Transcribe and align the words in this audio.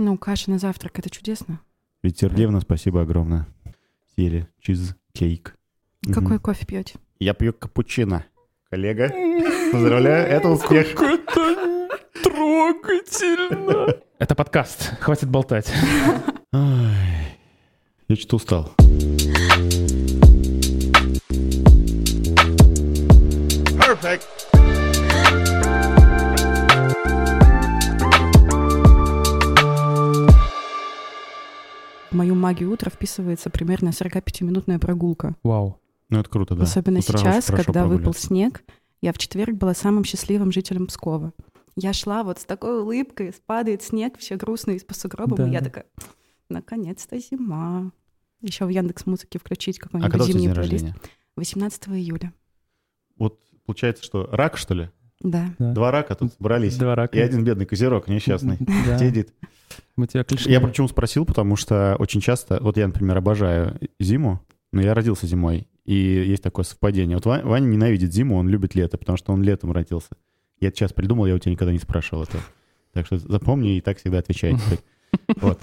Ну, 0.00 0.16
каша 0.16 0.48
на 0.48 0.60
завтрак— 0.60 0.96
это 1.00 1.10
чудесно. 1.10 1.58
Ведь 2.04 2.20
Сергеевна, 2.20 2.60
спасибо 2.60 3.02
огромное. 3.02 3.48
Съели 4.14 4.46
чизкейк. 4.60 5.56
Какой 6.14 6.38
кофе 6.38 6.64
пьете? 6.64 7.00
Я 7.18 7.34
пью 7.34 7.52
капучино. 7.52 8.24
Коллега, 8.70 9.08
поздравляю, 9.72 10.28
это 10.28 10.50
успех. 10.50 10.94
Трогательно. 12.22 13.92
Это 14.20 14.36
подкаст. 14.36 14.92
Хватит 15.00 15.28
болтать. 15.30 15.72
Я 16.52 18.14
что-то 18.14 18.36
устал. 18.36 18.74
В 23.66 24.57
мою 32.18 32.34
магию 32.34 32.72
утра 32.72 32.90
вписывается 32.90 33.48
примерно 33.48 33.90
45-минутная 33.90 34.78
прогулка. 34.78 35.36
Вау. 35.42 35.80
Ну, 36.10 36.18
это 36.20 36.28
круто, 36.28 36.54
да. 36.56 36.64
Особенно 36.64 37.00
С 37.00 37.08
утра 37.08 37.18
сейчас, 37.18 37.46
когда 37.46 37.86
выпал 37.86 38.12
снег. 38.14 38.62
Я 39.00 39.12
в 39.12 39.18
четверг 39.18 39.54
была 39.54 39.74
самым 39.74 40.02
счастливым 40.04 40.50
жителем 40.50 40.86
Пскова. 40.88 41.32
Я 41.76 41.92
шла 41.92 42.24
вот 42.24 42.40
с 42.40 42.44
такой 42.44 42.80
улыбкой, 42.82 43.32
падает 43.46 43.82
снег, 43.82 44.18
все 44.18 44.34
грустные 44.36 44.80
по 44.80 44.94
сугробам, 44.94 45.36
Да. 45.36 45.48
и 45.48 45.52
я 45.52 45.60
такая, 45.60 45.86
наконец-то 46.48 47.18
зима. 47.20 47.92
Еще 48.40 48.64
в 48.64 48.68
Яндекс 48.68 49.06
Музыке 49.06 49.38
включить 49.38 49.78
А 49.78 49.82
какой-нибудь 49.82 50.10
когда 50.10 50.24
у 50.24 50.26
тебя 50.26 50.32
зимний 50.38 50.46
день 50.48 50.54
плейлист. 50.54 50.72
рождения? 50.84 50.96
18 51.36 51.88
июля. 51.90 52.32
Вот 53.16 53.38
получается, 53.66 54.02
что 54.04 54.26
рак, 54.32 54.56
что 54.56 54.74
ли? 54.74 54.90
Да. 55.20 55.50
Да. 55.58 55.72
Два 55.72 55.90
рака 55.90 56.14
тут 56.14 56.32
собрались. 56.34 56.76
Два 56.76 56.94
рака. 56.94 57.16
И 57.18 57.20
один 57.20 57.44
бедный 57.44 57.66
козерог 57.66 58.08
несчастный. 58.08 58.56
Да. 58.86 58.98
Сидит. 58.98 59.32
Мы 59.96 60.06
тебя 60.06 60.24
клишем. 60.24 60.50
Я 60.50 60.60
почему 60.60 60.88
спросил, 60.88 61.24
потому 61.24 61.56
что 61.56 61.96
очень 61.98 62.20
часто, 62.20 62.58
вот 62.60 62.76
я, 62.76 62.86
например, 62.86 63.18
обожаю 63.18 63.78
зиму, 63.98 64.40
но 64.72 64.80
я 64.80 64.94
родился 64.94 65.26
зимой, 65.26 65.66
и 65.84 65.94
есть 65.94 66.42
такое 66.42 66.64
совпадение. 66.64 67.16
Вот 67.16 67.26
Ва- 67.26 67.40
Ваня 67.42 67.66
ненавидит 67.66 68.12
зиму, 68.12 68.36
он 68.36 68.48
любит 68.48 68.74
лето, 68.74 68.96
потому 68.96 69.18
что 69.18 69.32
он 69.32 69.42
летом 69.42 69.72
родился. 69.72 70.10
Я 70.60 70.68
это 70.68 70.76
сейчас 70.78 70.92
придумал, 70.92 71.26
я 71.26 71.34
у 71.34 71.38
тебя 71.38 71.52
никогда 71.52 71.72
не 71.72 71.78
спрашивал 71.78 72.22
этого. 72.24 72.42
Так 72.92 73.06
что 73.06 73.18
запомни 73.18 73.76
и 73.76 73.80
так 73.80 73.98
всегда 73.98 74.18
отвечай. 74.18 74.56
Вот. 75.40 75.58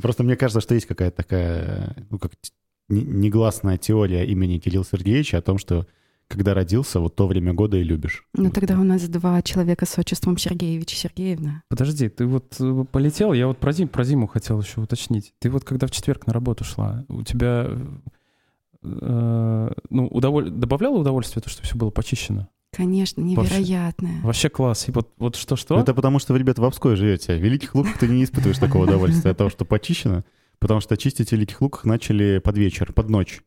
Просто 0.00 0.22
мне 0.24 0.34
кажется, 0.36 0.60
что 0.62 0.74
есть 0.74 0.86
какая-то 0.86 1.16
такая, 1.18 1.94
ну, 2.08 2.18
как 2.18 2.32
негласная 2.88 3.76
теория 3.76 4.24
имени 4.24 4.58
Кирилла 4.58 4.84
Сергеевича 4.90 5.38
о 5.38 5.42
том, 5.42 5.58
что 5.58 5.86
когда 6.30 6.54
родился, 6.54 7.00
вот 7.00 7.16
то 7.16 7.26
время 7.26 7.52
года 7.52 7.76
и 7.76 7.82
любишь. 7.82 8.24
Ну 8.34 8.50
тогда 8.50 8.78
у 8.78 8.84
нас 8.84 9.02
два 9.08 9.42
человека 9.42 9.84
с 9.84 9.98
отчеством 9.98 10.38
Сергеевич 10.38 10.94
и 10.94 10.96
Сергеевна. 10.96 11.64
Подожди, 11.68 12.08
ты 12.08 12.24
вот 12.24 12.54
э, 12.60 12.84
полетел, 12.90 13.32
я 13.32 13.48
вот 13.48 13.58
про, 13.58 13.72
зим, 13.72 13.88
про 13.88 14.04
зиму 14.04 14.28
хотел 14.28 14.60
еще 14.60 14.80
уточнить. 14.80 15.34
Ты 15.40 15.50
вот 15.50 15.64
когда 15.64 15.88
в 15.88 15.90
четверг 15.90 16.28
на 16.28 16.32
работу 16.32 16.62
шла, 16.62 17.04
у 17.08 17.22
тебя 17.24 17.68
э, 18.82 19.70
ну, 19.90 20.06
удоволь... 20.06 20.50
добавляло 20.50 20.98
удовольствие 20.98 21.42
то, 21.42 21.50
что 21.50 21.62
все 21.64 21.76
было 21.76 21.90
почищено? 21.90 22.48
Конечно, 22.72 23.22
Вообще. 23.22 23.56
невероятная. 23.56 24.20
Вообще 24.22 24.48
класс. 24.48 24.88
И 24.88 24.92
вот, 24.92 25.12
вот 25.18 25.34
что-что? 25.34 25.80
Это 25.80 25.92
потому, 25.92 26.20
что 26.20 26.32
вы, 26.32 26.38
ребята, 26.38 26.62
в 26.62 26.64
Обской 26.64 26.94
живете. 26.94 27.34
В 27.34 27.42
Великих 27.42 27.74
Луках 27.74 27.98
ты 27.98 28.06
не 28.06 28.22
испытываешь 28.22 28.58
такого 28.58 28.84
удовольствия 28.84 29.32
от 29.32 29.38
того, 29.38 29.50
что 29.50 29.64
почищено, 29.64 30.22
потому 30.60 30.78
что 30.78 30.96
чистить 30.96 31.30
в 31.30 31.32
Великих 31.32 31.60
Луках 31.60 31.84
начали 31.84 32.38
под 32.38 32.56
вечер, 32.56 32.92
под 32.92 33.08
ночь. 33.08 33.42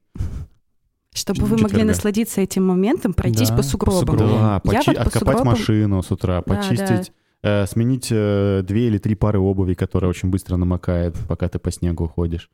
Чтобы 1.14 1.46
вы 1.46 1.58
могли 1.58 1.84
насладиться 1.84 2.42
этим 2.42 2.66
моментом, 2.66 3.14
пройтись 3.14 3.50
Да, 3.50 3.56
по 3.56 3.62
по 3.62 3.68
сугробам. 3.68 4.00
сугробам. 4.00 4.30
Да, 4.40 4.54
Я 4.54 4.80
почи- 4.80 4.88
вот 4.88 4.96
по 4.98 5.02
откопать 5.04 5.38
сугробам- 5.38 5.46
машину 5.46 6.02
с 6.04 6.12
утра, 6.12 6.44
Да, 6.46 6.56
почистить, 6.56 7.12
э, 7.44 7.66
сменить 7.68 8.08
э, 8.12 8.64
две 8.66 8.88
или 8.88 8.98
три 8.98 9.16
пары 9.16 9.40
обуви, 9.40 9.74
которая 9.76 10.10
очень 10.10 10.30
быстро 10.30 10.56
намокает, 10.58 11.16
пока 11.28 11.48
ты 11.50 11.60
по 11.60 11.72
снегу 11.72 12.08
ходишь. 12.08 12.50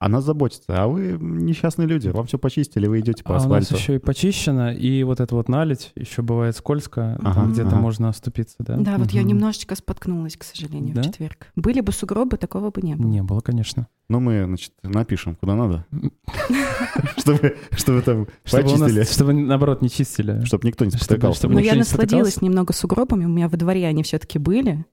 Она 0.00 0.20
заботится, 0.20 0.64
а 0.82 0.88
вы 0.88 1.16
несчастные 1.20 1.86
люди, 1.86 2.08
вам 2.08 2.26
все 2.26 2.36
почистили, 2.36 2.88
вы 2.88 2.98
идете 2.98 3.22
по 3.22 3.30
а 3.30 3.32
у 3.34 3.36
нас 3.36 3.44
асфальту. 3.44 3.74
еще 3.76 3.94
и 3.94 3.98
почищено, 3.98 4.72
и 4.72 5.04
вот 5.04 5.20
это 5.20 5.36
вот 5.36 5.48
налить 5.48 5.92
еще 5.94 6.22
бывает 6.22 6.56
скользко, 6.56 7.16
Ага, 7.22 7.34
там 7.34 7.52
где-то 7.52 7.68
ага. 7.68 7.76
можно 7.80 8.08
оступиться, 8.08 8.56
да? 8.58 8.76
Да, 8.76 8.98
вот 8.98 9.12
я 9.12 9.22
немножечко 9.22 9.76
споткнулась, 9.76 10.36
к 10.36 10.42
сожалению, 10.42 10.96
Да? 10.96 11.02
в 11.02 11.04
четверг. 11.06 11.46
Были 11.54 11.80
бы 11.80 11.92
сугробы, 11.92 12.38
такого 12.38 12.70
бы 12.70 12.82
не 12.82 12.96
было. 12.96 13.06
Не 13.06 13.22
было, 13.22 13.40
конечно. 13.40 13.86
Ну, 14.08 14.18
мы, 14.20 14.44
значит, 14.46 14.72
напишем, 14.82 15.36
куда 15.36 15.54
надо, 15.54 15.84
чтобы, 17.18 17.56
чтобы 17.72 18.02
там 18.02 18.26
почистили, 18.50 19.04
чтобы 19.04 19.32
наоборот 19.32 19.82
не 19.82 19.90
чистили. 19.90 20.44
чтобы 20.44 20.66
никто 20.66 20.84
не 20.84 20.90
Чтобы- 20.90 21.04
спотыкался. 21.04 21.48
Но 21.48 21.60
я 21.60 21.74
насладилась 21.74 22.40
немного 22.42 22.72
сугробами. 22.72 23.24
У 23.26 23.28
меня 23.28 23.48
во 23.48 23.56
дворе 23.56 23.86
они 23.86 24.02
все-таки 24.02 24.38
были. 24.38 24.84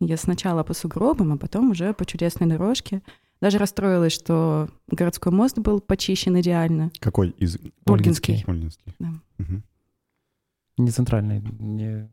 Я 0.00 0.16
сначала 0.16 0.62
по 0.62 0.74
сугробам, 0.74 1.32
а 1.32 1.36
потом 1.36 1.70
уже 1.70 1.92
по 1.94 2.04
чудесной 2.04 2.48
дорожке. 2.48 3.02
Даже 3.40 3.58
расстроилась, 3.58 4.12
что 4.12 4.68
городской 4.88 5.32
мост 5.32 5.58
был 5.58 5.80
почищен 5.80 6.38
идеально. 6.40 6.90
Какой 6.98 7.30
из... 7.38 7.58
Ольгинский. 7.84 8.44
Ольгинский. 8.46 8.94
Да. 8.98 9.08
Мгм. 9.38 9.62
Не 10.78 10.90
центральный, 10.90 11.42
не... 11.58 12.10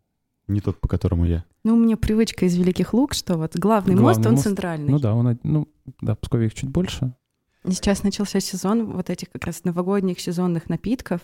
Не 0.47 0.61
тот, 0.61 0.79
по 0.79 0.87
которому 0.87 1.25
я. 1.25 1.43
Ну, 1.63 1.73
у 1.73 1.79
меня 1.79 1.97
привычка 1.97 2.45
из 2.45 2.55
Великих 2.55 2.93
Лук, 2.93 3.15
что 3.15 3.35
вот 3.35 3.55
главный, 3.57 3.95
мост, 3.95 4.19
Главный 4.19 4.27
он 4.27 4.33
мост. 4.33 4.43
центральный. 4.43 4.89
Ну 4.91 4.99
да, 4.99 5.15
он, 5.15 5.39
ну, 5.41 5.67
да, 6.01 6.13
в 6.13 6.19
Пскове 6.19 6.45
их 6.45 6.53
чуть 6.53 6.69
больше. 6.69 7.15
Сейчас 7.67 8.03
начался 8.03 8.39
сезон 8.39 8.91
вот 8.91 9.09
этих 9.09 9.31
как 9.31 9.45
раз 9.45 9.63
новогодних 9.63 10.19
сезонных 10.19 10.69
напитков. 10.69 11.21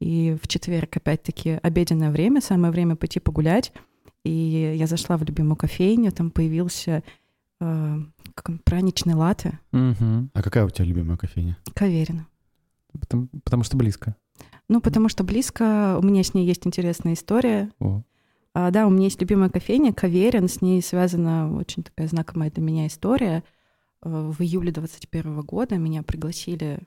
И 0.00 0.36
в 0.42 0.48
четверг, 0.48 0.96
опять-таки, 0.96 1.60
обеденное 1.62 2.10
время, 2.10 2.40
самое 2.40 2.72
время 2.72 2.96
пойти 2.96 3.20
погулять. 3.20 3.72
И 4.24 4.74
я 4.76 4.88
зашла 4.88 5.16
в 5.16 5.22
любимую 5.22 5.54
кофейню, 5.54 6.10
там 6.10 6.32
появился 6.32 7.04
э, 7.60 7.96
праничный 8.64 9.14
латте, 9.14 9.58
Мгм. 9.72 10.30
А 10.34 10.42
какая 10.42 10.64
у 10.66 10.70
тебя 10.70 10.84
любимая 10.86 11.16
кофейня? 11.16 11.56
каверина. 11.74 12.26
Потому, 12.98 13.28
потому 13.44 13.62
что 13.64 13.76
близко. 13.76 14.16
Ну, 14.68 14.80
потому 14.80 15.08
что 15.08 15.24
близко, 15.24 15.98
у 15.98 16.02
меня 16.02 16.22
с 16.22 16.32
ней 16.34 16.46
есть 16.46 16.66
интересная 16.66 17.14
история. 17.14 17.70
О. 17.80 18.02
А, 18.54 18.70
да, 18.70 18.86
у 18.86 18.90
меня 18.90 19.04
есть 19.04 19.20
любимая 19.20 19.50
кофейня, 19.50 19.92
Каверин, 19.92 20.48
с 20.48 20.60
ней 20.62 20.80
связана 20.80 21.52
очень 21.56 21.82
такая 21.82 22.06
знакомая 22.08 22.50
для 22.52 22.62
меня 22.62 22.86
история. 22.86 23.42
Э, 24.02 24.30
В 24.32 24.40
июле 24.42 24.70
21 24.70 25.40
года 25.40 25.76
меня 25.76 26.02
пригласили 26.04 26.78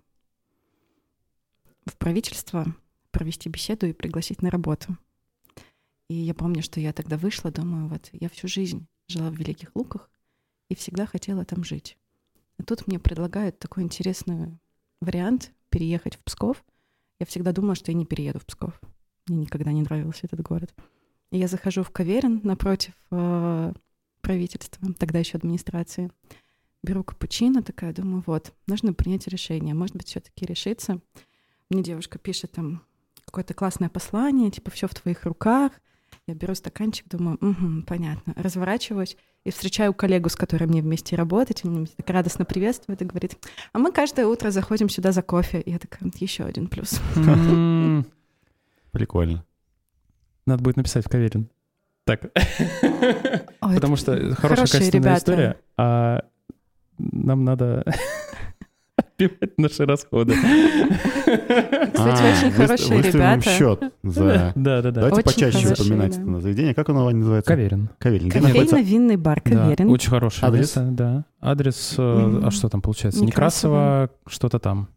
в 1.86 1.98
правительство 1.98 2.66
провести 3.12 3.50
беседу 3.50 3.86
и 3.88 3.94
пригласить 3.94 4.42
на 4.42 4.50
работу. 4.50 4.98
И 6.10 6.14
я 6.16 6.34
помню, 6.34 6.62
что 6.62 6.80
я 6.80 6.94
тогда 6.94 7.18
вышла, 7.18 7.52
думаю, 7.52 7.88
вот 7.90 8.10
я 8.14 8.30
всю 8.30 8.48
жизнь 8.48 8.88
жила 9.08 9.30
в 9.30 9.36
Великих 9.36 9.72
Луках 9.76 10.10
и 10.70 10.76
всегда 10.76 11.06
хотела 11.06 11.46
там 11.46 11.64
жить. 11.64 11.98
А 12.58 12.64
тут 12.64 12.88
мне 12.88 13.00
предлагают 13.00 13.60
такой 13.60 13.84
интересный 13.84 14.58
вариант 15.02 15.52
переехать 15.70 16.16
в 16.16 16.20
Псков. 16.20 16.64
Я 17.20 17.26
всегда 17.26 17.52
думала, 17.52 17.76
что 17.76 17.92
я 17.92 17.98
не 17.98 18.06
перееду 18.06 18.40
в 18.40 18.46
Псков. 18.46 18.80
Мне 19.28 19.40
никогда 19.40 19.72
не 19.72 19.82
нравился 19.82 20.22
этот 20.24 20.42
город. 20.42 20.74
И 21.32 21.38
я 21.38 21.48
захожу 21.48 21.84
в 21.84 21.90
Каверин 21.92 22.42
напротив 22.44 22.94
э, 23.12 23.74
правительства, 24.22 24.94
тогда 24.94 25.20
еще 25.20 25.38
администрации. 25.38 26.12
Беру 26.84 27.04
капучино, 27.04 27.64
такая, 27.64 27.94
думаю, 27.94 28.24
вот, 28.26 28.54
нужно 28.66 28.94
принять 28.94 29.28
решение. 29.28 29.74
Может 29.74 29.96
быть, 29.96 30.08
все-таки 30.08 30.46
решиться. 30.46 31.02
Мне 31.70 31.84
девушка 31.84 32.18
пишет 32.18 32.54
там 32.54 32.82
какое-то 33.26 33.54
классное 33.54 33.90
послание, 33.90 34.52
типа, 34.52 34.72
все 34.72 34.88
в 34.88 34.96
твоих 34.96 35.26
руках. 35.26 35.74
Я 36.28 36.34
беру 36.34 36.56
стаканчик, 36.56 37.08
думаю, 37.10 37.38
угу, 37.42 37.84
понятно. 37.86 38.34
Разворачиваюсь 38.36 39.18
и 39.48 39.52
встречаю 39.52 39.94
коллегу, 39.94 40.28
с 40.28 40.36
которой 40.36 40.66
мне 40.66 40.82
вместе 40.82 41.16
работать. 41.16 41.64
Он 41.64 41.74
меня 41.74 41.88
так 41.96 42.10
радостно 42.10 42.44
приветствует 42.44 43.02
и 43.02 43.06
говорит, 43.06 43.38
а 43.72 43.80
мы 43.80 43.94
каждое 43.94 44.28
утро 44.28 44.52
заходим 44.52 44.90
сюда 44.90 45.14
за 45.14 45.22
кофе. 45.22 45.62
И 45.62 45.72
я 45.72 45.80
такая, 45.80 46.12
еще 46.20 46.44
один 46.44 46.68
плюс. 46.68 47.00
Прикольно. 48.92 49.46
Надо 50.46 50.64
будет 50.64 50.76
написать 50.76 51.06
в 51.06 51.10
Каверин. 51.10 51.50
Так. 52.04 52.30
Потому 53.62 53.96
что 53.96 54.36
хорошая 54.36 54.68
качественная 54.68 55.18
история, 55.18 55.58
а 55.78 56.26
нам 56.98 57.46
надо 57.46 57.86
отбивать 59.20 59.58
наши 59.58 59.86
расходы. 59.86 60.34
Кстати, 60.36 61.96
А, 61.98 62.32
очень 62.38 62.52
хорошие 62.52 62.98
выставим 62.98 63.14
ребята. 63.14 63.50
счет 63.50 63.94
за... 64.04 64.54
Да, 64.56 64.82
да, 64.82 64.82
да. 64.82 64.92
Давайте 64.92 65.24
почаще 65.24 65.74
упоминать 65.74 66.18
это 66.18 66.40
заведение. 66.42 66.74
Как 66.74 66.90
оно 66.90 67.10
называется? 67.10 67.48
Каверин. 67.52 67.90
Каверин. 68.00 68.30
Кофейно-винный 68.30 69.18
бар 69.18 69.42
Каверин. 69.42 69.90
очень 69.90 70.10
хорошее 70.10 70.48
Адрес? 70.48 70.62
место, 70.62 70.88
да. 70.92 71.26
Адрес, 71.42 71.96
э, 71.98 72.42
а 72.44 72.52
что 72.52 72.70
там 72.70 72.82
получается? 72.82 73.24
Некрасово. 73.24 74.10
Что-то 74.28 74.60
там. 74.60 74.90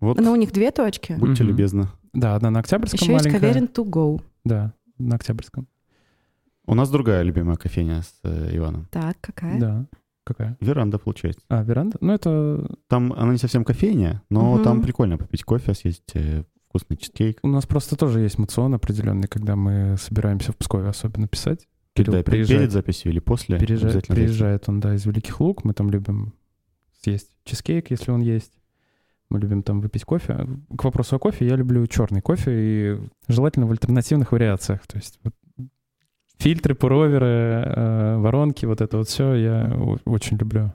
Вот, 0.00 0.18
Но 0.18 0.32
у 0.32 0.36
них 0.36 0.52
две 0.52 0.70
точки. 0.70 1.12
будьте 1.12 1.44
любезны. 1.44 1.88
Да, 2.12 2.34
одна 2.34 2.50
на 2.50 2.60
Октябрьском 2.60 2.98
Еще 3.00 3.12
есть 3.12 3.24
маленькая. 3.26 3.40
Каверин 3.40 3.66
to 3.72 3.84
go. 3.84 4.20
Да, 4.44 4.72
на 4.98 5.16
Октябрьском. 5.16 5.68
У 6.66 6.74
нас 6.74 6.90
другая 6.90 7.22
любимая 7.22 7.56
кофейня 7.56 8.02
с 8.02 8.12
э, 8.24 8.56
Иваном. 8.56 8.86
Так, 8.90 9.16
какая? 9.20 9.58
Да. 9.60 9.86
Какая? 10.30 10.56
Веранда, 10.60 10.98
получается. 10.98 11.40
А, 11.48 11.64
веранда? 11.64 11.96
Ну, 12.00 12.12
это 12.12 12.76
Там 12.86 13.12
она 13.14 13.32
не 13.32 13.38
совсем 13.38 13.64
кофейня, 13.64 14.22
но 14.30 14.54
Мгм. 14.54 14.62
там 14.64 14.82
прикольно 14.82 15.18
попить 15.18 15.42
кофе, 15.42 15.74
съесть 15.74 16.12
э, 16.14 16.44
вкусный 16.68 16.96
чизкейк. 16.98 17.40
у 17.42 17.48
нас 17.48 17.66
просто 17.66 17.96
тоже 17.96 18.20
есть 18.20 18.38
мацион 18.38 18.74
определенный, 18.74 19.26
когда 19.26 19.56
мы 19.56 19.96
собираемся 19.98 20.52
в 20.52 20.56
Пскове 20.56 20.88
особенно 20.88 21.26
писать. 21.26 21.66
Кирилл 21.94 22.12
Да, 22.12 22.22
приезжает, 22.22 22.60
перед 22.60 22.70
записью 22.72 23.10
или 23.10 23.18
после? 23.18 23.58
зайти. 23.58 24.12
приезжает 24.12 24.68
он, 24.68 24.78
да, 24.78 24.94
из 24.94 25.04
Великих 25.04 25.40
Луг. 25.40 25.64
Мы 25.64 25.74
там 25.74 25.90
любим 25.90 26.34
съесть 27.02 27.30
чизкейк, 27.44 27.90
если 27.90 28.12
он 28.12 28.20
есть. 28.20 28.52
Мы 29.30 29.40
любим 29.40 29.64
там 29.64 29.80
выпить 29.80 30.04
кофе. 30.04 30.46
К 30.76 30.84
вопросу 30.84 31.16
о 31.16 31.18
кофе, 31.18 31.46
я 31.48 31.56
люблю 31.56 31.84
черный 31.88 32.20
кофе 32.20 32.50
и 32.52 32.98
желательно 33.26 33.66
в 33.66 33.72
альтернативных 33.72 34.30
вариациях. 34.30 34.86
То 34.86 34.96
есть 34.98 35.18
вот 35.24 35.34
фильтры, 36.40 36.74
пуроверы, 36.74 37.26
э, 37.26 38.16
воронки, 38.18 38.66
вот 38.66 38.80
это 38.80 38.96
вот 38.98 39.08
все 39.08 39.34
я 39.34 39.72
очень 40.04 40.36
люблю. 40.38 40.72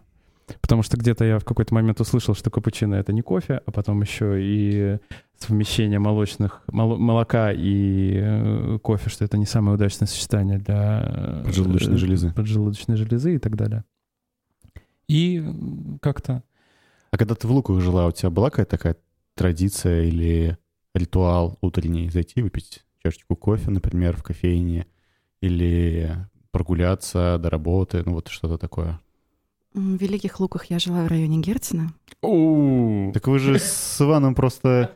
Потому 0.61 0.83
что 0.83 0.95
где-то 0.95 1.25
я 1.25 1.39
в 1.39 1.43
какой-то 1.43 1.73
момент 1.73 1.99
услышал, 1.99 2.35
что 2.35 2.51
капучино— 2.51 2.93
это 2.95 3.11
не 3.13 3.23
кофе, 3.23 3.61
а 3.65 3.71
потом 3.71 4.01
еще 4.01 4.35
и 4.39 4.99
совмещение 5.39 5.97
молочных, 5.97 6.61
мол- 6.71 6.97
молока 6.99 7.51
и 7.51 8.19
э, 8.21 8.79
кофе, 8.83 9.09
что 9.09 9.25
это 9.25 9.37
не 9.39 9.45
самое 9.47 9.73
удачное 9.75 10.07
сочетание 10.07 10.59
для... 10.59 11.03
э, 11.03 11.43
Поджелудочной 11.45 11.97
железы. 11.97 12.31
Поджелудочной 12.31 12.95
железы 12.95 13.35
и 13.35 13.39
так 13.39 13.55
далее. 13.55 13.83
И 15.07 15.43
как-то... 16.01 16.43
А 17.11 17.17
когда 17.17 17.33
ты 17.33 17.47
в 17.47 17.51
Луках 17.51 17.81
жила, 17.81 18.05
у 18.05 18.11
тебя 18.11 18.29
была 18.29 18.49
какая-то 18.51 18.71
такая 18.77 18.95
традиция 19.35 20.03
или 20.03 20.57
ритуал 20.93 21.57
утренний 21.61 22.09
зайти 22.09 22.41
выпить 22.43 22.83
чашечку 23.03 23.35
кофе, 23.35 23.71
например, 23.71 24.15
в 24.15 24.23
кофейне, 24.23 24.85
или 25.45 26.15
прогуляться 26.51 27.37
до 27.39 27.49
работы, 27.49 28.01
ну 28.05 28.13
вот 28.13 28.27
что-то 28.29 28.57
такое? 28.57 28.99
В 29.73 29.97
Великих 29.97 30.39
Луках 30.39 30.65
я 30.65 30.79
жила 30.79 31.03
в 31.03 31.07
районе 31.07 31.39
Герцена. 31.39 31.91
Так 32.21 33.27
вы 33.27 33.39
же 33.39 33.59
с 33.59 34.01
Иваном 34.01 34.33
просто, 34.33 34.91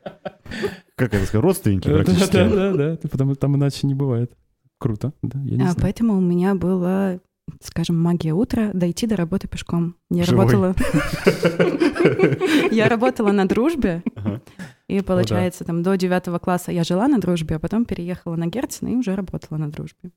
как 0.96 1.14
это 1.14 1.26
сказать, 1.26 1.44
родственники 1.44 1.90
практически. 1.90 2.32
да, 2.34 2.50
да, 2.50 2.74
да, 2.74 2.98
потому 3.10 3.36
там 3.36 3.56
иначе 3.58 3.88
не 3.88 3.94
бывает. 3.94 4.32
Круто, 4.78 5.12
да, 5.22 5.38
я 5.42 5.58
не 5.58 5.62
А, 5.64 5.72
знаю. 5.72 5.78
поэтому 5.82 6.18
у 6.18 6.22
меня 6.22 6.56
была, 6.56 7.20
скажем, 7.62 8.02
магия 8.02 8.32
утра 8.34 8.72
дойти 8.74 9.06
до 9.08 9.18
работы 9.18 9.50
пешком. 9.50 9.96
Я 10.10 10.24
Живой. 10.24 10.46
работала... 10.46 10.76
Я 12.72 12.88
работала 12.88 13.32
на 13.34 13.46
дружбе, 13.48 14.02
и 14.88 15.02
получается, 15.02 15.66
там 15.66 15.84
до 15.84 15.96
девятого 15.98 16.40
класса 16.40 16.72
я 16.72 16.84
жила 16.86 17.08
на 17.08 17.20
дружбе, 17.20 17.58
а 17.58 17.60
потом 17.60 17.84
переехала 17.86 18.36
на 18.38 18.48
Герцена 18.48 18.90
и 18.90 18.96
уже 18.96 19.16
работала 19.16 19.58
на 19.58 19.70
дружбе. 19.70 20.12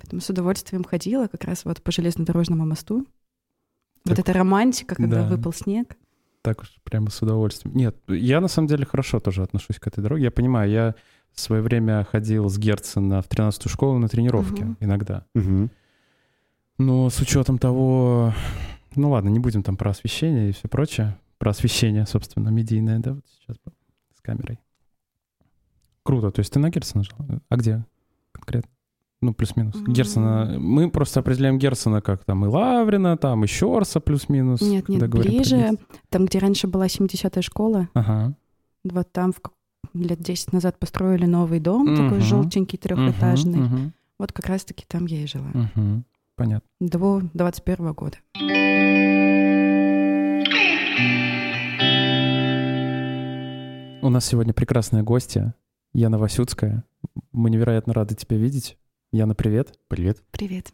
Поэтому 0.00 0.20
с 0.20 0.28
удовольствием 0.30 0.84
ходила 0.84 1.26
как 1.26 1.44
раз 1.44 1.64
вот 1.64 1.82
по 1.82 1.92
железнодорожному 1.92 2.66
мосту. 2.66 3.06
Вот 4.04 4.16
Так, 4.16 4.18
эта 4.20 4.32
романтика, 4.32 4.94
когда 4.94 5.22
да. 5.22 5.28
выпал 5.36 5.52
снег. 5.52 5.96
Так 6.42 6.62
уж 6.62 6.74
прямо 6.84 7.10
с 7.10 7.20
удовольствием. 7.20 7.76
Нет, 7.76 7.96
я 8.08 8.40
на 8.40 8.48
самом 8.48 8.68
деле 8.68 8.86
хорошо 8.86 9.20
тоже 9.20 9.42
отношусь 9.42 9.78
к 9.78 9.86
этой 9.86 10.00
дороге. 10.02 10.24
Я 10.24 10.30
понимаю, 10.30 10.70
я 10.70 10.94
в 11.32 11.40
свое 11.40 11.60
время 11.62 12.04
ходил 12.10 12.48
с 12.48 12.56
Герцена 12.56 13.20
в 13.20 13.28
13-ю 13.28 13.68
школу 13.68 13.98
на 13.98 14.08
тренировки 14.08 14.62
Мгм. 14.62 14.76
иногда. 14.80 15.26
Мгм. 15.34 15.70
Но 16.78 17.10
с 17.10 17.20
учетом 17.20 17.58
того... 17.58 18.32
Ну 18.96 19.10
ладно, 19.10 19.28
не 19.28 19.38
будем 19.38 19.62
там 19.62 19.76
про 19.76 19.90
освещение 19.90 20.48
и 20.48 20.52
все 20.52 20.66
прочее. 20.66 21.18
Про 21.38 21.50
освещение, 21.50 22.06
собственно, 22.06 22.48
медийное, 22.48 22.98
да, 23.00 23.12
вот 23.12 23.24
сейчас 23.38 23.56
с 24.16 24.20
камерой. 24.22 24.58
Круто. 26.02 26.30
То 26.30 26.40
есть 26.40 26.52
ты 26.52 26.58
на 26.58 26.70
Герцена 26.70 27.04
жил? 27.04 27.14
А 27.48 27.56
где 27.56 27.84
конкретно? 28.32 28.70
Ну, 29.22 29.34
плюс-минус. 29.34 29.76
М. 29.76 29.84
Герцена... 29.92 30.56
Мы 30.58 30.90
просто 30.90 31.20
определяем 31.20 31.58
Герцена 31.58 32.00
как 32.00 32.24
там 32.24 32.44
и 32.46 32.48
Лаврина, 32.48 33.18
там 33.18 33.44
и 33.44 33.46
Щорса 33.46 34.00
плюс-минус. 34.00 34.62
Нет, 34.62 34.88
нет, 34.88 35.08
ближе. 35.10 35.72
Там, 36.08 36.24
где 36.24 36.38
раньше 36.38 36.66
была 36.68 36.86
70-я 36.86 37.42
школа, 37.42 37.88
Ага. 37.92 38.34
вот 38.84 39.12
там 39.12 39.34
лет 39.92 40.20
10 40.20 40.52
назад 40.54 40.78
построили 40.78 41.26
новый 41.26 41.60
дом, 41.60 41.86
такой 41.96 42.18
Мгм. 42.18 42.20
желтенький, 42.22 42.78
трехэтажный. 42.78 43.58
Мгм, 43.58 43.74
мгм, 43.74 43.92
Вот 44.18 44.32
как 44.32 44.46
раз-таки 44.46 44.84
там 44.88 45.04
я 45.06 45.22
и 45.22 45.26
жила. 45.26 45.50
мгм. 45.52 46.04
Понятно. 46.36 46.68
До 46.80 47.20
21 47.34 47.92
года. 47.92 48.16
У 54.02 54.08
нас 54.08 54.24
сегодня 54.24 54.54
прекрасная 54.54 55.02
гостья, 55.02 55.54
Яна 55.92 56.16
Васюцкая. 56.18 56.84
Мы 57.32 57.50
невероятно 57.50 57.92
рады 57.92 58.14
тебя 58.14 58.38
видеть. 58.38 58.78
Яна, 59.12 59.34
привет. 59.34 59.76
Привет. 59.88 60.22
Привет. 60.30 60.72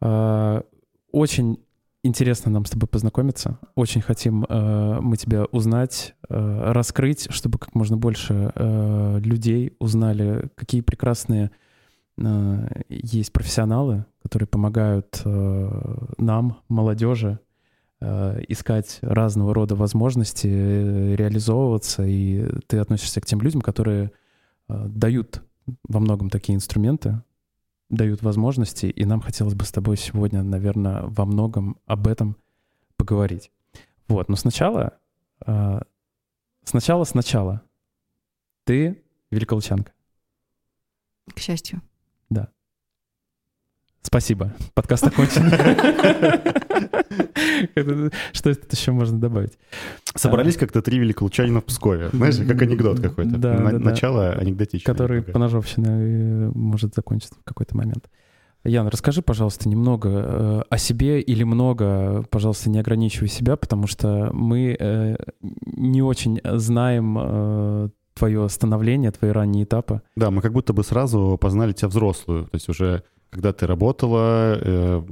А, 0.00 0.64
Очень 1.12 1.60
интересно 2.02 2.50
нам 2.50 2.64
с 2.64 2.70
тобой 2.70 2.88
познакомиться. 2.88 3.60
Очень 3.76 4.00
хотим 4.00 4.44
э, 4.48 4.98
мы 5.00 5.16
тебя 5.16 5.44
узнать, 5.46 6.16
э, 6.28 6.72
раскрыть, 6.72 7.28
чтобы 7.30 7.58
как 7.58 7.74
можно 7.76 7.96
больше 7.96 8.50
э, 8.52 9.20
людей 9.20 9.76
узнали, 9.78 10.50
какие 10.56 10.80
прекрасные 10.80 11.52
э, 12.18 12.82
есть 12.88 13.32
профессионалы, 13.32 14.06
которые 14.22 14.48
помогают 14.48 15.22
э, 15.24 15.96
нам, 16.18 16.58
молодежи, 16.68 17.38
э, 18.00 18.42
искать 18.48 18.98
разного 19.02 19.54
рода 19.54 19.76
возможности, 19.76 20.48
э, 20.48 21.14
реализовываться. 21.14 22.04
И 22.04 22.44
ты 22.66 22.78
относишься 22.78 23.20
к 23.20 23.26
тем 23.26 23.40
людям, 23.40 23.60
которые 23.62 24.10
э, 24.68 24.86
дают 24.88 25.42
во 25.88 26.00
многом 26.00 26.30
такие 26.30 26.54
инструменты, 26.54 27.22
дают 27.88 28.22
возможности, 28.22 28.86
и 28.86 29.04
нам 29.04 29.20
хотелось 29.20 29.54
бы 29.54 29.64
с 29.64 29.72
тобой 29.72 29.96
сегодня, 29.96 30.42
наверное, 30.42 31.02
во 31.04 31.24
многом 31.24 31.78
об 31.86 32.06
этом 32.06 32.36
поговорить. 32.96 33.50
Вот, 34.08 34.28
но 34.28 34.36
сначала, 34.36 34.98
э, 35.46 35.80
сначала, 36.64 37.04
сначала. 37.04 37.62
Ты 38.64 39.02
великолучанка. 39.30 39.92
К 41.34 41.38
счастью. 41.38 41.82
Спасибо. 44.06 44.52
Подкаст 44.74 45.04
окончен. 45.04 45.50
Что 48.32 48.54
тут 48.54 48.72
еще 48.72 48.92
можно 48.92 49.18
добавить? 49.18 49.58
Собрались 50.14 50.56
как-то 50.56 50.80
три 50.80 51.00
великолучанина 51.00 51.60
в 51.60 51.64
Пскове. 51.64 52.10
Знаешь, 52.12 52.36
как 52.36 52.62
анекдот 52.62 53.00
какой-то. 53.00 53.36
Начало 53.80 54.30
анекдотичное. 54.30 54.94
Который 54.94 55.18
такое. 55.18 55.32
поножовщиной 55.32 55.90
э, 55.90 56.50
может 56.54 56.94
закончиться 56.94 57.34
в 57.40 57.44
какой-то 57.44 57.76
момент. 57.76 58.08
Ян, 58.62 58.86
расскажи, 58.86 59.22
пожалуйста, 59.22 59.68
немного 59.68 60.08
э, 60.08 60.62
о 60.70 60.78
себе 60.78 61.20
или 61.20 61.42
много, 61.42 62.24
пожалуйста, 62.30 62.70
не 62.70 62.78
ограничивай 62.78 63.28
себя, 63.28 63.56
потому 63.56 63.88
что 63.88 64.30
мы 64.32 64.76
э, 64.78 65.16
не 65.40 66.02
очень 66.02 66.40
знаем 66.44 67.90
твое 68.14 68.48
становление, 68.48 69.10
твои 69.10 69.32
ранние 69.32 69.64
этапы. 69.64 70.00
Да, 70.14 70.30
мы 70.30 70.42
как 70.42 70.52
будто 70.52 70.72
бы 70.72 70.84
сразу 70.84 71.36
познали 71.40 71.72
тебя 71.72 71.88
взрослую. 71.88 72.44
То 72.44 72.54
есть 72.54 72.68
уже 72.68 73.02
когда 73.30 73.52
ты 73.52 73.66
работала, 73.66 74.58
э, 74.60 75.02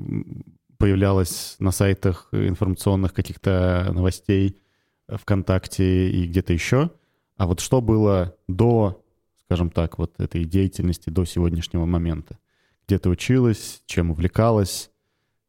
появлялась 0.79 1.57
на 1.59 1.71
сайтах 1.71 2.29
информационных 2.33 3.13
каких-то 3.15 3.91
новостей, 3.93 4.61
э, 5.09 5.17
ВКонтакте 5.17 6.11
и 6.11 6.27
где-то 6.27 6.53
еще. 6.53 6.91
А 7.37 7.47
вот 7.47 7.61
что 7.61 7.81
было 7.81 8.37
до, 8.49 9.03
скажем 9.45 9.71
так, 9.71 9.99
вот 9.99 10.19
этой 10.19 10.45
деятельности, 10.45 11.11
до 11.11 11.25
сегодняшнего 11.25 11.85
момента? 11.85 12.39
Где 12.87 12.99
ты 12.99 13.09
училась, 13.09 13.83
чем 13.87 14.11
увлекалась? 14.11 14.91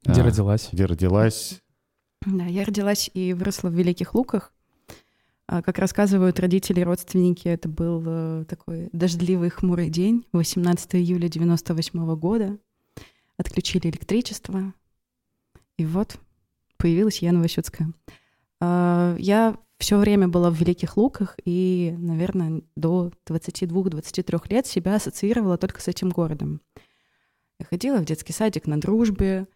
Где 0.06 0.22
а, 0.22 0.26
родилась? 0.26 0.70
Где 0.72 0.86
родилась? 0.86 1.62
Да, 2.26 2.46
я 2.46 2.64
родилась 2.64 3.10
и 3.14 3.34
выросла 3.34 3.70
в 3.70 3.74
Великих 3.74 4.16
Луках. 4.16 4.52
А, 5.48 5.62
Как 5.62 5.78
рассказывают 5.78 6.40
родители 6.40 6.80
и 6.80 6.84
родственники, 6.84 7.48
это 7.48 7.70
был 7.70 8.04
э, 8.06 8.46
такой 8.48 8.90
дождливый 8.94 9.50
хмурый 9.50 9.90
день, 9.90 10.26
18 10.34 10.96
июля 10.96 11.30
98 11.30 12.16
года. 12.16 12.58
Отключили 13.38 13.88
электричество. 13.90 14.74
И 15.78 15.86
вот 15.86 16.18
появилась 16.78 17.20
Яна 17.20 17.42
Васюцкая. 17.42 17.94
А, 18.60 19.16
Я 19.20 19.58
все 19.78 19.98
время 19.98 20.28
была 20.28 20.50
в 20.50 20.56
Великих 20.56 20.98
Луках 20.98 21.38
и, 21.44 21.94
наверное, 21.98 22.62
до 22.76 23.12
22-23 23.28 24.50
лет 24.50 24.66
себя 24.66 24.96
ассоциировала 24.96 25.58
только 25.58 25.82
с 25.82 25.88
этим 25.88 26.10
городом. 26.10 26.62
Я 27.60 27.66
ходила 27.66 27.98
в 27.98 28.06
детский 28.06 28.34
садик 28.34 28.68
на 28.68 28.80
дружбе, 28.80 29.48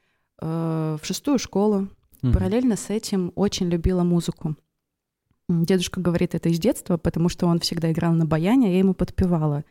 э, 0.42 0.98
в 1.02 1.06
шестую 1.06 1.40
школу, 1.40 1.88
Мгм. 2.22 2.34
Параллельно 2.34 2.76
с 2.76 2.90
этим 2.90 3.32
очень 3.36 3.70
любила 3.70 4.04
музыку. 4.04 4.58
Дедушка 5.50 6.00
говорит 6.00 6.36
это 6.36 6.50
из 6.50 6.60
детства, 6.60 6.98
потому 6.98 7.28
что 7.28 7.48
он 7.48 7.60
всегда 7.60 7.92
играл 7.92 8.14
на 8.14 8.26
баяне, 8.26 8.68
а 8.68 8.70
я 8.70 8.80
ему 8.80 8.94
подпевала. 8.94 9.66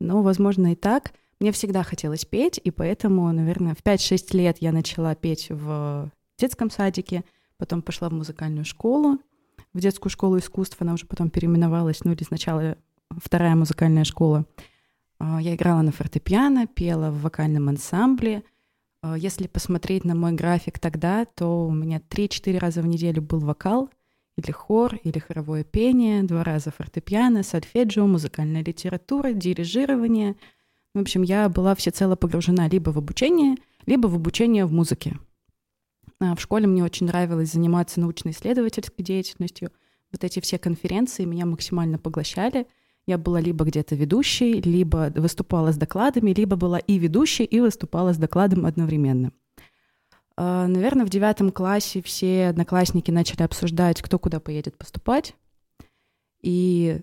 Но, 0.00 0.22
возможно, 0.22 0.72
и 0.72 0.76
так. 0.76 1.12
Мне 1.40 1.50
всегда 1.50 1.82
хотелось 1.82 2.24
петь, 2.24 2.60
и 2.62 2.70
поэтому, 2.70 3.30
наверное, 3.32 3.74
в 3.74 3.82
5-6 3.82 4.36
лет 4.36 4.58
я 4.60 4.70
начала 4.70 5.14
петь 5.16 5.48
в 5.50 6.10
детском 6.38 6.70
садике, 6.70 7.24
потом 7.56 7.82
пошла 7.82 8.08
в 8.08 8.12
музыкальную 8.12 8.64
школу, 8.64 9.18
в 9.74 9.80
детскую 9.80 10.10
школу 10.10 10.38
искусств, 10.38 10.76
она 10.80 10.94
уже 10.94 11.06
потом 11.06 11.30
переименовалась, 11.30 12.04
ну 12.04 12.12
или 12.12 12.22
сначала 12.22 12.76
вторая 13.10 13.56
музыкальная 13.56 14.04
школа. 14.04 14.46
А, 15.18 15.40
Я 15.42 15.54
играла 15.54 15.82
на 15.82 15.90
фортепиано, 15.90 16.68
пела 16.68 17.10
в 17.10 17.22
вокальном 17.22 17.68
ансамбле, 17.68 18.44
а, 19.02 19.16
Если 19.16 19.46
посмотреть 19.48 20.04
на 20.04 20.14
мой 20.14 20.32
график 20.32 20.78
тогда, 20.78 21.24
то 21.24 21.66
у 21.66 21.72
меня 21.72 22.00
3-4 22.00 22.58
раза 22.58 22.82
в 22.82 22.86
неделю 22.86 23.22
был 23.22 23.40
вокал, 23.40 23.90
или 24.38 24.52
хор, 24.52 24.94
или 25.02 25.18
хоровое 25.18 25.64
пение, 25.64 26.22
два 26.22 26.44
раза 26.44 26.70
фортепиано, 26.70 27.42
сольфеджио, 27.42 28.06
музыкальная 28.06 28.62
литература, 28.62 29.32
дирижирование. 29.32 30.36
В 30.94 31.00
общем, 31.00 31.22
я 31.22 31.48
была 31.48 31.74
всецело 31.74 32.14
погружена 32.14 32.68
либо 32.68 32.90
в 32.90 32.98
обучение, 32.98 33.56
либо 33.86 34.06
в 34.06 34.14
обучение 34.14 34.64
в 34.64 34.72
музыке. 34.72 35.18
А 36.20 36.36
в 36.36 36.40
школе 36.40 36.68
мне 36.68 36.84
очень 36.84 37.06
нравилось 37.06 37.52
заниматься 37.52 38.00
научно-исследовательской 38.00 39.04
деятельностью. 39.04 39.72
Вот 40.12 40.22
эти 40.22 40.40
все 40.40 40.56
конференции 40.58 41.24
меня 41.24 41.44
максимально 41.44 41.98
поглощали. 41.98 42.66
Я 43.06 43.18
была 43.18 43.40
либо 43.40 43.64
где-то 43.64 43.96
ведущей, 43.96 44.60
либо 44.60 45.12
выступала 45.16 45.72
с 45.72 45.76
докладами, 45.76 46.30
либо 46.30 46.54
была 46.56 46.78
и 46.78 46.98
ведущей, 46.98 47.44
и 47.44 47.58
выступала 47.58 48.12
с 48.12 48.18
докладом 48.18 48.66
одновременно. 48.66 49.32
А, 50.40 50.68
наверное, 50.68 51.04
в 51.04 51.10
девятом 51.10 51.50
классе 51.50 52.00
все 52.00 52.46
одноклассники 52.46 53.10
начали 53.10 53.42
обсуждать, 53.42 54.00
кто 54.00 54.20
куда 54.20 54.38
поедет 54.38 54.78
поступать. 54.78 55.34
И 56.42 57.00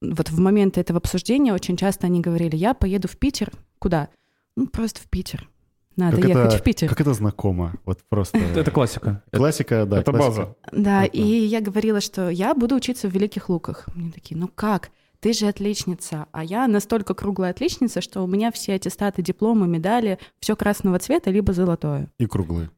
вот 0.00 0.30
в 0.30 0.38
момент 0.38 0.78
этого 0.78 0.98
обсуждения 0.98 1.52
очень 1.52 1.76
часто 1.76 2.06
они 2.06 2.20
говорили, 2.20 2.54
я 2.54 2.74
поеду 2.74 3.08
в 3.08 3.16
Питер. 3.16 3.50
Куда? 3.80 4.10
Ну, 4.54 4.68
просто 4.68 5.00
в 5.00 5.08
Питер. 5.10 5.48
Надо 5.96 6.18
Как 6.18 6.28
ехать 6.28 6.52
это- 6.52 6.58
в 6.58 6.62
Питер. 6.62 6.88
Как 6.88 7.00
это 7.00 7.14
знакомо? 7.14 7.74
Вот 7.84 7.98
просто... 8.08 8.38
Это 8.54 8.70
классика. 8.70 9.24
Классика, 9.32 9.84
да. 9.84 9.98
Это 9.98 10.12
классика. 10.12 10.28
база. 10.30 10.56
Да, 10.70 11.04
и 11.04 11.20
я 11.20 11.60
говорила, 11.60 12.00
что 12.00 12.30
я 12.30 12.54
буду 12.54 12.76
учиться 12.76 13.08
в 13.08 13.12
Великих 13.12 13.48
Луках. 13.48 13.88
Мне 13.96 14.12
такие, 14.12 14.38
ну 14.38 14.46
как? 14.46 14.92
Ты 15.20 15.32
же 15.32 15.46
отличница. 15.48 16.26
А 16.32 16.44
я 16.44 16.68
настолько 16.68 17.14
круглая 17.14 17.50
отличница, 17.50 18.00
что 18.00 18.22
у 18.22 18.26
меня 18.26 18.52
все 18.52 18.74
аттестаты, 18.74 19.22
дипломы, 19.22 19.66
медали, 19.66 20.18
все 20.38 20.54
красного 20.54 20.98
цвета, 20.98 21.30
либо 21.30 21.52
золотое. 21.52 22.08
И 22.18 22.26
круглые. 22.26 22.70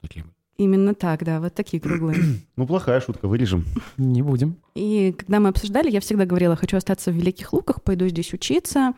Такие. 0.00 0.24
Именно 0.56 0.94
так, 0.94 1.24
да, 1.24 1.40
вот 1.40 1.54
такие 1.54 1.80
круглые. 1.80 2.18
Ну, 2.56 2.66
плохая 2.66 3.00
шутка, 3.00 3.26
вырежем. 3.28 3.64
Не 3.96 4.22
будем. 4.22 4.56
И 4.74 5.12
когда 5.16 5.38
мы 5.40 5.48
обсуждали, 5.50 5.90
я 5.90 6.00
всегда 6.00 6.24
говорила, 6.24 6.56
хочу 6.56 6.76
остаться 6.76 7.10
в 7.10 7.14
Великих 7.14 7.52
Луках, 7.52 7.82
пойду 7.82 8.08
здесь 8.08 8.32
учиться. 8.32 8.94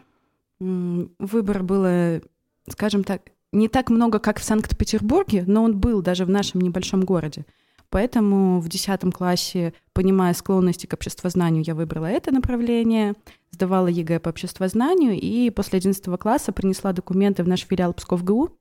М, 0.60 1.10
Выбора 1.18 1.62
было, 1.62 2.20
скажем 2.68 3.04
так, 3.04 3.30
не 3.52 3.68
так 3.68 3.90
много, 3.90 4.18
как 4.18 4.38
в 4.38 4.44
Санкт-Петербурге, 4.44 5.44
но 5.46 5.64
он 5.64 5.78
был 5.78 6.02
даже 6.02 6.24
в 6.24 6.30
нашем 6.30 6.60
небольшом 6.60 7.02
городе. 7.02 7.44
Поэтому 7.90 8.60
в 8.60 8.68
10 8.68 9.10
классе, 9.12 9.74
понимая 10.00 10.32
склонности 10.32 10.86
к 10.86 10.94
обществознанию, 10.94 11.62
я 11.62 11.74
выбрала 11.74 12.06
это 12.06 12.32
направление, 12.32 13.16
сдавала 13.50 13.86
ЕГЭ 13.86 14.18
по 14.18 14.30
обществознанию 14.30 15.12
и 15.12 15.50
после 15.50 15.76
11 15.76 16.18
класса 16.18 16.52
принесла 16.52 16.94
документы 16.94 17.44
в 17.44 17.48
наш 17.48 17.66
филиал 17.66 17.92
Псков 17.92 18.24
ГУ. 18.24 18.56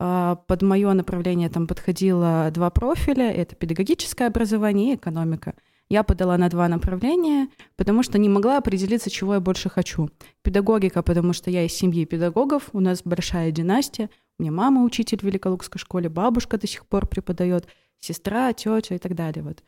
А, 0.00 0.34
Под 0.48 0.62
мое 0.62 0.92
направление 0.94 1.48
там 1.48 1.68
подходило 1.68 2.50
два 2.52 2.70
профиля. 2.70 3.30
Это 3.30 3.54
педагогическое 3.54 4.26
образование 4.26 4.94
и 4.94 4.96
экономика. 4.96 5.54
Я 5.88 6.02
подала 6.02 6.36
на 6.36 6.48
два 6.48 6.66
направления, 6.66 7.46
потому 7.76 8.02
что 8.02 8.18
не 8.18 8.28
могла 8.28 8.58
определиться, 8.58 9.10
чего 9.10 9.34
я 9.34 9.40
больше 9.40 9.68
хочу. 9.68 10.10
Педагогика, 10.42 11.04
потому 11.04 11.34
что 11.34 11.52
я 11.52 11.64
из 11.64 11.72
семьи 11.72 12.04
педагогов, 12.04 12.68
у 12.72 12.80
нас 12.80 13.02
большая 13.04 13.52
династия. 13.52 14.10
У 14.40 14.42
меня 14.42 14.50
мама 14.50 14.82
учитель 14.82 15.20
в 15.20 15.22
Великолукской 15.22 15.78
школе, 15.78 16.08
бабушка 16.08 16.58
до 16.58 16.66
сих 16.66 16.84
пор 16.86 17.06
преподает, 17.06 17.68
сестра, 18.00 18.52
тетя 18.52 18.96
и 18.96 18.98
так 18.98 19.14
далее. 19.14 19.44
Вот. 19.44 19.62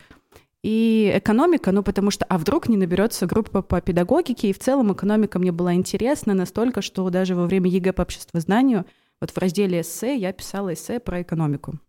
И 0.65 1.11
экономика, 1.13 1.71
ну 1.71 1.83
потому 1.83 2.09
что, 2.09 2.25
а 2.25 2.39
вдруг 2.39 2.69
не 2.69 2.75
наберется 2.75 3.27
группа 3.27 3.61
по 3.61 3.79
педагогике, 3.81 4.49
и 4.49 4.53
в 4.53 4.57
целом 4.57 4.91
экономика 4.91 5.37
мне 5.37 5.51
была 5.51 5.75
интересна 5.75 6.33
настолько, 6.33 6.81
что 6.81 7.07
даже 7.11 7.35
во 7.35 7.45
время 7.45 7.69
ЕГЭ 7.69 7.93
по 7.93 8.01
обществознанию, 8.01 8.83
вот 9.21 9.29
в 9.29 9.37
разделе 9.37 9.81
эссе 9.81 10.17
я 10.17 10.33
писала 10.33 10.73
эссе 10.73 10.99
про 10.99 11.21
экономику. 11.21 11.79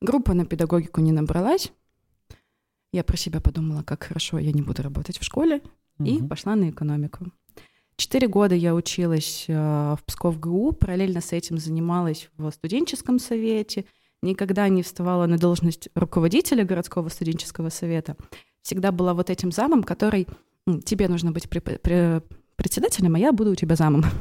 Группа 0.00 0.32
на 0.32 0.46
педагогику 0.46 1.02
не 1.02 1.12
набралась. 1.12 1.74
Я 2.90 3.04
про 3.04 3.18
себя 3.18 3.38
подумала, 3.38 3.82
как 3.82 4.04
хорошо, 4.04 4.38
я 4.38 4.52
не 4.52 4.62
буду 4.62 4.80
работать 4.82 5.18
в 5.18 5.22
школе, 5.22 5.60
и 5.98 6.14
Мгм. 6.20 6.28
пошла 6.30 6.54
на 6.54 6.70
экономику. 6.70 7.26
Четыре 7.96 8.28
года 8.28 8.54
я 8.54 8.74
училась 8.74 9.44
э, 9.48 9.52
в 9.52 9.98
Псков 10.06 10.40
ГУ, 10.40 10.72
параллельно 10.72 11.20
с 11.20 11.34
этим 11.34 11.58
занималась 11.58 12.30
в 12.38 12.50
студенческом 12.50 13.18
совете, 13.18 13.84
никогда 14.22 14.68
не 14.68 14.82
вставала 14.82 15.26
на 15.26 15.36
должность 15.38 15.88
руководителя 15.94 16.64
городского 16.64 17.08
студенческого 17.08 17.68
совета. 17.68 18.16
Всегда 18.62 18.92
была 18.92 19.14
вот 19.14 19.30
этим 19.30 19.50
замом, 19.52 19.82
который 19.82 20.28
«М, 20.66 20.80
тебе 20.80 21.08
нужно 21.08 21.32
быть 21.32 21.46
преп- 21.46 21.80
пре- 21.80 22.22
председателем, 22.56 23.16
а 23.16 23.18
я 23.18 23.32
буду 23.32 23.50
у 23.52 23.54
тебя 23.56 23.76
замом. 23.76 24.04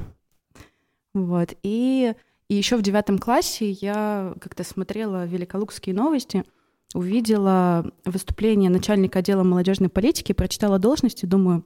Вот. 1.13 1.53
И, 1.61 2.13
и 2.47 2.55
еще 2.55 2.77
в 2.77 2.81
девятом 2.81 3.19
классе 3.19 3.71
я 3.71 4.33
как-то 4.39 4.63
смотрела 4.63 5.25
великолукские 5.25 5.93
новости, 5.93 6.45
увидела 6.93 7.91
выступление 8.05 8.69
начальника 8.69 9.19
отдела 9.19 9.43
молодежной 9.43 9.89
политики, 9.89 10.31
прочитала 10.31 10.79
должность 10.79 11.23
и 11.23 11.27
думаю, 11.27 11.65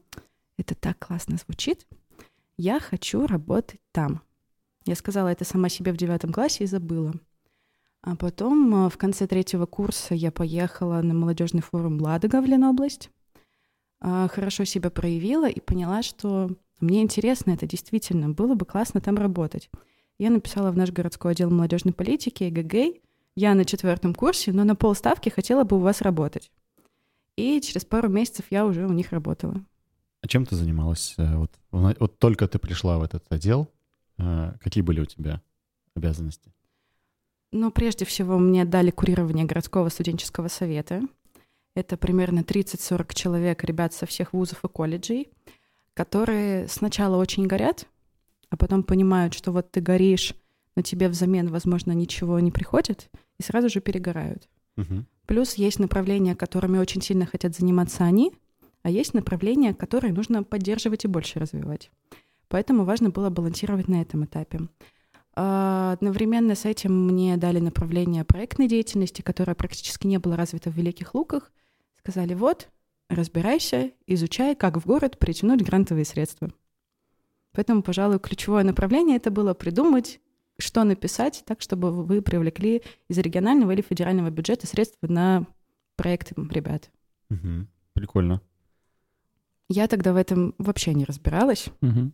это 0.58 0.74
так 0.74 0.98
классно 0.98 1.38
звучит. 1.38 1.86
Я 2.58 2.80
хочу 2.80 3.28
работать 3.28 3.82
там. 3.92 4.22
Я 4.86 4.96
сказала 4.96 5.28
это 5.28 5.46
сама 5.46 5.70
себе 5.70 5.92
в 5.92 5.98
девятом 5.98 6.34
классе 6.34 6.64
и 6.64 6.68
забыла. 6.68 7.14
А 8.06 8.16
потом 8.16 8.86
э, 8.86 8.90
в 8.90 8.98
конце 8.98 9.26
третьего 9.26 9.66
курса 9.66 10.14
я 10.14 10.32
поехала 10.32 11.02
на 11.02 11.16
молодежный 11.16 11.62
форум 11.64 12.00
Ладога 12.00 12.40
в 12.40 12.46
Ленобласть. 12.46 13.10
А, 14.00 14.28
Хорошо 14.28 14.64
себя 14.64 14.92
проявила 14.92 15.50
и 15.50 15.60
поняла, 15.60 16.04
что 16.04 16.52
мне 16.80 17.02
интересно 17.02 17.52
это 17.52 17.66
действительно, 17.66 18.30
было 18.30 18.54
бы 18.54 18.64
классно 18.64 19.02
там 19.02 19.16
работать. 19.16 19.72
Я 20.20 20.30
написала 20.30 20.70
в 20.70 20.78
наш 20.78 20.92
городской 20.92 21.32
отдел 21.32 21.50
молодежной 21.50 21.96
политики, 21.96 22.44
ЭГГ. 22.44 23.02
Я 23.36 23.56
на 23.56 23.66
четвертом 23.66 24.14
курсе, 24.14 24.54
но 24.54 24.64
на 24.66 24.76
полставки 24.76 25.30
хотела 25.30 25.64
бы 25.64 25.78
у 25.78 25.80
вас 25.80 26.02
работать. 26.04 26.52
И 27.38 27.60
через 27.60 27.86
пару 27.86 28.08
месяцев 28.08 28.46
я 28.52 28.68
уже 28.68 28.86
у 28.86 28.94
них 28.94 29.14
работала. 29.14 29.56
А 30.22 30.28
чем 30.28 30.46
ты 30.46 30.56
занималась? 30.56 31.16
э, 31.18 31.38
Вот, 31.38 31.52
вот 31.72 32.20
только 32.20 32.48
ты 32.48 32.60
пришла 32.60 33.00
в 33.00 33.04
этот 33.04 33.26
отдел, 33.30 33.68
э, 34.20 34.54
какие 34.62 34.84
были 34.84 35.00
у 35.00 35.06
тебя 35.06 35.42
обязанности? 35.96 36.54
Ну, 37.58 37.72
прежде 37.72 38.04
всего, 38.04 38.38
мне 38.38 38.66
дали 38.66 38.92
курирование 38.92 39.46
городского 39.46 39.88
студенческого 39.88 40.50
совета. 40.50 41.02
Это 41.74 41.96
примерно 41.96 42.42
30-40 42.42 43.14
человек, 43.16 43.64
ребят 43.64 43.94
со 43.94 44.06
всех 44.06 44.34
вузов 44.34 44.66
и 44.66 44.68
колледжей, 44.68 45.30
которые 45.94 46.68
сначала 46.68 47.16
очень 47.16 47.48
горят, 47.48 47.88
а 48.50 48.58
потом 48.58 48.84
понимают, 48.84 49.34
что 49.34 49.54
вот 49.54 49.72
ты 49.72 49.80
горишь, 49.80 50.36
но 50.76 50.82
тебе 50.82 51.08
взамен, 51.08 51.48
возможно, 51.48 51.94
ничего 51.94 52.42
не 52.42 52.52
приходит, 52.52 53.10
и 53.40 53.44
сразу 53.44 53.70
же 53.70 53.80
перегорают. 53.80 54.50
Мгм. 54.76 55.08
Плюс 55.26 55.54
есть 55.54 55.80
направления, 55.80 56.36
которыми 56.36 56.78
очень 56.78 57.02
сильно 57.02 57.26
хотят 57.26 57.56
заниматься 57.56 58.04
они, 58.04 58.34
а 58.84 58.90
есть 58.90 59.14
направления, 59.14 59.74
которые 59.74 60.12
нужно 60.12 60.44
поддерживать 60.44 61.06
и 61.06 61.08
больше 61.08 61.40
развивать. 61.40 61.90
Поэтому 62.50 62.84
важно 62.84 63.12
было 63.12 63.30
балансировать 63.30 63.88
на 63.88 64.02
этом 64.02 64.26
этапе. 64.26 64.68
А, 65.36 65.92
Одновременно 65.94 66.56
с 66.56 66.66
этим 66.66 67.08
мне 67.08 67.38
дали 67.38 67.60
направление 67.60 68.24
проектной 68.24 68.68
деятельности, 68.68 69.22
которое 69.22 69.56
практически 69.56 70.08
не 70.08 70.18
было 70.18 70.36
развито 70.36 70.70
в 70.70 70.76
Великих 70.76 71.14
Луках. 71.14 71.52
Сказали, 71.98 72.34
вот, 72.34 72.70
разбирайся, 73.10 73.92
изучай, 74.08 74.56
как 74.56 74.78
в 74.78 74.86
город 74.86 75.18
притянуть 75.20 75.62
грантовые 75.64 76.06
средства. 76.06 76.52
Поэтому, 77.54 77.82
пожалуй, 77.82 78.20
ключевое 78.20 78.64
направление 78.64 79.18
это 79.18 79.32
было 79.32 79.54
придумать, 79.54 80.20
что 80.58 80.84
написать 80.84 81.44
так, 81.46 81.62
чтобы 81.62 81.92
вы 81.92 82.22
привлекли 82.22 82.82
из 83.08 83.18
регионального 83.18 83.72
или 83.72 83.82
федерального 83.82 84.30
бюджета 84.30 84.68
средства 84.68 85.08
на 85.08 85.46
проекты 85.96 86.36
ребят. 86.52 86.92
Мгм. 87.30 87.68
Прикольно. 87.94 88.42
Я 89.70 89.88
тогда 89.88 90.14
в 90.14 90.18
этом 90.18 90.54
вообще 90.58 90.94
не 90.94 91.06
разбиралась. 91.06 91.68
Мгм. 91.82 92.14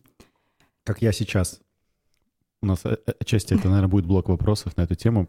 Как 0.84 1.02
я 1.02 1.12
сейчас. 1.12 1.60
У 2.62 2.66
нас 2.66 2.80
э, 2.84 2.96
э, 3.06 3.12
отчасти 3.20 3.54
это, 3.54 3.68
наверное, 3.68 3.88
будет 3.88 4.06
блок 4.06 4.28
вопросов 4.28 4.76
на 4.76 4.82
эту 4.82 4.94
тему. 4.94 5.28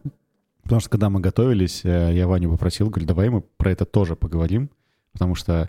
Потому 0.62 0.80
что 0.80 0.88
когда 0.88 1.10
мы 1.10 1.20
готовились, 1.20 1.84
э, 1.84 2.12
я 2.14 2.26
Ваню 2.26 2.50
попросил, 2.50 2.88
говорю, 2.88 3.06
давай 3.06 3.28
мы 3.28 3.42
про 3.42 3.70
это 3.70 3.84
тоже 3.84 4.16
поговорим, 4.16 4.70
потому 5.12 5.34
что 5.34 5.68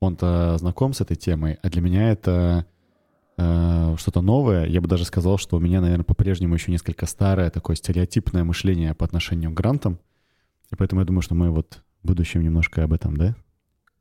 он-то 0.00 0.56
знаком 0.58 0.92
с 0.92 1.00
этой 1.00 1.16
темой, 1.16 1.58
а 1.62 1.68
для 1.70 1.80
меня 1.80 2.10
это 2.10 2.66
э, 3.38 3.96
что-то 3.98 4.20
новое. 4.20 4.66
Я 4.66 4.80
бы 4.80 4.88
даже 4.88 5.04
сказал, 5.04 5.38
что 5.38 5.56
у 5.56 5.60
меня, 5.60 5.80
наверное, 5.80 6.04
по-прежнему 6.04 6.54
еще 6.54 6.70
несколько 6.70 7.06
старое 7.06 7.50
такое 7.50 7.76
стереотипное 7.76 8.44
мышление 8.44 8.94
по 8.94 9.04
отношению 9.04 9.50
к 9.50 9.54
грантам. 9.54 9.98
И 10.70 10.76
поэтому 10.76 11.00
я 11.00 11.06
думаю, 11.06 11.22
что 11.22 11.34
мы 11.34 11.50
вот 11.50 11.82
в 12.02 12.06
будущем 12.06 12.42
немножко 12.42 12.84
об 12.84 12.92
этом, 12.92 13.16
да? 13.16 13.34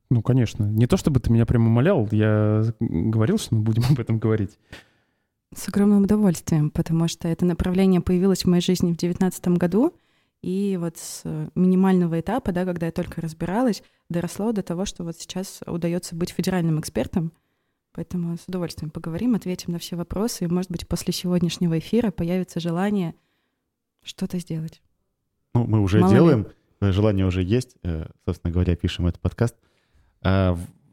Ну, 0.10 0.22
конечно. 0.22 0.66
Не 0.66 0.86
то 0.86 0.98
чтобы 0.98 1.20
ты 1.20 1.32
меня 1.32 1.46
прям 1.46 1.66
умолял, 1.66 2.08
я 2.12 2.64
говорил, 2.80 3.38
что 3.38 3.56
мы 3.56 3.62
будем 3.62 3.84
об 3.90 4.00
этом 4.00 4.20
говорить. 4.20 4.60
С 5.56 5.70
огромным 5.70 6.04
удовольствием, 6.04 6.70
потому 6.70 7.08
что 7.08 7.30
это 7.30 7.46
направление 7.46 8.02
появилось 8.02 8.44
в 8.44 8.50
моей 8.50 8.62
жизни 8.62 8.92
в 8.92 8.98
2019 8.98 9.48
году, 9.58 9.96
и 10.42 10.78
вот 10.80 10.98
с 10.98 11.22
э, 11.24 11.48
минимального 11.56 12.20
этапа, 12.20 12.52
да, 12.52 12.66
когда 12.66 12.88
я 12.88 12.92
только 12.92 13.22
разбиралась, 13.22 13.82
доросло 14.10 14.52
до 14.52 14.64
того, 14.64 14.84
что 14.84 15.06
вот 15.06 15.16
сейчас 15.18 15.62
удается 15.66 16.14
быть 16.14 16.32
федеральным 16.32 16.80
экспертом. 16.82 17.32
Поэтому 17.94 18.36
с 18.36 18.44
удовольствием 18.48 18.92
поговорим, 18.92 19.34
ответим 19.34 19.72
на 19.72 19.80
все 19.80 19.96
вопросы, 19.96 20.44
и, 20.44 20.48
может 20.48 20.70
быть, 20.70 20.86
после 20.90 21.14
сегодняшнего 21.14 21.80
эфира 21.80 22.12
появится 22.12 22.60
желание 22.60 23.16
что-то 24.04 24.38
сделать. 24.40 24.82
Ну, 25.54 25.66
мы 25.66 25.80
уже 25.80 26.00
Мало 26.00 26.12
ли. 26.12 26.18
делаем, 26.18 26.48
э, 26.82 26.92
желание 26.92 27.26
уже 27.26 27.42
есть, 27.42 27.78
э, 27.84 28.08
собственно 28.26 28.52
говоря, 28.52 28.76
пишем 28.76 29.08
этот 29.08 29.22
подкаст. 29.22 29.56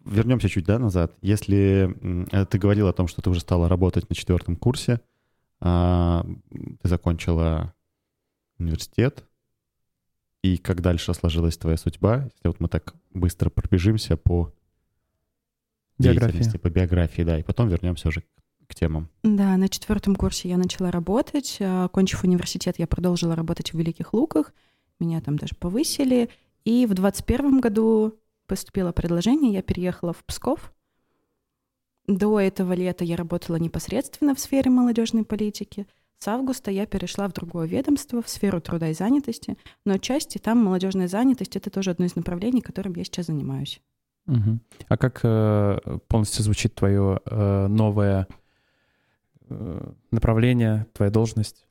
Вернемся 0.04 0.48
чуть 0.48 0.64
да, 0.64 0.78
назад. 0.78 1.16
Если 1.20 1.94
э, 2.32 2.46
ты 2.46 2.58
говорил 2.58 2.88
о 2.88 2.92
том, 2.92 3.08
что 3.08 3.22
ты 3.22 3.30
уже 3.30 3.40
стала 3.40 3.68
работать 3.68 4.08
на 4.08 4.14
четвертом 4.14 4.56
курсе, 4.56 5.00
а, 5.60 6.26
ты 6.50 6.88
закончила 6.88 7.72
университет, 8.58 9.24
и 10.42 10.56
как 10.56 10.80
дальше 10.80 11.14
сложилась 11.14 11.56
твоя 11.56 11.76
судьба, 11.76 12.24
если 12.24 12.48
вот 12.48 12.58
мы 12.58 12.68
так 12.68 12.94
быстро 13.14 13.48
пробежимся 13.48 14.16
по 14.16 14.52
биографии, 15.98 16.58
по 16.58 16.68
биографии, 16.68 17.22
да, 17.22 17.38
и 17.38 17.44
потом 17.44 17.68
вернемся 17.68 18.08
уже 18.08 18.24
к 18.66 18.74
темам. 18.74 19.08
Да, 19.22 19.56
на 19.56 19.68
четвертом 19.68 20.16
курсе 20.16 20.48
я 20.48 20.56
начала 20.56 20.90
работать. 20.90 21.58
А, 21.60 21.84
окончив 21.84 22.24
университет, 22.24 22.78
я 22.78 22.86
продолжила 22.86 23.36
работать 23.36 23.72
в 23.72 23.78
Великих 23.78 24.14
Луках. 24.14 24.52
Меня 24.98 25.20
там 25.20 25.36
даже 25.36 25.54
повысили. 25.54 26.28
И 26.64 26.86
в 26.86 26.94
21 26.94 27.60
году 27.60 28.18
поступило 28.52 28.92
предложение, 28.92 29.50
я 29.50 29.62
переехала 29.62 30.12
в 30.12 30.22
Псков. 30.26 30.74
До 32.06 32.38
этого 32.38 32.74
лета 32.74 33.02
я 33.02 33.16
работала 33.16 33.56
непосредственно 33.56 34.34
в 34.34 34.40
сфере 34.40 34.70
молодежной 34.70 35.24
политики. 35.24 35.86
С 36.18 36.28
августа 36.28 36.70
я 36.70 36.84
перешла 36.84 37.28
в 37.28 37.32
другое 37.32 37.66
ведомство, 37.66 38.20
в 38.20 38.28
сферу 38.28 38.60
труда 38.60 38.90
и 38.90 38.92
занятости, 38.92 39.56
но 39.86 39.94
отчасти 39.94 40.36
там 40.36 40.58
молодежная 40.58 41.08
занятость— 41.08 41.56
это 41.58 41.70
тоже 41.70 41.92
одно 41.92 42.04
из 42.04 42.14
направлений, 42.14 42.60
которым 42.60 42.92
я 42.94 43.04
сейчас 43.04 43.28
занимаюсь. 43.28 43.80
Угу. 44.26 44.58
А 44.86 44.96
как 44.98 45.20
э, 45.22 45.78
полностью 46.08 46.44
звучит 46.44 46.74
твое 46.74 47.20
э, 47.24 47.66
новое 47.68 48.26
э, 49.48 49.92
направление, 50.10 50.86
твоя 50.92 51.10
должность? 51.10 51.64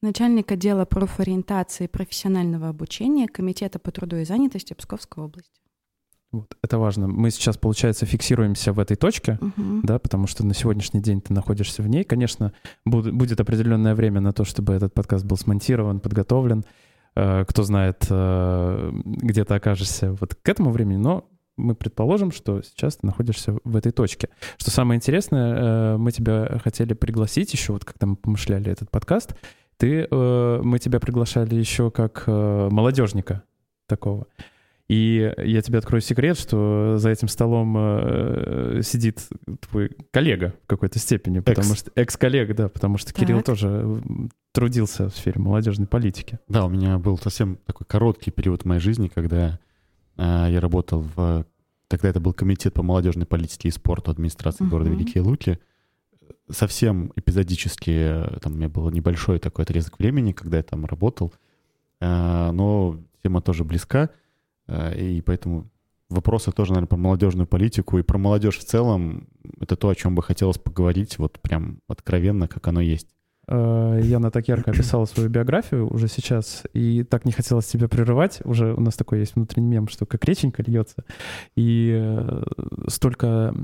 Начальник 0.00 0.50
отдела 0.50 0.86
профориентации 0.86 1.84
и 1.84 1.88
профессионального 1.88 2.70
обучения 2.70 3.28
Комитета 3.28 3.78
по 3.78 3.90
труду 3.90 4.16
и 4.16 4.24
занятости 4.24 4.72
Псковской 4.72 5.22
области. 5.22 5.65
Вот, 6.32 6.56
это 6.62 6.78
важно. 6.78 7.06
Мы 7.08 7.30
сейчас, 7.30 7.56
получается, 7.56 8.04
фиксируемся 8.04 8.72
в 8.72 8.78
этой 8.80 8.96
точке, 8.96 9.38
Мгм. 9.40 9.80
да, 9.84 9.98
потому 9.98 10.26
что 10.26 10.44
на 10.44 10.54
сегодняшний 10.54 11.00
день 11.00 11.20
ты 11.20 11.32
находишься 11.32 11.82
в 11.82 11.88
ней. 11.88 12.04
Конечно, 12.04 12.52
буд- 12.84 13.12
будет 13.12 13.40
определенное 13.40 13.94
время 13.94 14.20
на 14.20 14.32
то, 14.32 14.44
чтобы 14.44 14.74
этот 14.74 14.92
подкаст 14.92 15.24
был 15.24 15.36
смонтирован, 15.36 16.00
подготовлен. 16.00 16.64
Э, 17.14 17.44
Кто 17.48 17.62
знает, 17.62 18.06
э, 18.10 18.90
где 19.04 19.44
ты 19.44 19.54
окажешься 19.54 20.12
вот 20.20 20.34
к 20.34 20.48
этому 20.48 20.70
времени, 20.70 20.98
но 20.98 21.28
мы 21.56 21.74
предположим, 21.74 22.30
что 22.32 22.60
сейчас 22.60 22.96
ты 22.98 23.06
находишься 23.06 23.56
в 23.64 23.76
этой 23.76 23.92
точке. 23.92 24.28
Что 24.58 24.70
самое 24.70 24.98
интересное, 24.98 25.54
э, 25.54 25.96
мы 25.96 26.12
тебя 26.12 26.60
хотели 26.62 26.92
пригласить 26.92 27.52
еще, 27.54 27.72
вот 27.72 27.84
когда 27.86 28.06
мы 28.06 28.16
помышляли 28.16 28.70
этот 28.70 28.90
подкаст, 28.90 29.34
ты, 29.78 30.06
э, 30.10 30.60
мы 30.62 30.78
тебя 30.78 31.00
приглашали 31.00 31.54
еще 31.54 31.90
как 31.90 32.24
э, 32.26 32.68
молодежника 32.70 33.42
такого. 33.86 34.26
И 34.88 35.32
я 35.38 35.62
тебе 35.62 35.78
открою 35.78 36.00
секрет, 36.00 36.38
что 36.38 36.94
за 36.98 37.10
этим 37.10 37.26
столом 37.26 37.74
э, 37.76 38.80
сидит 38.84 39.20
твой 39.68 39.90
коллега 40.12 40.54
в 40.62 40.66
какой-то 40.68 41.00
степени, 41.00 41.40
потому 41.40 41.72
Экс. 41.72 41.80
что 41.80 41.90
экс-коллега, 41.96 42.54
да, 42.54 42.68
потому 42.68 42.96
что 42.96 43.12
Кирилл 43.12 43.38
Так. 43.38 43.46
тоже 43.46 43.66
м, 43.66 44.30
трудился 44.52 45.08
в 45.08 45.16
сфере 45.16 45.40
молодежной 45.40 45.88
политики. 45.88 46.38
Да, 46.48 46.66
у 46.66 46.68
меня 46.68 46.98
был 46.98 47.18
совсем 47.18 47.58
такой 47.66 47.84
короткий 47.86 48.30
период 48.30 48.62
в 48.62 48.64
моей 48.66 48.80
жизни, 48.80 49.08
когда 49.12 49.58
э, 50.16 50.46
я 50.50 50.60
работал 50.60 51.04
в... 51.16 51.44
Тогда 51.88 52.08
это 52.08 52.20
был 52.20 52.32
комитет 52.32 52.72
по 52.74 52.82
молодежной 52.84 53.26
политике 53.26 53.68
и 53.68 53.72
спорту 53.72 54.12
администрации 54.12 54.64
города 54.64 54.88
Мгм. 54.90 54.98
Великие 55.00 55.22
Луки. 55.22 55.58
Совсем 56.48 57.12
эпизодически, 57.16 57.90
э, 57.90 58.38
там 58.40 58.52
у 58.52 58.56
меня 58.56 58.68
был 58.68 58.88
небольшой 58.90 59.40
такой 59.40 59.64
отрезок 59.64 59.98
времени, 59.98 60.30
когда 60.30 60.58
я 60.58 60.62
там 60.62 60.84
работал, 60.86 61.32
Э, 61.98 62.50
но 62.52 63.00
тема 63.22 63.40
тоже 63.40 63.64
близка, 63.64 64.04
э, 64.04 64.08
и 64.68 65.22
поэтому 65.24 65.70
вопросы 66.08 66.52
тоже, 66.52 66.72
наверное, 66.72 66.88
про 66.88 66.96
молодежную 66.96 67.46
политику 67.46 67.98
и 67.98 68.02
про 68.02 68.18
молодежь 68.18 68.58
в 68.58 68.64
целом— 68.64 69.28
это 69.60 69.76
то, 69.76 69.88
о 69.88 69.94
чем 69.94 70.14
бы 70.14 70.22
хотелось 70.22 70.58
поговорить, 70.58 71.18
вот 71.18 71.40
прям 71.40 71.80
откровенно, 71.88 72.48
как 72.48 72.66
оно 72.68 72.80
есть. 72.80 73.08
Э, 73.48 74.00
Яна 74.02 74.30
так 74.30 74.48
ярко 74.48 74.70
описала 74.72 75.04
свою 75.04 75.28
биографию 75.28 75.92
уже 75.92 76.08
сейчас, 76.08 76.64
и 76.72 77.04
так 77.04 77.24
не 77.24 77.32
хотелось 77.32 77.66
тебя 77.66 77.88
прерывать. 77.88 78.40
Уже 78.44 78.74
у 78.74 78.80
нас 78.80 78.94
такой 78.94 79.20
есть 79.20 79.36
внутренний 79.36 79.68
мем, 79.68 79.88
что 79.88 80.06
как 80.06 80.24
реченька 80.24 80.62
льется. 80.66 81.04
И 81.54 81.92
э, 81.96 82.42
столько 82.88 83.54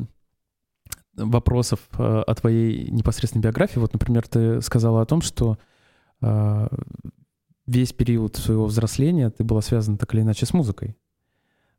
вопросов 1.15 1.81
э, 1.99 2.23
о 2.27 2.35
твоей 2.35 2.91
непосредственной 2.91 3.43
биографии. 3.43 3.79
Вот, 3.79 3.93
например, 3.93 4.27
ты 4.27 4.61
сказала 4.62 5.03
о 5.03 5.07
том, 5.07 5.21
что 5.21 5.59
э, 6.21 6.69
весь 7.66 7.92
период 7.92 8.37
своего 8.37 8.66
взросления 8.66 9.31
ты 9.31 9.44
была 9.44 9.62
связана 9.62 9.98
так 9.98 10.12
или 10.14 10.22
иначе 10.22 10.46
с 10.46 10.53
музыкой. 10.53 10.96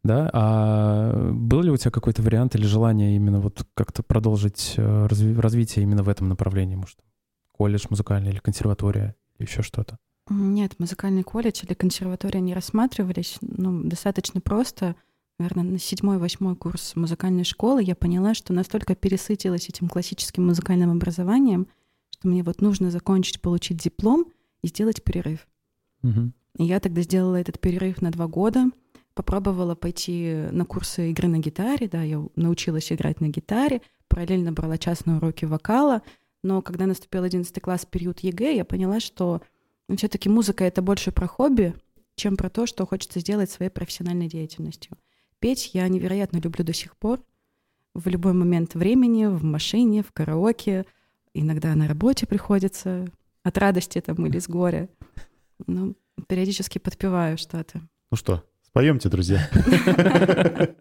Да, 0.03 0.29
а 0.33 1.31
был 1.31 1.61
ли 1.61 1.71
у 1.71 1.77
тебя 1.77 1.91
какой-то 1.91 2.21
вариант 2.21 2.55
или 2.55 2.65
желание 2.65 3.15
именно 3.15 3.39
вот 3.39 3.65
как-то 3.73 4.03
продолжить 4.03 4.73
э, 4.75 4.81
разви- 4.81 5.39
развитие 5.39 5.83
именно 5.83 6.03
в 6.03 6.09
этом 6.09 6.27
направлении, 6.27 6.75
может, 6.75 6.97
колледж 7.53 7.85
музыкальный 7.89 8.31
или 8.31 8.39
консерватория 8.39 9.15
или 9.39 9.47
еще 9.47 9.61
что-то? 9.61 9.97
Нет, 10.29 10.77
музыкальный 10.77 11.23
колледж 11.23 11.63
или 11.63 11.73
консерватория 11.73 12.41
не 12.41 12.53
рассматривались. 12.53 13.37
Ну, 13.41 13.83
достаточно 13.83 14.41
просто. 14.41 14.95
Наверное, 15.39 15.63
на 15.63 15.79
седьмой-восьмой 15.79 16.55
курс 16.57 16.95
музыкальной 16.95 17.43
школы 17.45 17.81
я 17.81 17.95
поняла, 17.95 18.33
что 18.33 18.53
настолько 18.53 18.95
пересытилась 18.95 19.69
этим 19.69 19.87
классическим 19.87 20.45
музыкальным 20.45 20.91
образованием, 20.91 21.67
что 22.09 22.27
мне 22.27 22.43
вот 22.43 22.61
нужно 22.61 22.91
закончить, 22.91 23.41
получить 23.41 23.77
диплом 23.81 24.25
и 24.61 24.67
сделать 24.67 25.03
перерыв. 25.03 25.47
И 26.57 26.63
я 26.63 26.79
тогда 26.79 27.01
сделала 27.01 27.35
этот 27.37 27.59
перерыв 27.59 28.01
на 28.01 28.11
два 28.11 28.27
года, 28.27 28.65
попробовала 29.13 29.75
пойти 29.75 30.47
на 30.51 30.65
курсы 30.65 31.11
игры 31.11 31.27
на 31.27 31.39
гитаре, 31.39 31.87
да, 31.87 32.01
я 32.03 32.23
научилась 32.35 32.91
играть 32.91 33.21
на 33.21 33.29
гитаре, 33.29 33.81
параллельно 34.07 34.51
брала 34.51 34.77
частные 34.77 35.17
уроки 35.17 35.45
вокала, 35.45 36.01
но 36.43 36.61
когда 36.61 36.85
наступил 36.85 37.23
11 37.23 37.59
класс, 37.61 37.85
период 37.85 38.19
ЕГЭ, 38.19 38.55
я 38.55 38.65
поняла, 38.65 38.99
что 38.99 39.41
все 39.95 40.07
таки 40.07 40.29
музыка— 40.29 40.63
это 40.65 40.81
больше 40.81 41.11
про 41.11 41.27
хобби, 41.27 41.73
чем 42.15 42.37
про 42.37 42.49
то, 42.49 42.65
что 42.65 42.85
хочется 42.85 43.19
сделать 43.19 43.49
своей 43.49 43.71
профессиональной 43.71 44.27
деятельностью. 44.27 44.97
Петь 45.39 45.71
я 45.73 45.87
невероятно 45.87 46.37
люблю 46.37 46.63
до 46.63 46.73
сих 46.73 46.95
пор. 46.97 47.21
В 47.93 48.07
любой 48.07 48.33
момент 48.33 48.75
времени, 48.75 49.25
в 49.25 49.43
машине, 49.43 50.03
в 50.03 50.11
караоке, 50.11 50.85
иногда 51.33 51.75
на 51.75 51.87
работе 51.87 52.25
приходится, 52.25 53.07
от 53.43 53.57
радости 53.57 53.99
там 53.99 54.25
или 54.25 54.39
с 54.39 54.47
горя. 54.47 54.89
Ну, 55.67 55.95
периодически 56.27 56.79
подпеваю 56.79 57.37
что-то. 57.37 57.81
Ну 58.11 58.17
что, 58.17 58.43
споемте, 58.61 59.09
друзья. 59.09 59.49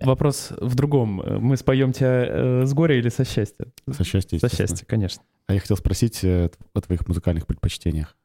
Вопрос 0.00 0.52
в 0.58 0.74
другом. 0.74 1.22
Мы 1.40 1.56
споем 1.56 1.92
тебя 1.92 2.26
э, 2.26 2.66
с 2.66 2.74
горя 2.74 2.98
или 2.98 3.08
со 3.08 3.24
счастья? 3.24 3.66
Со 3.90 4.04
счастья, 4.04 4.38
Со 4.38 4.54
счастья, 4.54 4.84
конечно. 4.84 5.22
А 5.46 5.54
я 5.54 5.60
хотел 5.60 5.76
спросить 5.76 6.22
э, 6.24 6.50
о 6.72 6.80
твоих 6.80 7.06
музыкальных 7.06 7.46
предпочтениях. 7.46 8.16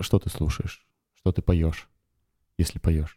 Что 0.00 0.18
ты 0.18 0.30
слушаешь? 0.30 0.86
Что 1.14 1.32
ты 1.32 1.42
поешь, 1.42 1.88
если 2.58 2.78
поешь? 2.78 3.16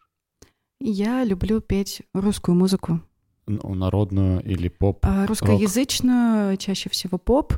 Я 0.80 1.24
люблю 1.24 1.62
петь 1.62 2.02
русскую 2.14 2.56
музыку. 2.56 3.02
Ну, 3.46 3.74
Народную 3.76 4.42
или 4.44 4.70
поп? 4.70 5.00
А 5.04 5.26
русскоязычную, 5.26 6.58
чаще 6.58 6.90
всего 6.90 7.18
поп. 7.18 7.54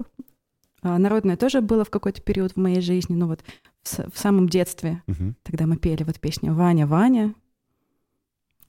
А 0.87 0.99
народное 0.99 1.35
тоже 1.35 1.61
было 1.61 1.83
в 1.83 1.89
какой-то 1.89 2.21
период 2.21 2.51
в 2.51 2.57
моей 2.57 2.79
жизни, 2.79 3.15
ну 3.15 3.25
вот 3.25 3.39
в, 3.81 4.11
в 4.13 4.19
самом 4.19 4.47
детстве. 4.47 5.01
Мгм. 5.07 5.35
Тогда 5.41 5.65
мы 5.65 5.77
пели 5.77 6.03
вот 6.03 6.19
песню 6.19 6.53
«Ваня, 6.53 6.85
Ваня». 6.85 7.33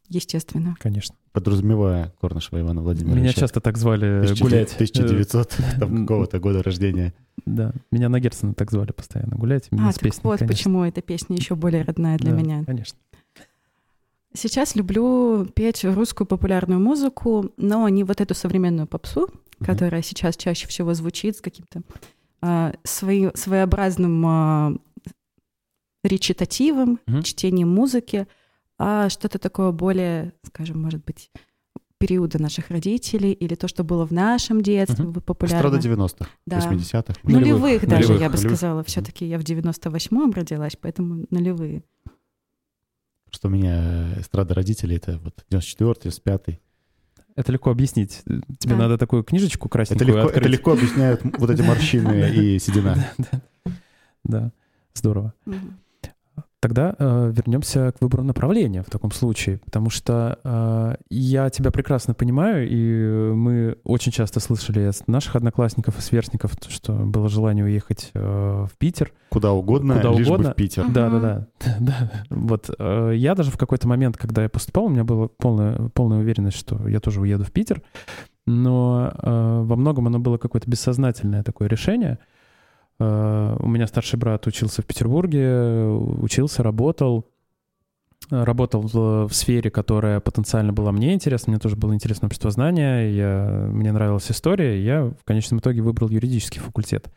Естественно. 0.08 0.76
Конечно. 0.80 1.14
Подразумевая 1.32 2.14
Корнышева 2.18 2.58
Ивана 2.58 2.80
Владимировича. 2.80 3.20
Меня 3.20 3.32
часто 3.34 3.60
так 3.60 3.76
звали 3.76 4.06
1900 4.06 4.48
гулять. 4.48 4.72
1900 4.76 5.56
Э, 5.58 5.78
там, 5.80 6.06
какого-то 6.06 6.38
года 6.38 6.62
рождения. 6.62 7.12
Да, 7.44 7.72
меня 7.90 8.08
на 8.08 8.18
Герцена 8.18 8.54
так 8.54 8.70
звали 8.70 8.92
постоянно. 8.92 9.36
Гулять 9.36 9.68
А, 9.72 9.92
так 9.92 10.00
песней, 10.00 10.20
вот 10.22 10.38
конечно. 10.38 10.46
почему 10.56 10.84
эта 10.84 11.02
песня 11.02 11.36
еще 11.36 11.54
более 11.54 11.82
родная 11.82 12.16
для 12.16 12.30
Да, 12.30 12.36
меня. 12.40 12.64
Конечно. 12.64 12.98
Сейчас 14.36 14.76
люблю 14.76 15.46
петь 15.54 15.84
русскую 15.84 16.26
популярную 16.26 16.80
музыку, 16.80 17.52
но 17.56 17.88
не 17.88 18.04
вот 18.04 18.20
эту 18.20 18.34
современную 18.34 18.86
попсу, 18.86 19.22
Мгм. 19.58 19.66
которая 19.66 20.02
сейчас 20.02 20.36
чаще 20.36 20.68
всего 20.68 20.92
звучит 20.94 21.36
с 21.38 21.40
каким-то 21.40 21.82
а, 22.42 22.74
свои- 22.84 23.30
своеобразным 23.34 24.24
а, 24.26 24.72
речитативом, 26.04 27.00
Мгм. 27.06 27.22
чтением 27.22 27.68
музыки, 27.70 28.26
а 28.78 29.08
что-то 29.08 29.38
такое 29.38 29.72
более, 29.72 30.32
скажем, 30.44 30.80
может 30.82 31.02
быть, 31.04 31.30
периода 31.98 32.40
наших 32.40 32.68
родителей 32.70 33.32
или 33.32 33.54
то, 33.54 33.68
что 33.68 33.82
было 33.84 34.06
в 34.06 34.12
нашем 34.12 34.60
детстве 34.60 35.06
Мгм. 35.06 35.22
популярно. 35.22 35.56
Эстрада 35.56 35.78
90-х, 35.78 36.28
Да. 36.46 36.58
80-х. 36.58 37.18
Нулевых, 37.22 37.86
даже, 37.88 38.08
нулевых, 38.08 38.20
я 38.20 38.28
бы 38.28 38.36
нулевых. 38.36 38.56
сказала. 38.58 38.84
все 38.84 39.00
таки 39.00 39.24
я 39.26 39.38
в 39.38 39.42
98-м 39.42 40.30
родилась, 40.32 40.76
поэтому 40.78 41.24
нулевые. 41.30 41.82
Что 43.36 43.48
у 43.48 43.50
меня 43.50 44.14
э, 44.16 44.20
эстрада 44.22 44.54
родителей, 44.54 44.96
это 44.96 45.18
вот 45.18 45.44
94-й, 45.50 46.08
95-й. 46.08 46.58
Это 47.34 47.52
легко 47.52 47.70
объяснить. 47.70 48.22
Тебе 48.58 48.72
Да. 48.72 48.76
надо 48.76 48.96
такую 48.96 49.24
книжечку 49.24 49.68
Это 49.68 49.72
красненькую 49.74 50.06
легко, 50.08 50.20
это 50.20 50.28
открыть. 50.38 50.52
легко 50.52 50.72
объясняют 50.72 51.20
вот 51.38 51.50
эти 51.50 51.60
морщины 51.60 52.30
и 52.34 52.58
седина. 52.58 53.06
Да, 53.18 53.26
да. 53.64 53.72
Да, 54.24 54.52
здорово. 54.94 55.34
Тогда 56.60 56.94
э, 56.98 57.32
вернемся 57.34 57.92
к 57.92 58.00
выбору 58.00 58.22
направления 58.22 58.82
в 58.82 58.90
таком 58.90 59.10
случае, 59.10 59.58
потому 59.58 59.90
что 59.90 60.38
э, 60.42 60.96
я 61.10 61.50
тебя 61.50 61.70
прекрасно 61.70 62.14
понимаю, 62.14 62.66
и 62.66 63.32
мы 63.34 63.76
очень 63.84 64.10
часто 64.10 64.40
слышали 64.40 64.80
от 64.80 65.06
наших 65.06 65.36
одноклассников 65.36 65.98
и 65.98 66.00
сверстников, 66.00 66.52
что 66.68 66.92
было 66.94 67.28
желание 67.28 67.64
уехать 67.64 68.10
э, 68.14 68.20
в 68.20 68.70
Питер. 68.78 69.12
Куда 69.28 69.52
угодно, 69.52 69.96
Куда 69.96 70.12
лишь 70.12 70.26
угодно. 70.26 70.48
бы 70.48 70.52
в 70.54 70.56
Питер. 70.56 70.86
Да, 70.88 71.10
да, 71.10 71.20
да, 71.20 71.46
да. 71.78 72.10
Вот 72.30 72.70
э, 72.78 73.12
я 73.14 73.34
даже 73.34 73.50
в 73.50 73.58
какой-то 73.58 73.86
момент, 73.86 74.16
когда 74.16 74.42
я 74.42 74.48
поступал, 74.48 74.86
у 74.86 74.88
меня 74.88 75.04
была 75.04 75.28
полная, 75.28 75.90
полная 75.90 76.20
уверенность, 76.20 76.56
что 76.56 76.88
я 76.88 77.00
тоже 77.00 77.20
уеду 77.20 77.44
в 77.44 77.52
Питер, 77.52 77.82
но 78.46 79.12
э, 79.14 79.60
во 79.62 79.76
многом 79.76 80.06
оно 80.06 80.20
было 80.20 80.38
какое-то 80.38 80.70
бессознательное 80.70 81.42
такое 81.42 81.68
решение— 81.68 82.18
у 82.98 83.68
меня 83.68 83.86
старший 83.86 84.18
брат 84.18 84.46
учился 84.46 84.82
в 84.82 84.86
Петербурге, 84.86 85.86
учился, 85.86 86.62
работал. 86.62 87.26
Работал 88.30 88.80
в, 88.82 89.32
сфере, 89.32 89.70
которая 89.70 90.18
потенциально 90.18 90.72
была 90.72 90.90
мне 90.90 91.14
интересна. 91.14 91.52
Мне 91.52 91.60
тоже 91.60 91.76
было 91.76 91.94
интересно 91.94 92.26
обществознание, 92.26 93.14
я, 93.14 93.68
мне 93.70 93.92
нравилась 93.92 94.28
история. 94.30 94.82
Я 94.82 95.04
в 95.04 95.22
конечном 95.24 95.60
итоге 95.60 95.82
выбрал 95.82 96.08
юридический 96.08 96.60
факультет. 96.60 97.08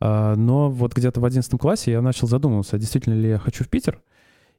А, 0.00 0.34
но 0.34 0.70
вот 0.70 0.94
где-то 0.94 1.20
в 1.20 1.24
11 1.24 1.60
классе 1.60 1.92
я 1.92 2.02
начал 2.02 2.26
задумываться, 2.26 2.76
а 2.76 2.78
действительно 2.78 3.14
ли 3.14 3.28
я 3.28 3.38
хочу 3.38 3.62
в 3.62 3.68
Питер. 3.68 4.00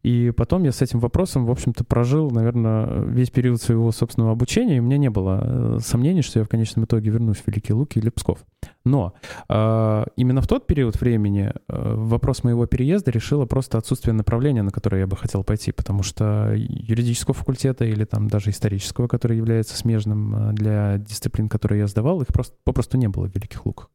И 0.01 0.31
потом 0.31 0.63
я 0.63 0.71
с 0.71 0.81
этим 0.81 0.99
вопросом, 0.99 1.45
в 1.45 1.51
общем-то, 1.51 1.83
прожил, 1.83 2.31
наверное, 2.31 3.03
весь 3.03 3.31
период 3.31 3.62
своего 3.62 3.91
собственного 3.91 4.31
обучения, 4.31 4.77
и 4.77 4.79
у 4.79 4.83
меня 4.83 4.97
не 4.97 5.09
было 5.09 5.41
э, 5.41 5.79
сомнений, 5.81 6.21
что 6.21 6.39
я 6.39 6.45
в 6.45 6.49
конечном 6.49 6.85
итоге 6.85 7.09
вернусь 7.09 7.38
в 7.38 7.47
Великие 7.47 7.75
Луки 7.75 7.99
или 7.99 8.09
Псков. 8.09 8.39
Но 8.85 9.13
э, 9.49 10.05
именно 10.15 10.41
в 10.41 10.47
тот 10.47 10.67
период 10.67 10.99
времени 11.01 11.51
э, 11.51 11.93
вопрос 11.95 12.43
моего 12.43 12.65
переезда 12.65 13.12
решило 13.12 13.45
просто 13.45 13.77
отсутствие 13.77 14.13
направления, 14.13 14.63
на 14.63 14.71
которое 14.71 14.99
я 14.99 15.07
бы 15.07 15.17
хотел 15.17 15.43
пойти, 15.43 15.73
потому 15.73 16.01
что 16.01 16.53
юридического 16.55 17.33
факультета 17.33 17.83
или 17.83 18.05
там 18.05 18.29
даже 18.29 18.51
исторического, 18.51 19.07
который 19.07 19.35
является 19.35 19.75
смежным 19.75 20.35
э, 20.35 20.53
для 20.53 20.97
дисциплин, 20.97 21.49
которые 21.49 21.79
я 21.79 21.88
сдавал, 21.88 22.21
их 22.21 22.27
просто 22.27 22.55
попросту 22.63 22.97
не 22.97 23.09
было 23.09 23.27
в 23.27 23.35
Великих 23.35 23.65
Луках. 23.65 23.89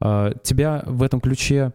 Э, 0.00 0.32
тебя 0.42 0.82
в 0.86 1.02
этом 1.02 1.20
ключе 1.20 1.72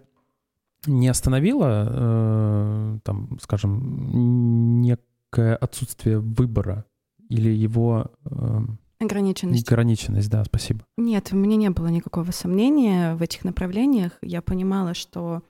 не 0.86 1.08
остановило, 1.08 1.88
э, 1.90 3.00
там, 3.04 3.38
скажем, 3.42 4.82
некое 4.82 5.56
отсутствие 5.56 6.20
выбора 6.20 6.86
или 7.30 7.50
его... 7.50 8.12
Э, 8.26 8.62
ограниченность. 9.00 9.68
Ограниченность, 9.68 10.30
да, 10.30 10.44
спасибо. 10.44 10.86
Нет, 10.98 11.30
у 11.32 11.36
меня 11.36 11.56
не 11.56 11.70
было 11.70 11.88
никакого 11.88 12.32
сомнения 12.32 13.16
в 13.16 13.22
этих 13.22 13.44
направлениях. 13.44 14.14
Я 14.22 14.42
понимала, 14.42 14.94
что 14.94 15.44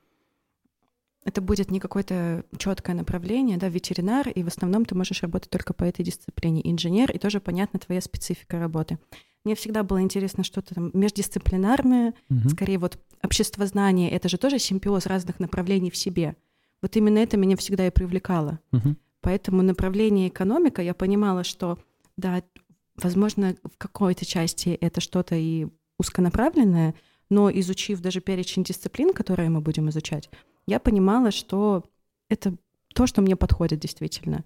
это 1.26 1.42
будет 1.42 1.72
не 1.72 1.80
какое-то 1.80 2.44
четкое 2.58 2.96
направление, 2.96 3.58
да, 3.58 3.70
ветеринар, 3.70 4.28
и 4.30 4.44
в 4.44 4.48
основном 4.48 4.86
ты 4.86 4.96
можешь 4.96 5.22
работать 5.22 5.50
только 5.50 5.74
по 5.74 5.84
этой 5.84 6.04
дисциплине. 6.04 6.62
Инженер, 6.70 7.12
и 7.12 7.18
тоже 7.18 7.40
понятна 7.40 7.80
твоя 7.80 8.02
специфика 8.02 8.60
работы. 8.60 9.00
Мне 9.44 9.56
всегда 9.56 9.84
было 9.84 10.02
интересно 10.02 10.44
что-то 10.44 10.76
там 10.76 10.92
междисциплинарное, 10.94 12.14
угу. 12.30 12.50
скорее 12.50 12.78
вот 12.78 12.98
общество 13.22 13.66
знания, 13.66 14.10
это 14.10 14.30
же 14.30 14.38
тоже 14.38 14.60
симбиоз 14.60 15.06
разных 15.06 15.40
направлений 15.40 15.92
в 15.92 15.98
себе. 15.98 16.36
Вот 16.82 16.96
именно 16.96 17.20
это 17.20 17.38
меня 17.38 17.58
всегда 17.58 17.88
и 17.88 17.92
привлекало. 17.92 18.60
Угу. 18.72 18.96
Поэтому 19.22 19.62
направление 19.62 20.28
экономика, 20.28 20.82
я 20.82 20.94
понимала, 20.94 21.44
что, 21.44 21.80
да, 22.18 22.44
возможно, 22.96 23.56
в 23.64 23.78
какой-то 23.78 24.26
части 24.26 24.70
это 24.70 25.02
что-то 25.02 25.36
и 25.36 25.68
узконаправленное, 25.98 26.94
но 27.30 27.50
изучив 27.50 28.02
даже 28.02 28.22
перечень 28.22 28.64
дисциплин, 28.64 29.14
которые 29.14 29.50
мы 29.50 29.62
будем 29.62 29.90
изучать, 29.90 30.30
я 30.68 30.80
понимала, 30.80 31.32
что 31.32 31.84
это 32.30 32.56
то, 32.94 33.08
что 33.08 33.22
мне 33.22 33.36
подходит 33.36 33.80
действительно. 33.80 34.44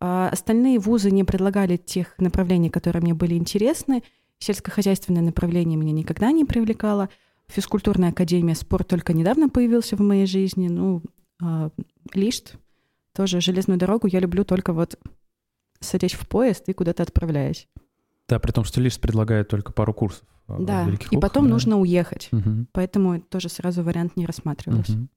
А 0.00 0.28
остальные 0.28 0.78
вузы 0.78 1.10
не 1.10 1.24
предлагали 1.24 1.76
тех 1.76 2.14
направлений, 2.18 2.68
которые 2.68 3.02
мне 3.02 3.14
были 3.14 3.34
интересны. 3.34 4.02
Сельскохозяйственное 4.38 5.22
направление 5.22 5.78
меня 5.78 5.92
никогда 5.92 6.30
не 6.32 6.44
привлекало. 6.44 7.08
Физкультурная 7.48 8.10
академия, 8.10 8.54
спорт 8.54 8.88
только 8.88 9.12
недавно 9.12 9.48
появился 9.48 9.96
в 9.96 10.00
моей 10.00 10.26
жизни. 10.26 10.68
Ну, 10.68 11.02
э, 11.42 11.70
Лишт, 12.12 12.56
тоже 13.14 13.40
железную 13.40 13.78
дорогу 13.78 14.08
я 14.08 14.20
люблю 14.20 14.44
только 14.44 14.72
вот 14.72 14.98
садясь 15.80 16.14
в 16.14 16.28
поезд 16.28 16.68
и 16.68 16.72
куда-то 16.72 17.02
отправляясь. 17.02 17.68
Да, 18.28 18.38
при 18.38 18.50
том, 18.50 18.64
что 18.64 18.80
Лишт 18.80 19.00
предлагает 19.00 19.48
только 19.48 19.72
пару 19.72 19.94
курсов. 19.94 20.24
А, 20.48 20.58
да, 20.60 20.88
и 21.10 21.18
потом 21.18 21.44
да. 21.44 21.50
нужно 21.50 21.78
уехать. 21.78 22.28
Угу. 22.32 22.66
Поэтому 22.72 23.20
тоже 23.20 23.48
сразу 23.48 23.82
вариант 23.82 24.16
не 24.16 24.26
рассматривался. 24.26 24.92
Угу. 24.92 25.08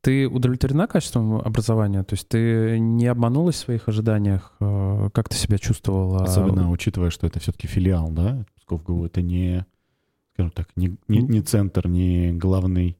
Ты 0.00 0.28
удовлетворена 0.28 0.86
качеством 0.86 1.36
образования? 1.36 2.02
То 2.04 2.14
есть 2.14 2.28
ты 2.28 2.78
не 2.78 3.06
обманулась 3.06 3.56
в 3.56 3.58
своих 3.60 3.88
ожиданиях? 3.88 4.52
Э, 4.60 5.10
как 5.12 5.28
ты 5.28 5.36
себя 5.36 5.58
чувствовала? 5.58 6.24
Особенно 6.24 6.70
учитывая, 6.70 7.10
что 7.10 7.26
это 7.26 7.40
все-таки 7.40 7.66
филиал, 7.66 8.10
да? 8.10 8.44
Псков 8.56 8.82
ГУ— 8.82 9.04
это 9.06 9.22
не, 9.22 9.66
скажем 10.34 10.50
так, 10.52 10.68
не, 10.76 10.96
не, 11.08 11.22
не 11.22 11.40
центр, 11.40 11.88
не 11.88 12.32
главный, 12.32 12.98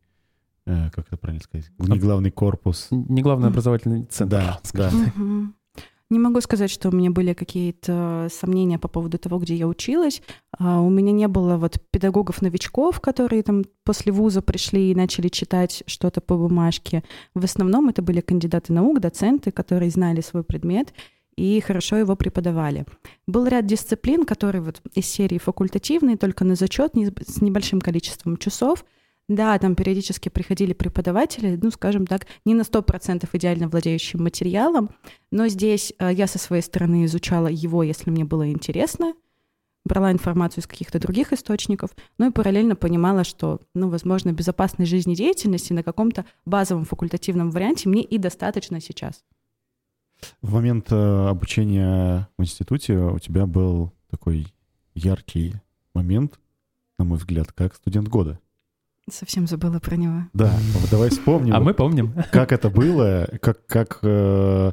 э, 0.66 0.90
как 0.90 1.07
это 1.09 1.16
правильно 1.16 1.42
сказать, 1.42 1.70
не 1.79 1.99
главный 1.99 2.31
корпус. 2.31 2.88
Не 2.90 3.23
главный 3.23 3.49
образовательный 3.49 4.05
центр. 4.05 4.37
Да, 4.37 4.61
да. 4.73 4.90
Не 6.11 6.19
могу 6.19 6.40
сказать, 6.43 6.71
что 6.71 6.90
у 6.90 6.93
меня 6.93 7.11
были 7.11 7.33
какие-то 7.33 8.29
сомнения 8.31 8.79
по 8.79 8.88
поводу 8.88 9.19
того, 9.19 9.38
где 9.38 9.55
я 9.55 9.67
училась. 9.67 10.23
А, 10.59 10.81
у 10.81 10.90
меня 10.90 11.12
не 11.12 11.27
было 11.29 11.57
вот 11.57 11.79
педагогов-новичков, 11.90 13.01
которые 13.01 13.43
там 13.43 13.64
после 13.85 14.12
вуза 14.12 14.43
пришли 14.43 14.90
и 14.90 14.95
начали 14.95 15.29
читать 15.29 15.83
что-то 15.87 16.21
по 16.21 16.37
бумажке. 16.37 17.03
В 17.35 17.45
основном 17.45 17.88
это 17.88 18.03
были 18.03 18.21
кандидаты 18.21 18.73
наук, 18.73 19.01
доценты, 19.01 19.51
которые 19.51 19.90
знали 19.90 20.21
свой 20.21 20.45
предмет 20.45 20.93
и 21.37 21.61
хорошо 21.61 21.97
его 21.97 22.14
преподавали. 22.14 22.85
Был 23.27 23.47
ряд 23.47 23.67
дисциплин, 23.67 24.25
которые 24.25 24.62
вот 24.62 24.81
из 24.95 25.07
серии 25.07 25.38
факультативные, 25.38 26.17
только 26.17 26.45
на 26.45 26.55
зачет, 26.55 26.93
с 27.27 27.40
небольшим 27.40 27.81
количеством 27.81 28.37
часов— 28.37 28.85
да, 29.29 29.59
там 29.59 29.75
периодически 29.75 30.29
приходили 30.29 30.73
преподаватели, 30.73 31.59
ну, 31.61 31.71
скажем 31.71 32.07
так, 32.07 32.27
не 32.45 32.55
на 32.55 32.63
100% 32.63 33.29
идеально 33.33 33.69
владеющим 33.69 34.23
материалом, 34.23 34.91
но 35.31 35.49
здесь 35.49 35.93
э, 35.99 36.13
я 36.13 36.27
со 36.27 36.39
своей 36.39 36.63
стороны 36.63 37.07
изучала 37.07 37.47
его, 37.47 37.83
если 37.83 38.11
мне 38.11 38.25
было 38.25 38.51
интересно, 38.51 39.15
брала 39.85 40.13
информацию 40.13 40.63
из 40.63 40.67
каких-то 40.67 40.99
других 40.99 41.33
источников, 41.33 41.91
ну 42.19 42.29
и 42.29 42.33
параллельно 42.33 42.77
понимала, 42.77 43.25
что, 43.25 43.61
ну, 43.75 43.89
возможно, 43.89 44.33
безопасной 44.33 44.87
жизнедеятельности 44.87 45.73
на 45.73 45.83
каком-то 45.83 46.25
базовом 46.45 46.85
факультативном 46.85 47.51
варианте 47.51 47.89
мне 47.89 48.03
и 48.03 48.19
достаточно 48.19 48.81
сейчас. 48.81 49.25
В 50.41 50.53
момент 50.53 50.91
э, 50.91 51.29
обучения 51.29 52.29
в 52.39 52.43
институте 52.43 52.97
у 52.97 53.19
тебя 53.19 53.47
был 53.47 53.93
такой 54.11 54.47
яркий 54.95 55.55
момент, 55.93 56.39
на 56.99 57.05
мой 57.05 57.19
взгляд, 57.19 57.53
как 57.53 57.75
студент 57.75 58.09
года. 58.09 58.39
Совсем 59.11 59.47
забыла 59.47 59.81
про 59.81 59.97
него. 59.97 60.23
Да, 60.33 60.53
давай 60.90 61.11
вспомним. 61.11 61.55
А 61.55 61.61
мы 61.61 61.75
помним. 61.75 62.14
Как 62.33 62.53
это 62.53 62.71
было, 62.71 63.29
как, 63.40 63.67
как 63.67 63.99
э, 64.03 64.73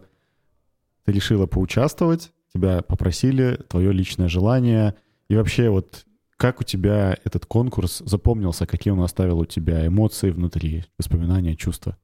ты 1.06 1.12
решила 1.12 1.48
поучаствовать, 1.48 2.32
тебя 2.54 2.82
попросили, 2.82 3.60
твое 3.68 3.92
личное 3.92 4.30
желание. 4.30 4.96
И 5.28 5.36
вообще 5.36 5.70
вот 5.70 6.06
как 6.38 6.60
у 6.60 6.64
тебя 6.64 7.18
этот 7.24 7.46
конкурс 7.46 8.02
запомнился, 8.06 8.66
какие 8.66 8.92
он 8.92 9.02
оставил 9.02 9.40
у 9.40 9.46
тебя 9.46 9.86
эмоции 9.86 10.32
внутри, 10.32 10.86
воспоминания, 10.98 11.56
чувства? 11.56 11.98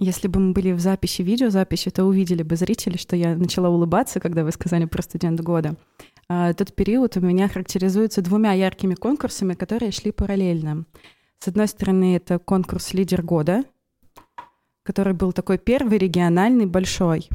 Если 0.00 0.26
бы 0.26 0.40
мы 0.40 0.52
были 0.52 0.72
в 0.72 0.80
записи, 0.80 1.22
видеозаписи, 1.22 1.90
то 1.90 2.04
увидели 2.04 2.42
бы 2.42 2.56
зрители, 2.56 2.96
что 2.96 3.14
я 3.14 3.36
начала 3.36 3.68
улыбаться, 3.68 4.18
когда 4.18 4.42
вы 4.42 4.50
сказали 4.50 4.86
про 4.86 5.02
студент 5.02 5.40
года. 5.40 5.76
А, 6.28 6.52
тот 6.54 6.74
период 6.74 7.16
у 7.16 7.20
меня 7.20 7.48
характеризуется 7.48 8.20
двумя 8.20 8.52
яркими 8.52 8.94
конкурсами, 8.94 9.54
которые 9.54 9.92
шли 9.92 10.10
параллельно. 10.10 10.86
С 11.38 11.48
одной 11.48 11.68
стороны, 11.68 12.16
это 12.16 12.38
конкурс 12.38 12.94
«Лидер 12.94 13.22
года», 13.22 13.64
который 14.82 15.14
был 15.14 15.32
такой 15.32 15.58
первый, 15.58 15.98
региональный, 15.98 16.66
большой. 16.66 17.28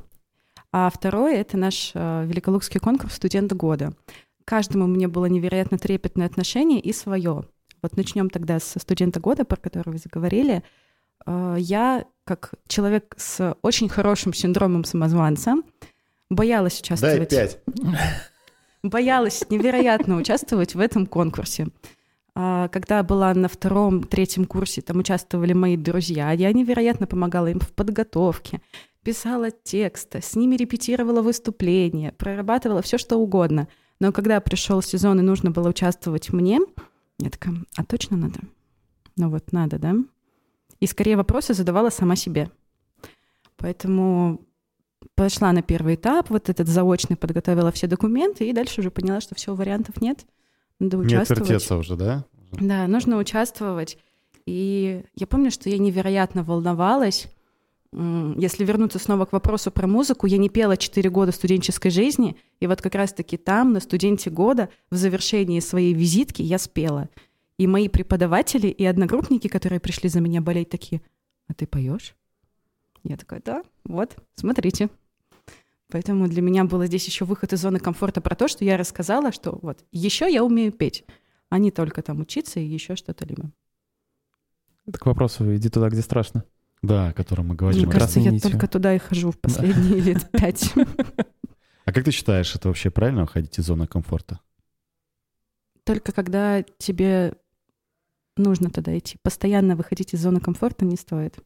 А 0.71 0.89
второй— 0.89 1.35
это 1.35 1.57
наш 1.57 1.91
э, 1.93 2.25
Великолукский 2.25 2.79
конкурс 2.79 3.15
«Студент 3.15 3.53
года». 3.53 3.93
каждому 4.45 4.87
мне 4.87 5.07
было 5.07 5.27
невероятно 5.27 5.77
трепетное 5.77 6.25
отношение 6.25 6.79
и 6.79 6.91
свое. 6.91 7.43
Вот 7.83 7.95
начнем 7.95 8.29
тогда 8.31 8.59
со 8.59 8.79
студента 8.79 9.19
года, 9.19 9.45
про 9.45 9.57
который 9.57 9.93
вы 9.93 9.99
заговорили. 9.99 10.63
Э, 11.25 11.55
я, 11.57 12.05
как 12.23 12.53
человек 12.67 13.15
с 13.17 13.55
очень 13.61 13.89
хорошим 13.89 14.33
синдромом 14.33 14.83
самозванца, 14.83 15.55
боялась 16.29 16.79
участвовать. 16.79 17.29
Дай 17.29 17.47
пять. 17.47 17.59
Боялась 18.83 19.43
невероятно 19.49 20.15
участвовать 20.15 20.73
в 20.73 20.79
этом 20.79 21.05
конкурсе. 21.05 21.67
А, 22.41 22.69
когда 22.69 23.03
была 23.03 23.33
на 23.33 23.49
втором, 23.49 24.01
третьем 24.01 24.45
курсе, 24.45 24.81
там 24.81 24.99
участвовали 24.99 25.51
мои 25.51 25.75
друзья, 25.75 26.31
я 26.31 26.53
невероятно 26.53 27.05
помогала 27.05 27.47
им 27.47 27.59
в 27.59 27.73
подготовке, 27.73 28.61
писала 29.03 29.51
тексты, 29.51 30.21
с 30.21 30.37
ними 30.37 30.55
репетировала 30.55 31.21
выступления, 31.21 32.13
прорабатывала 32.13 32.81
все 32.81 32.97
что 32.97 33.17
угодно. 33.17 33.67
Но 33.99 34.13
когда 34.13 34.39
пришел 34.39 34.81
сезон 34.81 35.19
и 35.19 35.21
нужно 35.21 35.51
было 35.51 35.67
участвовать 35.67 36.31
мне, 36.31 36.61
я 37.17 37.29
такая, 37.29 37.55
а 37.75 37.83
точно 37.83 38.15
надо? 38.15 38.39
Ну 39.17 39.29
вот 39.29 39.51
надо, 39.51 39.77
да? 39.77 39.95
И 40.79 40.87
скорее 40.87 41.17
вопросы 41.17 41.53
задавала 41.53 41.89
сама 41.89 42.15
себе. 42.15 42.49
Поэтому 43.57 44.39
пошла 45.15 45.51
на 45.51 45.61
первый 45.61 45.95
этап, 45.95 46.29
вот 46.29 46.47
этот 46.47 46.69
заочный, 46.69 47.17
подготовила 47.17 47.73
все 47.73 47.87
документы, 47.87 48.49
и 48.49 48.53
дальше 48.53 48.79
уже 48.79 48.91
поняла, 48.91 49.19
что 49.19 49.35
все, 49.35 49.53
вариантов 49.53 49.99
нет. 49.99 50.25
Надо 50.79 50.95
Не 50.95 51.03
участвовать. 51.03 51.41
отвертеться 51.41 51.75
уже, 51.75 51.97
да? 51.97 52.25
Да, 52.51 52.87
нужно 52.87 53.17
участвовать. 53.17 53.97
И 54.45 55.03
я 55.15 55.27
помню, 55.27 55.51
что 55.51 55.69
я 55.69 55.77
невероятно 55.77 56.43
волновалась. 56.43 57.27
Если 57.91 58.65
вернуться 58.65 58.99
снова 58.99 59.25
к 59.25 59.31
вопросу 59.31 59.71
про 59.71 59.87
музыку, 59.87 60.27
я 60.27 60.37
не 60.37 60.49
пела 60.49 60.77
4 60.77 61.09
года 61.09 61.31
студенческой 61.31 61.89
жизни, 61.89 62.37
и 62.59 62.67
вот 62.67 62.81
как 62.81 62.93
раз-таки 62.93 63.37
там, 63.37 63.73
на 63.73 63.79
студенте 63.79 64.29
года, 64.29 64.69
в 64.91 64.95
завершении 64.95 65.59
своей 65.59 65.93
визитки 65.93 66.41
я 66.43 66.59
спела. 66.59 67.09
И 67.57 67.65
мои 67.65 67.89
преподаватели 67.89 68.67
и 68.67 68.85
одногруппники, 68.85 69.47
которые 69.47 69.79
пришли 69.79 70.07
за 70.07 70.21
меня 70.21 70.39
болеть, 70.39 70.69
такие, 70.69 71.01
а 71.47 71.53
ты 71.53 71.65
поешь? 71.65 72.15
Я 73.03 73.17
такая, 73.17 73.41
да, 73.43 73.63
вот, 73.85 74.15
смотрите. 74.35 74.89
Поэтому 75.89 76.27
для 76.27 76.43
меня 76.43 76.65
было 76.65 76.85
здесь 76.85 77.07
еще 77.07 77.25
выход 77.25 77.53
из 77.53 77.61
зоны 77.61 77.79
комфорта 77.79 78.21
про 78.21 78.35
то, 78.35 78.47
что 78.47 78.63
я 78.63 78.77
рассказала, 78.77 79.31
что 79.31 79.57
вот 79.63 79.83
еще 79.91 80.31
я 80.31 80.43
умею 80.43 80.71
петь, 80.71 81.03
а 81.49 81.57
не 81.59 81.71
только 81.71 82.01
там 82.01 82.21
учиться 82.21 82.59
и 82.59 82.65
еще 82.65 82.95
что-то 82.95 83.25
либо. 83.25 83.51
Это 84.85 84.97
к 84.97 85.05
вопросу 85.05 85.55
«иди 85.55 85.69
туда, 85.69 85.89
где 85.89 86.01
страшно». 86.01 86.43
Да, 86.81 87.09
о 87.09 87.13
котором 87.13 87.47
мы 87.47 87.49
Мне 87.49 87.57
говорим. 87.57 87.89
красной 87.89 88.23
кажется, 88.23 88.47
я 88.47 88.51
только 88.51 88.67
туда 88.67 88.95
и 88.95 88.99
хожу 88.99 89.31
в 89.31 89.39
последние 89.39 89.99
лет 89.99 90.31
пять. 90.31 90.73
А 91.83 91.91
как 91.91 92.05
ты 92.05 92.11
считаешь, 92.11 92.55
это 92.55 92.69
вообще 92.69 92.89
правильно 92.89 93.21
выходить 93.21 93.59
из 93.59 93.65
зоны 93.65 93.85
комфорта? 93.85 94.39
Только 95.83 96.13
когда 96.13 96.63
тебе 96.77 97.33
нужно 98.37 98.69
туда 98.69 98.97
идти. 98.97 99.17
Постоянно 99.21 99.75
выходить 99.75 100.13
из 100.13 100.21
зоны 100.21 100.39
комфорта 100.39 100.85
не 100.85 100.95
стоит. 100.95 101.37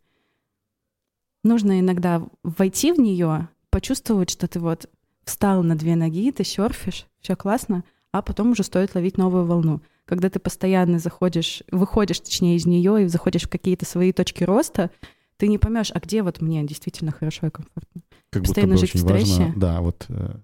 Нужно 1.44 1.80
иногда 1.80 2.26
войти 2.44 2.92
в 2.92 3.00
нее, 3.00 3.50
почувствовать, 3.70 4.30
что 4.30 4.48
ты 4.48 4.60
вот 4.60 4.90
встал 5.26 5.64
на 5.64 5.76
две 5.76 5.96
ноги, 5.96 6.32
ты 6.32 6.44
серфишь, 6.44 7.08
все 7.20 7.36
классно, 7.36 7.84
а 8.12 8.22
потом 8.22 8.52
уже 8.52 8.64
стоит 8.64 8.96
ловить 8.96 9.18
новую 9.18 9.46
волну. 9.46 9.82
Когда 10.06 10.30
ты 10.30 10.40
постоянно 10.40 11.00
заходишь, 11.00 11.64
выходишь, 11.72 12.20
точнее, 12.20 12.58
из 12.58 12.66
нее 12.66 13.04
и 13.04 13.08
заходишь 13.08 13.44
в 13.44 13.50
какие-то 13.50 13.86
свои 13.86 14.12
точки 14.12 14.44
роста, 14.44 14.92
ты 15.38 15.48
не 15.48 15.58
поймешь, 15.58 15.92
а 15.94 16.00
где 16.00 16.24
вот 16.24 16.42
мне 16.42 16.64
действительно 16.66 17.12
хорошо 17.12 17.48
и 17.48 17.50
комфортно. 17.50 18.02
Как 18.30 18.42
будто 18.42 18.50
Постоянно 18.54 18.74
бы 18.76 18.80
жить 18.80 18.92
в 18.92 18.96
очень 18.96 19.08
важно... 19.08 19.26
стрессе. 19.26 19.54
Да, 19.56 19.82
вот 19.82 20.06
э, 20.10 20.36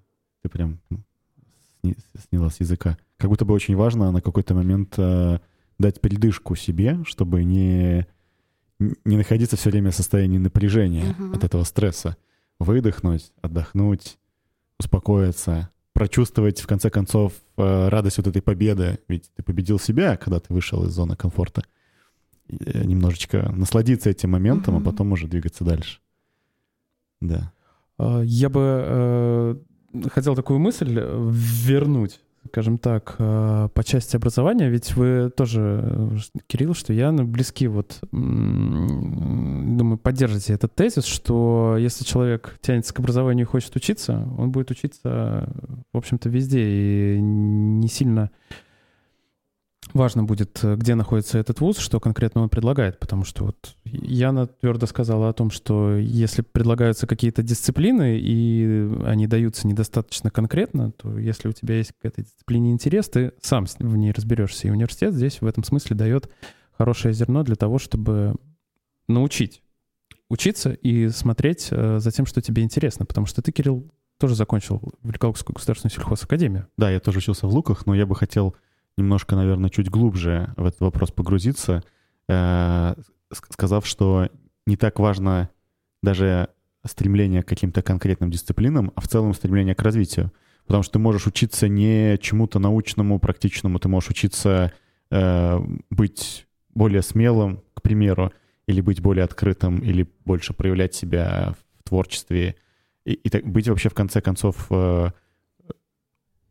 ты 0.43 0.49
прям 0.49 0.79
сни- 1.81 1.95
сняла 2.29 2.49
с 2.49 2.59
языка. 2.59 2.97
Как 3.17 3.29
будто 3.29 3.45
бы 3.45 3.53
очень 3.53 3.75
важно 3.75 4.11
на 4.11 4.21
какой-то 4.21 4.53
момент 4.53 4.93
э, 4.97 5.39
дать 5.77 5.99
передышку 5.99 6.55
себе, 6.55 6.99
чтобы 7.05 7.43
не, 7.43 8.05
не 8.79 9.17
находиться 9.17 9.57
все 9.57 9.69
время 9.69 9.91
в 9.91 9.95
состоянии 9.95 10.37
напряжения 10.37 11.15
Мгм. 11.17 11.33
от 11.33 11.43
этого 11.43 11.63
стресса. 11.65 12.15
Выдохнуть, 12.59 13.31
отдохнуть, 13.41 14.17
успокоиться, 14.79 15.69
прочувствовать, 15.99 16.61
в 16.61 16.67
конце 16.67 16.89
концов, 16.89 17.33
э, 17.57 17.89
радость 17.89 18.17
вот 18.17 18.27
этой 18.27 18.41
победы. 18.41 18.99
Ведь 19.09 19.29
ты 19.35 19.43
победил 19.43 19.77
себя, 19.79 20.15
когда 20.17 20.39
ты 20.39 20.53
вышел 20.53 20.85
из 20.85 20.91
зоны 20.91 21.15
комфорта. 21.15 21.63
Э, 22.49 22.83
немножечко 22.85 23.51
насладиться 23.51 24.09
этим 24.09 24.31
моментом, 24.31 24.75
а 24.75 24.79
Мгм. 24.79 24.85
потом 24.85 25.11
уже 25.11 25.27
двигаться 25.27 25.63
дальше. 25.63 25.99
Да. 27.21 27.51
А, 27.97 28.21
Я 28.21 28.49
бы 28.49 28.61
э, 28.63 29.55
хотел 30.09 30.35
такую 30.35 30.59
мысль 30.59 30.99
вернуть, 30.99 32.21
скажем 32.47 32.77
так, 32.77 33.15
э, 33.19 33.69
по 33.73 33.83
части 33.83 34.15
образования, 34.15 34.69
ведь 34.69 34.95
вы 34.95 35.31
тоже, 35.35 35.81
э, 35.83 36.39
Кирилл, 36.47 36.73
что 36.73 36.93
я 36.93 37.11
ну, 37.11 37.23
близки, 37.25 37.67
вот, 37.67 37.99
думаю, 38.11 39.97
поддержите 39.97 40.53
этот 40.53 40.73
тезис, 40.73 41.05
что 41.05 41.75
если 41.77 42.03
человек 42.03 42.57
тянется 42.61 42.93
к 42.93 42.99
образованию 42.99 43.45
и 43.45 43.49
хочет 43.49 43.75
учиться, 43.75 44.27
он 44.37 44.51
будет 44.51 44.71
учиться, 44.71 45.49
в 45.93 45.97
общем-то, 45.97 46.29
везде, 46.29 46.63
и 46.63 47.19
не 47.19 47.87
сильно 47.87 48.31
важно 49.93 50.23
будет, 50.23 50.63
э, 50.63 50.75
где 50.75 50.95
находится 50.95 51.37
этот 51.37 51.61
вуз, 51.61 51.77
что 51.77 51.99
конкретно 51.99 52.41
он 52.41 52.49
предлагает, 52.49 52.99
потому 52.99 53.23
что 53.23 53.45
вот 53.45 53.75
Яна 53.85 54.47
твердо 54.47 54.85
сказала 54.85 55.29
о 55.29 55.33
том, 55.33 55.51
что 55.51 55.95
если 55.95 56.41
предлагаются 56.41 57.07
какие-то 57.07 57.43
дисциплины, 57.43 58.19
и 58.19 58.89
они 59.05 59.27
даются 59.27 59.67
недостаточно 59.67 60.29
конкретно, 60.29 60.91
то 60.91 61.17
если 61.17 61.47
у 61.47 61.51
тебя 61.51 61.77
есть 61.77 61.93
к 61.99 62.05
этой 62.05 62.23
дисциплине 62.23 62.71
интерес, 62.71 63.09
ты 63.09 63.33
сам 63.41 63.65
в 63.65 63.97
ней 63.97 64.11
разберешься. 64.11 64.67
И 64.67 64.71
университет 64.71 65.13
здесь 65.13 65.41
в 65.41 65.45
этом 65.45 65.63
смысле 65.63 65.95
дает 65.95 66.29
хорошее 66.77 67.13
зерно 67.13 67.43
для 67.43 67.55
того, 67.55 67.77
чтобы 67.79 68.35
научить 69.07 69.61
учиться 70.29 70.71
и 70.71 71.09
смотреть 71.09 71.69
э, 71.71 71.99
за 71.99 72.11
тем, 72.11 72.25
что 72.25 72.41
тебе 72.41 72.63
интересно. 72.63 73.05
Потому 73.05 73.25
что 73.25 73.41
ты, 73.41 73.51
Кирилл, 73.51 73.91
тоже 74.19 74.35
закончил 74.35 74.81
Великолукскую 75.03 75.55
государственную 75.55 75.93
сельхозакадемию. 75.93 76.67
Да, 76.77 76.91
я 76.91 76.99
тоже 76.99 77.19
учился 77.19 77.47
в 77.47 77.53
Луках, 77.53 77.85
но 77.85 77.95
я 77.95 78.05
бы 78.05 78.15
хотел 78.15 78.55
немножко, 78.99 79.35
наверное, 79.35 79.69
чуть 79.69 79.89
глубже 79.89 80.53
в 80.57 80.65
этот 80.65 80.81
вопрос 80.81 81.11
погрузиться, 81.11 81.83
э, 82.27 82.33
ск- 82.33 83.51
сказав, 83.51 83.85
что 83.85 84.29
не 84.65 84.77
так 84.77 84.99
важно 84.99 85.49
даже 86.03 86.49
стремление 86.85 87.43
к 87.43 87.47
каким-то 87.47 87.81
конкретным 87.81 88.31
дисциплинам, 88.31 88.91
а 88.95 89.01
в 89.01 89.07
целом 89.07 89.33
стремление 89.33 89.75
к 89.75 89.81
развитию. 89.81 90.31
Потому 90.65 90.83
что 90.83 90.93
ты 90.93 90.99
можешь 90.99 91.27
учиться 91.27 91.67
не 91.67 92.17
чему-то 92.19 92.59
научному, 92.59 93.19
практичному, 93.19 93.79
ты 93.79 93.89
можешь 93.89 94.11
учиться 94.11 94.71
э, 95.09 95.59
быть 95.89 96.47
более 96.73 97.01
смелым, 97.01 97.63
к 97.73 97.81
примеру, 97.81 98.31
или 98.67 98.81
быть 98.81 99.01
более 99.01 99.23
открытым, 99.23 99.79
или 99.79 100.07
больше 100.25 100.53
проявлять 100.53 100.93
себя 100.93 101.55
в 101.79 101.89
творчестве, 101.89 102.55
и, 103.03 103.13
и 103.13 103.29
так, 103.29 103.43
быть 103.45 103.67
вообще 103.67 103.89
в 103.89 103.95
конце 103.95 104.21
концов 104.21 104.67
э, 104.69 105.09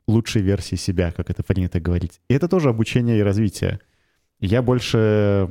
лучшей 0.09 0.43
версии 0.43 0.75
себя, 0.75 1.13
как 1.13 1.31
это 1.31 1.45
принято 1.45 1.81
говорить. 1.81 2.21
И 2.29 2.35
это 2.35 2.49
тоже 2.49 2.71
обучение 2.71 3.19
и 3.19 3.23
развитие. 3.23 3.79
Я 4.41 4.63
больше 4.63 5.49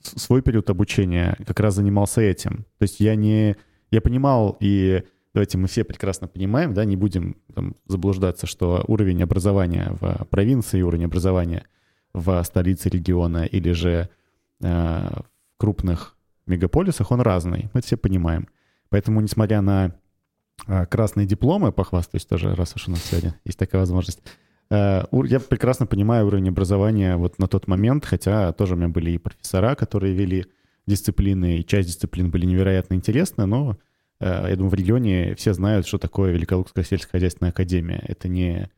свой 0.00 0.42
период 0.42 0.68
обучения 0.68 1.36
как 1.46 1.60
раз 1.60 1.74
занимался 1.74 2.20
этим. 2.20 2.66
То 2.78 2.82
есть 2.82 3.00
я 3.00 3.14
не... 3.14 3.56
Я 3.90 4.00
понимал, 4.00 4.56
и 4.60 5.02
давайте 5.34 5.58
мы 5.58 5.68
все 5.68 5.84
прекрасно 5.84 6.28
понимаем, 6.28 6.74
да, 6.74 6.84
не 6.84 6.96
будем 6.96 7.36
там, 7.54 7.74
заблуждаться, 7.86 8.46
что 8.46 8.84
уровень 8.86 9.22
образования 9.22 9.96
в 10.00 10.26
провинции, 10.30 10.82
уровень 10.82 11.06
образования 11.06 11.66
в 12.12 12.42
столице 12.44 12.88
региона 12.88 13.44
или 13.44 13.72
же 13.72 14.08
э, 14.60 14.66
в 14.66 15.58
крупных 15.58 16.16
мегаполисах, 16.46 17.10
он 17.10 17.20
разный. 17.20 17.70
Мы 17.72 17.80
это 17.80 17.86
все 17.86 17.96
понимаем. 17.96 18.48
Поэтому, 18.88 19.20
несмотря 19.20 19.60
на 19.60 19.94
красные 20.66 21.26
дипломы, 21.26 21.72
похвастаюсь 21.72 22.26
тоже, 22.26 22.54
раз 22.54 22.74
уж 22.76 22.88
у 22.88 22.90
нас 22.90 23.04
сегодня 23.04 23.34
есть 23.44 23.58
такая 23.58 23.80
возможность. 23.80 24.20
Э, 24.70 25.04
Я 25.12 25.40
прекрасно 25.40 25.86
понимаю 25.86 26.26
уровень 26.26 26.48
образования 26.48 27.16
вот 27.16 27.38
на 27.38 27.48
тот 27.48 27.66
момент, 27.66 28.04
хотя 28.04 28.52
тоже 28.52 28.74
у 28.74 28.76
меня 28.76 28.88
были 28.88 29.10
и 29.12 29.18
профессора, 29.18 29.74
которые 29.74 30.14
вели 30.14 30.46
дисциплины, 30.86 31.58
и 31.58 31.66
часть 31.66 31.88
дисциплин 31.88 32.30
были 32.30 32.46
невероятно 32.46 32.94
интересны, 32.94 33.46
но 33.46 33.76
э, 34.20 34.46
я 34.50 34.56
думаю, 34.56 34.70
в 34.70 34.74
регионе 34.74 35.34
все 35.34 35.52
знают, 35.54 35.86
что 35.86 35.98
такое 35.98 36.32
Великолукская 36.32 36.84
сельскохозяйственная 36.84 37.50
академия. 37.50 38.02
Это 38.06 38.28
не, 38.28 38.70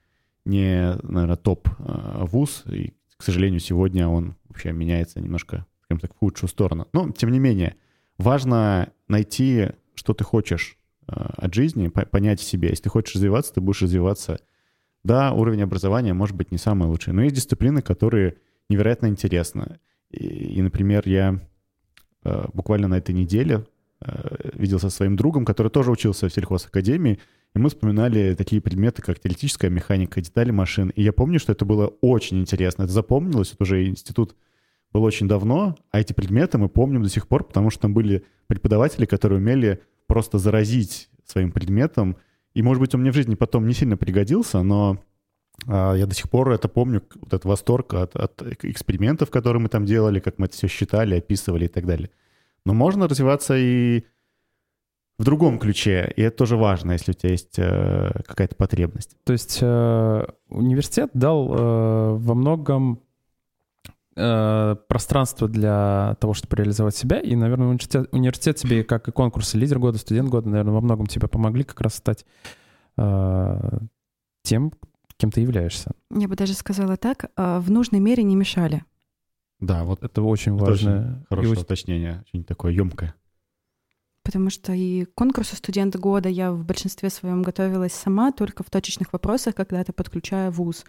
не 0.45 0.97
наверное, 1.03 1.37
топ-вуз, 1.37 2.65
и, 2.67 2.93
к 3.17 3.23
сожалению, 3.23 3.61
сегодня 3.61 4.09
он 4.09 4.37
вообще 4.49 4.73
меняется 4.73 5.21
немножко, 5.21 5.67
скажем 5.85 6.01
так, 6.01 6.15
в 6.15 6.19
худшую 6.19 6.49
сторону. 6.49 6.89
Но, 6.93 7.11
тем 7.11 7.31
не 7.31 7.39
менее, 7.39 7.77
важно 8.19 8.93
найти, 9.09 9.71
что 9.95 10.13
ты 10.15 10.25
хочешь 10.25 10.77
э, 10.77 10.82
от 11.07 11.55
жизни, 11.55 11.89
по- 11.89 12.07
понять 12.07 12.41
в 12.41 12.45
себе. 12.45 12.69
Если 12.71 12.85
ты 12.85 12.91
хочешь 12.91 13.15
развиваться, 13.15 13.55
ты 13.55 13.61
будешь 13.61 13.83
развиваться. 13.83 14.39
Да, 15.05 15.33
уровень 15.33 15.63
образования 15.63 16.15
может 16.15 16.37
быть 16.37 16.53
не 16.53 16.59
самый 16.59 16.89
лучший, 16.89 17.13
но 17.13 17.23
есть 17.23 17.35
дисциплины, 17.35 17.83
которые 17.83 18.37
невероятно 18.69 19.07
интересны. 19.07 19.81
И, 20.11 20.25
и, 20.27 20.63
например, 20.63 21.03
я 21.07 21.41
э, 22.25 22.45
буквально 22.53 22.89
на 22.89 22.99
этой 22.99 23.15
неделе 23.15 23.67
э, 24.01 24.51
виделся 24.55 24.91
со 24.91 24.97
своим 24.97 25.17
другом, 25.17 25.45
который 25.45 25.71
тоже 25.71 25.91
учился 25.91 26.29
в 26.29 26.33
сельхозакадемии, 26.33 27.19
и 27.55 27.59
мы 27.59 27.69
вспоминали 27.69 28.35
такие 28.35 28.63
предметы, 28.63 29.03
как 29.03 29.19
теоретическая 29.19 29.69
механика, 29.69 30.21
детали 30.21 30.51
машин. 30.53 30.89
И 30.91 31.03
я 31.03 31.13
помню, 31.13 31.39
что 31.39 31.53
это 31.53 31.65
было 31.65 31.89
очень 32.01 32.41
интересно. 32.41 32.85
Это 32.85 32.93
запомнилось. 32.93 33.53
Это 33.53 33.65
уже 33.65 33.87
институт 33.87 34.37
был 34.93 35.03
очень 35.05 35.29
давно, 35.29 35.77
а 35.91 36.01
эти 36.01 36.13
предметы 36.13 36.59
мы 36.59 36.69
помним 36.69 37.03
до 37.03 37.09
сих 37.09 37.27
пор, 37.27 37.45
потому 37.45 37.71
что 37.71 37.83
там 37.83 37.95
были 37.95 38.25
преподаватели, 38.47 39.07
которые 39.07 39.39
умели 39.39 39.83
просто 40.13 40.37
заразить 40.37 41.09
своим 41.25 41.53
предметом. 41.53 42.19
И, 42.53 42.61
может 42.61 42.83
быть, 42.83 42.95
он 42.95 43.01
мне 43.01 43.13
в 43.13 43.15
жизни 43.15 43.35
потом 43.35 43.67
не 43.67 43.73
сильно 43.73 43.97
пригодился, 43.97 44.63
но 44.63 44.99
а, 45.67 45.95
я 45.95 46.05
до 46.05 46.15
сих 46.15 46.29
пор 46.29 46.51
это 46.51 46.69
помню, 46.69 47.03
вот 47.15 47.29
этот 47.29 47.47
восторг 47.47 47.95
от, 47.95 48.15
от 48.15 48.43
экспериментов, 48.63 49.31
которые 49.31 49.63
мы 49.63 49.71
там 49.71 49.87
делали, 49.87 50.21
как 50.21 50.39
мы 50.39 50.45
это 50.47 50.55
все 50.55 50.69
считали, 50.69 51.17
описывали 51.17 51.65
и 51.65 51.69
так 51.69 51.87
далее. 51.87 52.11
Но 52.67 52.75
можно 52.75 53.09
развиваться 53.09 53.57
и 53.57 54.05
в 55.19 55.25
другом 55.25 55.59
ключе, 55.59 56.13
и 56.15 56.21
это 56.21 56.37
тоже 56.37 56.59
важно, 56.59 56.93
если 56.93 57.13
у 57.13 57.15
тебя 57.15 57.31
есть 57.31 57.59
э, 57.59 58.11
какая-то 58.27 58.55
потребность. 58.57 59.17
То 59.25 59.33
есть 59.33 59.61
э, 59.63 60.27
университет 60.51 61.09
дал 61.15 61.55
э, 61.55 62.17
во 62.19 62.35
многом 62.35 63.01
э, 64.17 64.77
пространство 64.89 65.49
для 65.49 66.17
того, 66.21 66.35
чтобы 66.35 66.57
реализовать 66.57 66.97
себя. 66.97 67.21
И, 67.21 67.35
наверное, 67.35 67.69
университет, 67.69 68.09
университет 68.13 68.57
тебе, 68.57 68.85
как 68.85 69.09
и 69.09 69.13
конкурсы 69.13 69.59
лидер 69.59 69.79
года, 69.79 69.99
студент 69.99 70.29
года, 70.29 70.49
наверное, 70.49 70.75
во 70.75 70.81
многом 70.81 71.07
тебе 71.07 71.29
помогли 71.29 71.65
как 71.65 71.81
раз 71.81 71.95
стать 71.95 72.25
э, 72.97 73.79
тем, 74.43 74.73
кем 75.17 75.31
ты 75.31 75.41
являешься. 75.41 75.93
Я 76.11 76.29
бы 76.29 76.37
даже 76.37 76.55
сказала 76.55 76.97
так, 76.97 77.31
э, 77.37 77.59
в 77.59 77.71
нужной 77.71 78.01
мере 78.01 78.23
не 78.23 78.37
мешали. 78.37 78.85
Да, 79.61 79.85
вот 79.85 80.03
это 80.03 80.23
очень 80.23 80.57
это 80.57 80.65
важное. 80.65 81.01
Очень 81.01 81.27
хорошее 81.29 81.53
очень... 81.53 81.63
уточнение, 81.63 82.25
очень 82.27 82.45
такое 82.45 82.73
емкое. 82.73 83.15
Потому 84.25 84.51
что 84.51 84.73
и 84.73 85.05
к 85.05 85.15
конкурсу 85.15 85.57
студента 85.57 85.99
года 85.99 86.29
я 86.29 86.53
в 86.53 86.65
большинстве 86.65 87.11
своем 87.11 87.43
готовилась 87.43 87.93
сама, 87.93 88.33
только 88.33 88.63
в 88.63 88.71
точечных 88.71 89.13
вопросах, 89.13 89.55
когда 89.55 89.81
это 89.81 89.93
подключаю 89.93 90.53
вуз. 90.53 90.85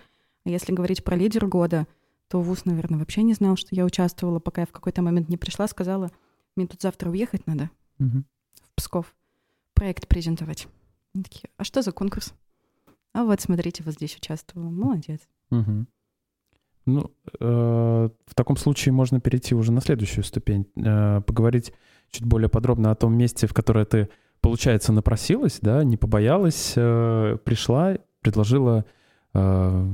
А 0.46 0.50
если 0.50 0.74
говорить 0.74 1.04
про 1.04 1.16
лидер 1.16 1.48
года, 1.48 1.88
то 2.28 2.42
вуз, 2.42 2.66
наверное, 2.66 3.00
вообще 3.00 3.24
не 3.24 3.34
знал, 3.34 3.56
что 3.56 3.76
я 3.76 3.86
участвовала, 3.86 4.40
пока 4.40 4.62
я 4.62 4.68
в 4.68 4.72
какой-то 4.72 5.02
момент 5.02 5.30
не 5.30 5.38
пришла, 5.38 5.68
сказала, 5.68 6.10
мне 6.56 6.68
тут 6.68 6.82
завтра 6.82 7.10
уехать 7.10 7.48
надо 7.48 7.70
угу. 8.00 8.24
в 8.64 8.76
Псков, 8.76 9.16
проект 9.74 10.08
презентовать. 10.08 10.68
Они 11.14 11.24
такие, 11.24 11.50
а 11.58 11.64
что 11.64 11.82
за 11.82 11.92
конкурс? 11.92 12.34
А 13.14 13.24
вот, 13.24 13.40
смотрите, 13.42 13.84
вот 13.84 13.94
здесь 13.94 14.16
участвовала. 14.16 14.70
Молодец. 14.70 15.22
Угу. 15.52 15.86
Ну, 16.86 17.12
э, 17.40 18.10
в 18.26 18.36
таком 18.36 18.58
случае 18.58 18.94
можно 18.94 19.22
перейти 19.22 19.56
уже 19.56 19.72
на 19.72 19.82
следующую 19.82 20.24
ступень, 20.24 20.68
э, 20.76 21.22
поговорить 21.22 21.74
чуть 22.10 22.26
более 22.26 22.50
подробно 22.50 22.92
о 22.92 22.96
том 22.96 23.16
месте, 23.16 23.48
в 23.48 23.54
которое 23.54 23.86
ты, 23.86 24.10
получается, 24.42 24.92
напросилась, 24.92 25.60
да, 25.62 25.84
не 25.84 25.96
побоялась, 25.96 26.74
э, 26.76 27.38
пришла, 27.46 27.98
предложила 28.22 28.86
э, 29.34 29.88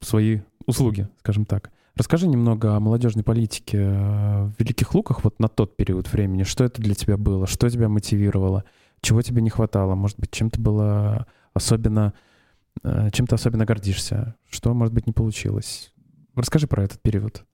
свои 0.00 0.40
услуги, 0.66 1.08
скажем 1.20 1.44
так. 1.44 1.70
Расскажи 1.96 2.28
немного 2.28 2.76
о 2.76 2.80
молодежной 2.80 3.24
политике 3.24 3.78
э, 3.78 4.44
в 4.44 4.52
Великих 4.58 4.94
Луках 4.94 5.24
вот 5.24 5.40
на 5.40 5.48
тот 5.48 5.76
период 5.76 6.12
времени. 6.12 6.42
Что 6.42 6.64
это 6.64 6.82
для 6.82 6.94
тебя 6.94 7.16
было? 7.16 7.46
Что 7.46 7.70
тебя 7.70 7.88
мотивировало? 7.88 8.64
Чего 9.00 9.22
тебе 9.22 9.40
не 9.40 9.48
хватало? 9.48 9.94
Может 9.94 10.18
быть, 10.18 10.30
чем-то 10.30 10.60
было 10.60 11.26
особенно... 11.54 12.12
Э, 12.82 13.08
чем 13.12 13.26
ты 13.26 13.34
особенно 13.34 13.64
гордишься? 13.64 14.34
Что, 14.50 14.74
может 14.74 14.92
быть, 14.92 15.06
не 15.06 15.14
получилось? 15.14 15.94
Расскажи 16.34 16.66
про 16.66 16.84
этот 16.84 17.00
период. 17.00 17.46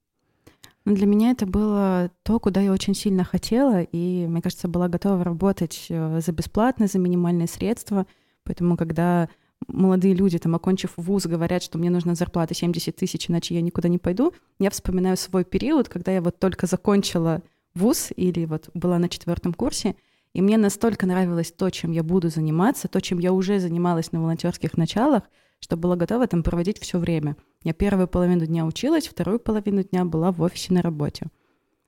Ну, 0.84 0.96
для 0.96 1.06
меня 1.06 1.30
это 1.30 1.46
было 1.46 2.10
то, 2.24 2.40
куда 2.40 2.60
я 2.60 2.72
очень 2.72 2.94
сильно 2.94 3.22
хотела, 3.22 3.82
и, 3.82 4.26
мне 4.26 4.42
кажется, 4.42 4.66
была 4.66 4.88
готова 4.88 5.22
работать 5.22 5.86
э, 5.88 6.20
за 6.20 6.32
бесплатно, 6.32 6.88
за 6.88 6.98
минимальные 6.98 7.46
средства. 7.46 8.06
Поэтому, 8.42 8.76
когда 8.76 9.28
молодые 9.68 10.14
люди, 10.14 10.38
там, 10.38 10.54
окончив 10.54 10.92
вуз, 10.96 11.26
говорят, 11.26 11.62
что 11.62 11.78
мне 11.78 11.90
нужна 11.90 12.14
зарплата 12.14 12.54
70 12.54 12.94
тысяч, 12.94 13.30
иначе 13.30 13.54
я 13.54 13.60
никуда 13.60 13.88
не 13.88 13.98
пойду, 13.98 14.32
я 14.58 14.70
вспоминаю 14.70 15.16
свой 15.16 15.44
период, 15.44 15.88
когда 15.88 16.12
я 16.12 16.20
вот 16.20 16.38
только 16.38 16.66
закончила 16.66 17.42
вуз 17.74 18.10
или 18.16 18.44
вот 18.44 18.70
была 18.74 18.98
на 18.98 19.08
четвертом 19.08 19.54
курсе, 19.54 19.96
и 20.32 20.40
мне 20.40 20.56
настолько 20.56 21.06
нравилось 21.06 21.52
то, 21.52 21.68
чем 21.70 21.92
я 21.92 22.02
буду 22.02 22.28
заниматься, 22.28 22.88
то, 22.88 23.00
чем 23.00 23.18
я 23.18 23.32
уже 23.32 23.58
занималась 23.60 24.12
на 24.12 24.20
волонтерских 24.20 24.76
началах, 24.76 25.24
что 25.60 25.76
была 25.76 25.96
готова 25.96 26.26
там 26.26 26.42
проводить 26.42 26.80
все 26.80 26.98
время. 26.98 27.36
Я 27.62 27.72
первую 27.72 28.08
половину 28.08 28.46
дня 28.46 28.66
училась, 28.66 29.06
вторую 29.06 29.38
половину 29.38 29.84
дня 29.84 30.04
была 30.04 30.32
в 30.32 30.42
офисе 30.42 30.72
на 30.74 30.82
работе. 30.82 31.26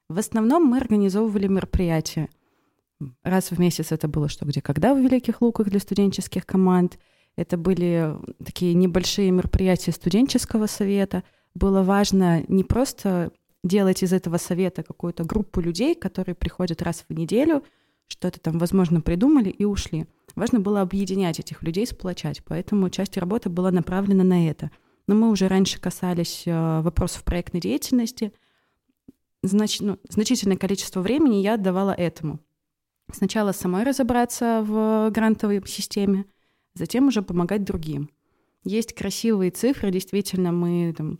В 0.08 0.18
основном 0.18 0.64
мы 0.64 0.76
организовывали 0.76 1.48
мероприятия. 1.48 2.28
Раз 3.22 3.50
в 3.50 3.58
месяц 3.58 3.90
это 3.90 4.06
было 4.06 4.28
что 4.28 4.44
где 4.44 4.60
когда 4.60 4.94
в 4.94 5.00
Великих 5.00 5.42
Луках 5.42 5.68
для 5.68 5.80
студенческих 5.80 6.46
команд. 6.46 6.98
Это 7.36 7.56
были 7.56 8.14
такие 8.44 8.74
небольшие 8.74 9.30
мероприятия 9.30 9.92
студенческого 9.92 10.66
совета. 10.66 11.24
Было 11.54 11.82
важно 11.82 12.44
не 12.48 12.64
просто 12.64 13.32
делать 13.64 14.02
из 14.02 14.12
этого 14.12 14.36
совета 14.36 14.82
какую-то 14.82 15.24
группу 15.24 15.60
людей, 15.60 15.94
которые 15.94 16.34
приходят 16.34 16.82
раз 16.82 17.04
в 17.08 17.12
неделю, 17.14 17.64
что-то 18.06 18.38
там, 18.38 18.58
возможно, 18.58 19.00
придумали 19.00 19.48
и 19.48 19.64
ушли. 19.64 20.06
Важно 20.36 20.60
было 20.60 20.82
объединять 20.82 21.40
этих 21.40 21.62
людей, 21.62 21.86
сплочать, 21.86 22.42
поэтому 22.44 22.90
часть 22.90 23.16
работы 23.16 23.48
была 23.48 23.70
направлена 23.70 24.24
на 24.24 24.48
это. 24.48 24.70
Но 25.06 25.14
мы 25.14 25.30
уже 25.30 25.48
раньше 25.48 25.80
касались 25.80 26.42
э, 26.46 26.80
вопросов 26.82 27.24
проектной 27.24 27.60
деятельности. 27.60 28.32
Знач, 29.42 29.80
ну, 29.80 29.98
значительное 30.08 30.56
количество 30.56 31.00
времени 31.00 31.36
я 31.36 31.54
отдавала 31.54 31.92
этому. 31.92 32.40
Сначала 33.12 33.52
самой 33.52 33.84
разобраться 33.84 34.62
в 34.66 35.10
грантовой 35.10 35.62
системе, 35.66 36.24
затем 36.74 37.08
уже 37.08 37.22
помогать 37.22 37.64
другим. 37.64 38.10
Есть 38.64 38.94
красивые 38.94 39.50
цифры, 39.50 39.90
действительно, 39.90 40.52
мы 40.52 40.94
там, 40.96 41.18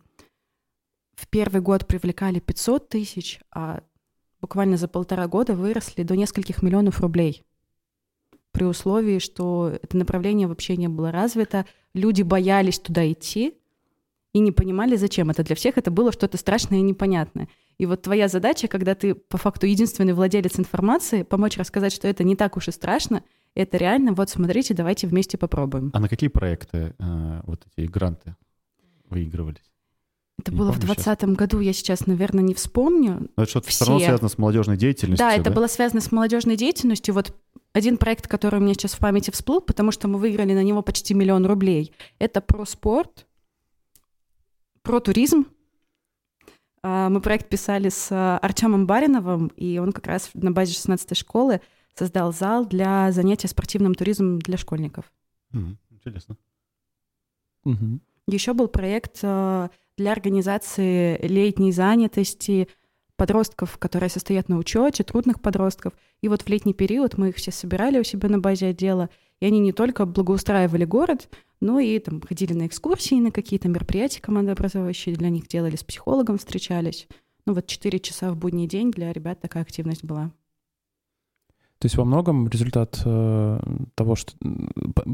в 1.14 1.28
первый 1.28 1.60
год 1.60 1.86
привлекали 1.86 2.40
500 2.40 2.88
тысяч, 2.88 3.40
а 3.50 3.82
буквально 4.40 4.76
за 4.76 4.88
полтора 4.88 5.26
года 5.26 5.54
выросли 5.54 6.02
до 6.02 6.16
нескольких 6.16 6.62
миллионов 6.62 7.00
рублей 7.00 7.44
при 8.54 8.64
условии, 8.64 9.18
что 9.18 9.76
это 9.82 9.96
направление 9.96 10.46
вообще 10.46 10.76
не 10.76 10.88
было 10.88 11.10
развито, 11.10 11.66
люди 11.92 12.22
боялись 12.22 12.78
туда 12.78 13.10
идти 13.10 13.58
и 14.34 14.40
не 14.40 14.52
понимали, 14.52 14.96
зачем. 14.96 15.30
Это 15.30 15.44
для 15.44 15.54
всех 15.54 15.78
это 15.78 15.90
было 15.90 16.12
что-то 16.12 16.36
страшное 16.36 16.80
и 16.80 16.82
непонятное. 16.82 17.48
И 17.78 17.86
вот 17.86 18.02
твоя 18.02 18.28
задача, 18.28 18.68
когда 18.68 18.94
ты 18.94 19.14
по 19.14 19.38
факту 19.38 19.66
единственный 19.66 20.12
владелец 20.12 20.58
информации, 20.58 21.22
помочь 21.22 21.56
рассказать, 21.56 21.92
что 21.92 22.08
это 22.08 22.24
не 22.24 22.34
так 22.34 22.56
уж 22.56 22.68
и 22.68 22.72
страшно, 22.72 23.22
это 23.54 23.76
реально, 23.76 24.12
вот 24.12 24.30
смотрите, 24.30 24.74
давайте 24.74 25.06
вместе 25.06 25.38
попробуем. 25.38 25.90
А 25.94 26.00
на 26.00 26.08
какие 26.08 26.28
проекты 26.28 26.94
э, 26.98 27.40
вот 27.44 27.64
эти 27.76 27.86
гранты 27.86 28.34
выигрывались? 29.08 29.72
Это 30.40 30.50
не 30.50 30.58
было 30.58 30.72
в 30.72 30.80
2020 30.80 31.36
году, 31.36 31.60
я 31.60 31.72
сейчас, 31.72 32.06
наверное, 32.08 32.42
не 32.42 32.54
вспомню. 32.54 33.28
Но 33.36 33.44
это 33.44 33.50
что-то 33.50 33.68
все 33.68 33.84
равно 33.84 34.00
связано 34.00 34.28
с 34.28 34.36
молодежной 34.36 34.76
деятельностью. 34.76 35.24
Да, 35.24 35.32
это 35.32 35.50
да? 35.50 35.52
было 35.52 35.68
связано 35.68 36.00
с 36.00 36.10
молодежной 36.10 36.56
деятельностью. 36.56 37.14
Вот 37.14 37.32
один 37.72 37.98
проект, 37.98 38.26
который 38.26 38.58
у 38.58 38.62
меня 38.62 38.74
сейчас 38.74 38.94
в 38.94 38.98
памяти 38.98 39.30
всплыл, 39.30 39.60
потому 39.60 39.92
что 39.92 40.08
мы 40.08 40.18
выиграли 40.18 40.54
на 40.54 40.64
него 40.64 40.82
почти 40.82 41.14
миллион 41.14 41.46
рублей, 41.46 41.92
это 42.18 42.40
про 42.40 42.64
спорт, 42.64 43.26
про 44.84 45.00
туризм. 45.00 45.46
А, 46.82 47.08
мы 47.08 47.20
проект 47.20 47.48
писали 47.48 47.88
с 47.88 48.38
Артемом 48.38 48.86
Бариновым, 48.86 49.48
и 49.56 49.78
он 49.78 49.90
как 49.90 50.06
раз 50.06 50.30
на 50.34 50.52
базе 50.52 50.74
16-й 50.74 51.16
школы 51.16 51.60
создал 51.98 52.32
зал 52.32 52.66
для 52.66 53.10
занятия 53.10 53.48
спортивным 53.48 53.94
туризмом 53.94 54.38
для 54.38 54.58
школьников. 54.58 55.10
Mm, 55.52 55.76
интересно. 55.90 56.36
Угу. 57.64 58.00
Еще 58.26 58.52
был 58.52 58.68
проект 58.68 59.20
а, 59.22 59.70
для 59.96 60.12
организации 60.12 61.18
летней 61.26 61.72
занятости 61.72 62.68
подростков, 63.16 63.78
которые 63.78 64.10
состоят 64.10 64.48
на 64.48 64.58
учете, 64.58 65.04
трудных 65.04 65.40
подростков. 65.40 65.94
И 66.20 66.28
вот 66.28 66.42
в 66.42 66.48
летний 66.48 66.74
период 66.74 67.16
мы 67.16 67.30
их 67.30 67.36
все 67.36 67.50
собирали 67.52 67.98
у 67.98 68.04
себя 68.04 68.28
на 68.28 68.38
базе 68.38 68.66
отдела, 68.66 69.08
и 69.44 69.46
они 69.46 69.58
не 69.58 69.72
только 69.72 70.06
благоустраивали 70.06 70.86
город, 70.86 71.28
но 71.60 71.78
и 71.78 71.98
там 71.98 72.22
ходили 72.22 72.54
на 72.54 72.66
экскурсии, 72.66 73.16
на 73.16 73.30
какие-то 73.30 73.68
мероприятия 73.68 74.22
командообразующие 74.22 75.14
для 75.16 75.28
них 75.28 75.48
делали, 75.48 75.76
с 75.76 75.84
психологом 75.84 76.38
встречались. 76.38 77.06
Ну 77.44 77.52
вот 77.52 77.66
4 77.66 78.00
часа 78.00 78.32
в 78.32 78.38
будний 78.38 78.66
день 78.66 78.90
для 78.90 79.12
ребят 79.12 79.42
такая 79.42 79.62
активность 79.62 80.02
была. 80.02 80.30
То 81.78 81.84
есть 81.84 81.98
во 81.98 82.06
многом 82.06 82.48
результат 82.48 83.02
э, 83.04 83.60
того, 83.94 84.16
что... 84.16 84.32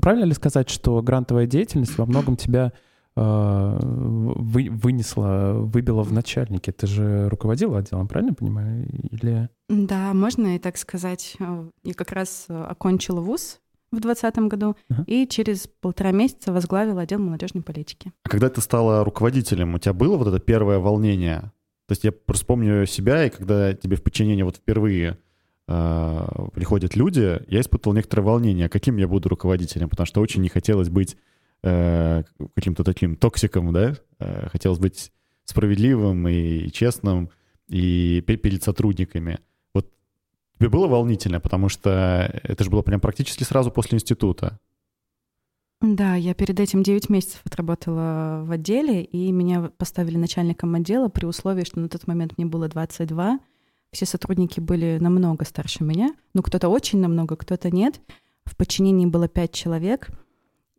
Правильно 0.01 0.27
ли 0.27 0.35
сказать, 0.35 0.71
что 0.71 1.03
грантовая 1.03 1.47
деятельность 1.47 1.99
во 1.99 2.07
многом 2.07 2.37
тебя 2.37 2.73
вы, 3.17 4.69
вынесла, 4.71 5.55
выбила 5.55 6.05
в 6.05 6.13
начальнике. 6.13 6.71
Ты 6.71 6.87
же 6.87 7.29
руководила 7.29 7.79
отделом, 7.79 8.07
правильно 8.07 8.33
понимаю? 8.33 8.87
Или... 9.11 9.49
Да, 9.69 10.15
можно 10.15 10.55
и 10.55 10.61
так 10.61 10.77
сказать. 10.77 11.37
Я 11.83 11.95
как 11.95 12.13
раз 12.13 12.47
окончила 12.49 13.21
вуз 13.21 13.61
в 13.93 14.01
2020 14.01 14.39
году 14.49 14.77
uh-huh. 14.89 15.05
и 15.07 15.27
через 15.27 15.69
полтора 15.81 16.13
месяца 16.13 16.53
возглавила 16.53 17.03
отдел 17.03 17.19
молодежной 17.19 17.63
политики. 17.63 18.13
А 18.23 18.29
когда 18.29 18.49
ты 18.49 18.61
стала 18.61 19.05
руководителем, 19.05 19.75
у 19.75 19.79
тебя 19.79 19.93
было 19.93 20.17
вот 20.17 20.29
это 20.29 20.39
первое 20.39 20.79
волнение? 20.79 21.53
То 21.87 21.93
есть 21.93 22.05
я 22.05 22.13
просто 22.13 22.47
помню 22.47 22.87
себя, 22.87 23.27
и 23.27 23.31
когда 23.31 23.75
тебе 23.75 23.97
в 23.97 24.03
подчинение 24.03 24.45
вот 24.45 24.57
впервые 24.57 25.19
э, 25.67 26.27
приходят 26.55 26.95
люди, 26.95 27.41
я 27.49 27.61
испытывал 27.61 27.97
некоторое 27.97 28.23
волнение, 28.23 28.69
каким 28.69 28.97
я 28.97 29.09
буду 29.09 29.29
руководителем, 29.29 29.89
потому 29.89 30.07
что 30.07 30.21
очень 30.21 30.41
не 30.41 30.49
хотелось 30.49 30.89
быть 30.89 31.17
э, 31.65 32.23
каким-то 32.55 32.85
таким 32.85 33.17
токсиком, 33.17 33.73
да, 33.73 33.97
э, 34.21 34.49
хотелось 34.51 34.79
быть 34.79 35.11
справедливым 35.45 36.29
и 36.29 36.71
честным 36.71 37.31
и 37.69 38.23
перед 38.25 38.63
сотрудниками. 38.63 39.41
Тебе 40.61 40.69
было 40.69 40.87
волнительно, 40.87 41.41
потому 41.41 41.71
что 41.71 42.39
это 42.45 42.65
же 42.65 42.69
было 42.69 42.83
прям 42.83 43.01
практически 43.01 43.45
сразу 43.45 43.71
после 43.71 43.97
института. 43.97 44.61
Да, 45.81 46.17
я 46.17 46.35
перед 46.35 46.61
этим 46.61 46.83
9 46.83 47.09
месяцев 47.09 47.41
отработала 47.47 48.43
в 48.45 48.51
отделе, 48.51 49.03
и 49.03 49.33
меня 49.33 49.71
поставили 49.79 50.19
начальником 50.19 50.75
отдела 50.75 51.09
при 51.09 51.25
условии, 51.25 51.65
что 51.65 51.81
на 51.81 51.89
тот 51.89 52.07
момент 52.07 52.37
мне 52.37 52.47
было 52.47 52.69
22. 52.69 53.41
Все 53.91 54.05
сотрудники 54.05 54.61
были 54.61 54.99
намного 55.01 55.47
старше 55.47 55.83
меня. 55.83 56.15
Ну, 56.35 56.43
кто-то 56.43 56.69
очень 56.69 57.01
намного, 57.01 57.37
кто-то 57.37 57.71
нет. 57.71 57.99
В 58.45 58.55
подчинении 58.55 59.07
было 59.07 59.29
5 59.29 59.53
человек. 59.55 60.11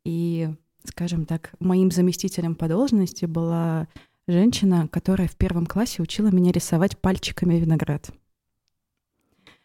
И 0.05 0.47
скажем 0.83 1.25
так, 1.25 1.53
моим 1.59 1.89
заместителем 1.89 2.53
по 2.53 2.67
должности 2.67 3.25
была 3.25 3.87
женщина, 4.27 4.87
которая 4.87 5.27
в 5.27 5.35
первом 5.37 5.65
классе 5.65 6.03
учила 6.03 6.27
меня 6.27 6.51
рисовать 6.51 6.99
пальчиками 6.99 7.55
виноград. 7.55 8.11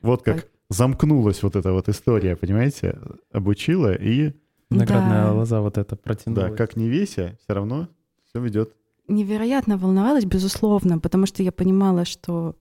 Вот 0.03 0.23
как 0.23 0.49
замкнулась 0.69 1.43
вот 1.43 1.57
эта 1.57 1.73
вот 1.73 1.89
история, 1.89 2.37
понимаете? 2.37 2.99
Обучила 3.33 3.95
и... 3.95 4.33
Виноградная 4.69 5.27
Да. 5.27 5.33
лоза 5.33 5.61
вот 5.61 5.79
это 5.79 5.95
протянулась. 5.95 6.51
Да, 6.51 6.57
как 6.57 6.75
не 6.77 6.89
веся, 6.89 7.39
все 7.41 7.53
равно 7.55 7.89
все 8.29 8.41
ведет. 8.41 8.75
Невероятно 9.07 9.79
волновалась, 9.79 10.25
безусловно, 10.25 10.99
потому 10.99 11.27
что 11.27 11.45
я 11.45 11.53
понимала, 11.53 12.05
что, 12.05 12.57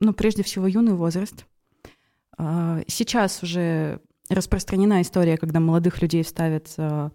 ну, 0.00 0.12
прежде 0.12 0.44
всего, 0.44 0.68
юный 0.68 0.92
возраст. 0.94 1.46
А, 2.38 2.82
Сейчас 2.86 3.42
уже 3.42 4.00
распространена 4.28 5.02
история, 5.02 5.36
когда 5.36 5.58
молодых 5.58 6.00
людей 6.00 6.22
ставят 6.22 6.72
а, 6.78 7.10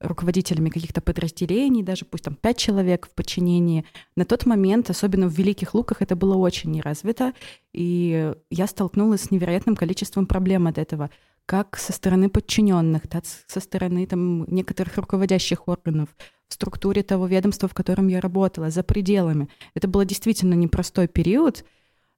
руководителями 0.00 0.70
каких-то 0.70 1.00
подразделений, 1.00 1.82
даже 1.82 2.04
пусть 2.04 2.24
там 2.24 2.34
пять 2.34 2.56
человек 2.56 3.06
в 3.06 3.10
подчинении. 3.10 3.84
На 4.16 4.24
тот 4.24 4.46
момент, 4.46 4.88
особенно 4.90 5.28
в 5.28 5.32
Великих 5.32 5.74
Луках, 5.74 6.00
это 6.02 6.16
было 6.16 6.36
очень 6.36 6.70
неразвито, 6.70 7.34
и 7.72 8.32
я 8.50 8.66
столкнулась 8.66 9.22
с 9.22 9.30
невероятным 9.30 9.76
количеством 9.76 10.26
проблем 10.26 10.66
от 10.66 10.78
этого 10.78 11.10
как 11.50 11.78
со 11.78 11.92
стороны 11.92 12.30
подчиненных, 12.30 13.08
так 13.08 13.24
со 13.24 13.58
стороны 13.58 14.06
там, 14.06 14.44
некоторых 14.44 14.96
руководящих 14.96 15.66
органов, 15.66 16.08
в 16.46 16.54
структуре 16.54 17.02
того 17.02 17.26
ведомства, 17.26 17.68
в 17.68 17.74
котором 17.74 18.06
я 18.06 18.20
работала, 18.20 18.70
за 18.70 18.84
пределами. 18.84 19.48
Это 19.74 19.88
был 19.88 20.04
действительно 20.04 20.54
непростой 20.54 21.08
период, 21.08 21.64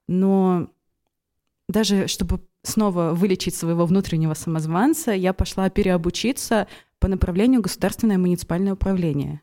но 0.07 0.69
даже 1.67 2.09
чтобы 2.09 2.41
снова 2.63 3.13
вылечить 3.13 3.55
своего 3.55 3.87
внутреннего 3.87 4.35
самозванца, 4.35 5.13
я 5.13 5.33
пошла 5.33 5.69
переобучиться 5.71 6.69
по 6.99 7.09
направлению 7.09 7.61
государственное 7.61 8.19
муниципальное 8.19 8.75
управление. 8.75 9.41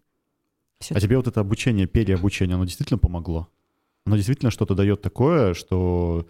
Всё 0.80 0.96
А 0.96 1.00
тебе 1.00 1.18
вот 1.18 1.28
это 1.28 1.42
обучение, 1.42 1.88
переобучение, 1.88 2.56
оно 2.56 2.66
действительно 2.66 2.98
помогло? 2.98 3.50
Оно 4.06 4.16
действительно 4.16 4.50
что-то 4.50 4.76
дает 4.76 5.02
такое, 5.02 5.54
что 5.54 6.26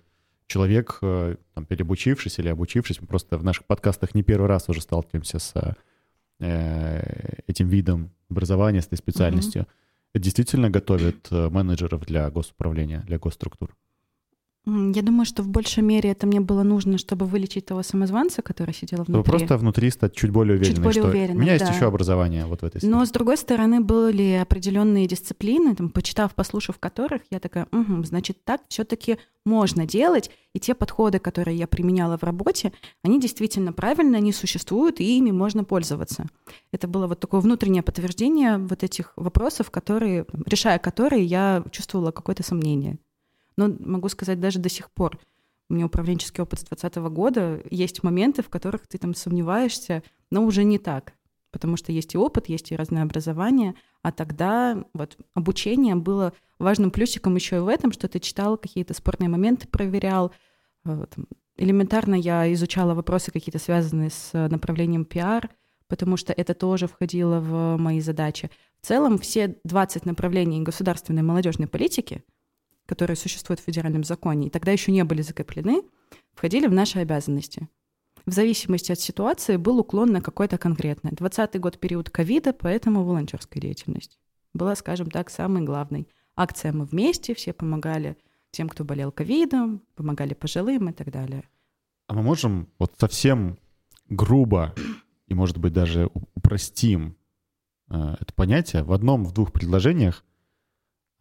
человек, 0.48 0.98
э, 1.02 1.36
там, 1.54 1.66
переобучившись 1.66 2.40
или 2.40 2.50
обучившись, 2.50 3.00
мы 3.00 3.08
просто 3.08 3.38
в 3.38 3.44
наших 3.44 3.66
подкастах 3.66 4.16
не 4.16 4.24
первый 4.24 4.48
раз 4.48 4.68
уже 4.68 4.82
сталкиваемся 4.82 5.38
с 5.38 5.54
э, 6.40 7.42
этим 7.46 7.68
видом 7.68 8.12
образования, 8.30 8.82
с 8.82 8.88
этой 8.88 8.98
специальностью. 8.98 9.68
Это 10.14 10.24
действительно 10.24 10.72
готовит 10.72 11.28
э, 11.30 11.50
менеджеров 11.50 12.04
для 12.06 12.30
госуправления, 12.32 13.02
для 13.02 13.20
госструктур. 13.20 13.76
Я 14.94 15.02
думаю, 15.02 15.26
что 15.26 15.44
в 15.44 15.50
большей 15.50 15.84
мере 15.84 16.12
это 16.12 16.28
мне 16.28 16.40
было 16.40 16.64
нужно, 16.64 16.98
чтобы 16.98 17.26
вылечить 17.26 17.66
того 17.66 17.84
самозванца, 17.84 18.42
который 18.42 18.74
сидел 18.74 19.04
Чтобы 19.04 19.20
внутри. 19.20 19.32
просто 19.32 19.58
внутри 19.58 19.90
стать 19.92 20.14
чуть 20.16 20.32
более 20.32 20.58
Чуть 20.58 20.68
уверенным, 20.68 20.84
более 20.84 21.02
что 21.02 21.10
уверенным, 21.10 21.38
у 21.38 21.40
меня 21.42 21.54
есть 21.54 21.66
да. 21.66 21.72
еще 21.74 21.86
образование 21.86 22.46
вот 22.46 22.62
в 22.62 22.66
этой 22.66 22.80
сфере. 22.80 22.94
Но, 22.94 23.06
с 23.06 23.12
другой 23.12 23.38
стороны, 23.38 23.82
были 23.82 24.40
определенные 24.42 25.08
дисциплины, 25.08 25.76
там, 25.76 25.90
почитав, 25.90 26.36
послушав 26.36 26.80
которых, 26.80 27.22
я 27.32 27.40
такая, 27.40 27.68
«Мгм, 27.72 28.06
значит, 28.06 28.44
так 28.44 28.62
все-таки 28.68 29.18
можно 29.46 29.86
делать, 29.86 30.30
и 30.54 30.60
те 30.60 30.74
подходы, 30.74 31.20
которые 31.20 31.58
я 31.58 31.68
применяла 31.68 32.18
в 32.18 32.24
работе, 32.24 32.72
они 33.04 33.20
действительно 33.20 33.74
правильно, 33.74 34.18
они 34.18 34.32
существуют, 34.32 35.00
и 35.00 35.18
ими 35.18 35.32
можно 35.32 35.64
пользоваться. 35.64 36.28
Это 36.72 36.88
было 36.88 37.08
вот 37.08 37.20
такое 37.20 37.42
внутреннее 37.42 37.84
подтверждение 37.84 38.58
вот 38.58 38.84
этих 38.84 39.14
вопросов, 39.16 39.72
которые, 39.72 40.26
решая 40.46 40.80
которые, 40.80 41.24
я 41.24 41.64
чувствовала 41.72 42.12
какое-то 42.12 42.44
сомнение. 42.44 42.98
Но 43.60 43.76
могу 43.80 44.10
сказать, 44.10 44.40
даже 44.40 44.60
до 44.60 44.70
сих 44.70 44.90
пор 44.90 45.20
у 45.70 45.74
меня 45.74 45.86
управленческий 45.86 46.42
опыт 46.42 46.60
с 46.60 46.64
2020 46.64 47.14
года, 47.14 47.62
есть 47.70 48.02
моменты, 48.02 48.42
в 48.42 48.50
которых 48.50 48.88
ты 48.88 48.98
там 48.98 49.14
сомневаешься, 49.14 50.02
но 50.32 50.44
уже 50.44 50.64
не 50.64 50.80
так 50.80 51.14
потому 51.52 51.78
что 51.78 51.92
есть 51.92 52.14
и 52.14 52.18
опыт, 52.18 52.50
есть 52.50 52.72
и 52.72 52.76
разное 52.76 53.04
образование, 53.04 53.76
а 54.02 54.12
тогда 54.12 54.84
вот 54.94 55.18
обучение 55.34 55.96
было 55.96 56.34
важным 56.58 56.92
плюсиком 56.92 57.36
еще 57.36 57.58
и 57.58 57.60
в 57.60 57.68
этом, 57.68 57.92
что 57.92 58.08
ты 58.08 58.20
читал 58.20 58.58
какие-то 58.58 58.94
спорные 58.94 59.30
моменты, 59.30 59.68
проверял. 59.68 60.32
Э, 60.86 61.06
элементарно 61.58 62.16
я 62.16 62.52
изучала 62.54 62.94
вопросы 62.94 63.32
какие-то 63.32 63.60
связанные 63.60 64.10
с 64.10 64.30
э, 64.34 64.48
направлением 64.48 65.06
пиар, 65.06 65.50
потому 65.88 66.18
что 66.18 66.34
это 66.34 66.54
тоже 66.54 66.88
входило 66.88 67.40
в 67.40 67.78
мои 67.78 68.00
задачи. 68.00 68.52
В 68.82 68.86
целом 68.86 69.18
все 69.18 69.58
20 69.64 70.06
направлений 70.06 70.62
государственной 70.62 71.24
молодежной 71.24 71.68
политики, 71.68 72.24
которые 72.90 73.16
существуют 73.16 73.62
в 73.62 73.64
федеральном 73.64 74.04
законе, 74.04 74.48
и 74.48 74.50
тогда 74.50 74.72
еще 74.72 74.92
не 74.92 75.04
были 75.04 75.22
закреплены, 75.22 75.84
входили 76.34 76.68
в 76.68 76.74
наши 76.74 77.00
обязанности 77.00 77.70
в 78.26 78.32
зависимости 78.32 78.92
от 78.92 79.00
ситуации 79.00 79.58
был 79.58 79.80
уклон 79.80 80.12
на 80.12 80.22
какой-то 80.22 80.58
конкретный. 80.58 81.12
20 81.12 81.60
год 81.60 81.80
период 81.80 82.10
ковида, 82.10 82.54
поэтому 82.54 83.04
волонтерская 83.04 83.62
деятельность 83.62 84.20
была, 84.54 84.76
скажем 84.76 85.10
так, 85.10 85.30
самой 85.30 85.64
главной. 85.64 86.08
Акция 86.36 86.72
«Мы 86.72 86.86
вместе», 86.86 87.36
все 87.36 87.54
помогали 87.54 88.18
тем, 88.52 88.70
кто 88.70 88.84
болел 88.84 89.12
ковидом, 89.12 89.82
помогали 89.96 90.34
пожилым 90.34 90.90
и 90.90 90.94
так 90.94 91.12
далее. 91.12 91.44
А 92.08 92.14
мы 92.14 92.24
можем 92.24 92.68
вот 92.80 92.94
совсем 92.98 93.60
грубо 94.10 94.74
и, 95.28 95.34
может 95.34 95.58
быть, 95.58 95.74
даже 95.74 96.10
упростим 96.14 97.16
э, 97.90 98.16
это 98.20 98.34
понятие 98.34 98.84
в 98.84 98.92
одном, 98.92 99.26
в 99.26 99.34
двух 99.34 99.52
предложениях 99.52 100.24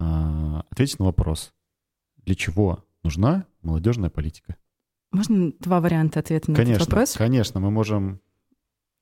э, 0.01 0.61
ответить 0.71 0.99
на 0.99 1.07
вопрос, 1.07 1.53
для 2.29 2.35
чего 2.35 2.85
нужна 3.03 3.47
молодежная 3.63 4.11
политика? 4.11 4.57
Можно 5.13 5.51
два 5.61 5.81
варианта 5.81 6.21
ответа 6.21 6.51
на 6.51 6.57
конечно, 6.59 6.83
этот 6.83 6.89
вопрос? 6.89 7.15
конечно, 7.15 7.59
мы 7.59 7.71
можем 7.71 8.21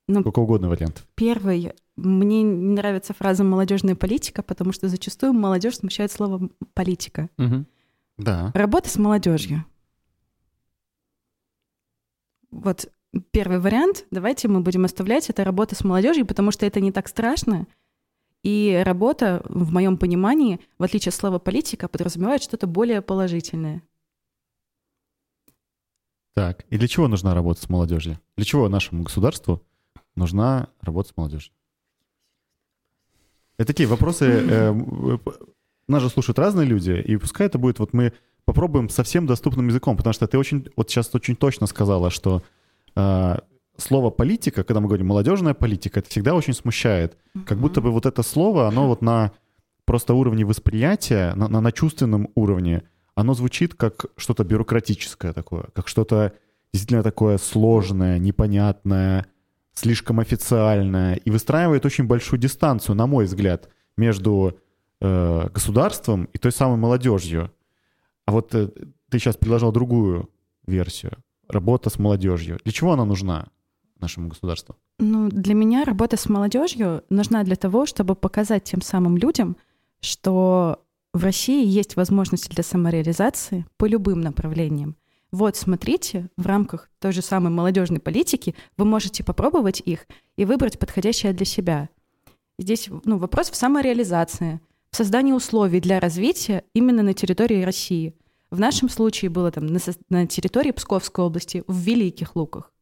Ну, 0.07 0.21
сколько 0.21 0.39
угодно 0.39 0.69
вариантов. 0.69 1.05
Первый. 1.17 1.73
Мне 1.97 2.43
не 2.45 2.75
нравится 2.75 3.15
фраза 3.15 3.43
«молодежная 3.43 3.97
политика», 3.97 4.45
потому 4.45 4.71
что 4.71 4.87
зачастую 4.89 5.33
молодежь 5.33 5.79
смущает 5.79 6.13
слово 6.13 6.51
«политика». 6.75 7.29
Мгм. 7.37 7.67
Да. 8.17 8.53
Работа 8.55 8.89
с 8.91 8.97
молодежью. 8.97 9.65
Вот 12.53 12.89
первый 13.33 13.59
вариант. 13.59 14.07
Давайте 14.13 14.47
мы 14.47 14.61
будем 14.61 14.85
оставлять 14.85 15.29
это 15.31 15.43
работа 15.43 15.75
с 15.75 15.83
молодежью, 15.83 16.27
потому 16.27 16.53
что 16.53 16.65
это 16.65 16.81
не 16.81 16.93
так 16.93 17.09
страшно. 17.09 17.67
И 18.47 18.81
работа, 18.87 19.43
в 19.49 19.73
моем 19.73 19.97
понимании, 19.97 20.61
в 20.79 20.85
отличие 20.85 21.11
от 21.11 21.17
слова 21.17 21.41
политика, 21.41 21.89
подразумевает 21.89 22.45
что-то 22.45 22.69
более 22.69 23.03
положительное. 23.03 23.83
Так, 26.33 26.65
и 26.71 26.79
для 26.79 26.87
чего 26.87 27.09
нужна 27.09 27.35
работа 27.35 27.61
с 27.61 27.69
молодежью? 27.69 28.21
Для 28.37 28.45
чего 28.45 28.69
нашему 28.69 29.03
государству 29.03 29.63
нужна 30.15 30.69
работа 30.81 31.09
с 31.09 31.17
молодежью? 31.17 31.53
Это 33.59 33.67
такие 33.67 33.89
вопросы. 33.89 34.27
э, 34.27 34.69
м, 34.69 35.15
э, 35.15 35.19
Нас 35.89 36.03
же 36.05 36.09
слушают 36.09 36.39
разные 36.39 36.69
люди, 36.69 36.93
и 36.93 37.17
пускай 37.17 37.49
это 37.49 37.59
будет, 37.59 37.81
вот 37.81 37.93
мы 37.93 38.13
попробуем 38.45 38.89
совсем 38.91 39.27
доступным 39.27 39.67
языком, 39.67 39.97
потому 39.97 40.13
что 40.13 40.29
ты 40.29 40.39
очень, 40.39 40.69
вот 40.77 40.89
сейчас 40.89 41.13
очень 41.17 41.35
точно 41.35 41.67
сказала, 41.67 42.11
что 42.11 42.45
э, 42.95 43.39
слово 43.79 44.11
политика, 44.11 44.65
когда 44.65 44.81
мы 44.81 44.87
говорим 44.89 45.09
молодежная 45.09 45.55
политика, 45.55 46.01
это 46.01 46.11
всегда 46.11 46.35
очень 46.35 46.55
смущает. 46.55 47.17
Как 47.47 47.59
будто 47.59 47.81
бы 47.81 47.91
вот 47.91 48.07
это 48.07 48.23
слово, 48.23 48.69
оно 48.69 48.89
вот 48.89 49.03
на 49.03 49.33
просто 49.85 50.15
уровне 50.15 50.45
восприятия, 50.45 51.35
на, 51.35 51.49
на, 51.49 51.61
на 51.61 51.73
чувственном 51.73 52.29
уровне, 52.35 52.83
оно 53.15 53.35
звучит 53.35 53.75
как 53.75 54.07
что-то 54.17 54.45
бюрократическое 54.45 55.33
такое, 55.33 55.69
как 55.75 55.89
что-то 55.89 56.33
действительно 56.73 57.03
такое 57.03 57.39
сложное, 57.39 58.19
непонятное, 58.19 59.27
слишком 59.73 60.21
официальное, 60.21 61.15
и 61.15 61.31
выстраивает 61.31 61.87
очень 61.87 62.05
большую 62.05 62.41
дистанцию, 62.41 62.97
на 62.97 63.07
мой 63.07 63.25
взгляд, 63.25 63.69
между 63.97 64.59
э, 65.01 65.49
государством 65.53 66.29
и 66.33 66.39
той 66.39 66.53
самой 66.53 66.77
молодежью. 66.77 67.53
А 68.27 68.33
вот 68.33 68.55
э, 68.55 68.69
ты 69.09 69.19
сейчас 69.19 69.37
предложил 69.37 69.73
другую 69.73 70.29
версию. 70.67 71.13
Работа 71.49 71.91
с 71.91 71.99
молодежью. 71.99 72.59
Для 72.65 72.73
чего 72.73 72.93
она 72.93 73.05
нужна 73.05 73.49
нашему 74.01 74.29
государству? 74.29 74.77
Ну, 74.99 75.29
для 75.29 75.55
меня 75.55 75.85
работа 75.85 76.17
с 76.17 76.29
молодежью 76.29 77.05
нужна 77.11 77.43
для 77.45 77.57
того, 77.57 77.87
чтобы 77.87 78.15
показать 78.15 78.65
тем 78.65 78.83
самым 78.83 79.17
людям, 79.17 79.57
что 80.01 80.81
в 81.13 81.25
России 81.25 81.67
есть 81.67 81.97
возможности 81.97 82.49
для 82.49 82.63
самореализации 82.63 83.67
по 83.77 83.87
любым 83.87 84.21
направлениям. 84.21 84.97
Вот, 85.33 85.57
смотрите, 85.57 86.29
в 86.37 86.47
рамках 86.47 86.89
той 87.01 87.13
же 87.13 87.23
самой 87.23 87.51
молодежной 87.51 88.01
политики 88.01 88.55
вы 88.77 88.85
можете 88.85 89.25
попробовать 89.25 89.83
их 89.85 90.07
и 90.37 90.45
выбрать 90.45 90.79
подходящее 90.79 91.33
для 91.33 91.47
себя. 91.47 91.89
Здесь 92.59 92.89
ну, 93.05 93.19
вопрос 93.19 93.51
в 93.51 93.57
самореализации, 93.57 94.61
в 94.91 94.97
создании 94.97 95.33
условий 95.33 95.81
для 95.81 96.01
развития 96.01 96.65
именно 96.75 97.03
на 97.03 97.13
территории 97.13 97.63
России. 97.63 98.15
В 98.51 98.61
нашем 98.61 98.89
случае 98.89 99.31
было 99.31 99.51
там 99.51 99.67
на, 99.67 99.79
на 100.09 100.27
территории 100.27 100.71
Псковской 100.71 101.25
области, 101.25 101.65
в 101.67 101.77
Великих 101.77 102.37
Луках. 102.37 102.73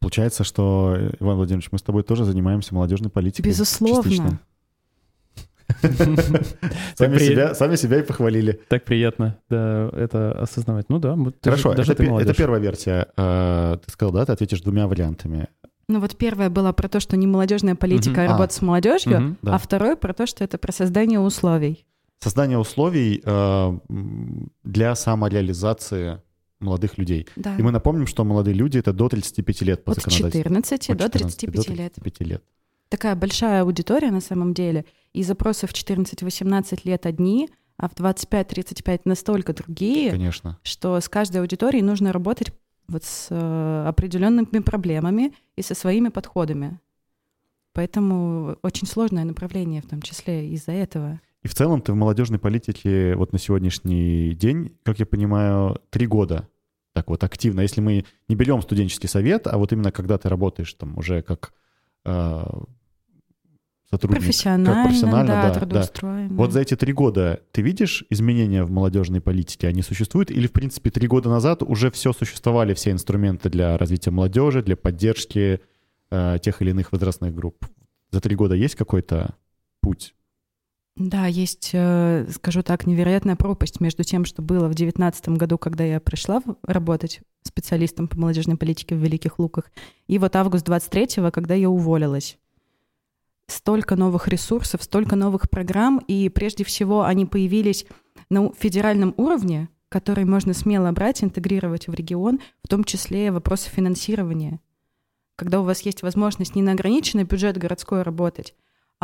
Получается, 0.00 0.44
что, 0.44 0.94
э, 0.98 1.12
Иван 1.20 1.36
Владимирович, 1.36 1.68
мы 1.72 1.78
с 1.78 1.82
тобой 1.82 2.02
тоже 2.02 2.24
занимаемся 2.24 2.74
молодежной 2.74 3.10
политикой. 3.10 3.48
Безусловно. 3.48 4.02
частично. 4.02 4.40
Сами 6.96 7.16
при- 7.16 7.28
себя, 7.28 7.54
сами 7.54 7.76
себя 7.76 8.00
и 8.00 8.02
похвалили. 8.02 8.60
Так 8.68 8.84
приятно, 8.84 9.38
да, 9.48 9.88
это 9.92 10.32
осознавать. 10.40 10.86
Ну 10.88 10.98
да, 10.98 11.16
Хорошо, 11.44 11.74
даже 11.74 11.92
это, 11.92 12.02
это 12.02 12.34
первая 12.34 12.60
версия. 12.60 13.06
Э, 13.16 13.76
Ты 13.84 13.92
сказал, 13.92 14.12
да, 14.12 14.26
ты 14.26 14.32
ответишь 14.32 14.62
двумя 14.62 14.88
вариантами. 14.88 15.48
Ну 15.88 16.00
вот 16.00 16.16
первое 16.16 16.50
было 16.50 16.72
про 16.72 16.88
то, 16.88 16.98
что 17.00 17.16
не 17.16 17.26
молодежная 17.26 17.74
политика, 17.74 18.22
а 18.22 18.24
А. 18.24 18.28
работа 18.32 18.54
с 18.54 18.62
молодежью, 18.62 19.36
а 19.44 19.58
второе 19.58 19.96
про 19.96 20.12
то, 20.12 20.26
что 20.26 20.42
это 20.44 20.56
про 20.58 20.72
создание 20.72 21.20
условий. 21.20 21.84
Создание 22.20 22.58
условий 22.58 23.22
м, 23.24 24.50
для 24.64 24.94
самореализации 24.94 26.20
молодых 26.60 26.98
людей. 26.98 27.26
Да. 27.36 27.56
И 27.56 27.62
мы 27.62 27.72
напомним, 27.72 28.06
что 28.06 28.24
молодые 28.24 28.54
люди— 28.54 28.78
это 28.80 28.92
до 28.92 29.08
35 29.08 29.62
лет 29.62 29.84
по 29.84 29.92
От 29.92 29.98
законодательству. 29.98 30.42
14 30.42 30.90
От 30.90 30.96
до 30.96 31.04
14 31.04 31.38
35 31.38 31.68
лет. 31.76 31.94
35 31.94 32.28
лет. 32.28 32.44
Такая 32.88 33.16
большая 33.16 33.62
аудитория 33.62 34.10
на 34.10 34.20
самом 34.20 34.52
деле. 34.52 34.84
И 35.12 35.22
запросы 35.22 35.66
в 35.66 35.72
14-18 35.72 36.80
лет 36.84 37.06
одни, 37.06 37.48
а 37.76 37.88
в 37.88 37.94
25-35 37.94 39.02
настолько 39.04 39.52
другие, 39.54 40.10
Конечно. 40.10 40.58
что 40.62 41.00
с 41.00 41.08
каждой 41.08 41.40
аудиторией 41.40 41.82
нужно 41.82 42.12
работать 42.12 42.52
вот 42.88 43.04
с 43.04 43.28
э, 43.30 43.84
определенными 43.86 44.58
проблемами 44.58 45.32
и 45.56 45.62
со 45.62 45.74
своими 45.74 46.08
подходами. 46.08 46.78
Поэтому 47.72 48.56
очень 48.62 48.86
сложное 48.86 49.24
направление, 49.24 49.80
в 49.80 49.86
том 49.86 50.02
числе 50.02 50.48
из-за 50.50 50.72
этого. 50.72 51.20
И 51.42 51.48
в 51.48 51.54
целом 51.54 51.80
ты 51.80 51.92
в 51.92 51.96
молодежной 51.96 52.38
политике 52.38 53.14
вот 53.14 53.32
на 53.32 53.38
сегодняшний 53.38 54.34
день, 54.34 54.76
как 54.82 54.98
я 54.98 55.06
понимаю, 55.06 55.80
три 55.90 56.06
года 56.06 56.48
так 56.92 57.08
вот 57.08 57.24
активно. 57.24 57.60
Если 57.60 57.80
мы 57.80 58.04
не 58.28 58.34
берем 58.34 58.62
студенческий 58.62 59.08
совет, 59.08 59.46
а 59.46 59.56
вот 59.58 59.72
именно 59.72 59.92
когда 59.92 60.18
ты 60.18 60.28
работаешь 60.28 60.72
там 60.74 60.98
уже 60.98 61.22
как 61.22 61.52
э, 62.04 62.44
сотрудник, 63.90 64.20
Профессионально, 64.20 64.74
как 64.74 64.84
профессионально, 64.86 65.32
да, 65.32 65.66
да, 65.66 65.88
да. 66.02 66.26
Вот 66.30 66.52
за 66.52 66.60
эти 66.60 66.76
три 66.76 66.92
года 66.92 67.42
ты 67.52 67.62
видишь 67.62 68.04
изменения 68.10 68.64
в 68.64 68.70
молодежной 68.70 69.20
политике? 69.20 69.68
Они 69.68 69.82
существуют? 69.82 70.30
Или, 70.30 70.46
в 70.46 70.52
принципе, 70.52 70.90
три 70.90 71.06
года 71.06 71.28
назад 71.28 71.62
уже 71.62 71.90
все 71.90 72.12
существовали, 72.12 72.74
все 72.74 72.90
инструменты 72.90 73.50
для 73.50 73.78
развития 73.78 74.10
молодежи, 74.10 74.62
для 74.62 74.76
поддержки 74.76 75.60
э, 76.10 76.38
тех 76.42 76.60
или 76.60 76.70
иных 76.70 76.92
возрастных 76.92 77.34
групп? 77.34 77.66
За 78.10 78.20
три 78.20 78.34
года 78.34 78.54
есть 78.54 78.74
какой-то 78.74 79.36
путь? 79.80 80.14
Да, 80.96 81.26
есть, 81.26 81.70
э, 81.72 82.26
скажу 82.34 82.62
так, 82.62 82.86
невероятная 82.86 83.36
пропасть 83.36 83.80
между 83.80 84.04
тем, 84.04 84.24
что 84.24 84.42
было 84.42 84.66
в 84.66 84.74
2019 84.74 85.30
году, 85.30 85.56
когда 85.56 85.84
я 85.84 86.00
пришла 86.00 86.42
работать 86.62 87.20
специалистом 87.42 88.06
по 88.08 88.18
молодежной 88.18 88.56
политике 88.56 88.94
в 88.94 88.98
Великих 88.98 89.38
Луках, 89.38 89.70
и 90.08 90.18
вот 90.18 90.36
август 90.36 90.64
23 90.66 91.30
когда 91.30 91.54
я 91.54 91.70
уволилась. 91.70 92.38
Столько 93.46 93.96
новых 93.96 94.28
ресурсов, 94.28 94.82
столько 94.82 95.16
новых 95.16 95.48
программ, 95.48 95.98
и 96.06 96.28
прежде 96.28 96.64
всего 96.64 97.04
они 97.04 97.26
появились 97.26 97.86
на 98.28 98.52
федеральном 98.52 99.14
уровне, 99.16 99.68
который 99.88 100.24
можно 100.24 100.54
смело 100.54 100.92
брать, 100.92 101.24
интегрировать 101.24 101.88
в 101.88 101.94
регион, 101.94 102.40
в 102.62 102.68
том 102.68 102.84
числе 102.84 103.32
вопросы 103.32 103.70
финансирования. 103.70 104.60
Когда 105.34 105.60
у 105.60 105.64
вас 105.64 105.80
есть 105.80 106.02
возможность 106.02 106.54
не 106.54 106.62
на 106.62 106.72
ограниченный 106.72 107.24
бюджет 107.24 107.56
городской 107.56 108.02
работать, 108.02 108.54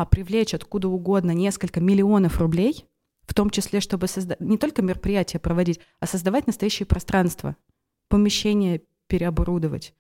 привлечь 0.05 0.55
откуда 0.55 0.89
угодно 0.89 1.31
несколько 1.31 1.81
миллионов 1.81 2.39
рублей, 2.41 2.85
в 3.27 3.35
том 3.35 3.51
числе, 3.51 3.81
чтобы 3.81 4.07
созда- 4.07 4.37
не 4.39 4.59
только 4.59 4.83
мероприятия 4.83 5.39
проводить, 5.39 5.81
а 6.01 6.07
создавать 6.07 6.47
настоящее 6.47 6.87
пространство, 6.87 7.57
помещение 8.09 8.83
переоборудовать. 9.09 9.95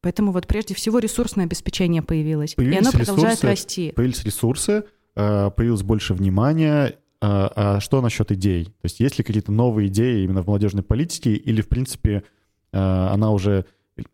Поэтому 0.00 0.32
вот 0.32 0.46
прежде 0.46 0.74
всего 0.74 0.98
ресурсное 0.98 1.44
обеспечение 1.46 2.02
появилось. 2.02 2.54
Появились 2.54 2.76
и 2.76 2.80
оно 2.80 2.92
продолжает 2.92 3.34
ресурсы, 3.34 3.46
расти. 3.46 3.92
Появились 3.92 4.24
ресурсы, 4.24 4.84
э, 5.16 5.50
появилось 5.50 5.82
больше 5.82 6.14
внимания. 6.14 6.98
А 7.20 7.52
а 7.76 7.80
что 7.80 8.00
насчет 8.00 8.30
идей? 8.30 8.66
То 8.66 8.84
есть 8.84 9.00
есть 9.00 9.18
ли 9.18 9.24
какие-то 9.24 9.50
новые 9.50 9.88
идеи 9.88 10.22
именно 10.22 10.42
в 10.42 10.46
молодежной 10.46 10.84
политике, 10.84 11.34
или, 11.34 11.60
в 11.60 11.68
принципе, 11.68 12.22
э, 12.72 12.78
она 12.78 13.32
уже... 13.32 13.64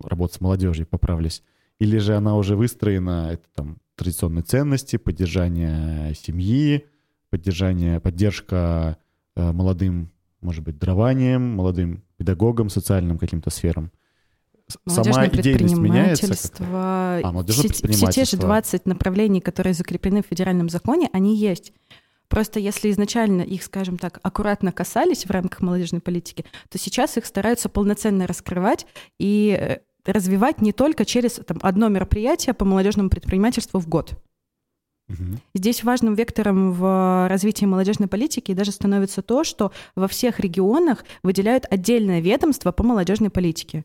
Работа 0.02 0.34
с 0.34 0.40
молодежью, 0.40 0.86
поправлюсь. 0.86 1.42
Или 1.78 1.98
же 1.98 2.16
она 2.16 2.36
уже 2.36 2.56
выстроена, 2.56 3.30
это 3.32 3.44
там 3.54 3.78
традиционные 3.96 4.42
ценности, 4.42 4.96
поддержание 4.96 6.14
семьи, 6.14 6.86
поддержание, 7.30 8.00
поддержка 8.00 8.98
э, 9.36 9.52
молодым, 9.52 10.10
может 10.40 10.62
быть, 10.62 10.78
дарованием, 10.78 11.42
молодым 11.56 12.04
педагогам, 12.16 12.68
социальным 12.68 13.18
каким-то 13.18 13.50
сферам. 13.50 13.90
Сама 14.86 15.26
идейность 15.26 15.76
меняется? 15.76 16.28
как-то? 16.28 16.64
А, 16.70 17.32
молодежное 17.32 17.70
все, 17.70 17.88
все 17.88 18.06
те 18.06 18.24
же 18.24 18.36
предпринимательство. 18.36 18.38
20 18.38 18.86
направлений, 18.86 19.40
которые 19.40 19.74
закреплены 19.74 20.22
в 20.22 20.26
федеральном 20.26 20.68
законе, 20.68 21.10
они 21.12 21.36
есть. 21.36 21.72
Просто 22.28 22.58
если 22.58 22.90
изначально 22.90 23.42
их, 23.42 23.62
скажем 23.62 23.98
так, 23.98 24.18
аккуратно 24.22 24.72
касались 24.72 25.26
в 25.26 25.30
рамках 25.30 25.60
молодежной 25.60 26.00
политики, 26.00 26.44
то 26.70 26.78
сейчас 26.78 27.16
их 27.18 27.26
стараются 27.26 27.68
полноценно 27.68 28.26
раскрывать 28.26 28.86
и 29.18 29.56
э, 29.58 29.78
развивать 30.12 30.60
не 30.60 30.72
только 30.72 31.04
через 31.04 31.34
там, 31.34 31.58
одно 31.62 31.88
мероприятие 31.88 32.54
по 32.54 32.64
молодежному 32.64 33.10
предпринимательству 33.10 33.80
в 33.80 33.88
год. 33.88 34.14
Мгм. 35.08 35.40
Здесь 35.54 35.84
важным 35.84 36.14
вектором 36.14 36.72
в 36.72 37.28
развитии 37.28 37.66
молодежной 37.66 38.08
политики 38.08 38.54
даже 38.54 38.72
становится 38.72 39.22
то, 39.22 39.44
что 39.44 39.70
во 39.94 40.08
всех 40.08 40.40
регионах 40.40 41.04
выделяют 41.22 41.66
отдельное 41.70 42.20
ведомство 42.20 42.72
по 42.72 42.82
молодежной 42.82 43.30
политике. 43.30 43.84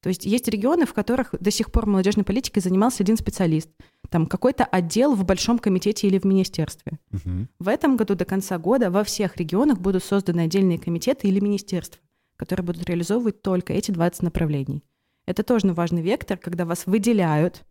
То 0.00 0.08
есть 0.08 0.24
есть 0.24 0.46
регионы, 0.48 0.86
в 0.86 0.94
которых 0.94 1.34
до 1.40 1.50
сих 1.50 1.72
пор 1.72 1.86
молодежной 1.86 2.24
политикой 2.24 2.60
занимался 2.60 3.02
один 3.02 3.16
специалист. 3.16 3.68
Там 4.10 4.26
какой-то 4.26 4.64
отдел 4.64 5.14
в 5.14 5.24
большом 5.24 5.58
комитете 5.58 6.06
или 6.06 6.18
в 6.18 6.24
министерстве. 6.24 6.98
Мгм. 7.10 7.48
В 7.58 7.68
этом 7.68 7.96
году 7.96 8.14
до 8.14 8.24
конца 8.24 8.58
года 8.58 8.90
во 8.90 9.02
всех 9.02 9.36
регионах 9.36 9.80
будут 9.80 10.04
созданы 10.04 10.42
отдельные 10.42 10.78
комитеты 10.78 11.28
или 11.28 11.40
министерства, 11.40 12.00
которые 12.36 12.64
будут 12.64 12.88
реализовывать 12.88 13.42
только 13.42 13.72
эти 13.72 13.90
20 13.90 14.22
направлений. 14.22 14.82
Это 15.28 15.42
тоже 15.42 15.66
важный 15.74 16.00
вектор, 16.00 16.38
когда 16.38 16.64
вас 16.64 16.86
выделяют, 16.86 17.66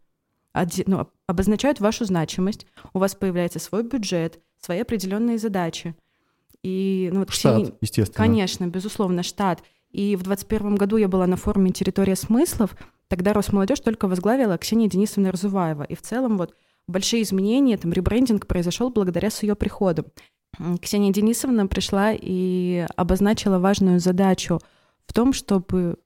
ну, 0.85 1.07
обозначают 1.25 1.79
вашу 1.79 2.05
значимость, 2.05 2.67
у 2.93 2.99
вас 2.99 3.15
появляется 3.15 3.57
свой 3.57 3.81
бюджет, 3.81 4.39
свои 4.61 4.79
определенные 4.79 5.39
задачи. 5.39 5.95
И, 6.61 7.09
ну, 7.11 7.19
вот 7.21 7.31
Штат, 7.31 7.63
все- 7.63 7.73
естественно. 7.81 8.15
Конечно, 8.15 8.67
безусловно, 8.67 9.23
штат. 9.23 9.63
И 9.89 10.15
в 10.15 10.21
2021 10.21 10.75
году 10.75 10.97
я 10.97 11.07
была 11.07 11.25
на 11.25 11.35
форуме 11.35 11.71
«Территория 11.71 12.15
смыслов». 12.15 12.77
Тогда 13.07 13.33
Росмолодежь 13.33 13.79
только 13.79 14.07
возглавила 14.07 14.59
Ксения 14.59 14.87
Денисовна 14.87 15.31
Разуваева. 15.31 15.81
И 15.83 15.95
в 15.95 16.01
целом 16.03 16.37
вот 16.37 16.53
большие 16.87 17.23
изменения, 17.23 17.77
там 17.77 17.91
ребрендинг 17.91 18.45
произошел 18.45 18.91
благодаря 18.91 19.31
с 19.31 19.41
ее 19.41 19.55
приходу. 19.55 20.05
Ксения 20.79 21.11
Денисовна 21.11 21.65
пришла 21.65 22.11
и 22.13 22.85
обозначила 22.95 23.57
важную 23.57 23.99
задачу 23.99 24.59
в 25.07 25.13
том, 25.13 25.33
чтобы 25.33 25.97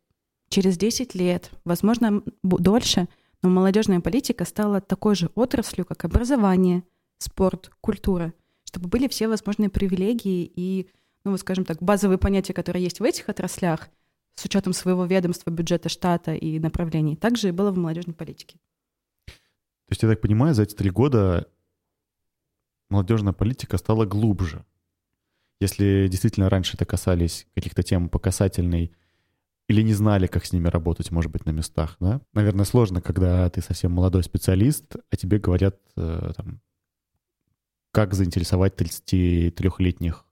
через 0.52 0.78
10 0.78 1.16
лет, 1.16 1.50
возможно, 1.66 2.22
дольше, 2.44 3.08
но 3.42 3.50
молодежная 3.50 4.02
политика 4.02 4.46
стала 4.46 4.82
такой 4.82 5.16
же 5.16 5.32
отраслью, 5.34 5.86
как 5.86 6.06
образование, 6.06 6.84
спорт, 7.18 7.72
культура, 7.82 8.34
чтобы 8.66 8.88
были 8.88 9.08
все 9.08 9.28
возможные 9.28 9.70
привилегии 9.70 10.52
и 10.56 10.88
ну, 11.24 11.32
вот 11.32 11.40
скажем 11.40 11.66
так, 11.66 11.82
базовые 11.82 12.18
понятия, 12.18 12.54
которые 12.54 12.84
есть 12.84 13.00
в 13.00 13.04
этих 13.04 13.30
отраслях, 13.30 13.90
с 14.36 14.46
учетом 14.46 14.74
своего 14.74 15.06
ведомства, 15.06 15.52
бюджета 15.52 15.90
штата 15.90 16.34
и 16.34 16.60
направлений, 16.60 17.16
также 17.16 17.50
и 17.50 17.52
было 17.52 17.72
в 17.72 17.78
молодежной 17.78 18.16
политике. 18.16 18.58
То 19.28 19.94
есть, 19.94 20.04
я 20.04 20.10
так 20.10 20.22
понимаю, 20.22 20.56
за 20.56 20.64
эти 20.64 20.74
три 20.74 20.90
года 20.90 21.48
молодежная 22.90 23.34
политика 23.34 23.78
стала 23.78 24.06
глубже. 24.06 24.66
Если 25.60 26.08
действительно 26.10 26.50
раньше 26.50 26.76
это 26.76 26.86
касались 26.86 27.46
каких-то 27.54 27.84
тем 27.84 28.10
по 28.10 28.18
касательной 28.18 28.94
или 29.72 29.82
не 29.82 29.94
знали, 29.94 30.28
как 30.28 30.46
с 30.46 30.54
ними 30.54 30.68
работать, 30.68 31.12
может 31.12 31.32
быть, 31.32 31.46
на 31.46 31.52
местах, 31.52 31.96
да? 32.00 32.22
Наверное, 32.34 32.66
сложно, 32.66 33.02
когда 33.02 33.50
ты 33.50 33.62
совсем 33.62 33.94
молодой 33.94 34.24
специалист, 34.24 34.96
а 35.10 35.16
тебе 35.16 35.40
говорят, 35.40 35.78
э, 35.96 36.34
там, 36.36 36.62
как 37.92 38.14
заинтересовать 38.14 38.76
33-летних 38.76 40.26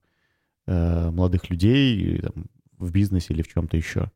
э, 0.68 1.10
молодых 1.12 1.50
людей 1.50 2.22
там, 2.22 2.46
в 2.78 2.92
бизнесе 2.92 3.34
или 3.34 3.42
в 3.42 3.48
чем-то 3.48 3.78
еще. 3.78 4.12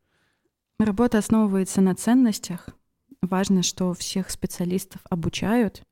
Работа 0.79 1.17
основывается 1.17 1.81
на 1.81 1.95
ценностях. 1.95 2.67
Важно, 3.21 3.63
что 3.63 3.93
всех 3.93 4.29
специалистов 4.29 5.01
обучают, 5.09 5.83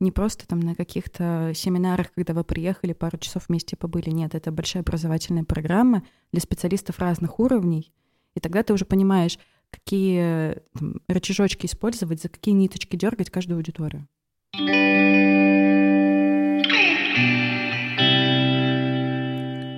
не 0.00 0.10
просто 0.10 0.48
там 0.48 0.58
на 0.58 0.74
каких-то 0.74 1.52
семинарах, 1.54 2.12
когда 2.14 2.34
вы 2.34 2.42
приехали, 2.42 2.92
пару 2.92 3.18
часов 3.18 3.44
вместе 3.48 3.76
побыли. 3.76 4.10
Нет, 4.10 4.34
это 4.34 4.50
большая 4.50 4.82
образовательная 4.82 5.44
программа 5.44 6.02
для 6.32 6.40
специалистов 6.40 6.98
разных 6.98 7.38
уровней. 7.38 7.92
И 8.34 8.40
тогда 8.40 8.62
ты 8.62 8.72
уже 8.72 8.84
понимаешь, 8.84 9.38
какие 9.70 10.56
там, 10.78 11.00
рычажочки 11.08 11.66
использовать, 11.66 12.22
за 12.22 12.28
какие 12.28 12.54
ниточки 12.54 12.96
дергать 12.96 13.30
каждую 13.30 13.56
аудиторию. 13.56 14.06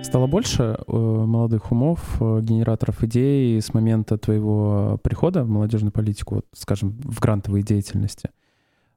Стало 0.04 0.28
больше 0.28 0.78
э, 0.86 0.92
молодых 0.92 1.72
умов, 1.72 2.18
э, 2.20 2.40
генераторов 2.40 3.02
идей 3.02 3.60
с 3.60 3.74
момента 3.74 4.16
твоего 4.16 5.00
прихода 5.02 5.42
в 5.42 5.48
молодежную 5.48 5.90
политику, 5.90 6.36
вот, 6.36 6.46
скажем, 6.52 7.00
в 7.02 7.18
грантовой 7.18 7.62
деятельности. 7.64 8.30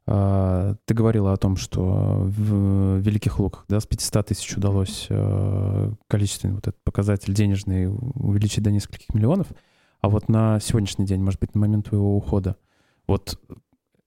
А, 0.10 0.76
Ты 0.86 0.94
говорила 0.94 1.34
о 1.34 1.38
том, 1.38 1.58
что 1.58 2.22
в 2.22 2.98
Великих 3.00 3.40
Луках 3.40 3.66
да, 3.68 3.80
с 3.80 3.86
500 3.86 4.28
тысяч 4.28 4.56
удалось 4.56 5.08
э, 5.10 5.92
количественный 6.08 6.56
вот 6.56 6.68
этот 6.68 6.82
показатель 6.84 7.34
денежный 7.34 7.88
увеличить 7.88 8.64
до 8.64 8.72
нескольких 8.72 9.14
миллионов. 9.14 9.48
А 10.00 10.10
вот 10.10 10.30
на 10.30 10.60
сегодняшний 10.62 11.06
день, 11.06 11.22
может 11.22 11.42
быть, 11.42 11.54
на 11.56 11.62
момент 11.62 11.90
твоего 11.90 12.16
ухода, 12.16 12.56
вот 13.06 13.38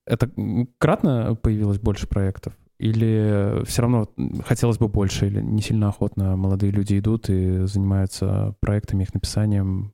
это 0.07 0.31
кратно 0.79 1.35
появилось 1.35 1.79
больше 1.79 2.07
проектов? 2.07 2.55
Или 2.79 3.63
все 3.67 3.83
равно 3.83 4.09
хотелось 4.47 4.79
бы 4.79 4.89
больше, 4.89 5.27
или 5.27 5.43
не 5.43 5.61
сильно 5.61 5.91
охотно 5.91 6.35
молодые 6.37 6.73
люди 6.73 6.99
идут 6.99 7.29
и 7.29 7.67
занимаются 7.67 8.55
проектами, 8.61 9.03
их 9.03 9.13
написанием? 9.13 9.93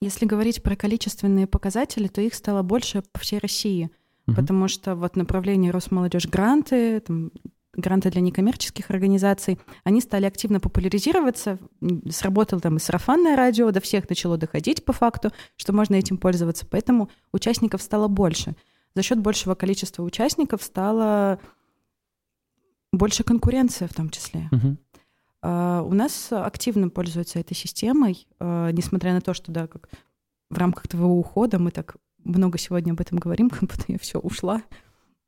Если 0.00 0.26
говорить 0.26 0.64
про 0.64 0.74
количественные 0.74 1.46
показатели, 1.46 2.08
то 2.08 2.20
их 2.20 2.34
стало 2.34 2.62
больше 2.62 3.02
по 3.12 3.20
всей 3.20 3.38
России, 3.38 3.90
угу. 4.28 4.36
потому 4.36 4.68
что 4.68 4.94
вот 4.94 5.16
направление 5.16 5.72
Росмолодежь 5.72 6.26
гранты, 6.26 7.00
там, 7.00 7.32
гранты 7.74 8.10
для 8.10 8.20
некоммерческих 8.20 8.90
организаций, 8.90 9.58
они 9.84 10.00
стали 10.00 10.26
активно 10.26 10.60
популяризироваться. 10.60 11.58
Сработало 12.10 12.60
там 12.60 12.76
и 12.76 12.80
сарафанное 12.80 13.36
радио, 13.36 13.70
до 13.70 13.80
всех 13.80 14.08
начало 14.08 14.36
доходить 14.36 14.84
по 14.84 14.92
факту, 14.92 15.32
что 15.56 15.72
можно 15.72 15.94
этим 15.94 16.18
пользоваться. 16.18 16.66
Поэтому 16.66 17.08
участников 17.32 17.82
стало 17.82 18.08
больше. 18.08 18.54
За 18.94 19.02
счет 19.02 19.20
большего 19.20 19.54
количества 19.54 20.02
участников 20.02 20.62
стало 20.62 21.38
больше 22.92 23.22
конкуренция 23.22 23.86
в 23.86 23.94
том 23.94 24.10
числе. 24.10 24.48
Uh-huh. 24.50 24.76
Uh, 25.40 25.88
у 25.88 25.94
нас 25.94 26.32
активно 26.32 26.88
пользуются 26.88 27.38
этой 27.38 27.54
системой, 27.54 28.26
uh, 28.40 28.72
несмотря 28.72 29.12
на 29.12 29.20
то, 29.20 29.34
что 29.34 29.52
да, 29.52 29.68
как 29.68 29.88
в 30.50 30.58
рамках 30.58 30.88
твоего 30.88 31.16
ухода 31.16 31.60
мы 31.60 31.70
так 31.70 31.96
много 32.28 32.58
сегодня 32.58 32.92
об 32.92 33.00
этом 33.00 33.18
говорим, 33.18 33.50
как 33.50 33.62
будто 33.62 33.84
я 33.88 33.98
все 33.98 34.18
ушла. 34.18 34.62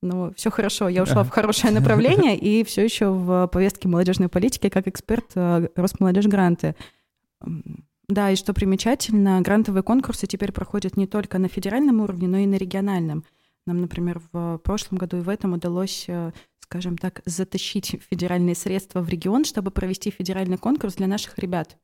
Но 0.03 0.32
все 0.34 0.51
хорошо, 0.51 0.88
я 0.88 1.03
ушла 1.03 1.24
в 1.24 1.28
хорошее 1.28 1.74
направление 1.74 2.38
и 2.38 2.64
все 2.64 2.82
еще 2.82 3.11
в 3.11 3.48
повестке 3.48 3.86
молодежной 3.86 4.28
политики 4.30 4.70
как 4.70 4.88
эксперт 4.88 5.26
э, 5.34 5.68
Росмолодежь 5.76 6.26
гранты. 6.26 6.74
Да, 8.09 8.30
и 8.30 8.36
что 8.36 8.55
примечательно, 8.55 9.40
грантовые 9.42 9.82
конкурсы 9.82 10.26
теперь 10.26 10.53
проходят 10.53 10.96
не 10.96 11.07
только 11.07 11.38
на 11.38 11.48
федеральном 11.48 12.01
уровне, 12.01 12.28
но 12.28 12.38
и 12.38 12.46
на 12.46 12.57
региональном. 12.57 13.24
Нам, 13.66 13.82
например, 13.82 14.22
в 14.32 14.59
прошлом 14.59 14.98
году 14.98 15.18
и 15.18 15.20
в 15.20 15.28
этом 15.28 15.53
удалось, 15.53 16.07
э, 16.09 16.32
скажем 16.61 16.96
так, 16.96 17.20
затащить 17.26 18.01
федеральные 18.11 18.55
средства 18.55 19.01
в 19.01 19.09
регион, 19.09 19.44
чтобы 19.44 19.70
провести 19.70 20.11
федеральный 20.11 20.57
конкурс 20.57 20.94
для 20.94 21.07
наших 21.07 21.38
ребят. 21.38 21.76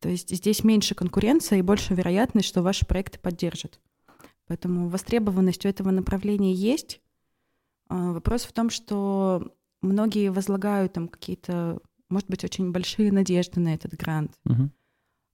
То 0.00 0.08
есть 0.08 0.34
здесь 0.34 0.64
меньше 0.64 0.94
конкуренция 0.94 1.58
и 1.58 1.62
больше 1.62 1.94
вероятность, 1.94 2.48
что 2.48 2.62
ваши 2.62 2.86
проекты 2.86 3.18
поддержат. 3.18 3.80
Поэтому 4.48 4.88
востребованность 4.88 5.64
у 5.64 5.68
этого 5.68 5.90
направления 5.90 6.54
есть. 6.54 7.00
А, 7.88 8.12
вопрос 8.12 8.42
в 8.42 8.52
том, 8.52 8.70
что 8.70 9.52
многие 9.82 10.30
возлагают 10.30 10.94
там 10.94 11.06
какие-то, 11.06 11.80
может 12.08 12.28
быть, 12.28 12.44
очень 12.44 12.72
большие 12.72 13.12
надежды 13.12 13.60
на 13.60 13.74
этот 13.74 13.94
грант. 13.94 14.32
Угу. 14.46 14.70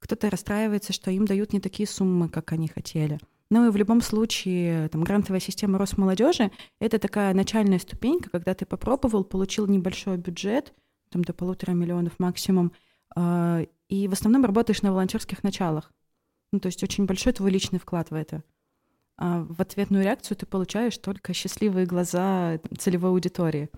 Кто-то 0.00 0.30
расстраивается, 0.30 0.92
что 0.92 1.10
им 1.10 1.24
дают 1.24 1.52
не 1.52 1.60
такие 1.60 1.86
суммы, 1.86 2.28
как 2.28 2.52
они 2.52 2.68
хотели. 2.68 3.18
Ну 3.50 3.68
и 3.68 3.70
в 3.70 3.76
любом 3.76 4.00
случае, 4.00 4.88
там, 4.88 5.04
грантовая 5.04 5.40
система 5.40 5.78
Росмолодежи— 5.78 6.50
это 6.80 6.98
такая 6.98 7.32
начальная 7.34 7.78
ступенька, 7.78 8.30
когда 8.30 8.54
ты 8.54 8.66
попробовал, 8.66 9.22
получил 9.22 9.66
небольшой 9.66 10.16
бюджет, 10.16 10.74
там 11.10 11.22
до 11.22 11.32
полутора 11.32 11.72
миллионов 11.72 12.18
максимум, 12.18 12.72
э, 13.14 13.66
и 13.88 14.08
в 14.08 14.12
основном 14.12 14.44
работаешь 14.44 14.82
на 14.82 14.90
волонтерских 14.90 15.44
началах. 15.44 15.92
Ну, 16.52 16.58
то 16.58 16.66
есть 16.66 16.82
очень 16.82 17.06
большой 17.06 17.32
твой 17.32 17.50
личный 17.50 17.78
вклад 17.78 18.10
в 18.10 18.14
это 18.14 18.42
а 19.16 19.46
в 19.48 19.60
ответную 19.60 20.04
реакцию 20.04 20.36
ты 20.36 20.46
получаешь 20.46 20.98
только 20.98 21.32
счастливые 21.32 21.86
глаза 21.86 22.58
целевой 22.78 23.10
аудитории. 23.10 23.70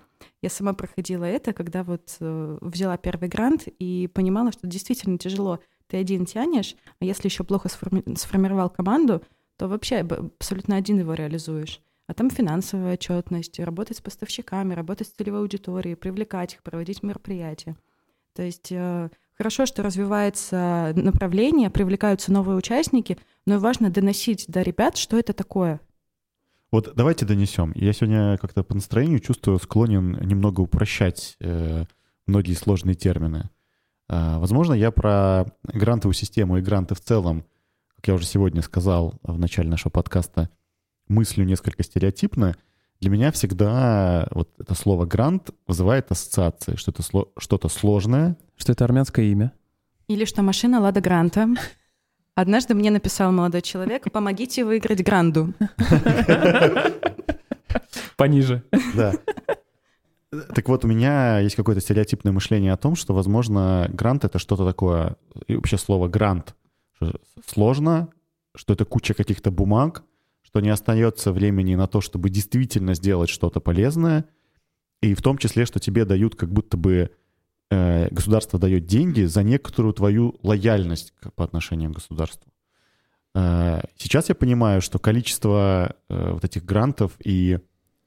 Я 0.42 0.48
сама 0.48 0.72
проходила 0.72 1.24
это, 1.24 1.52
когда 1.52 1.84
вот 1.84 2.16
э, 2.20 2.58
взяла 2.60 2.96
первый 2.96 3.28
грант 3.28 3.64
и 3.66 4.08
понимала, 4.12 4.52
что 4.52 4.66
действительно 4.66 5.18
тяжело. 5.18 5.60
Ты 5.88 5.98
один 5.98 6.24
тянешь, 6.24 6.74
а 7.00 7.04
если 7.04 7.28
еще 7.28 7.44
плохо 7.44 7.68
сформи- 7.68 8.16
сформировал 8.16 8.70
команду, 8.70 9.22
то 9.56 9.68
вообще 9.68 9.98
абсолютно 9.98 10.76
один 10.76 10.98
его 10.98 11.14
реализуешь. 11.14 11.80
А 12.06 12.14
там 12.14 12.30
финансовая 12.30 12.94
отчетность, 12.94 13.58
работать 13.58 13.98
с 13.98 14.00
поставщиками, 14.00 14.74
работать 14.74 15.08
с 15.08 15.12
целевой 15.12 15.40
аудиторией, 15.40 15.96
привлекать 15.96 16.54
их, 16.54 16.62
проводить 16.62 17.02
мероприятия. 17.02 17.76
То 18.34 18.42
есть 18.42 18.70
э, 18.70 19.10
Хорошо, 19.36 19.66
что 19.66 19.82
развивается 19.82 20.92
направление, 20.96 21.68
привлекаются 21.68 22.32
новые 22.32 22.56
участники, 22.56 23.18
но 23.44 23.58
важно 23.58 23.90
доносить 23.90 24.46
до 24.48 24.62
ребят, 24.62 24.96
что 24.96 25.18
это 25.18 25.34
такое. 25.34 25.80
Вот 26.72 26.92
давайте 26.96 27.26
донесем. 27.26 27.72
Я 27.74 27.92
сегодня 27.92 28.38
как-то 28.38 28.64
по 28.64 28.74
настроению 28.74 29.20
чувствую 29.20 29.58
склонен 29.58 30.18
немного 30.26 30.60
упрощать 30.62 31.36
э, 31.40 31.84
многие 32.26 32.54
сложные 32.54 32.94
термины. 32.94 33.50
Э, 34.08 34.38
возможно, 34.38 34.72
я 34.72 34.90
про 34.90 35.44
грантовую 35.64 36.14
систему 36.14 36.56
и 36.56 36.62
гранты 36.62 36.94
в 36.94 37.00
целом, 37.00 37.44
как 37.96 38.08
я 38.08 38.14
уже 38.14 38.24
сегодня 38.24 38.62
сказал 38.62 39.18
в 39.22 39.38
начале 39.38 39.68
нашего 39.68 39.90
подкаста, 39.90 40.50
мыслю 41.08 41.44
несколько 41.44 41.82
стереотипно. 41.82 42.56
Для 43.00 43.10
меня 43.10 43.30
всегда 43.30 44.26
вот 44.30 44.48
это 44.58 44.74
слово 44.74 45.04
«грант» 45.04 45.50
вызывает 45.66 46.10
ассоциации, 46.10 46.76
что 46.76 46.90
это 46.90 47.02
сло- 47.02 47.28
что-то 47.38 47.68
сложное. 47.68 48.36
Что 48.56 48.72
это 48.72 48.84
армянское 48.84 49.26
имя. 49.26 49.52
Или 50.08 50.24
что 50.24 50.42
машина 50.42 50.80
«Лада 50.80 51.00
Гранта». 51.00 51.48
Однажды 52.34 52.74
мне 52.74 52.90
написал 52.90 53.32
молодой 53.32 53.62
человек, 53.62 54.10
помогите 54.12 54.64
выиграть 54.64 55.02
гранду. 55.02 55.54
Пониже. 58.16 58.62
Да. 58.94 59.12
Так 60.54 60.68
вот, 60.68 60.84
у 60.84 60.88
меня 60.88 61.38
есть 61.38 61.56
какое-то 61.56 61.80
стереотипное 61.80 62.32
мышление 62.32 62.72
о 62.72 62.76
том, 62.76 62.94
что, 62.94 63.14
возможно, 63.14 63.88
грант— 63.92 64.24
это 64.26 64.38
что-то 64.38 64.66
такое, 64.66 65.16
и 65.46 65.56
вообще 65.56 65.78
слово 65.78 66.08
«грант» 66.08 66.54
сложно, 67.46 68.08
что 68.54 68.72
это 68.72 68.84
куча 68.84 69.14
каких-то 69.14 69.50
бумаг, 69.50 70.02
что 70.46 70.60
не 70.60 70.70
остается 70.70 71.32
времени 71.32 71.74
на 71.74 71.88
то, 71.88 72.00
чтобы 72.00 72.30
действительно 72.30 72.94
сделать 72.94 73.28
что-то 73.28 73.60
полезное, 73.60 74.26
и 75.02 75.14
в 75.14 75.20
том 75.20 75.38
числе, 75.38 75.66
что 75.66 75.80
тебе 75.80 76.04
дают 76.04 76.36
как 76.36 76.52
будто 76.52 76.76
бы 76.76 77.10
э, 77.70 78.08
государство 78.10 78.58
дает 78.58 78.86
деньги 78.86 79.24
за 79.24 79.42
некоторую 79.42 79.92
твою 79.92 80.38
лояльность 80.42 81.12
по 81.34 81.44
отношению 81.44 81.90
к 81.90 81.94
государству. 81.94 82.50
Э, 83.34 83.82
сейчас 83.96 84.28
я 84.28 84.36
понимаю, 84.36 84.80
что 84.80 85.00
количество 85.00 85.96
э, 86.08 86.30
вот 86.32 86.44
этих 86.44 86.64
грантов 86.64 87.12
и 87.24 87.58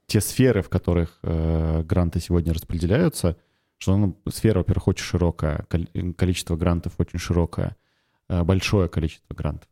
те 0.08 0.22
сферы, 0.22 0.62
в 0.62 0.70
которых 0.70 1.20
э, 1.22 1.84
гранты 1.84 2.22
сегодня 2.22 2.54
распределяются, 2.54 3.38
что 3.78 3.98
ну, 3.98 4.18
сфера, 4.30 4.60
во-первых, 4.60 4.88
очень 4.88 5.04
широкая, 5.04 5.68
количество 6.18 6.56
грантов 6.56 6.94
очень 7.00 7.20
широкое, 7.20 7.76
э, 8.30 8.44
большое 8.44 8.88
количество 8.88 9.36
грантов 9.36 9.70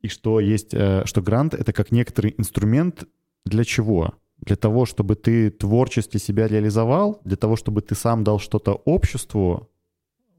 и 0.00 0.08
что 0.08 0.40
есть, 0.40 0.74
э, 0.74 1.02
что 1.04 1.22
грант— 1.22 1.54
это 1.54 1.72
как 1.72 1.92
некоторый 1.92 2.34
инструмент 2.38 3.04
для 3.44 3.64
чего? 3.64 4.14
Для 4.38 4.56
того, 4.56 4.84
чтобы 4.84 5.16
ты 5.16 5.50
творчески 5.50 6.18
себя 6.18 6.46
реализовал, 6.46 7.20
для 7.24 7.36
того, 7.36 7.56
чтобы 7.56 7.80
ты 7.80 7.94
сам 7.94 8.22
дал 8.22 8.38
что-то 8.38 8.74
обществу. 8.74 9.70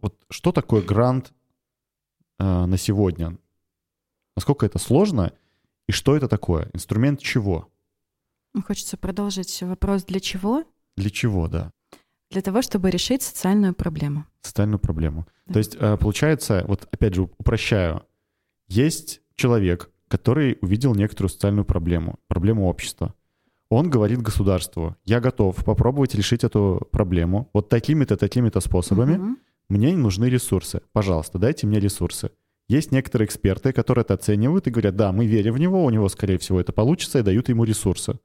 Вот 0.02 0.16
что 0.30 0.52
такое 0.52 0.82
грант 0.82 1.34
э, 2.40 2.66
на 2.66 2.78
сегодня? 2.78 3.38
Насколько 4.36 4.66
это 4.68 4.78
сложно? 4.78 5.34
И 5.88 5.92
что 5.92 6.16
это 6.16 6.28
такое? 6.28 6.70
Инструмент 6.74 7.22
чего? 7.22 7.70
Хочется 8.66 8.98
продолжить 8.98 9.62
вопрос 9.64 10.04
«для 10.04 10.20
чего?» 10.20 10.64
Для 10.96 11.10
чего, 11.10 11.48
да. 11.48 11.72
Для 12.30 12.42
того, 12.42 12.62
чтобы 12.62 12.90
решить 12.90 13.22
социальную 13.22 13.74
проблему. 13.74 14.26
Социальную 14.42 14.80
проблему. 14.80 15.28
Да. 15.46 15.54
То 15.54 15.60
есть, 15.60 15.76
э, 15.76 15.98
получается, 15.98 16.66
вот 16.68 16.88
опять 16.92 17.16
же 17.16 17.24
упрощаю, 17.24 18.06
есть 18.68 19.22
человек, 19.38 19.90
который 20.10 20.58
увидел 20.62 20.94
некоторую 20.96 21.30
социальную 21.30 21.64
проблему, 21.64 22.20
проблему 22.28 22.68
общества. 22.68 23.14
Он 23.70 23.90
говорит 23.90 24.22
государству, 24.22 24.96
я 25.06 25.20
готов 25.20 25.64
попробовать 25.64 26.16
решить 26.16 26.44
эту 26.44 26.88
проблему 26.92 27.50
вот 27.54 27.70
такими-то, 27.70 28.18
такими-то 28.18 28.60
способами. 28.62 29.16
Uh-huh. 29.16 29.36
Мне 29.70 29.96
нужны 29.96 30.26
ресурсы. 30.26 30.82
Пожалуйста, 30.94 31.38
дайте 31.38 31.68
мне 31.68 31.80
ресурсы. 31.80 32.32
Есть 32.70 32.92
некоторые 32.92 33.28
эксперты, 33.28 33.74
которые 33.74 34.04
это 34.04 34.14
оценивают 34.14 34.68
и 34.68 34.72
говорят, 34.72 34.96
да, 34.96 35.12
мы 35.12 35.26
верим 35.26 35.54
в 35.54 35.60
него, 35.60 35.84
у 35.84 35.90
него, 35.90 36.08
скорее 36.10 36.38
всего, 36.38 36.60
это 36.60 36.72
получится, 36.72 37.20
и 37.20 37.24
дают 37.24 37.50
ему 37.50 37.66
ресурсы. 37.66 38.20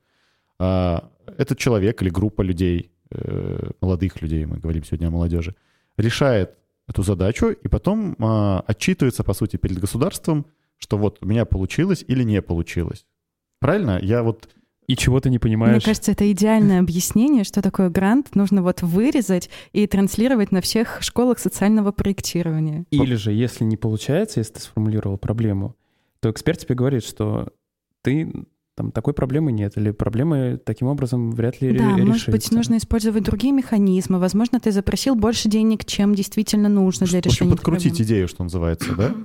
А, 0.58 1.10
этот 1.38 1.58
человек 1.58 2.02
или 2.02 2.10
группа 2.10 2.42
людей, 2.42 2.92
э, 3.10 3.70
молодых 3.80 4.22
людей, 4.22 4.44
мы 4.44 4.58
говорим 4.58 4.84
сегодня 4.84 5.08
о 5.08 5.10
молодежи, 5.10 5.54
решает 5.96 6.56
эту 6.88 7.02
задачу 7.02 7.50
и 7.50 7.68
потом 7.68 8.16
а, 8.18 8.64
отчитывается, 8.66 9.24
по 9.24 9.34
сути, 9.34 9.56
перед 9.56 9.78
государством, 9.78 10.46
что 10.82 10.98
вот 10.98 11.18
у 11.20 11.26
меня 11.26 11.44
получилось 11.44 12.04
или 12.06 12.24
не 12.24 12.42
получилось. 12.42 13.06
Правильно? 13.60 13.98
Я 14.02 14.22
вот... 14.24 14.48
И 14.88 14.96
чего 14.96 15.20
ты 15.20 15.30
не 15.30 15.38
понимаешь? 15.38 15.76
Мне 15.76 15.80
кажется, 15.80 16.10
это 16.10 16.30
идеальное 16.32 16.80
объяснение, 16.80 17.44
что 17.44 17.62
такое 17.62 17.88
грант 17.88 18.34
нужно 18.34 18.62
вот 18.62 18.82
вырезать 18.82 19.48
и 19.72 19.86
транслировать 19.86 20.50
на 20.50 20.60
всех 20.60 21.00
школах 21.00 21.38
социального 21.38 21.92
проектирования. 21.92 22.84
Или 22.90 23.14
же, 23.14 23.32
если 23.32 23.62
не 23.62 23.76
получается, 23.76 24.40
если 24.40 24.54
ты 24.54 24.60
сформулировал 24.60 25.18
проблему, 25.18 25.76
то 26.18 26.30
эксперт 26.30 26.58
тебе 26.58 26.74
говорит, 26.74 27.04
что 27.04 27.52
ты 28.02 28.44
там 28.74 28.90
такой 28.90 29.14
проблемы 29.14 29.52
нет, 29.52 29.74
или 29.76 29.92
проблемы 29.92 30.58
таким 30.64 30.88
образом 30.88 31.30
вряд 31.30 31.60
ли 31.60 31.78
да, 31.78 31.90
решится. 31.90 32.04
может 32.04 32.28
быть, 32.30 32.50
нужно 32.50 32.78
использовать 32.78 33.22
другие 33.22 33.52
механизмы. 33.52 34.18
Возможно, 34.18 34.58
ты 34.58 34.72
запросил 34.72 35.14
больше 35.14 35.48
денег, 35.48 35.84
чем 35.84 36.16
действительно 36.16 36.68
нужно 36.68 37.06
для 37.06 37.20
решения. 37.20 37.50
В 37.50 37.52
общем, 37.52 37.56
подкрутить 37.56 37.92
проблем. 37.92 38.06
идею, 38.06 38.28
что 38.28 38.42
называется, 38.42 38.92
да? 38.96 39.14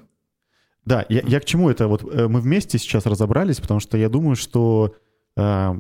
Да, 0.88 1.06
я, 1.10 1.22
я 1.28 1.42
к 1.42 1.46
чему 1.46 1.70
это? 1.70 1.90
Вот 1.90 2.02
э, 2.10 2.30
мы 2.30 2.40
вместе 2.40 2.78
сейчас 2.78 3.06
разобрались, 3.06 3.60
потому 3.60 3.82
что 3.82 3.98
я 3.98 4.08
думаю, 4.08 4.38
что 4.38 4.96
э, 5.36 5.80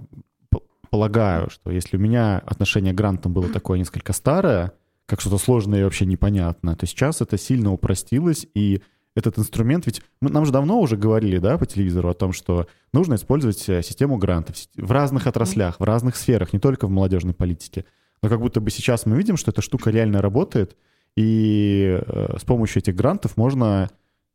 полагаю, 0.90 1.50
что 1.50 1.72
если 1.72 1.96
у 1.96 2.00
меня 2.00 2.40
отношение 2.40 2.92
к 2.92 2.98
грантам 2.98 3.32
было 3.32 3.48
такое 3.48 3.80
несколько 3.80 4.12
старое, 4.12 4.74
как 5.06 5.22
что-то 5.22 5.38
сложное 5.38 5.80
и 5.80 5.84
вообще 5.84 6.06
непонятное, 6.06 6.76
то 6.76 6.86
сейчас 6.86 7.22
это 7.22 7.38
сильно 7.38 7.72
упростилось, 7.72 8.48
и 8.54 8.82
этот 9.16 9.40
инструмент, 9.40 9.86
ведь 9.86 10.02
мы, 10.20 10.30
нам 10.30 10.46
же 10.46 10.52
давно 10.52 10.78
уже 10.82 10.98
говорили, 10.98 11.38
да, 11.38 11.58
по 11.58 11.66
телевизору 11.66 12.10
о 12.10 12.14
том, 12.14 12.34
что 12.34 12.68
нужно 12.92 13.16
использовать 13.16 13.64
э, 13.70 13.82
систему 13.84 14.18
грантов 14.18 14.58
в 14.76 14.92
разных 14.92 15.26
отраслях, 15.26 15.80
в 15.80 15.84
разных 15.86 16.18
сферах, 16.18 16.52
не 16.52 16.60
только 16.60 16.86
в 16.86 16.90
молодежной 16.90 17.34
политике. 17.34 17.86
Но 18.22 18.28
как 18.28 18.42
будто 18.42 18.60
бы 18.60 18.70
сейчас 18.72 19.06
мы 19.06 19.16
видим, 19.16 19.38
что 19.38 19.52
эта 19.52 19.62
штука 19.62 19.90
реально 19.90 20.22
работает, 20.22 20.76
и 21.16 21.98
э, 22.06 22.36
с 22.38 22.44
помощью 22.44 22.82
этих 22.82 22.94
грантов 22.94 23.38
можно 23.38 23.90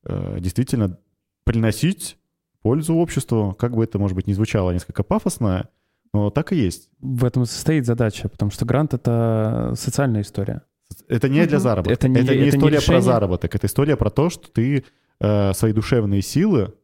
действительно 0.04 0.98
приносить 1.44 2.18
пользу 2.62 2.94
обществу, 2.94 3.54
как 3.58 3.74
бы 3.74 3.84
это, 3.84 3.98
может 3.98 4.14
быть, 4.14 4.26
не 4.26 4.34
звучало 4.34 4.70
несколько 4.70 5.02
пафосно, 5.02 5.68
но 6.12 6.30
так 6.30 6.52
и 6.52 6.56
есть. 6.56 6.90
В 7.00 7.24
этом 7.24 7.44
состоит 7.44 7.86
задача, 7.86 8.28
потому 8.28 8.50
что 8.50 8.64
грант— 8.64 8.94
это 8.94 9.74
социальная 9.76 10.22
история. 10.22 10.62
Это 11.08 11.28
не 11.28 11.46
для 11.46 11.58
заработка. 11.58 11.92
Это 11.92 12.08
не, 12.08 12.20
это 12.20 12.34
не 12.34 12.48
это 12.48 12.56
история 12.56 12.78
не 12.78 12.86
про 12.86 13.00
заработок. 13.00 13.54
Это 13.54 13.66
история 13.66 13.96
про 13.96 14.10
то, 14.10 14.30
что 14.30 14.50
ты 14.50 14.84
э, 15.20 15.52
свои 15.54 15.72
душевные 15.72 16.22
силы 16.22 16.74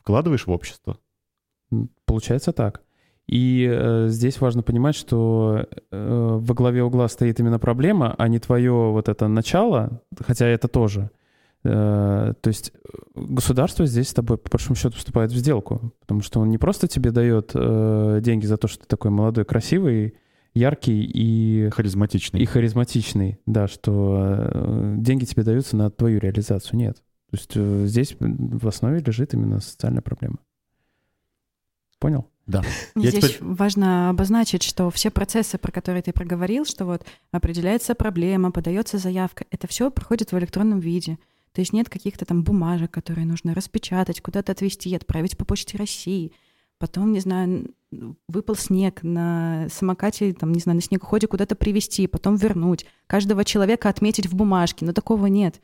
вкладываешь 0.00 0.46
в 0.46 0.50
общество. 0.50 0.98
Получается 2.04 2.52
так. 2.52 2.82
И 3.26 3.66
э, 3.70 4.08
здесь 4.08 4.40
важно 4.40 4.62
понимать, 4.62 4.96
что 4.96 5.66
э, 5.90 6.38
во 6.40 6.54
главе 6.54 6.82
угла 6.82 7.08
стоит 7.08 7.40
именно 7.40 7.58
проблема, 7.58 8.14
а 8.18 8.28
не 8.28 8.38
твое 8.38 8.72
вот 8.72 9.08
это 9.08 9.28
начало, 9.28 10.02
хотя 10.20 10.46
это 10.46 10.68
тоже. 10.68 11.10
Э, 11.64 12.34
то 12.40 12.48
есть 12.48 12.72
э, 12.74 12.98
государство 13.14 13.86
здесь 13.86 14.08
с 14.08 14.14
тобой, 14.14 14.36
по 14.36 14.50
большому 14.50 14.76
счету, 14.76 14.96
вступает 14.96 15.32
в 15.32 15.36
сделку, 15.36 15.92
потому 16.00 16.20
что 16.20 16.40
он 16.40 16.50
не 16.50 16.58
просто 16.58 16.88
тебе 16.88 17.10
дает 17.10 17.52
э, 17.54 18.20
деньги 18.22 18.44
за 18.44 18.58
то, 18.58 18.68
что 18.68 18.80
ты 18.80 18.86
такой 18.86 19.10
молодой, 19.10 19.44
красивый, 19.44 20.14
яркий 20.52 21.02
и... 21.02 21.70
Харизматичный. 21.70 22.40
И 22.40 22.44
харизматичный, 22.44 23.40
да, 23.46 23.66
что 23.66 24.94
деньги 24.96 25.24
тебе 25.24 25.42
даются 25.42 25.76
на 25.76 25.90
твою 25.90 26.20
реализацию. 26.20 26.78
Нет. 26.78 27.02
То 27.30 27.36
есть 27.36 27.88
здесь 27.90 28.16
в 28.20 28.68
основе 28.68 29.00
лежит 29.00 29.34
именно 29.34 29.60
социальная 29.60 30.02
проблема. 30.02 30.38
Понял? 31.98 32.26
Да. 32.46 32.62
Здесь 32.94 33.14
теперь... 33.14 33.38
важно 33.40 34.10
обозначить, 34.10 34.62
что 34.62 34.90
все 34.90 35.10
процессы, 35.10 35.56
про 35.56 35.72
которые 35.72 36.02
ты 36.02 36.12
проговорил, 36.12 36.66
что 36.66 36.84
вот 36.84 37.04
определяется 37.32 37.94
проблема, 37.94 38.52
подается 38.52 38.98
заявка, 38.98 39.46
это 39.50 39.66
все 39.66 39.90
проходит 39.90 40.30
в 40.30 40.38
электронном 40.38 40.80
виде. 40.80 41.18
То 41.54 41.60
есть 41.60 41.72
нет 41.72 41.88
каких-то 41.88 42.24
там 42.24 42.42
бумажек, 42.42 42.90
которые 42.90 43.26
нужно 43.26 43.54
распечатать, 43.54 44.20
куда-то 44.20 44.52
отвезти, 44.52 44.94
отправить 44.94 45.38
по 45.38 45.44
почте 45.44 45.78
России. 45.78 46.32
Потом, 46.78 47.12
не 47.12 47.20
знаю, 47.20 47.72
выпал 48.28 48.56
снег 48.56 49.04
на 49.04 49.68
самокате, 49.70 50.34
там, 50.34 50.52
не 50.52 50.58
знаю, 50.58 50.76
на 50.76 50.82
снегоходе 50.82 51.28
куда-то 51.28 51.54
привезти, 51.54 52.08
потом 52.08 52.34
вернуть, 52.34 52.86
каждого 53.06 53.44
человека 53.44 53.88
отметить 53.88 54.26
в 54.26 54.34
бумажке, 54.34 54.84
но 54.84 54.92
такого 54.92 55.26
нет. 55.26 55.62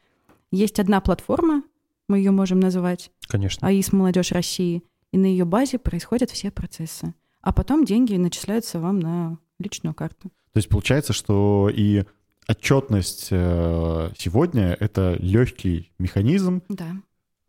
Есть 0.52 0.78
одна 0.78 1.00
платформа, 1.00 1.64
мы 2.08 2.18
ее 2.18 2.30
можем 2.30 2.60
называть. 2.60 3.10
Конечно. 3.26 3.66
АИС 3.66 3.92
«Молодежь 3.92 4.30
России», 4.30 4.84
и 5.10 5.18
на 5.18 5.26
ее 5.26 5.44
базе 5.44 5.80
происходят 5.80 6.30
все 6.30 6.52
процессы. 6.52 7.14
А 7.40 7.52
потом 7.52 7.84
деньги 7.84 8.14
начисляются 8.14 8.78
вам 8.78 9.00
на 9.00 9.38
личную 9.58 9.94
карту. 9.94 10.28
То 10.52 10.58
есть 10.58 10.68
получается, 10.68 11.12
что 11.12 11.68
и 11.72 12.04
отчетность 12.50 13.28
э, 13.30 14.10
сегодня— 14.16 14.76
это 14.80 15.16
легкий 15.18 15.92
механизм, 15.98 16.62
да. 16.68 16.96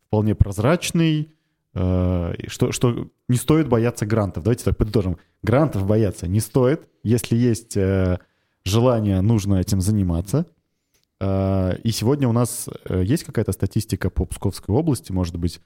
вполне 0.08 0.36
прозрачный, 0.36 1.30
Э, 1.74 2.34
что, 2.47 2.72
что 2.72 3.10
не 3.28 3.38
стоит 3.38 3.70
бояться 3.70 4.06
грантов. 4.06 4.43
Давайте 4.43 4.66
так 4.66 4.78
подытожим. 4.78 5.18
Грантов 5.41 5.86
бояться 5.86 6.28
не 6.28 6.39
стоит. 6.39 6.88
Если 7.04 7.36
есть 7.36 7.78
э, 7.78 8.20
желание, 8.64 9.22
нужно 9.22 9.56
этим 9.56 9.82
заниматься. 9.82 10.45
И 11.24 11.91
сегодня 11.91 12.28
у 12.28 12.32
нас 12.32 12.68
есть 12.89 13.26
какая-то 13.26 13.52
статистика 13.52 14.10
по 14.10 14.26
Псковской 14.26 14.74
области, 14.74 15.12
может 15.12 15.36
быть, 15.36 15.62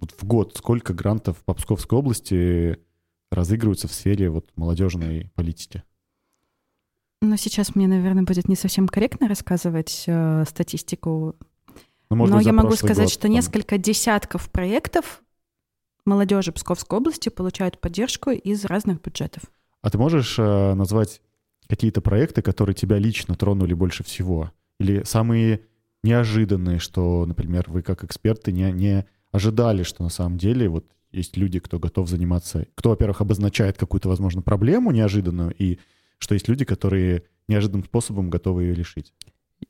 вот 0.00 0.10
в 0.10 0.24
год 0.24 0.56
сколько 0.56 0.92
грантов 0.92 1.36
по 1.44 1.54
Псковской 1.54 1.96
области 1.96 2.80
разыгрываются 3.30 3.86
в 3.86 3.92
сфере 3.92 4.30
вот 4.30 4.50
молодежной 4.56 5.30
политики? 5.36 5.84
Ну, 7.24 7.36
сейчас 7.38 7.74
мне, 7.74 7.88
наверное, 7.88 8.24
будет 8.24 8.48
не 8.48 8.56
совсем 8.56 8.86
корректно 8.86 9.28
рассказывать 9.28 10.04
э, 10.06 10.44
статистику 10.46 11.36
ну, 12.10 12.16
может 12.16 12.34
Но 12.34 12.40
я 12.40 12.52
могу 12.52 12.76
сказать, 12.76 13.06
год, 13.06 13.12
что 13.12 13.22
там... 13.22 13.32
несколько 13.32 13.78
десятков 13.78 14.50
проектов 14.50 15.22
молодежи 16.04 16.52
Псковской 16.52 16.98
области 16.98 17.30
получают 17.30 17.80
поддержку 17.80 18.30
из 18.30 18.66
разных 18.66 19.00
бюджетов. 19.00 19.44
А 19.80 19.90
ты 19.90 19.96
можешь 19.96 20.38
э, 20.38 20.74
назвать 20.74 21.22
какие-то 21.66 22.02
проекты, 22.02 22.42
которые 22.42 22.74
тебя 22.74 22.98
лично 22.98 23.34
тронули 23.34 23.72
больше 23.72 24.04
всего? 24.04 24.52
Или 24.78 25.02
самые 25.04 25.62
неожиданные, 26.02 26.78
что, 26.78 27.24
например, 27.24 27.64
вы 27.68 27.80
как 27.80 28.04
эксперты 28.04 28.52
не, 28.52 28.70
не 28.72 29.06
ожидали, 29.32 29.82
что 29.82 30.02
на 30.02 30.10
самом 30.10 30.36
деле 30.36 30.68
вот 30.68 30.84
есть 31.10 31.36
люди, 31.36 31.58
кто 31.58 31.78
готов 31.78 32.08
заниматься, 32.08 32.66
кто, 32.74 32.90
во-первых, 32.90 33.22
обозначает 33.22 33.78
какую-то, 33.78 34.08
возможно, 34.10 34.42
проблему 34.42 34.90
неожиданную, 34.90 35.54
и 35.56 35.78
что 36.18 36.34
есть 36.34 36.48
люди, 36.48 36.64
которые 36.64 37.24
неожиданным 37.48 37.84
способом 37.84 38.30
готовы 38.30 38.64
ее 38.64 38.74
решить. 38.74 39.12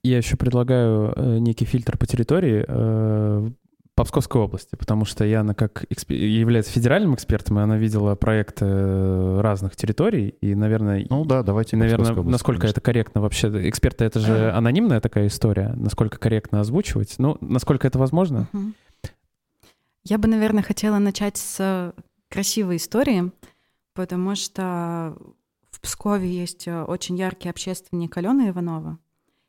Я 0.02 0.18
еще 0.18 0.36
предлагаю 0.36 1.12
э, 1.14 1.38
некий 1.38 1.64
фильтр 1.64 1.96
по 1.96 2.06
территории 2.06 2.64
э, 2.66 3.50
по 3.94 4.04
Псковской 4.04 4.40
области, 4.40 4.74
потому 4.74 5.04
что 5.04 5.24
Яна 5.24 5.54
как 5.54 5.84
эксп... 5.88 6.10
является 6.10 6.72
федеральным 6.72 7.14
экспертом, 7.14 7.58
и 7.58 7.62
она 7.62 7.76
видела 7.76 8.16
проекты 8.16 8.64
э, 8.64 9.40
разных 9.40 9.76
территорий, 9.76 10.30
и, 10.40 10.54
наверное... 10.54 11.06
Ну 11.08 11.24
да, 11.24 11.42
давайте 11.42 11.76
Наверное, 11.76 12.10
области, 12.10 12.28
насколько 12.28 12.62
конечно. 12.62 12.74
это 12.74 12.80
корректно 12.80 13.20
вообще. 13.20 13.68
Эксперты— 13.68 14.04
это 14.06 14.18
же 14.18 14.50
анонимная 14.50 15.00
такая 15.00 15.28
история. 15.28 15.72
Насколько 15.76 16.18
корректно 16.18 16.60
озвучивать? 16.60 17.14
Ну, 17.18 17.38
насколько 17.40 17.86
это 17.86 17.98
возможно? 17.98 18.48
Я 20.02 20.18
бы, 20.18 20.28
наверное, 20.28 20.62
хотела 20.62 20.98
начать 20.98 21.36
с 21.36 21.94
красивой 22.28 22.76
истории, 22.76 23.30
потому 23.94 24.34
что 24.34 25.16
Пскове 25.84 26.28
есть 26.28 26.66
очень 26.66 27.16
яркий 27.16 27.50
общественник 27.50 28.16
Алена 28.16 28.48
Иванова, 28.48 28.98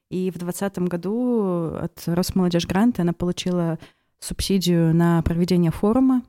и 0.09 0.29
в 0.29 0.38
2020 0.38 0.79
году 0.89 1.75
от 1.75 2.03
Росмолодежь 2.07 2.67
Гранта 2.67 3.03
она 3.03 3.13
получила 3.13 3.79
субсидию 4.19 4.93
на 4.93 5.21
проведение 5.21 5.71
форума. 5.71 6.23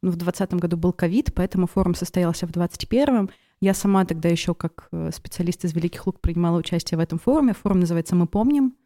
Ну, 0.00 0.10
в 0.12 0.16
2020 0.16 0.54
году 0.60 0.76
был 0.76 0.92
ковид, 0.92 1.34
поэтому 1.34 1.66
форум 1.66 1.96
состоялся 1.96 2.46
в 2.46 2.52
2021. 2.52 3.30
Я 3.60 3.74
сама 3.74 4.04
тогда 4.04 4.28
еще 4.28 4.54
как 4.54 4.86
э, 4.92 5.10
специалист 5.12 5.64
из 5.64 5.74
Великих 5.74 6.06
Лук 6.06 6.20
принимала 6.20 6.58
участие 6.58 6.96
в 6.96 7.00
этом 7.00 7.18
форуме. 7.18 7.52
Форум 7.52 7.80
называется 7.80 8.14
«Мы 8.14 8.28
помним». 8.28 8.76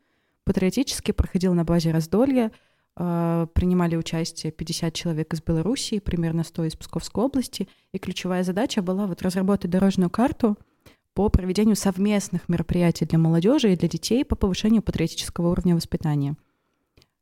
Патриотически 0.45 1.13
проходил 1.13 1.53
на 1.53 1.65
базе 1.65 1.91
Раздолья. 1.91 2.51
Э, 2.97 3.47
принимали 3.53 3.97
участие 3.97 4.53
50 4.53 4.95
человек 4.95 5.33
из 5.35 5.43
Белоруссии, 5.43 5.99
примерно 5.99 6.45
100 6.45 6.65
из 6.65 6.77
Псковской 6.77 7.25
области. 7.25 7.69
И 7.93 7.99
ключевая 7.99 8.45
задача 8.45 8.83
была 8.83 9.07
вот 9.07 9.23
разработать 9.23 9.71
дорожную 9.71 10.11
карту— 10.11 10.57
по 11.15 11.29
проведению 11.29 11.77
совместных 11.77 12.49
мероприятий 12.49 13.05
для 13.05 13.19
молодежи 13.19 13.73
и 13.73 13.77
для 13.77 13.89
детей 13.89 14.25
по 14.25 14.37
повышению 14.37 14.83
патриотического 14.83 15.49
уровня 15.49 15.75
воспитания. 15.75 16.37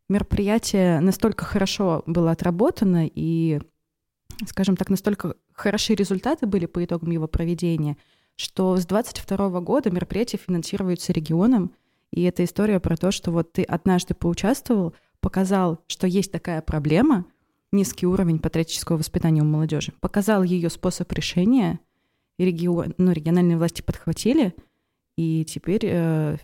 Мероприятие 0.09 1.01
настолько 1.01 1.45
хорошо 1.45 2.03
было 2.07 2.33
отработано 2.33 3.09
и, 3.13 3.61
скажем 4.47 4.77
так, 4.77 4.91
настолько 4.91 5.35
хорошие 5.53 5.97
результаты 5.97 6.47
были 6.47 6.67
по 6.67 6.85
итогам 6.85 7.11
его 7.11 7.29
проведения, 7.29 7.97
что 8.37 8.77
с 8.77 8.87
2022 8.87 9.61
года 9.61 9.91
мероприятия 9.91 10.37
финансируются 10.39 11.13
регионом, 11.13 11.73
и 12.13 12.23
это 12.23 12.45
история 12.45 12.81
про 12.81 12.97
то, 12.97 13.13
что 13.13 13.31
вот 13.31 13.53
ты 13.53 13.63
однажды 13.63 14.15
поучаствовал, 14.15 14.95
показал, 15.21 15.81
что 15.87 16.07
есть 16.07 16.33
такая 16.33 16.63
проблема, 16.63 17.27
низкий 17.73 18.07
уровень 18.07 18.39
патриотического 18.39 18.97
воспитания 18.97 19.43
у 19.43 19.45
молодежи, 19.45 19.93
показал 20.01 20.43
ее 20.43 20.71
способ 20.71 21.13
решения— 21.13 21.81
и 22.41 22.45
регион, 22.47 22.95
ну, 22.97 23.13
региональные 23.13 23.59
власти 23.59 23.83
подхватили, 23.83 24.55
и 25.15 25.45
теперь 25.45 25.83
э, 25.85 26.39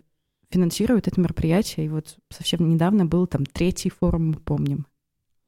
финансируют 0.50 1.08
это 1.08 1.18
мероприятие. 1.18 1.86
И 1.86 1.88
вот 1.88 2.18
совсем 2.28 2.68
недавно 2.68 3.06
был 3.06 3.26
там 3.26 3.46
третий 3.46 3.88
форум, 3.88 4.28
мы 4.28 4.34
помним. 4.34 4.86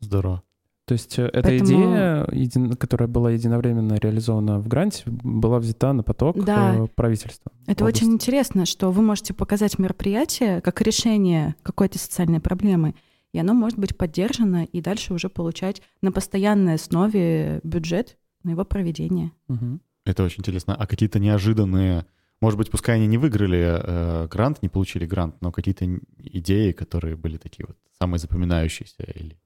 Здорово. 0.00 0.42
То 0.86 0.94
есть 0.94 1.18
э, 1.18 1.26
эта 1.26 1.42
Поэтому... 1.42 1.70
идея, 1.70 2.26
еди... 2.32 2.76
которая 2.76 3.08
была 3.08 3.32
единовременно 3.32 3.96
реализована 3.96 4.58
в 4.58 4.68
гранте, 4.68 5.02
была 5.04 5.58
взята 5.58 5.92
на 5.92 6.02
поток 6.02 6.42
да. 6.42 6.76
Э, 6.76 6.86
правительства. 6.94 7.52
Это 7.66 7.84
области. 7.84 8.04
очень 8.04 8.14
интересно, 8.14 8.64
что 8.64 8.90
вы 8.90 9.02
можете 9.02 9.34
показать 9.34 9.78
мероприятие 9.78 10.62
как 10.62 10.80
решение 10.80 11.56
какой-то 11.62 11.98
социальной 11.98 12.40
проблемы, 12.40 12.94
и 13.32 13.38
оно 13.38 13.54
может 13.54 13.78
быть 13.78 13.96
поддержано 13.96 14.64
и 14.64 14.80
дальше 14.80 15.14
уже 15.14 15.28
получать 15.28 15.82
на 16.00 16.12
постоянной 16.12 16.74
основе 16.74 17.60
бюджет 17.62 18.18
на 18.42 18.50
его 18.50 18.64
проведение. 18.64 19.32
Угу. 19.48 19.80
Это 20.06 20.24
очень 20.24 20.40
интересно. 20.40 20.74
А 20.74 20.86
какие-то 20.86 21.18
неожиданные, 21.18 22.06
может 22.40 22.58
быть, 22.58 22.70
пускай 22.70 22.96
они 22.96 23.06
не 23.06 23.18
выиграли 23.18 23.78
э, 23.82 24.28
грант, 24.28 24.62
не 24.62 24.68
получили 24.68 25.04
грант, 25.04 25.36
но 25.40 25.52
какие-то 25.52 25.86
идеи, 26.18 26.72
которые 26.72 27.16
были 27.16 27.36
такие 27.36 27.66
вот 27.66 27.76
самые 28.00 28.18
запоминающиеся 28.18 29.02
или 29.14 29.38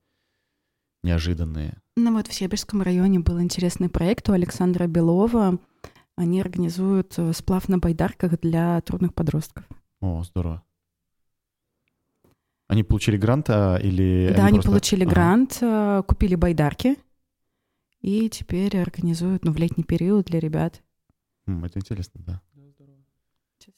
неожиданные? 1.02 1.80
Ну 1.96 2.12
вот 2.12 2.28
в 2.28 2.32
Сибирском 2.32 2.82
районе 2.82 3.18
был 3.18 3.40
интересный 3.40 3.88
проект 3.88 4.28
у 4.28 4.32
Александра 4.32 4.86
Белова. 4.86 5.58
Они 6.16 6.40
организуют 6.40 7.14
э, 7.16 7.32
сплав 7.32 7.68
на 7.68 7.78
байдарках 7.78 8.40
для 8.40 8.80
трудных 8.82 9.14
подростков. 9.14 9.64
О, 10.00 10.22
здорово. 10.22 10.62
Они 12.72 12.82
получили 12.82 13.18
грант 13.18 13.50
а, 13.50 13.76
или... 13.76 14.32
Да, 14.34 14.46
они, 14.46 14.54
просто- 14.54 14.70
получили 14.70 15.04
Ага. 15.04 15.10
грант, 15.12 15.58
э, 15.60 16.02
купили 16.06 16.36
байдарки 16.36 16.96
и 18.00 18.30
теперь 18.30 18.78
организуют 18.78 19.44
ну, 19.44 19.52
в 19.52 19.58
летний 19.58 19.84
период 19.84 20.24
для 20.24 20.40
ребят. 20.40 20.82
Это 21.46 21.78
интересно, 21.78 22.22
да. 22.24 22.40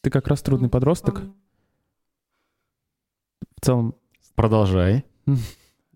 Ты 0.01 0.11
как 0.11 0.29
раз 0.29 0.43
трудный 0.43 0.69
подросток. 0.69 1.23
В 3.61 3.65
целом, 3.65 3.97
Продолжай. 4.37 5.05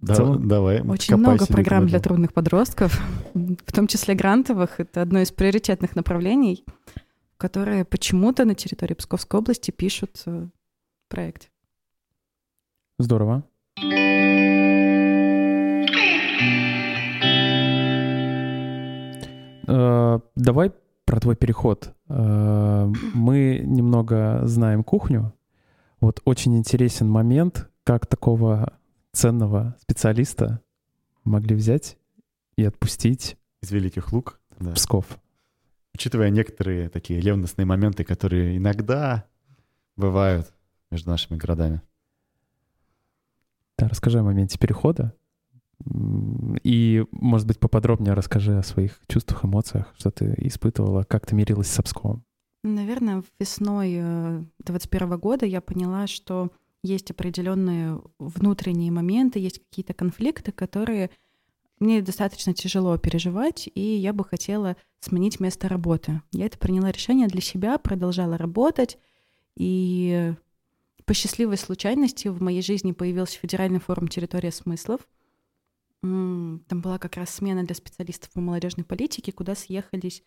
Да- 0.01 0.15
целом 0.17 0.49
давай. 0.49 0.81
Очень 0.83 1.19
много 1.19 1.47
программ 1.47 1.87
для 1.87 2.01
трудных 2.01 2.33
подростков, 2.33 3.01
в 3.35 3.73
том 3.73 3.87
числе 3.87 4.17
грантовых. 4.17 4.81
Это 4.81 5.03
одно 5.03 5.21
из 5.21 5.31
приоритетных 5.31 5.95
направлений, 5.95 6.65
которые 7.37 7.85
почему-то 7.85 8.45
на 8.45 8.57
территории 8.57 8.95
Псковской 8.95 9.39
области 9.39 9.71
пишут 9.71 10.21
э, 10.27 10.49
проект. 11.09 11.51
Здорово. 12.99 13.45
Э, 19.67 20.21
Давай 20.37 20.73
про 21.05 21.21
твой 21.21 21.37
переход. 21.37 21.95
Э, 22.09 22.93
Мы 23.15 23.61
немного 23.65 24.41
знаем 24.45 24.83
кухню. 24.85 25.33
Вот 26.01 26.21
очень 26.25 26.57
интересен 26.57 27.09
момент, 27.09 27.69
как 27.85 28.07
такого 28.07 28.73
ценного 29.13 29.77
специалиста 29.81 30.61
могли 31.25 31.55
взять 31.57 31.97
и 32.57 32.65
отпустить 32.65 33.37
Из 33.63 33.71
Великих 33.71 34.13
Лук. 34.13 34.41
Да. 34.59 34.73
Псков. 34.73 35.07
Учитывая 35.95 36.31
некоторые 36.31 36.89
такие 36.89 37.21
ревностные 37.21 37.67
моменты, 37.67 38.05
которые 38.05 38.57
иногда 38.57 39.25
бывают 39.97 40.53
между 40.91 41.11
нашими 41.11 41.37
городами. 41.37 41.83
Да, 43.79 43.89
расскажи 43.89 44.19
о 44.19 44.23
моменте 44.25 44.59
перехода. 44.59 45.15
И, 46.65 47.05
может 47.13 47.47
быть, 47.47 47.61
поподробнее 47.61 48.15
расскажи 48.15 48.59
о 48.59 48.65
своих 48.65 49.01
чувствах, 49.07 49.45
эмоциях, 49.45 49.95
что 49.97 50.11
ты 50.11 50.35
испытывала, 50.39 51.05
как 51.05 51.27
ты 51.27 51.37
мирилась 51.37 51.71
с 51.71 51.83
Псковом. 51.83 52.25
Наверное, 52.65 53.23
весной 53.39 53.93
2021 54.59 55.19
года 55.19 55.47
я 55.47 55.61
поняла, 55.61 56.09
что 56.09 56.51
есть 56.83 57.11
определенные 57.13 58.01
внутренние 58.19 58.91
моменты, 58.91 59.39
есть 59.39 59.61
какие-то 59.61 59.95
конфликты, 59.95 60.51
которые 60.51 61.11
мне 61.79 62.03
достаточно 62.03 62.55
тяжело 62.55 62.97
переживать, 62.99 63.69
и 63.73 63.81
я 63.81 64.13
бы 64.13 64.25
хотела 64.25 64.77
сменить 64.99 65.39
место 65.39 65.69
работы. 65.69 66.23
Я 66.33 66.47
это 66.47 66.59
приняла 66.59 66.91
решение 66.91 67.29
для 67.29 67.41
себя, 67.41 67.79
продолжала 67.79 68.37
работать, 68.37 68.99
и 69.57 70.35
по 71.09 71.15
счастливой 71.15 71.57
случайности 71.57 72.29
в 72.29 72.43
моей 72.43 72.61
жизни 72.61 72.93
появился 72.93 73.39
федеральный 73.39 73.81
форум 73.81 74.09
«Территория 74.09 74.53
смыслов». 74.53 75.01
Там 76.03 76.61
была 76.69 76.99
как 76.99 77.17
раз 77.17 77.31
смена 77.31 77.65
для 77.65 77.75
специалистов 77.75 78.31
по 78.33 78.43
молодежной 78.43 78.85
политике, 78.85 79.33
куда 79.33 79.55
съехались, 79.55 80.23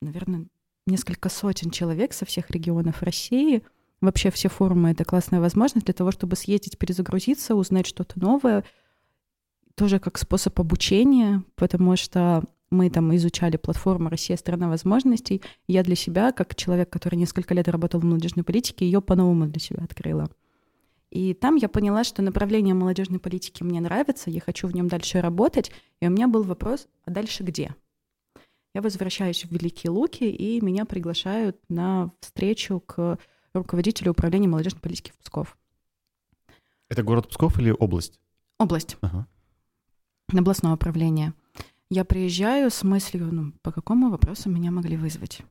наверное, 0.00 0.46
несколько 0.88 1.28
сотен 1.28 1.70
человек 1.70 2.14
со 2.14 2.26
всех 2.26 2.50
регионов 2.50 3.00
России. 3.04 3.62
Вообще 4.00 4.32
все 4.32 4.48
форумы— 4.48 4.90
это 4.92 5.04
классная 5.04 5.38
возможность 5.38 5.86
для 5.86 5.94
того, 5.94 6.10
чтобы 6.10 6.34
съездить, 6.34 6.78
перезагрузиться, 6.78 7.54
узнать 7.54 7.86
что-то 7.86 8.18
новое. 8.18 8.64
Тоже 9.76 10.00
как 10.00 10.18
способ 10.18 10.58
обучения, 10.58 11.44
потому 11.54 11.94
что 11.94 12.42
мы 12.72 12.90
там 12.90 13.14
изучали 13.16 13.56
платформу 13.56 14.08
«Россия— 14.08 14.36
страна 14.38 14.68
возможностей». 14.68 15.42
Я 15.68 15.82
для 15.84 15.94
себя, 15.94 16.32
как 16.32 16.54
человек, 16.54 16.90
который 16.90 17.16
несколько 17.16 17.54
лет 17.54 17.68
работал 17.68 18.00
в 18.00 18.04
молодежной 18.04 18.44
политике, 18.44 18.86
ее 18.86 19.00
по-новому 19.02 19.46
для 19.46 19.60
себя 19.60 19.84
открыла. 19.84 20.30
И 21.10 21.34
там 21.34 21.56
я 21.56 21.68
поняла, 21.68 22.04
что 22.04 22.22
направление 22.22 22.74
молодежной 22.74 23.20
политики 23.20 23.62
мне 23.62 23.80
нравится, 23.80 24.30
я 24.30 24.40
хочу 24.40 24.66
в 24.66 24.74
нем 24.74 24.88
дальше 24.88 25.20
работать. 25.20 25.70
И 26.00 26.06
у 26.06 26.10
меня 26.10 26.26
был 26.26 26.42
вопрос, 26.42 26.88
а 27.04 27.10
дальше 27.10 27.42
где? 27.42 27.76
Я 28.74 28.80
возвращаюсь 28.80 29.44
в 29.44 29.50
Великие 29.52 29.90
Луки, 29.90 30.24
и 30.24 30.64
меня 30.64 30.86
приглашают 30.86 31.58
на 31.68 32.10
встречу 32.20 32.80
к 32.80 33.18
руководителю 33.52 34.12
управления 34.12 34.48
молодежной 34.48 34.80
политики 34.80 35.12
в 35.12 35.18
Псков. 35.22 35.58
Это 36.88 37.02
город 37.02 37.28
Псков 37.28 37.58
или 37.58 37.70
область? 37.70 38.18
Область, 38.58 38.96
Ага. 39.02 39.26
областное 40.34 40.72
управление. 40.72 41.34
Я 41.92 42.06
приезжаю 42.06 42.70
с 42.70 42.82
мыслью, 42.84 43.28
ну, 43.30 43.52
по 43.60 43.70
какому 43.70 44.08
вопросу 44.08 44.48
меня 44.48 44.70
могли 44.70 44.96
вызвать. 44.96 45.42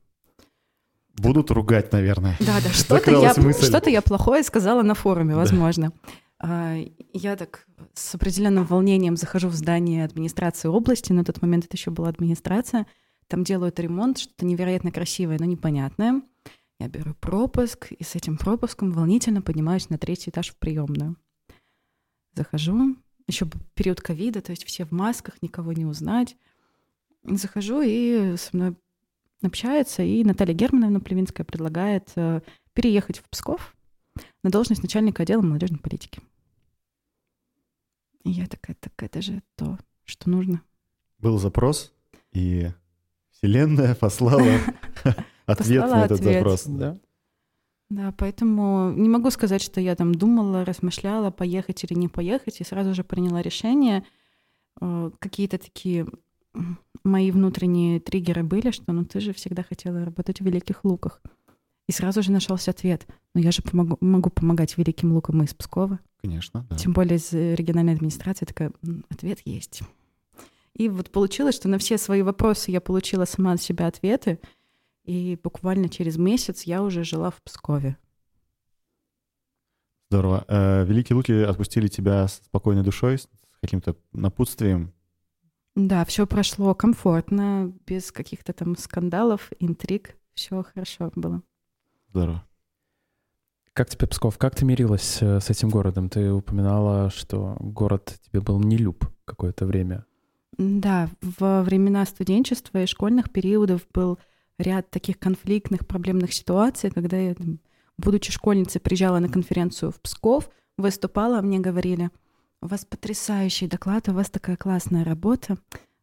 Будут 1.16 1.52
ругать, 1.52 1.92
наверное. 1.92 2.36
Да, 2.40 2.60
да, 2.60 2.68
что-то 2.72 3.12
я, 3.12 3.32
что-то 3.32 3.90
я 3.90 4.02
плохое 4.02 4.42
сказала 4.42 4.82
на 4.82 4.94
форуме, 4.94 5.34
Да. 5.34 5.36
возможно. 5.36 5.92
А, 6.40 6.74
Я 7.12 7.36
так 7.36 7.64
с 7.94 8.16
определенным 8.16 8.64
волнением 8.64 9.16
захожу 9.16 9.46
в 9.50 9.54
здание 9.54 10.04
администрации 10.04 10.66
области, 10.66 11.12
на 11.12 11.24
тот 11.24 11.40
момент 11.42 11.66
это 11.66 11.76
еще 11.76 11.92
была 11.92 12.08
администрация, 12.08 12.88
там 13.28 13.44
делают 13.44 13.78
ремонт, 13.78 14.18
что-то 14.18 14.44
невероятно 14.44 14.90
красивое, 14.90 15.38
но 15.38 15.44
непонятное. 15.44 16.22
Я 16.80 16.88
беру 16.88 17.14
пропуск, 17.20 17.92
и 17.92 18.02
с 18.02 18.16
этим 18.16 18.36
пропуском 18.36 18.90
волнительно 18.90 19.42
поднимаюсь 19.42 19.90
на 19.90 19.96
третий 19.96 20.30
этаж 20.30 20.50
в 20.50 20.56
приемную. 20.56 21.14
Захожу, 22.34 22.96
еще 23.26 23.46
период 23.74 24.00
ковида, 24.00 24.40
то 24.40 24.50
есть 24.50 24.64
все 24.64 24.84
в 24.84 24.92
масках, 24.92 25.40
никого 25.42 25.72
не 25.72 25.84
узнать. 25.84 26.36
Захожу, 27.24 27.82
и 27.82 28.36
со 28.36 28.56
мной 28.56 28.74
общается, 29.42 30.02
и 30.02 30.24
Наталья 30.24 30.54
Германовна 30.54 31.00
Плевинская 31.00 31.44
предлагает 31.44 32.10
э, 32.16 32.40
переехать 32.74 33.18
в 33.18 33.28
Псков 33.28 33.74
на 34.42 34.50
должность 34.50 34.82
начальника 34.82 35.22
отдела 35.22 35.42
молодежной 35.42 35.80
политики. 35.80 36.20
И 38.24 38.30
я 38.30 38.46
такая, 38.46 38.76
так 38.78 38.92
это 39.02 39.20
же 39.20 39.42
то, 39.56 39.78
что 40.04 40.30
нужно. 40.30 40.62
Был 41.18 41.38
запрос, 41.38 41.92
и 42.32 42.70
Вселенная 43.30 43.94
послала 43.94 44.58
ответ 45.46 45.90
на 45.90 46.04
этот 46.04 46.22
запрос. 46.22 46.66
Да. 47.92 48.14
Поэтому 48.16 48.90
не 48.92 49.08
могу 49.08 49.30
сказать, 49.30 49.60
что 49.62 49.80
я 49.80 49.94
там 49.94 50.14
думала, 50.14 50.64
размышляла, 50.64 51.30
поехать 51.30 51.84
или 51.84 51.94
не 51.94 52.08
поехать, 52.08 52.60
и 52.60 52.64
сразу 52.64 52.94
же 52.94 53.04
приняла 53.04 53.42
решение. 53.42 54.04
Э, 54.80 55.10
Какие-то 55.18 55.58
такие 55.58 56.06
мои 57.04 57.30
внутренние 57.30 58.00
триггеры 58.00 58.42
были, 58.42 58.70
что 58.70 58.92
ну 58.92 59.04
ты 59.04 59.20
же 59.20 59.32
всегда 59.32 59.62
хотела 59.62 60.04
работать 60.04 60.40
в 60.40 60.44
Великих 60.44 60.84
Луках. 60.84 61.20
И 61.88 61.92
сразу 61.92 62.22
же 62.22 62.32
нашелся 62.32 62.70
ответ. 62.70 63.06
Ну 63.34 63.42
я 63.42 63.50
же 63.50 63.62
помогу, 63.62 63.98
могу 64.00 64.30
помогать 64.30 64.78
Великим 64.78 65.12
Лукам 65.12 65.42
из 65.42 65.52
Пскова. 65.52 65.98
Конечно, 66.22 66.66
да. 66.70 66.76
Тем 66.76 66.92
более 66.92 67.16
из 67.18 67.32
э, 67.34 67.54
региональной 67.54 67.94
администрации 67.94 68.46
такая, 68.46 68.72
«М, 68.86 69.04
ответ 69.10 69.40
есть. 69.44 69.82
И 70.74 70.88
вот 70.88 71.10
получилось, 71.10 71.56
что 71.56 71.68
на 71.68 71.76
все 71.78 71.98
свои 71.98 72.22
вопросы 72.22 72.70
я 72.70 72.80
получила 72.80 73.26
сама 73.26 73.52
от 73.52 73.62
себя 73.62 73.88
ответы, 73.88 74.38
и 75.04 75.38
буквально 75.42 75.88
через 75.88 76.16
месяц 76.16 76.62
я 76.62 76.82
уже 76.82 77.04
жила 77.04 77.30
в 77.30 77.42
Пскове. 77.42 77.96
Здорово. 80.10 80.44
Э, 80.48 80.84
Великие 80.84 81.16
Луки 81.16 81.32
отпустили 81.32 81.88
тебя 81.88 82.28
с 82.28 82.42
спокойной 82.44 82.82
душой, 82.82 83.18
с 83.18 83.28
каким-то 83.60 83.96
напутствием. 84.12 84.92
Да, 85.74 86.04
все 86.04 86.26
прошло 86.26 86.74
комфортно, 86.74 87.72
без 87.86 88.12
каких-то 88.12 88.52
там 88.52 88.76
скандалов, 88.76 89.50
интриг. 89.58 90.16
Все 90.34 90.62
хорошо 90.62 91.10
было. 91.14 91.42
Здорово. 92.10 92.44
Как 93.72 93.88
тебе 93.88 94.06
Псков? 94.06 94.36
Как 94.36 94.54
ты 94.54 94.66
мирилась 94.66 95.22
э, 95.22 95.40
с 95.40 95.48
этим 95.48 95.70
городом? 95.70 96.10
Ты 96.10 96.30
упоминала, 96.30 97.08
что 97.08 97.56
город 97.58 98.18
тебе 98.26 98.42
был 98.42 98.60
не 98.60 98.76
люб 98.76 99.06
какое-то 99.24 99.64
время. 99.64 100.04
Да, 100.58 101.08
во 101.22 101.62
времена 101.62 102.04
студенчества 102.04 102.82
и 102.82 102.86
школьных 102.86 103.30
периодов 103.30 103.86
был 103.94 104.18
ряд 104.62 104.90
таких 104.90 105.18
конфликтных, 105.18 105.86
проблемных 105.86 106.32
ситуаций, 106.32 106.90
когда 106.90 107.18
я, 107.18 107.34
будучи 107.98 108.32
школьницей, 108.32 108.80
приезжала 108.80 109.18
на 109.18 109.28
конференцию 109.28 109.92
в 109.92 110.00
Псков, 110.00 110.48
выступала, 110.78 111.42
мне 111.42 111.58
говорили, 111.58 112.10
у 112.60 112.68
вас 112.68 112.84
потрясающий 112.84 113.66
доклад, 113.66 114.08
у 114.08 114.12
вас 114.12 114.30
такая 114.30 114.56
классная 114.56 115.04
работа. 115.04 115.58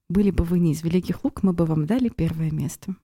Были 0.09 0.31
бы 0.31 0.43
вы 0.43 0.59
не 0.59 0.73
из 0.73 0.83
Великих 0.83 1.23
Лук, 1.23 1.43
мы 1.43 1.53
бы 1.53 1.65
вам 1.65 1.85
дали 1.85 2.09
первое 2.09 2.51
место. 2.51 2.95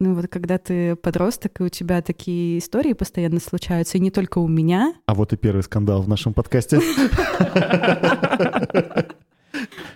Ну 0.00 0.14
вот 0.14 0.26
когда 0.28 0.58
ты 0.58 0.96
подросток, 0.96 1.60
и 1.60 1.64
у 1.64 1.68
тебя 1.68 2.02
такие 2.02 2.58
истории 2.58 2.92
постоянно 2.92 3.38
случаются, 3.38 3.98
и 3.98 4.00
не 4.00 4.10
только 4.10 4.38
у 4.38 4.48
меня, 4.48 4.94
А 5.06 5.14
вот 5.14 5.32
и 5.32 5.36
первый 5.36 5.62
скандал 5.62 6.02
в 6.02 6.08
нашем 6.08 6.34
подкасте. 6.34 6.80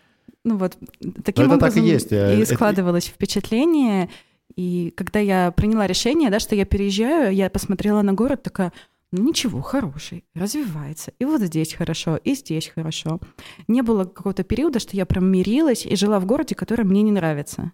Ну 0.47 0.59
вот 0.59 0.77
таким 1.01 1.11
это 1.11 1.23
так 1.25 1.39
и 1.39 1.43
образом 1.43 1.85
есть, 1.85 2.13
и 2.13 2.15
это- 2.15 2.55
складывалось 2.55 3.07
впечатление. 3.07 4.09
И 4.55 4.93
когда 4.97 5.19
я 5.19 5.51
приняла 5.51 5.89
решение, 5.89 6.31
да, 6.31 6.39
что 6.39 6.55
я 6.55 6.65
переезжаю, 6.65 7.35
я 7.35 7.51
посмотрела 7.51 8.03
на 8.03 8.13
город, 8.13 8.43
такая, 8.45 8.73
Ну, 9.13 9.23
ничего, 9.23 9.61
хороший, 9.63 10.25
развивается. 10.35 11.13
И 11.21 11.25
вот 11.25 11.41
здесь 11.41 11.75
хорошо, 11.75 12.17
и 12.17 12.35
здесь 12.35 12.69
хорошо. 12.75 13.21
Не 13.69 13.83
было 13.83 14.05
какого-то 14.05 14.43
периода, 14.43 14.79
что 14.81 14.97
я 14.97 15.07
прям 15.07 15.31
мирилась 15.31 15.87
и 15.87 15.95
жила 15.97 16.19
в 16.21 16.27
городе, 16.27 16.55
который 16.55 16.85
мне 16.85 17.03
не 17.03 17.13
нравится. 17.13 17.73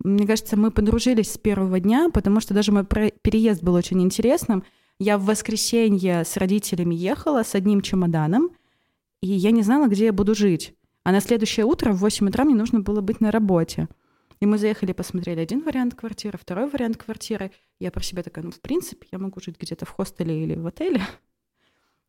Мне 0.00 0.26
кажется, 0.26 0.56
мы 0.56 0.70
подружились 0.70 1.32
с 1.32 1.38
первого 1.38 1.80
дня, 1.80 2.10
потому 2.12 2.40
что 2.40 2.52
даже 2.54 2.72
мой 2.72 2.84
переезд 2.84 3.62
был 3.62 3.74
очень 3.74 4.02
интересным. 4.02 4.64
Я 4.98 5.16
в 5.18 5.24
воскресенье 5.24 6.24
с 6.24 6.36
родителями 6.36 6.94
ехала 6.94 7.42
с 7.42 7.54
одним 7.54 7.80
чемоданом, 7.80 8.50
и 9.22 9.28
я 9.28 9.50
не 9.50 9.62
знала, 9.62 9.86
где 9.88 10.06
я 10.06 10.12
буду 10.12 10.34
жить. 10.34 10.74
А 11.04 11.12
на 11.12 11.20
следующее 11.20 11.66
утро 11.66 11.92
в 11.92 11.98
8 11.98 12.28
утра 12.28 12.44
мне 12.44 12.54
нужно 12.54 12.80
было 12.80 13.00
быть 13.02 13.20
на 13.20 13.30
работе. 13.30 13.88
И 14.40 14.46
мы 14.46 14.58
заехали, 14.58 14.92
посмотрели 14.92 15.40
один 15.40 15.62
вариант 15.62 15.94
квартиры, 15.94 16.38
второй 16.38 16.68
вариант 16.68 16.96
квартиры. 16.96 17.52
Я 17.78 17.90
про 17.90 18.02
себя 18.02 18.22
такая, 18.22 18.44
ну, 18.44 18.50
в 18.50 18.60
принципе, 18.60 19.06
я 19.12 19.18
могу 19.18 19.40
жить 19.40 19.56
где-то 19.58 19.84
в 19.84 19.90
хостеле 19.90 20.42
или 20.42 20.54
в 20.54 20.66
отеле. 20.66 21.00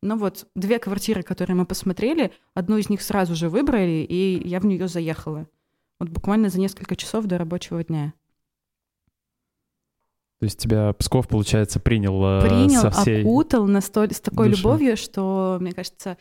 Но 0.02 0.16
вот 0.16 0.46
две 0.54 0.78
квартиры, 0.78 1.22
которые 1.22 1.56
мы 1.56 1.66
посмотрели, 1.66 2.32
одну 2.54 2.76
из 2.76 2.88
них 2.90 3.02
сразу 3.02 3.34
же 3.34 3.48
выбрали, 3.48 4.06
и 4.08 4.46
я 4.46 4.60
в 4.60 4.66
нее 4.66 4.88
заехала. 4.88 5.46
Вот 5.98 6.10
буквально 6.10 6.48
за 6.48 6.60
несколько 6.60 6.96
часов 6.96 7.24
до 7.26 7.38
рабочего 7.38 7.82
дня. 7.82 8.12
То 10.38 10.44
есть 10.44 10.58
тебя 10.58 10.92
Псков, 10.92 11.28
получается, 11.28 11.80
принял, 11.80 12.22
э, 12.22 12.42
принял 12.42 12.82
со 12.82 12.90
всей... 12.90 13.22
окутал 13.22 13.66
настоль... 13.66 14.12
с 14.12 14.20
такой 14.20 14.50
душой. 14.50 14.62
любовью, 14.62 14.96
что, 14.98 15.56
мне 15.60 15.72
кажется, 15.72 16.18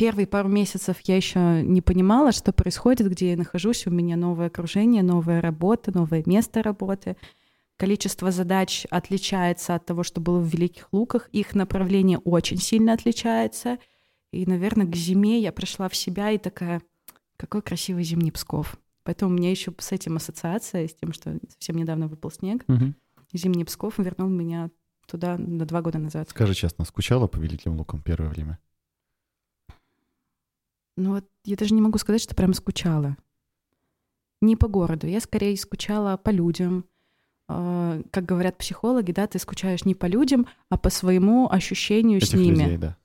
первые 0.00 0.26
пару 0.26 0.48
месяцев 0.48 0.96
я 1.04 1.16
еще 1.16 1.60
не 1.62 1.82
понимала, 1.82 2.32
что 2.32 2.54
происходит, 2.54 3.06
где 3.10 3.32
я 3.32 3.36
нахожусь. 3.36 3.86
У 3.86 3.90
меня 3.90 4.16
новое 4.16 4.46
окружение, 4.46 5.02
новая 5.02 5.42
работа, 5.42 5.94
новое 5.94 6.22
место 6.24 6.62
работы. 6.62 7.18
Количество 7.76 8.30
задач 8.30 8.86
отличается 8.88 9.74
от 9.74 9.84
того, 9.84 10.02
что 10.02 10.22
было 10.22 10.38
в 10.38 10.46
Великих 10.46 10.88
Луках. 10.90 11.28
Их 11.32 11.54
направление 11.54 12.16
очень 12.16 12.56
сильно 12.56 12.94
отличается. 12.94 13.76
И, 14.32 14.46
наверное, 14.46 14.86
к 14.86 14.96
зиме 14.96 15.38
я 15.38 15.52
пришла 15.52 15.90
в 15.90 15.94
себя 15.94 16.30
и 16.30 16.38
такая, 16.38 16.80
какой 17.36 17.60
красивый 17.60 18.02
зимний 18.02 18.32
Псков. 18.32 18.78
Поэтому 19.02 19.34
у 19.34 19.36
меня 19.36 19.50
еще 19.50 19.70
с 19.76 19.92
этим 19.92 20.16
ассоциация, 20.16 20.88
с 20.88 20.94
тем, 20.94 21.12
что 21.12 21.38
совсем 21.50 21.76
недавно 21.76 22.08
выпал 22.08 22.30
снег. 22.30 22.64
Угу. 22.68 22.94
Зимний 23.34 23.66
Псков 23.66 23.98
вернул 23.98 24.30
меня 24.30 24.70
туда 25.06 25.36
на 25.36 25.66
два 25.66 25.82
года 25.82 25.98
назад. 25.98 26.30
Скажи 26.30 26.54
честно, 26.54 26.86
скучала 26.86 27.26
по 27.26 27.36
Великим 27.36 27.76
Лукам 27.76 28.00
первое 28.00 28.30
время? 28.30 28.58
Ну 30.96 31.14
вот 31.14 31.24
я 31.44 31.56
даже 31.56 31.74
не 31.74 31.80
могу 31.80 31.98
сказать, 31.98 32.22
что 32.22 32.34
прям 32.34 32.54
скучала. 32.54 33.16
Не 34.40 34.56
по 34.56 34.68
городу. 34.68 35.06
Я 35.06 35.20
скорее 35.20 35.56
скучала 35.56 36.16
по 36.16 36.30
людям. 36.30 36.84
А, 37.48 38.00
как 38.10 38.24
говорят 38.24 38.58
психологи, 38.58 39.12
да, 39.12 39.26
ты 39.26 39.38
скучаешь 39.38 39.84
не 39.84 39.94
по 39.94 40.06
людям, 40.06 40.46
а 40.68 40.78
по 40.78 40.90
своему 40.90 41.50
ощущению 41.50 42.18
Этих 42.18 42.28
с 42.28 42.34
ними. 42.34 42.62
Людей, 42.62 42.78
да. 42.78 42.96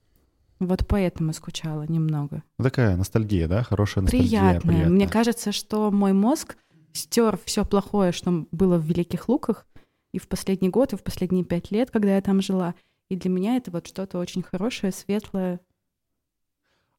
Вот 0.59 0.87
поэтому 0.87 1.33
скучала 1.33 1.83
немного. 1.87 2.43
Такая 2.57 2.95
ностальгия, 2.95 3.47
да? 3.47 3.63
Хорошая 3.63 4.03
ностальгия. 4.03 4.29
Приятная. 4.29 4.61
Приятная. 4.61 4.89
Мне 4.89 5.07
кажется, 5.07 5.51
что 5.51 5.91
мой 5.91 6.13
мозг 6.13 6.57
стер 6.93 7.37
все 7.43 7.65
плохое, 7.65 8.11
что 8.11 8.45
было 8.51 8.77
в 8.77 8.85
Великих 8.85 9.27
Луках, 9.27 9.65
и 10.13 10.19
в 10.19 10.29
последний 10.29 10.69
год, 10.69 10.93
и 10.93 10.95
в 10.95 11.03
последние 11.03 11.43
пять 11.43 11.71
лет, 11.71 11.91
когда 11.91 12.15
я 12.15 12.21
там 12.21 12.41
жила. 12.41 12.73
И 13.09 13.17
для 13.17 13.29
меня 13.29 13.57
это 13.57 13.69
вот 13.69 13.85
что-то 13.87 14.17
очень 14.17 14.43
хорошее, 14.43 14.93
светлое. 14.93 15.59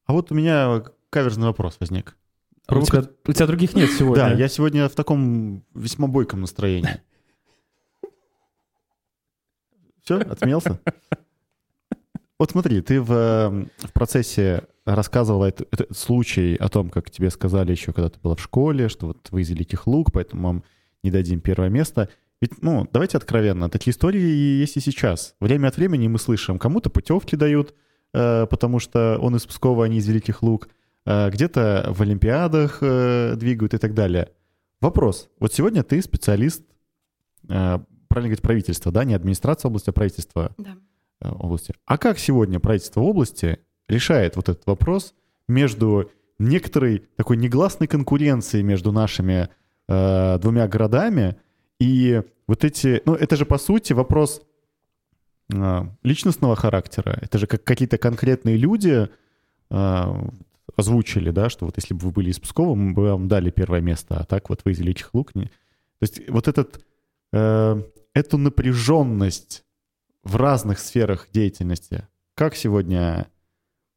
А 0.06 0.12
вот 0.12 0.30
у 0.30 0.34
меня 0.34 0.84
каверзный 1.10 1.46
вопрос 1.46 1.76
возник. 1.80 2.16
А 2.66 2.78
у, 2.78 2.82
тебя, 2.82 3.04
у 3.26 3.32
тебя 3.32 3.46
других 3.46 3.74
нет 3.74 3.90
сегодня. 3.98 4.24
Да, 4.24 4.32
я 4.32 4.48
сегодня 4.48 4.88
в 4.88 4.94
таком 4.94 5.64
весьма 5.74 6.08
бойком 6.08 6.40
настроении. 6.40 7.00
Все, 10.02 10.18
отсмеялся? 10.18 10.80
Вот 12.38 12.50
смотри, 12.50 12.80
ты 12.82 13.00
в, 13.00 13.66
в 13.78 13.92
процессе 13.92 14.64
рассказывала 14.84 15.46
этот, 15.46 15.72
этот 15.72 15.96
случай 15.96 16.54
о 16.56 16.68
том, 16.68 16.90
как 16.90 17.10
тебе 17.10 17.30
сказали 17.30 17.72
еще, 17.72 17.92
когда 17.92 18.10
ты 18.10 18.20
была 18.20 18.36
в 18.36 18.40
школе, 18.40 18.88
что 18.88 19.08
вот 19.08 19.28
вы 19.30 19.40
из 19.40 19.50
Великих 19.50 19.86
Лук, 19.86 20.12
поэтому 20.12 20.46
вам 20.46 20.64
не 21.02 21.10
дадим 21.10 21.40
первое 21.40 21.70
место. 21.70 22.08
Ведь, 22.40 22.62
ну, 22.62 22.86
давайте 22.92 23.16
откровенно, 23.16 23.70
такие 23.70 23.92
истории 23.92 24.20
есть 24.20 24.76
и 24.76 24.80
сейчас. 24.80 25.34
Время 25.40 25.68
от 25.68 25.76
времени 25.76 26.06
мы 26.08 26.18
слышим, 26.18 26.58
кому-то 26.58 26.90
путевки 26.90 27.36
дают, 27.36 27.74
потому 28.50 28.78
что 28.78 29.18
он 29.20 29.36
из 29.36 29.46
Пскова, 29.46 29.84
а 29.84 29.88
не 29.88 29.98
из 29.98 30.08
Великих 30.08 30.42
Лук, 30.42 30.68
э, 31.04 31.30
где-то 31.30 31.88
в 31.90 32.02
Олимпиадах 32.02 32.78
э, 32.80 33.34
двигают 33.36 33.74
и 33.74 33.78
так 33.78 33.94
далее. 33.94 34.30
Вопрос. 34.80 35.28
Вот 35.40 35.52
сегодня 35.52 35.82
ты 35.82 36.00
специалист, 36.02 36.62
э, 37.48 37.78
правильно 38.08 38.28
говорить, 38.28 38.42
правительства, 38.42 38.92
да, 38.92 39.04
не 39.04 39.14
администрация 39.14 39.68
области, 39.68 39.90
а 39.90 39.92
правительство. 39.92 40.52
Да 40.58 40.76
Э, 41.20 41.30
области. 41.30 41.74
А 41.86 41.96
как 41.96 42.18
сегодня 42.18 42.60
правительство 42.60 43.00
области 43.00 43.58
решает 43.88 44.36
вот 44.36 44.50
этот 44.50 44.66
вопрос 44.66 45.14
между 45.48 46.10
некоторой 46.38 47.04
такой 47.16 47.38
негласной 47.38 47.86
конкуренцией 47.86 48.62
между 48.62 48.92
нашими 48.92 49.48
э, 49.88 50.38
двумя 50.38 50.68
городами 50.68 51.36
и 51.80 52.22
вот 52.46 52.64
эти, 52.64 53.00
ну 53.06 53.14
это 53.14 53.36
же 53.36 53.46
по 53.46 53.56
сути 53.56 53.94
вопрос 53.94 54.42
э, 54.42 54.44
личностного 56.02 56.56
характера. 56.56 57.18
Это 57.20 57.38
же 57.38 57.46
как 57.46 57.62
какие-то 57.62 57.98
конкретные 57.98 58.56
люди 58.56 59.08
э, 59.70 60.28
озвучили, 60.76 61.30
да, 61.30 61.48
что 61.48 61.66
вот 61.66 61.76
если 61.76 61.94
бы 61.94 62.00
вы 62.06 62.10
были 62.10 62.30
из 62.30 62.38
Пскова, 62.38 62.74
мы 62.74 62.92
бы 62.92 63.10
вам 63.10 63.28
дали 63.28 63.50
первое 63.50 63.80
место, 63.80 64.18
а 64.18 64.24
так 64.24 64.48
вот 64.48 64.62
вы 64.64 64.72
из 64.72 64.80
Ильичьих 64.80 65.14
Лук. 65.14 65.34
Не... 65.34 65.44
То 65.44 65.50
есть 66.02 66.28
вот 66.28 66.48
этот, 66.48 66.84
э, 67.32 67.82
эту 68.12 68.38
напряженность 68.38 69.64
в 70.24 70.36
разных 70.36 70.78
сферах 70.80 71.28
деятельности. 71.32 72.08
Как 72.34 72.56
сегодня 72.56 73.28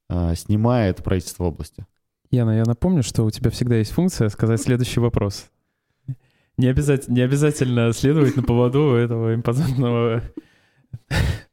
э, 0.10 0.36
снимает 0.36 1.04
правительство 1.04 1.46
области? 1.46 1.86
Яна, 2.32 2.58
я 2.58 2.64
напомню, 2.64 3.02
что 3.02 3.26
у 3.26 3.32
тебя 3.32 3.50
всегда 3.50 3.78
есть 3.78 3.92
функция 3.92 4.30
сказать 4.30 4.62
следующий 4.62 5.00
вопрос. 5.00 5.50
Не 6.58 6.68
обязательно, 6.68 7.16
не 7.16 7.22
обязательно 7.22 7.92
следовать 7.94 8.36
на 8.36 8.44
поводу 8.44 8.94
этого 8.94 9.34
импозантного, 9.34 10.22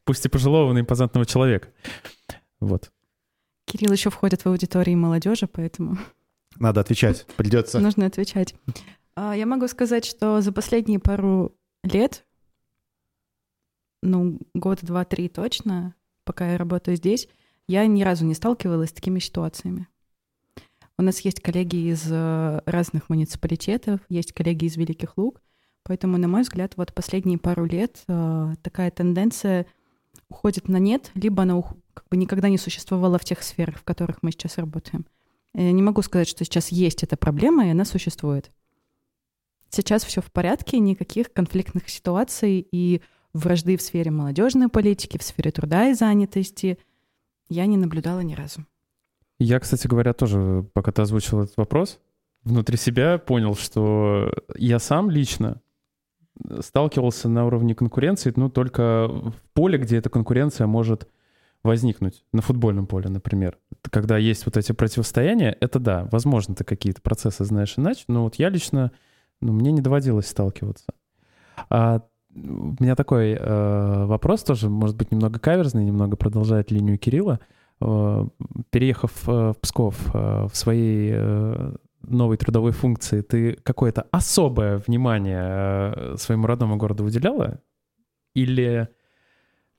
пусть 0.03 0.25
и 0.25 0.29
пожилого, 0.29 0.73
но 0.73 0.79
импозантного 0.79 1.25
человека. 1.25 1.69
Вот. 2.59 2.91
Кирилл 3.65 3.91
еще 3.91 4.09
входит 4.09 4.43
в 4.43 4.47
аудитории 4.47 4.95
молодежи, 4.95 5.47
поэтому... 5.47 5.97
Надо 6.55 6.81
отвечать, 6.81 7.25
придется. 7.35 7.79
Нужно 7.79 8.05
отвечать. 8.05 8.55
А, 9.15 9.35
я 9.35 9.45
могу 9.45 9.67
сказать, 9.67 10.05
что 10.05 10.41
за 10.41 10.51
последние 10.51 10.99
пару 10.99 11.55
лет 11.83 12.25
ну, 14.01 14.39
год, 14.53 14.79
два, 14.81 15.05
три 15.05 15.29
точно, 15.29 15.95
пока 16.23 16.51
я 16.51 16.57
работаю 16.57 16.97
здесь, 16.97 17.27
я 17.67 17.85
ни 17.85 18.03
разу 18.03 18.25
не 18.25 18.33
сталкивалась 18.33 18.89
с 18.89 18.93
такими 18.93 19.19
ситуациями. 19.19 19.87
У 20.97 21.03
нас 21.03 21.19
есть 21.19 21.41
коллеги 21.41 21.91
из 21.91 22.05
э, 22.09 22.61
разных 22.65 23.09
муниципалитетов, 23.09 23.99
есть 24.09 24.33
коллеги 24.33 24.65
из 24.65 24.77
Великих 24.77 25.17
Луг, 25.17 25.41
поэтому, 25.87 26.17
на 26.17 26.27
мой 26.27 26.41
взгляд, 26.41 26.73
вот 26.75 26.93
последние 26.93 27.37
пару 27.37 27.65
лет 27.65 28.03
э, 28.07 28.55
такая 28.61 28.91
тенденция 28.91 29.65
уходит 30.29 30.67
на 30.67 30.77
нет, 30.77 31.11
либо 31.13 31.43
она 31.43 31.61
как 31.93 32.05
бы 32.09 32.17
никогда 32.17 32.49
не 32.49 32.57
существовала 32.57 33.17
в 33.17 33.23
тех 33.23 33.41
сферах, 33.41 33.77
в 33.77 33.83
которых 33.83 34.21
мы 34.21 34.31
сейчас 34.31 34.57
работаем. 34.57 35.05
Я 35.53 35.71
не 35.71 35.81
могу 35.81 36.01
сказать, 36.01 36.27
что 36.27 36.43
сейчас 36.43 36.69
есть 36.69 37.03
эта 37.03 37.15
проблема, 37.15 37.65
и 37.65 37.69
она 37.69 37.85
существует. 37.85 38.51
Сейчас 39.69 40.03
все 40.03 40.21
в 40.21 40.31
порядке, 40.31 40.79
никаких 40.79 41.31
конфликтных 41.31 41.89
ситуаций, 41.89 42.67
и 42.69 43.01
вражды 43.33 43.77
в 43.77 43.81
сфере 43.81 44.11
молодежной 44.11 44.67
политики, 44.67 45.17
в 45.17 45.23
сфере 45.23 45.51
труда 45.51 45.89
и 45.89 45.93
занятости 45.93 46.77
я 47.49 47.65
не 47.65 47.77
наблюдала 47.77 48.19
ни 48.19 48.35
разу. 48.35 48.65
Я, 49.39 49.59
кстати 49.59 49.87
говоря, 49.87 50.13
тоже, 50.13 50.65
пока 50.73 50.91
ты 50.91 51.01
озвучил 51.01 51.43
этот 51.43 51.55
вопрос, 51.57 51.99
внутри 52.43 52.77
себя 52.77 53.17
понял, 53.17 53.55
что 53.55 54.33
я 54.55 54.79
сам 54.79 55.09
лично 55.09 55.61
сталкивался 56.61 57.29
на 57.29 57.45
уровне 57.45 57.75
конкуренции, 57.75 58.33
ну, 58.35 58.49
только 58.49 59.07
в 59.07 59.33
поле, 59.53 59.77
где 59.77 59.97
эта 59.97 60.09
конкуренция 60.09 60.67
может 60.67 61.07
возникнуть, 61.63 62.23
на 62.31 62.41
футбольном 62.41 62.87
поле, 62.87 63.09
например. 63.09 63.57
Когда 63.89 64.17
есть 64.17 64.45
вот 64.45 64.57
эти 64.57 64.71
противостояния, 64.71 65.55
это 65.59 65.79
да, 65.79 66.07
возможно, 66.11 66.55
ты 66.55 66.63
какие-то 66.63 67.01
процессы 67.01 67.43
знаешь 67.45 67.73
иначе, 67.77 68.05
но 68.07 68.23
вот 68.23 68.35
я 68.35 68.49
лично, 68.49 68.91
ну, 69.41 69.53
мне 69.53 69.71
не 69.71 69.81
доводилось 69.81 70.27
сталкиваться. 70.27 70.85
А 71.69 72.01
у 72.35 72.75
меня 72.83 72.95
такой 72.95 73.31
э, 73.33 74.05
вопрос 74.05 74.43
тоже, 74.43 74.69
может 74.69 74.95
быть, 74.95 75.11
немного 75.11 75.39
каверзный, 75.39 75.85
немного 75.85 76.15
продолжает 76.15 76.71
линию 76.71 76.97
Кирилла. 76.97 77.39
Э, 77.81 78.27
переехав 78.69 79.11
э, 79.27 79.53
в 79.53 79.55
Псков 79.59 79.95
э, 80.13 80.47
в 80.51 80.55
своей 80.55 81.11
э, 81.13 81.75
новой 82.07 82.37
трудовой 82.37 82.71
функции, 82.71 83.21
ты 83.21 83.53
какое-то 83.63 84.07
особое 84.11 84.77
внимание 84.77 85.93
э, 85.95 86.15
своему 86.17 86.47
родному 86.47 86.77
городу 86.77 87.03
уделяла? 87.03 87.61
Или 88.33 88.89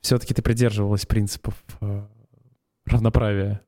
все-таки 0.00 0.34
ты 0.34 0.42
придерживалась 0.42 1.06
принципов 1.06 1.54
э, 1.80 2.06
равноправия? 2.86 3.62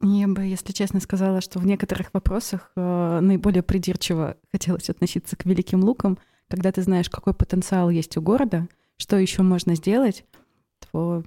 Я 0.00 0.28
бы, 0.28 0.42
если 0.42 0.72
честно, 0.72 1.00
сказала, 1.00 1.40
что 1.40 1.58
в 1.58 1.66
некоторых 1.66 2.14
вопросах 2.14 2.70
э, 2.76 3.20
наиболее 3.20 3.62
придирчиво 3.62 4.36
хотелось 4.52 4.90
относиться 4.90 5.36
к 5.36 5.44
великим 5.44 5.82
лукам— 5.82 6.18
когда 6.48 6.72
ты 6.72 6.82
знаешь, 6.82 7.10
какой 7.10 7.34
потенциал 7.34 7.90
есть 7.90 8.16
у 8.16 8.22
города, 8.22 8.68
что 8.96 9.16
еще 9.16 9.42
можно 9.42 9.74
сделать, 9.74 10.24
то 10.90 11.22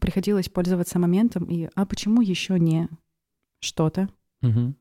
приходилось 0.00 0.48
пользоваться 0.48 0.98
моментом 0.98 1.44
и 1.44 1.68
«а 1.74 1.86
почему 1.86 2.20
еще 2.20 2.58
не 2.58 2.88
что-то?» 3.60 4.08
Угу. 4.42 4.74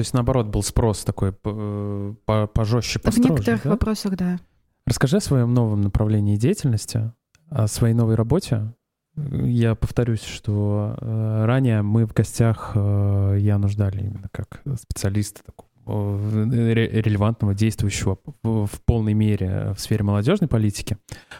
То 0.00 0.02
есть, 0.02 0.14
наоборот, 0.14 0.46
был 0.46 0.62
спрос 0.62 1.04
такой 1.04 1.30
по 1.30 2.46
пожестче, 2.54 2.98
построже, 2.98 3.28
В 3.28 3.32
некоторых 3.32 3.64
да? 3.64 3.68
вопросах, 3.68 4.16
да. 4.16 4.40
Расскажи 4.86 5.18
о 5.18 5.20
своем 5.20 5.52
новом 5.52 5.82
направлении 5.82 6.36
деятельности, 6.36 7.12
о 7.50 7.66
своей 7.66 7.92
новой 7.92 8.14
работе. 8.14 8.72
Я 9.14 9.74
повторюсь, 9.74 10.22
что 10.22 10.96
э, 10.98 11.44
ранее 11.44 11.82
мы 11.82 12.06
в 12.06 12.14
гостях 12.14 12.72
э, 12.74 13.36
я 13.40 13.58
нуждали 13.58 14.06
именно 14.06 14.30
как 14.32 14.62
специалиста 14.78 15.44
такого 15.44 15.68
релевантного, 15.86 17.54
действующего 17.54 18.18
в 18.42 18.70
полной 18.84 19.14
мере 19.14 19.74
в 19.76 19.80
сфере 19.80 20.04
молодежной 20.04 20.48
политики, 20.48 20.96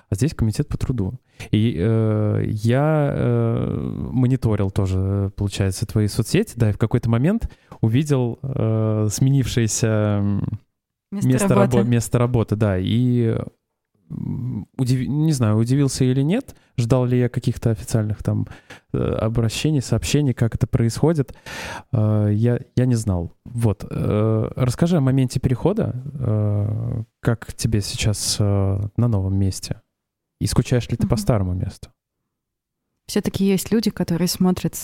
а 0.08 0.14
здесь 0.14 0.34
комитет 0.34 0.68
по 0.68 0.76
труду. 0.76 1.14
И 1.50 1.76
э, 1.78 2.44
я 2.46 3.12
э, 3.14 4.08
мониторил 4.12 4.70
тоже, 4.70 5.32
получается, 5.36 5.86
твои 5.86 6.06
соцсети, 6.06 6.54
да, 6.56 6.70
и 6.70 6.72
в 6.72 6.78
какой-то 6.78 7.08
момент 7.08 7.50
увидел 7.80 8.38
э, 8.42 9.08
сменившееся 9.10 10.40
место, 11.12 11.28
место, 11.28 11.54
работы. 11.54 11.78
Рабо- 11.78 11.84
место 11.88 12.18
работы, 12.18 12.56
да, 12.56 12.78
и 12.78 13.36
удив... 14.76 15.08
не 15.08 15.32
знаю, 15.32 15.56
удивился 15.56 16.04
или 16.04 16.22
нет, 16.22 16.56
ждал 16.76 17.06
ли 17.06 17.18
я 17.18 17.28
каких-то 17.28 17.70
официальных 17.70 18.22
там 18.22 18.46
э, 18.92 18.98
обращений, 18.98 19.80
сообщений, 19.80 20.34
как 20.34 20.54
это 20.54 20.66
происходит, 20.66 21.34
э, 21.92 22.30
я, 22.32 22.60
я 22.76 22.86
не 22.86 22.96
знал. 22.96 23.32
Вот, 23.44 23.86
э, 23.88 24.50
расскажи 24.56 24.96
о 24.96 25.00
моменте 25.00 25.40
перехода, 25.40 27.06
как 27.20 27.52
тебе 27.54 27.80
сейчас 27.80 28.38
на 28.38 28.90
новом 28.96 29.36
месте, 29.38 29.80
и 30.40 30.46
скучаешь 30.46 30.88
ли 30.88 30.96
ты 30.96 31.06
по 31.06 31.16
старому 31.16 31.54
месту? 31.54 31.90
Все-таки 33.06 33.44
есть 33.44 33.72
люди, 33.72 33.90
которые 33.90 34.28
смотрят 34.28 34.76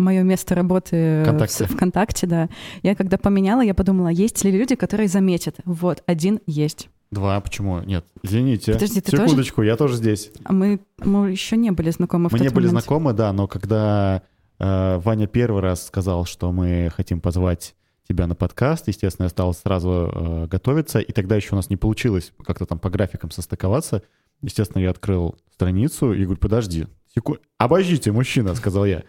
мое 0.00 0.22
место 0.22 0.54
работы 0.54 1.22
ВКонтакте. 1.22 1.64
в 1.64 1.68
ВКонтакте, 1.74 2.26
да. 2.26 2.48
Я 2.82 2.94
когда 2.94 3.18
поменяла, 3.18 3.60
я 3.60 3.74
подумала, 3.74 4.08
есть 4.08 4.42
ли 4.44 4.50
люди, 4.50 4.74
которые 4.74 5.08
заметят. 5.08 5.56
Вот, 5.64 6.02
один 6.06 6.40
есть. 6.46 6.88
Два, 7.10 7.40
почему? 7.40 7.80
Нет, 7.80 8.04
извините. 8.22 8.72
Подожди, 8.74 9.00
ты 9.00 9.10
Секундочку, 9.10 9.56
тоже? 9.56 9.68
я 9.68 9.76
тоже 9.76 9.96
здесь. 9.96 10.30
А 10.44 10.52
мы, 10.52 10.80
мы 10.98 11.30
еще 11.30 11.56
не 11.56 11.72
были 11.72 11.90
знакомы 11.90 12.28
Мы 12.30 12.38
в 12.38 12.40
не 12.40 12.48
были 12.48 12.66
момент. 12.66 12.84
знакомы, 12.84 13.12
да, 13.12 13.32
но 13.32 13.48
когда 13.48 14.22
э, 14.60 14.98
Ваня 14.98 15.26
первый 15.26 15.60
раз 15.60 15.86
сказал, 15.86 16.24
что 16.24 16.52
мы 16.52 16.90
хотим 16.94 17.20
позвать 17.20 17.74
тебя 18.08 18.28
на 18.28 18.36
подкаст, 18.36 18.86
естественно, 18.86 19.26
я 19.26 19.30
стал 19.30 19.54
сразу 19.54 20.10
э, 20.14 20.46
готовиться, 20.46 21.00
и 21.00 21.12
тогда 21.12 21.34
еще 21.34 21.48
у 21.52 21.56
нас 21.56 21.68
не 21.68 21.76
получилось 21.76 22.32
как-то 22.44 22.64
там 22.64 22.78
по 22.78 22.90
графикам 22.90 23.32
состыковаться. 23.32 24.02
Естественно, 24.40 24.80
я 24.80 24.90
открыл 24.90 25.36
страницу 25.52 26.12
и 26.12 26.22
говорю, 26.22 26.38
подожди, 26.40 26.86
секу... 27.12 27.38
обождите, 27.58 28.12
мужчина, 28.12 28.54
сказал 28.54 28.84
я. 28.86 29.02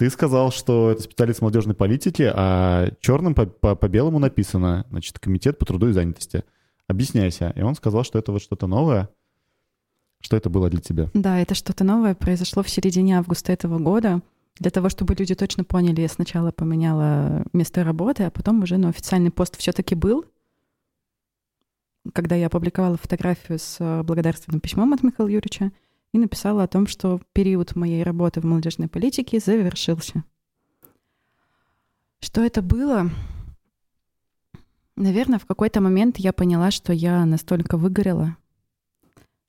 Ты 0.00 0.08
сказал, 0.08 0.50
что 0.50 0.92
это 0.92 1.02
специалист 1.02 1.42
молодежной 1.42 1.74
политики, 1.74 2.22
а 2.34 2.88
черным 3.00 3.34
по, 3.34 3.44
по, 3.44 3.74
по 3.74 3.86
белому 3.86 4.18
написано, 4.18 4.86
значит, 4.88 5.18
комитет 5.18 5.58
по 5.58 5.66
труду 5.66 5.90
и 5.90 5.92
занятости. 5.92 6.42
Объясняйся. 6.86 7.52
И 7.54 7.60
он 7.60 7.74
сказал, 7.74 8.02
что 8.02 8.18
это 8.18 8.32
вот 8.32 8.40
что-то 8.40 8.66
новое. 8.66 9.10
Что 10.22 10.38
это 10.38 10.48
было 10.48 10.70
для 10.70 10.80
тебя? 10.80 11.10
Да, 11.12 11.38
это 11.38 11.54
что-то 11.54 11.84
новое 11.84 12.14
произошло 12.14 12.62
в 12.62 12.70
середине 12.70 13.18
августа 13.18 13.52
этого 13.52 13.78
года. 13.78 14.22
Для 14.58 14.70
того, 14.70 14.88
чтобы 14.88 15.14
люди 15.14 15.34
точно 15.34 15.64
поняли, 15.64 16.00
я 16.00 16.08
сначала 16.08 16.50
поменяла 16.50 17.44
место 17.52 17.84
работы, 17.84 18.22
а 18.22 18.30
потом 18.30 18.62
уже 18.62 18.78
ну, 18.78 18.88
официальный 18.88 19.30
пост 19.30 19.58
все-таки 19.58 19.94
был. 19.94 20.24
Когда 22.14 22.36
я 22.36 22.46
опубликовала 22.46 22.96
фотографию 22.96 23.58
с 23.58 23.76
э, 23.78 24.02
благодарственным 24.02 24.60
письмом 24.60 24.94
от 24.94 25.02
Михаила 25.02 25.28
Юрьевича 25.28 25.72
и 26.12 26.18
написала 26.18 26.64
о 26.64 26.68
том, 26.68 26.86
что 26.86 27.20
период 27.32 27.76
моей 27.76 28.02
работы 28.02 28.40
в 28.40 28.44
молодежной 28.44 28.88
политике 28.88 29.38
завершился. 29.38 30.24
Что 32.20 32.42
это 32.42 32.62
было? 32.62 33.10
Наверное, 34.96 35.38
в 35.38 35.46
какой-то 35.46 35.80
момент 35.80 36.18
я 36.18 36.32
поняла, 36.32 36.70
что 36.70 36.92
я 36.92 37.24
настолько 37.24 37.78
выгорела, 37.78 38.36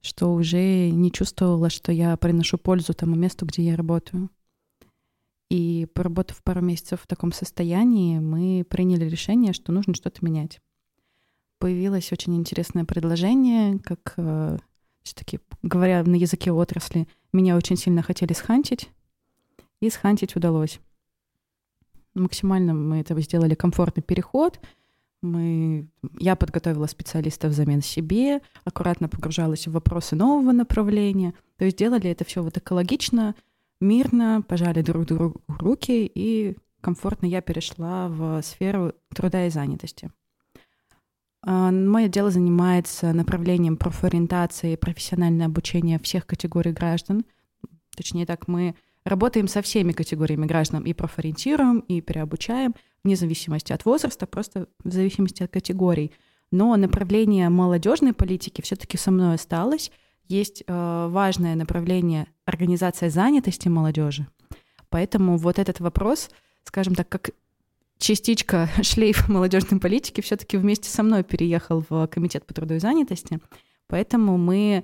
что 0.01 0.33
уже 0.33 0.89
не 0.91 1.11
чувствовала, 1.11 1.69
что 1.69 1.91
я 1.91 2.15
приношу 2.15 2.57
пользу 2.57 2.93
тому 2.93 3.15
месту, 3.15 3.45
где 3.45 3.63
я 3.63 3.75
работаю. 3.75 4.29
И 5.49 5.85
поработав 5.93 6.41
пару 6.43 6.61
месяцев 6.61 7.01
в 7.01 7.07
таком 7.07 7.33
состоянии, 7.33 8.19
мы 8.19 8.63
приняли 8.63 9.09
решение, 9.09 9.51
что 9.51 9.73
нужно 9.73 9.93
что-то 9.93 10.23
менять. 10.23 10.61
Появилось 11.59 12.13
очень 12.13 12.37
интересное 12.37 12.85
предложение, 12.85 13.77
как 13.79 14.13
э, 14.15 14.57
все-таки, 15.03 15.39
говоря 15.63 16.03
на 16.03 16.15
языке 16.15 16.51
отрасли, 16.51 17.07
меня 17.33 17.55
очень 17.55 17.77
сильно 17.77 18.01
хотели 18.01 18.33
схантить, 18.33 18.89
и 19.79 19.89
схантить 19.89 20.35
удалось. 20.35 20.79
Максимально 22.13 22.73
мы 22.73 22.99
это 22.99 23.19
сделали 23.21 23.55
комфортный 23.55 24.03
переход— 24.03 24.59
мы... 25.21 25.87
Я 26.19 26.35
подготовила 26.35 26.87
специалиста 26.87 27.47
взамен 27.47 27.81
себе, 27.81 28.41
аккуратно 28.63 29.07
погружалась 29.07 29.67
в 29.67 29.71
вопросы 29.71 30.15
нового 30.15 30.51
направления. 30.51 31.33
То 31.57 31.65
есть 31.65 31.77
делали 31.77 32.09
это 32.09 32.25
все 32.25 32.41
вот 32.41 32.57
экологично, 32.57 33.35
мирно, 33.79 34.43
пожали 34.47 34.81
друг 34.81 35.05
другу 35.05 35.41
руки, 35.47 36.11
и 36.13 36.57
комфортно 36.81 37.27
я 37.27 37.41
перешла 37.41 38.07
в 38.07 38.41
сферу 38.41 38.93
труда 39.13 39.45
и 39.45 39.51
занятости. 39.51 40.11
А, 41.43 41.71
мое 41.71 42.07
дело 42.07 42.31
занимается 42.31 43.13
направлением 43.13 43.77
профориентации 43.77 44.73
и 44.73 44.77
профессиональное 44.77 45.47
обучение 45.47 45.99
всех 45.99 46.25
категорий 46.25 46.71
граждан. 46.71 47.25
Точнее 47.95 48.25
так, 48.25 48.47
мы 48.47 48.75
работаем 49.03 49.47
со 49.47 49.61
всеми 49.61 49.91
категориями 49.91 50.45
граждан 50.45 50.83
и 50.83 50.93
профориентируем, 50.93 51.79
и 51.79 52.01
переобучаем— 52.01 52.75
вне 53.03 53.15
зависимости 53.15 53.73
от 53.73 53.85
возраста, 53.85 54.27
просто 54.27 54.67
в 54.83 54.91
зависимости 54.91 55.43
от 55.43 55.51
категорий. 55.51 56.11
Но 56.51 56.75
направление 56.75 57.49
молодежной 57.49 58.13
политики 58.13 58.61
все-таки 58.61 58.97
со 58.97 59.11
мной 59.11 59.35
осталось. 59.35 59.91
Есть 60.27 60.63
э, 60.65 61.07
важное 61.09 61.55
направление 61.55 62.27
организация 62.45 63.09
занятости 63.09 63.67
молодежи. 63.67 64.27
Поэтому 64.89 65.37
вот 65.37 65.59
этот 65.59 65.79
вопрос, 65.79 66.29
скажем 66.63 66.95
так, 66.95 67.07
как 67.07 67.31
частичка 68.01 68.69
шлейф 68.81 69.29
молодежной 69.29 69.79
политики 69.79 70.21
все-таки 70.21 70.57
вместе 70.57 70.89
со 70.89 71.03
мной 71.03 71.23
переехал 71.23 71.85
в 71.87 72.07
Комитет 72.07 72.45
по 72.45 72.53
труду 72.53 72.73
и 72.73 72.79
занятости. 72.79 73.39
Поэтому 73.87 74.37
мы, 74.37 74.83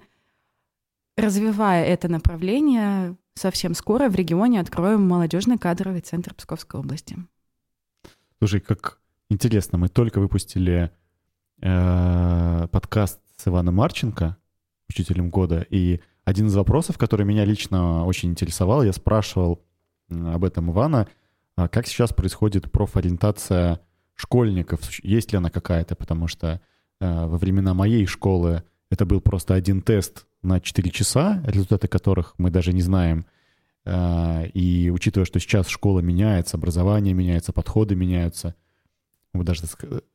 развивая 1.18 1.86
это 1.86 2.07
направление, 2.07 3.18
совсем 3.34 3.74
скоро 3.74 4.09
в 4.09 4.15
регионе 4.15 4.59
откроем 4.59 5.07
молодежный 5.07 5.57
кадровый 5.57 6.01
центр 6.01 6.34
Псковской 6.34 6.80
области. 6.80 7.18
Слушай, 8.39 8.59
как 8.59 8.99
интересно, 9.30 9.78
мы 9.78 9.89
только 9.89 10.20
выпустили 10.20 10.91
э, 11.61 12.68
подкаст 12.72 13.20
с 13.38 13.47
Иваном 13.47 13.76
Марченко, 13.76 14.38
учителем 14.89 15.30
года, 15.30 15.65
и 15.70 16.01
один 16.24 16.47
из 16.47 16.55
вопросов, 16.55 16.97
который 16.97 17.26
меня 17.26 17.45
лично 17.45 18.05
очень 18.05 18.30
интересовал, 18.30 18.84
я 18.84 18.93
спрашивал 18.93 19.63
об 20.09 20.43
этом 20.43 20.72
Ивана, 20.72 21.07
а 21.58 21.68
как 21.68 21.88
сейчас 21.88 22.14
происходит 22.14 22.72
профориентация 22.72 23.82
школьников, 24.14 24.80
есть 25.03 25.32
ли 25.32 25.38
она 25.38 25.49
какая-то, 25.49 25.95
потому 25.95 26.27
что 26.27 26.61
э, 27.02 27.26
во 27.26 27.38
времена 27.38 27.73
моей 27.73 28.06
школы 28.06 28.64
это 28.90 29.06
был 29.06 29.19
просто 29.19 29.56
один 29.56 29.82
тест 29.82 30.27
на 30.44 30.61
4 30.61 30.90
часа, 30.91 31.44
результаты 31.45 31.88
которых 31.88 32.36
мы 32.38 32.52
даже 32.52 32.73
не 32.73 32.82
знаем, 32.82 33.26
а, 33.86 34.44
и 34.53 34.90
учитывая, 34.90 35.26
что 35.26 35.40
сейчас 35.40 35.68
школа 35.68 35.99
меняется, 35.99 36.57
образование 36.57 37.14
меняется, 37.14 37.53
подходы 37.53 37.95
меняются, 37.95 38.56
мы 39.34 39.44
даже 39.44 39.64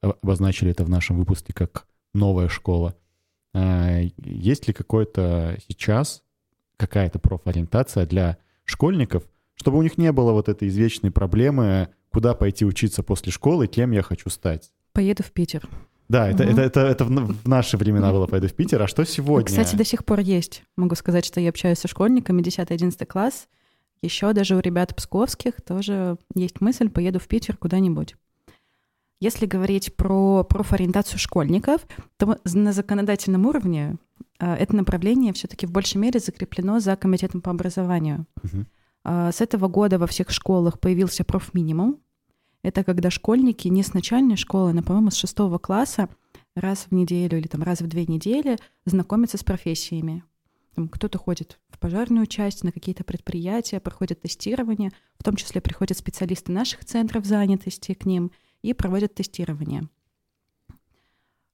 обозначили 0.00 0.70
это 0.70 0.84
в 0.84 0.88
нашем 0.88 1.16
выпуске 1.16 1.52
как 1.52 1.86
новая 2.14 2.48
школа. 2.48 2.94
А, 3.52 4.00
есть 4.18 4.68
ли 4.68 4.72
какой-то 4.72 5.58
сейчас 5.68 6.22
какая-то 6.76 7.18
профориентация 7.18 8.06
для 8.06 8.38
школьников, 8.64 9.24
чтобы 9.62 9.78
у 9.78 9.82
них 9.82 9.96
не 9.98 10.12
было 10.12 10.32
вот 10.32 10.48
этой 10.48 10.68
извечной 10.68 11.10
проблемы, 11.10 11.88
куда 12.10 12.34
пойти 12.34 12.64
учиться 12.64 13.02
после 13.02 13.32
школы, 13.32 13.66
кем 13.66 13.92
я 13.92 14.02
хочу 14.02 14.28
стать? 14.28 14.70
Поеду 14.92 15.22
в 15.22 15.32
Питер. 15.32 15.66
Да, 16.08 16.28
это, 16.28 16.42
угу. 16.42 16.52
это, 16.52 16.60
это, 16.62 16.80
это 16.80 17.04
в 17.04 17.48
наши 17.48 17.78
времена 17.78 18.12
было 18.12 18.26
«Пойду 18.26 18.48
в 18.48 18.52
Питер». 18.52 18.82
А 18.82 18.86
что 18.86 19.04
сегодня? 19.06 19.46
Кстати, 19.46 19.76
до 19.76 19.84
сих 19.84 20.04
пор 20.04 20.20
есть. 20.20 20.62
Могу 20.76 20.94
сказать, 20.94 21.24
что 21.24 21.40
я 21.40 21.48
общаюсь 21.48 21.78
со 21.78 21.88
школьниками 21.88 22.42
10-11 22.42 23.06
класс— 23.06 23.48
еще 24.02 24.32
даже 24.32 24.56
у 24.56 24.60
ребят 24.60 24.94
псковских 24.96 25.62
тоже 25.62 26.16
есть 26.34 26.60
мысль, 26.60 26.90
поеду 26.90 27.20
в 27.20 27.28
Питер 27.28 27.56
куда-нибудь. 27.56 28.16
Если 29.20 29.46
говорить 29.46 29.94
про 29.94 30.42
профориентацию 30.42 31.20
школьников, 31.20 31.86
то 32.16 32.36
на 32.44 32.72
законодательном 32.72 33.46
уровне 33.46 33.96
э, 34.40 34.54
это 34.54 34.74
направление 34.74 35.32
все-таки 35.32 35.66
в 35.66 35.70
большей 35.70 35.98
мере 35.98 36.18
закреплено 36.18 36.80
за 36.80 36.96
комитетом 36.96 37.40
по 37.40 37.52
образованию. 37.52 38.26
Uh-huh. 38.42 38.66
С 39.04 39.40
этого 39.40 39.68
года 39.68 39.98
во 39.98 40.06
всех 40.06 40.30
школах 40.30 40.78
появился 40.78 41.24
профминимум. 41.24 42.00
Это 42.62 42.84
когда 42.84 43.10
школьники 43.10 43.68
не 43.68 43.82
с 43.82 43.94
начальной 43.94 44.36
школы, 44.36 44.72
но, 44.72 44.82
по-моему, 44.82 45.10
с 45.10 45.16
шестого 45.16 45.58
класса 45.58 46.08
раз 46.54 46.86
в 46.88 46.94
неделю 46.94 47.38
или 47.38 47.48
там 47.48 47.62
раз 47.62 47.80
в 47.80 47.88
две 47.88 48.06
недели 48.06 48.58
знакомиться 48.84 49.38
с 49.38 49.44
профессиями. 49.44 50.22
Кто-то 50.90 51.18
ходит 51.18 51.58
в 51.68 51.78
пожарную 51.78 52.26
часть, 52.26 52.64
на 52.64 52.72
какие-то 52.72 53.04
предприятия, 53.04 53.80
проходит 53.80 54.22
тестирование, 54.22 54.90
в 55.18 55.24
том 55.24 55.36
числе 55.36 55.60
приходят 55.60 55.98
специалисты 55.98 56.50
наших 56.52 56.84
центров 56.84 57.26
занятости 57.26 57.92
к 57.94 58.06
ним 58.06 58.30
и 58.62 58.72
проводят 58.72 59.14
тестирование. 59.14 59.88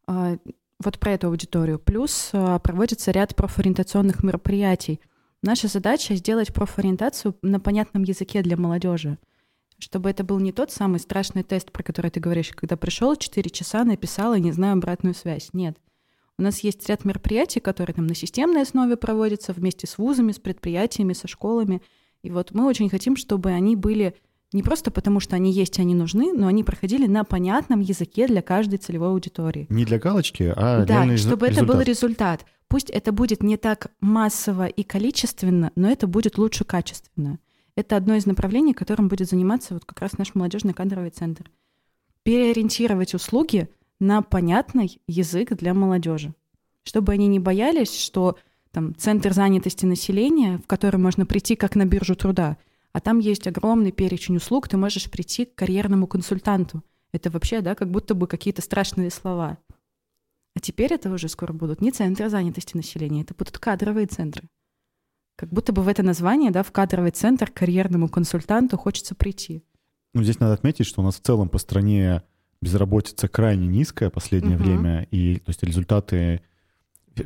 А, 0.06 0.38
вот 0.82 0.98
про 0.98 1.12
эту 1.12 1.28
аудиторию. 1.28 1.78
Плюс 1.80 2.30
а, 2.32 2.58
проводится 2.60 3.10
ряд 3.10 3.34
профориентационных 3.34 4.22
мероприятий. 4.22 5.00
Наша 5.42 5.68
задача 5.68 6.16
сделать 6.16 6.52
профориентацию 6.52 7.36
на 7.42 7.60
понятном 7.60 8.02
языке 8.02 8.42
для 8.42 8.56
молодежи, 8.56 9.18
чтобы 9.78 10.10
это 10.10 10.24
был 10.24 10.40
не 10.40 10.50
тот 10.50 10.72
самый 10.72 10.98
страшный 10.98 11.44
тест, 11.44 11.70
про 11.70 11.84
который 11.84 12.10
ты 12.10 12.18
говоришь, 12.18 12.50
когда 12.50 12.76
пришел 12.76 13.14
4 13.14 13.48
часа, 13.50 13.84
написал 13.84 14.34
и 14.34 14.40
не 14.40 14.50
знаю 14.50 14.72
обратную 14.72 15.14
связь. 15.14 15.50
Нет. 15.52 15.78
У 16.38 16.42
нас 16.42 16.60
есть 16.60 16.88
ряд 16.88 17.04
мероприятий, 17.04 17.60
которые 17.60 17.94
там 17.94 18.08
на 18.08 18.16
системной 18.16 18.62
основе 18.62 18.96
проводятся 18.96 19.52
вместе 19.52 19.86
с 19.86 19.96
вузами, 19.96 20.32
с 20.32 20.40
предприятиями, 20.40 21.12
со 21.12 21.28
школами. 21.28 21.82
И 22.22 22.30
вот 22.30 22.50
мы 22.50 22.66
очень 22.66 22.90
хотим, 22.90 23.14
чтобы 23.14 23.50
они 23.50 23.76
были 23.76 24.16
не 24.52 24.62
просто 24.62 24.90
потому, 24.90 25.20
что 25.20 25.36
они 25.36 25.52
есть 25.52 25.78
и 25.78 25.82
они 25.82 25.94
нужны, 25.94 26.32
но 26.32 26.46
они 26.46 26.64
проходили 26.64 27.06
на 27.06 27.24
понятном 27.24 27.80
языке 27.80 28.26
для 28.26 28.40
каждой 28.40 28.78
целевой 28.78 29.08
аудитории. 29.08 29.66
Не 29.68 29.84
для 29.84 29.98
галочки, 29.98 30.52
а 30.56 30.84
Да, 30.84 30.94
реальный 30.94 31.18
чтобы 31.18 31.48
результат. 31.48 31.64
это 31.64 31.72
был 31.72 31.80
результат. 31.82 32.46
Пусть 32.68 32.90
это 32.90 33.12
будет 33.12 33.42
не 33.42 33.56
так 33.56 33.88
массово 34.00 34.66
и 34.66 34.82
количественно, 34.82 35.70
но 35.74 35.90
это 35.90 36.06
будет 36.06 36.38
лучше 36.38 36.64
качественно. 36.64 37.38
Это 37.76 37.96
одно 37.96 38.14
из 38.14 38.26
направлений, 38.26 38.74
которым 38.74 39.08
будет 39.08 39.28
заниматься 39.28 39.74
вот 39.74 39.84
как 39.84 40.00
раз 40.00 40.18
наш 40.18 40.34
молодежный 40.34 40.74
кадровый 40.74 41.10
центр. 41.10 41.50
Переориентировать 42.22 43.14
услуги 43.14 43.68
на 44.00 44.22
понятный 44.22 45.00
язык 45.06 45.54
для 45.56 45.74
молодежи, 45.74 46.34
чтобы 46.82 47.12
они 47.12 47.26
не 47.26 47.38
боялись, 47.38 47.94
что 47.98 48.36
там 48.70 48.94
центр 48.96 49.32
занятости 49.32 49.86
населения, 49.86 50.58
в 50.58 50.66
который 50.66 50.98
можно 50.98 51.24
прийти 51.26 51.54
как 51.56 51.74
на 51.74 51.84
биржу 51.84 52.16
труда, 52.16 52.56
а 52.92 53.00
там 53.00 53.18
есть 53.18 53.46
огромный 53.46 53.92
перечень 53.92 54.36
услуг, 54.36 54.68
ты 54.68 54.76
можешь 54.76 55.10
прийти 55.10 55.44
к 55.44 55.54
карьерному 55.54 56.06
консультанту. 56.06 56.82
Это 57.12 57.30
вообще, 57.30 57.60
да, 57.60 57.74
как 57.74 57.90
будто 57.90 58.14
бы 58.14 58.26
какие-то 58.26 58.62
страшные 58.62 59.10
слова. 59.10 59.58
А 60.54 60.60
теперь 60.60 60.92
это 60.92 61.10
уже 61.10 61.28
скоро 61.28 61.52
будут 61.52 61.80
не 61.80 61.92
центры 61.92 62.28
занятости 62.28 62.76
населения, 62.76 63.22
это 63.22 63.34
будут 63.34 63.58
кадровые 63.58 64.06
центры. 64.06 64.48
Как 65.36 65.50
будто 65.50 65.72
бы 65.72 65.82
в 65.82 65.88
это 65.88 66.02
название, 66.02 66.50
да, 66.50 66.62
в 66.62 66.72
кадровый 66.72 67.12
центр 67.12 67.50
карьерному 67.50 68.08
консультанту 68.08 68.76
хочется 68.76 69.14
прийти. 69.14 69.62
Ну, 70.14 70.22
здесь 70.24 70.40
надо 70.40 70.54
отметить, 70.54 70.86
что 70.86 71.00
у 71.00 71.04
нас 71.04 71.16
в 71.16 71.20
целом 71.20 71.48
по 71.48 71.58
стране 71.58 72.22
безработица 72.60 73.28
крайне 73.28 73.68
низкая 73.68 74.10
в 74.10 74.14
последнее 74.14 74.56
Мгм. 74.56 74.64
время, 74.64 75.06
и 75.12 75.36
то 75.36 75.50
есть 75.50 75.62
результаты 75.62 76.42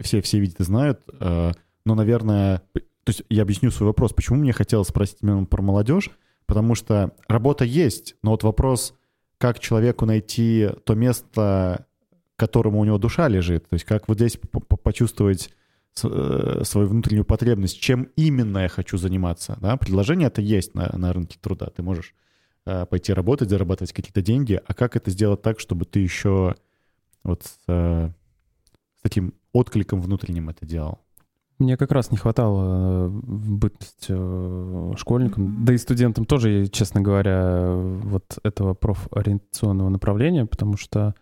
все, 0.02 0.20
все 0.20 0.38
видят 0.38 0.60
и 0.60 0.64
знают, 0.64 1.00
э, 1.20 1.52
но, 1.86 1.94
наверное, 1.94 2.62
то 3.04 3.10
есть 3.10 3.22
я 3.28 3.42
объясню 3.42 3.70
свой 3.70 3.88
вопрос, 3.88 4.12
почему 4.12 4.38
мне 4.38 4.52
хотелось 4.52 4.88
спросить 4.88 5.18
именно 5.22 5.44
про 5.44 5.62
молодежь, 5.62 6.10
потому 6.46 6.74
что 6.74 7.14
работа 7.28 7.64
есть, 7.64 8.16
но 8.22 8.30
вот 8.30 8.44
вопрос, 8.44 8.94
как 9.38 9.58
человеку 9.58 10.06
найти 10.06 10.68
то 10.84 10.94
место, 10.94 11.86
которому 12.36 12.80
у 12.80 12.84
него 12.84 12.98
душа 12.98 13.28
лежит, 13.28 13.68
то 13.68 13.74
есть 13.74 13.84
как 13.84 14.08
вот 14.08 14.18
здесь 14.18 14.36
по- 14.36 14.60
по- 14.60 14.76
почувствовать 14.76 15.50
э, 16.02 16.62
свою 16.64 16.88
внутреннюю 16.88 17.24
потребность, 17.24 17.80
чем 17.80 18.08
именно 18.16 18.58
я 18.58 18.68
хочу 18.68 18.98
заниматься. 18.98 19.58
Да? 19.60 19.76
Предложение 19.76 20.28
это 20.28 20.40
есть 20.40 20.74
на, 20.74 20.88
на 20.96 21.12
рынке 21.12 21.38
труда. 21.40 21.66
Ты 21.66 21.82
можешь 21.82 22.14
э, 22.66 22.86
пойти 22.86 23.12
работать, 23.12 23.50
зарабатывать 23.50 23.92
какие-то 23.92 24.22
деньги, 24.22 24.60
а 24.64 24.74
как 24.74 24.96
это 24.96 25.10
сделать 25.10 25.42
так, 25.42 25.60
чтобы 25.60 25.84
ты 25.84 26.00
еще 26.00 26.54
вот 27.24 27.42
с, 27.42 27.58
э, 27.66 28.10
с 28.98 29.02
таким 29.02 29.34
откликом 29.52 30.00
внутренним 30.00 30.48
это 30.48 30.64
делал? 30.64 31.01
Мне 31.62 31.76
как 31.76 31.92
раз 31.92 32.10
не 32.10 32.16
хватало 32.16 33.06
э, 33.06 33.08
бытность 33.08 34.06
э, 34.08 34.92
школьником, 34.96 35.64
да 35.64 35.72
и 35.74 35.78
студентам 35.78 36.24
тоже, 36.24 36.66
честно 36.66 37.00
говоря, 37.00 37.72
вот 37.76 38.38
этого 38.42 38.74
профориентационного 38.74 39.88
направления, 39.88 40.44
потому 40.44 40.76
что 40.76 41.14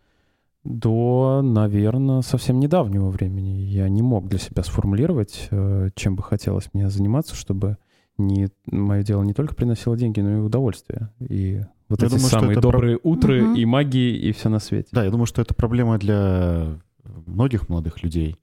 до, 0.65 1.43
наверное, 1.43 2.23
совсем 2.23 2.59
недавнего 2.59 3.11
времени 3.11 3.51
я 3.61 3.87
не 3.91 4.01
мог 4.03 4.29
для 4.29 4.39
себя 4.39 4.63
сформулировать, 4.63 5.49
э, 5.51 5.91
чем 5.95 6.17
бы 6.17 6.23
хотелось 6.23 6.71
мне 6.73 6.89
заниматься, 6.89 7.35
чтобы 7.35 7.77
не, 8.17 8.49
мое 8.67 9.03
дело 9.03 9.23
не 9.23 9.35
только 9.35 9.55
приносило 9.55 9.95
деньги, 9.97 10.21
но 10.21 10.39
и 10.39 10.41
удовольствие. 10.41 11.11
И 11.21 11.61
вот 11.91 12.01
Я 12.01 12.07
эти 12.07 12.15
думаю, 12.15 12.31
самые 12.31 12.53
это 12.53 12.61
про- 12.63 12.73
добрые 12.73 12.99
утры 13.03 13.43
Мгм. 13.43 13.55
и 13.57 13.65
магии, 13.67 14.17
и 14.17 14.33
все 14.33 14.49
на 14.49 14.59
свете. 14.59 14.89
Да, 14.93 15.05
я 15.05 15.11
думаю, 15.11 15.27
что 15.27 15.43
это 15.43 15.53
проблема 15.55 15.99
для 15.99 16.79
многих 17.27 17.69
молодых 17.69 18.03
людей. 18.03 18.37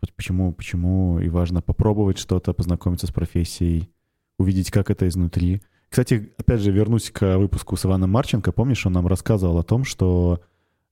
Вот 0.00 0.12
почему, 0.14 0.52
почему 0.52 1.18
и 1.18 1.28
важно 1.28 1.60
попробовать 1.62 2.18
что-то, 2.18 2.52
познакомиться 2.52 3.06
с 3.06 3.10
профессией, 3.10 3.90
увидеть, 4.38 4.70
как 4.70 4.90
это 4.90 5.08
изнутри. 5.08 5.62
Кстати, 5.88 6.32
опять 6.38 6.60
же, 6.60 6.70
вернусь 6.70 7.10
к 7.10 7.36
выпуску 7.38 7.76
с 7.76 7.84
Иваном 7.84 8.10
Марченко. 8.10 8.52
Помнишь, 8.52 8.86
он 8.86 8.92
нам 8.92 9.06
рассказывал 9.06 9.58
о 9.58 9.64
том, 9.64 9.84
что 9.84 10.40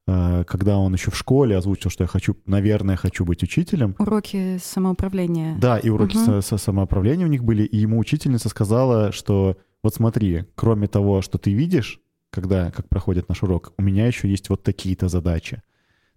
э, 0.08 0.44
когда 0.46 0.78
он 0.78 0.92
еще 0.94 1.10
в 1.10 1.16
школе 1.16 1.56
озвучил, 1.56 1.90
что 1.90 2.02
я 2.04 2.08
хочу, 2.08 2.36
наверное, 2.46 2.96
хочу 2.96 3.24
быть 3.24 3.42
учителем, 3.42 3.94
Уроки 3.98 4.58
самоуправления. 4.60 5.56
да, 5.58 5.78
и 5.78 5.88
уроки 5.90 6.16
Мгм. 6.16 6.42
со, 6.42 6.56
самоуправления 6.56 7.26
у 7.26 7.28
них 7.30 7.44
были, 7.44 7.62
и 7.62 7.76
ему 7.76 7.98
учительница 7.98 8.48
сказала, 8.48 9.12
что 9.12 9.56
вот 9.82 9.94
смотри, 9.94 10.46
кроме 10.56 10.88
того, 10.88 11.22
что 11.22 11.38
ты 11.38 11.52
видишь, 11.52 12.00
когда, 12.30 12.70
как 12.72 12.88
проходит 12.88 13.28
наш 13.28 13.42
урок, 13.44 13.72
у 13.78 13.82
меня 13.82 14.06
еще 14.06 14.28
есть 14.28 14.48
вот 14.50 14.62
такие-то 14.64 15.08
задачи. 15.08 15.56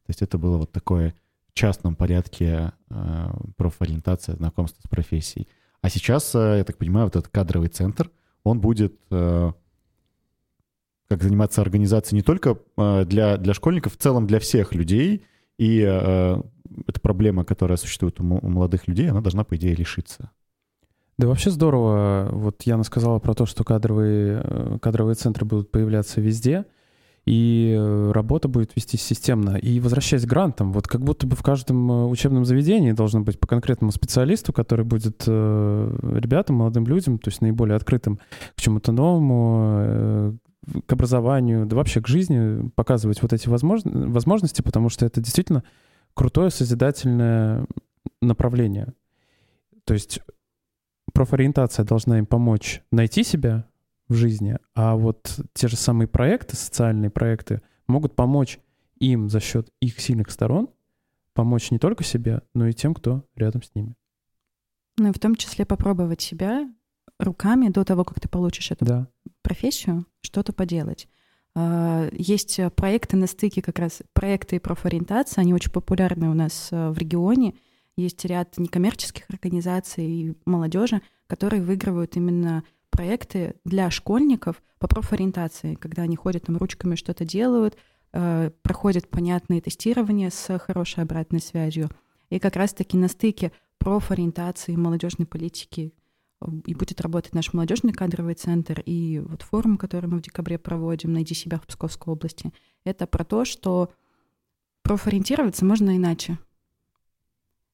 То 0.06 0.10
есть 0.12 0.22
это 0.24 0.38
было 0.40 0.58
вот 0.58 0.72
такое 0.72 1.14
частном 1.60 1.96
порядке 1.96 2.72
э, 2.90 3.30
профориентация, 3.58 4.36
знакомство 4.36 4.82
с 4.82 4.90
профессией. 4.90 5.48
А 5.82 5.90
сейчас, 5.90 6.34
э, 6.34 6.58
я 6.60 6.64
так 6.64 6.78
понимаю, 6.78 7.08
вот 7.08 7.18
этот 7.18 7.28
кадровый 7.30 7.68
центр, 7.68 8.10
он 8.44 8.62
будет 8.62 8.98
э, 9.12 9.52
как 11.10 11.24
заниматься 11.24 11.62
организацией 11.62 12.20
не 12.20 12.24
только 12.24 12.58
для, 12.78 13.38
для 13.38 13.54
школьников, 13.54 13.94
в 13.94 13.98
целом 13.98 14.28
для 14.28 14.40
всех 14.40 14.76
людей. 14.76 15.26
И 15.58 15.80
эта 15.80 17.00
проблема, 17.02 17.44
которая 17.44 17.78
существует 17.78 18.20
у 18.20 18.24
мо- 18.24 18.40
у 18.42 18.48
молодых 18.48 18.88
людей, 18.88 19.10
она 19.10 19.20
должна, 19.20 19.44
по 19.44 19.56
идее, 19.56 19.74
решиться. 19.74 20.30
Да 21.18 21.28
вообще 21.28 21.50
здорово. 21.50 22.30
Вот 22.32 22.62
Яна 22.62 22.84
сказала 22.84 23.18
про 23.18 23.34
то, 23.34 23.48
что 23.48 23.64
кадровые, 23.64 24.78
кадровые 24.82 25.16
центры 25.16 25.46
будут 25.46 25.72
появляться 25.72 26.22
везде, 26.22 26.66
и 27.30 27.76
э, 27.78 28.12
работа 28.12 28.48
будет 28.48 28.76
вестись 28.76 29.04
системно. 29.04 29.56
И 29.58 29.80
возвращаясь 29.80 30.26
к 30.26 30.28
грантам, 30.28 30.74
вот 30.74 30.88
как 30.88 31.02
будто 31.02 31.28
бы 31.28 31.36
в 31.36 31.44
каждом 31.44 31.92
э, 31.92 32.06
учебном 32.06 32.44
заведении 32.44 32.92
должно 32.92 33.22
быть 33.22 33.40
по 33.40 33.46
конкретному 33.46 33.92
специалисту, 33.92 34.52
который 34.52 34.84
будет 34.84 35.26
э, 35.28 35.98
ребятам, 36.16 36.56
молодым 36.56 36.88
людям, 36.88 37.20
то 37.20 37.30
есть 37.30 37.42
наиболее 37.42 37.76
открытым 37.76 38.20
к 38.56 38.62
чему-то 38.62 38.92
новому, 38.92 40.40
к 40.88 40.92
образованию, 40.92 41.68
да 41.68 41.76
вообще 41.76 42.02
к 42.02 42.08
жизни 42.08 42.68
показывать 42.72 43.22
вот 43.22 43.32
эти 43.32 43.48
возмож- 43.48 43.84
возможности, 43.86 44.64
потому 44.64 44.90
что 44.90 45.06
это 45.06 45.22
действительно 45.22 45.64
крутое 46.16 46.50
созидательное 46.50 47.68
направление. 48.24 48.94
То 49.86 49.94
есть 49.94 50.20
профориентация 51.14 51.86
должна 51.86 52.18
им 52.18 52.26
помочь 52.26 52.82
найти 52.92 53.24
себя 53.24 53.69
в 54.10 54.16
жизни, 54.16 54.58
а 54.76 54.96
вот 54.96 55.40
те 55.54 55.68
же 55.68 55.76
самые 55.78 56.08
проекты, 56.08 56.56
социальные 56.56 57.10
проекты, 57.12 57.62
могут 57.88 58.16
помочь 58.16 58.60
им 58.98 59.30
за 59.30 59.40
счет 59.40 59.70
их 59.80 60.00
сильных 60.00 60.30
сторон 60.32 60.70
помочь 61.34 61.72
не 61.72 61.80
только 61.80 62.04
себе, 62.04 62.42
но 62.54 62.68
и 62.68 62.74
тем, 62.74 62.94
кто 62.94 63.24
рядом 63.36 63.64
с 63.64 63.74
ними. 63.74 63.96
Ну 64.98 65.10
и 65.10 65.14
в 65.14 65.20
том 65.20 65.36
числе 65.36 65.66
попробовать 65.66 66.20
себя 66.22 66.70
руками 67.18 67.70
до 67.70 67.86
того, 67.86 68.04
как 68.04 68.20
ты 68.20 68.28
получишь 68.28 68.72
эту 68.72 68.84
Да. 68.84 69.08
профессию, 69.42 70.06
что-то 70.22 70.52
поделать. 70.52 71.08
А, 71.56 72.10
Есть 72.12 72.60
проекты 72.76 73.16
на 73.16 73.28
стыке 73.28 73.62
как 73.62 73.80
раз, 73.80 74.02
проекты 74.14 74.58
и 74.58 74.60
профориентация, 74.60 75.42
они 75.44 75.54
очень 75.54 75.72
популярны 75.72 76.30
у 76.30 76.34
нас 76.34 76.70
э, 76.72 76.90
в 76.90 76.98
регионе. 76.98 77.56
Есть 77.96 78.24
ряд 78.26 78.58
некоммерческих 78.58 79.24
организаций 79.30 80.06
и 80.06 80.38
молодежи, 80.46 81.02
которые 81.28 81.62
выигрывают 81.62 82.16
именно 82.18 82.64
проекты 82.90 83.56
для 83.66 83.90
школьников 83.92 84.62
по 84.80 84.88
профориентации, 84.88 85.76
когда 85.76 86.04
они 86.04 86.16
ходят 86.16 86.44
там 86.44 86.58
ручками 86.58 86.96
что-то 86.96 87.26
делают, 87.26 87.78
э, 88.14 88.52
проходят 88.62 89.10
понятные 89.10 89.62
тестирования 89.62 90.30
с 90.30 90.58
хорошей 90.60 91.04
обратной 91.04 91.42
связью. 91.42 91.90
И 92.30 92.40
как 92.40 92.56
раз-таки 92.56 92.98
на 92.98 93.08
стыке 93.08 93.52
профориентации 93.78 94.76
молодежной 94.76 95.26
политики 95.26 95.94
э, 96.42 96.46
и 96.66 96.76
будет 96.76 97.02
работать 97.02 97.34
наш 97.34 97.54
молодежный 97.54 97.94
кадровый 97.94 98.36
центр 98.36 98.82
и 98.86 99.20
вот 99.20 99.42
форум, 99.42 99.78
который 99.78 100.08
мы 100.08 100.20
в 100.20 100.22
декабре 100.22 100.58
проводим 100.58 101.14
«Найди 101.14 101.34
себя 101.34 101.60
в 101.60 101.68
Псковской 101.68 102.14
области». 102.14 102.54
Это 102.84 103.08
про 103.08 103.24
то, 103.24 103.46
что 103.46 103.92
профориентироваться 104.84 105.66
можно 105.66 105.96
иначе. 105.96 106.38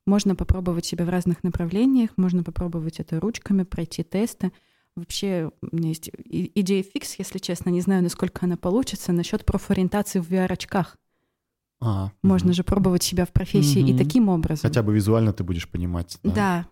Можно 0.05 0.35
попробовать 0.35 0.85
себя 0.85 1.05
в 1.05 1.09
разных 1.09 1.43
направлениях, 1.43 2.11
можно 2.15 2.43
попробовать 2.43 2.99
это 2.99 3.19
ручками, 3.19 3.63
пройти 3.63 4.03
тесты. 4.03 4.51
Вообще, 4.95 5.51
у 5.61 5.75
меня 5.75 5.89
есть 5.89 6.07
и- 6.07 6.51
идея 6.55 6.81
фикс, 6.83 7.15
если 7.19 7.37
честно, 7.37 7.69
не 7.69 7.81
знаю, 7.81 8.01
насколько 8.01 8.45
она 8.45 8.55
получится, 8.55 9.11
насчет 9.11 9.45
профориентации 9.45 10.19
в 10.19 10.31
VR-очках. 10.31 10.95
А, 11.81 12.11
Можно 12.23 12.47
мгм. 12.47 12.53
же 12.53 12.63
пробовать 12.63 13.03
себя 13.03 13.25
в 13.25 13.31
профессии 13.33 13.79
и 13.81 13.93
Мгм. 13.93 13.97
таким 13.97 14.29
образом. 14.29 14.61
Хотя 14.69 14.81
бы 14.83 14.93
визуально 14.95 15.33
ты 15.33 15.43
будешь 15.43 15.67
понимать. 15.67 16.17
Да. 16.23 16.31
Да, 16.33 16.67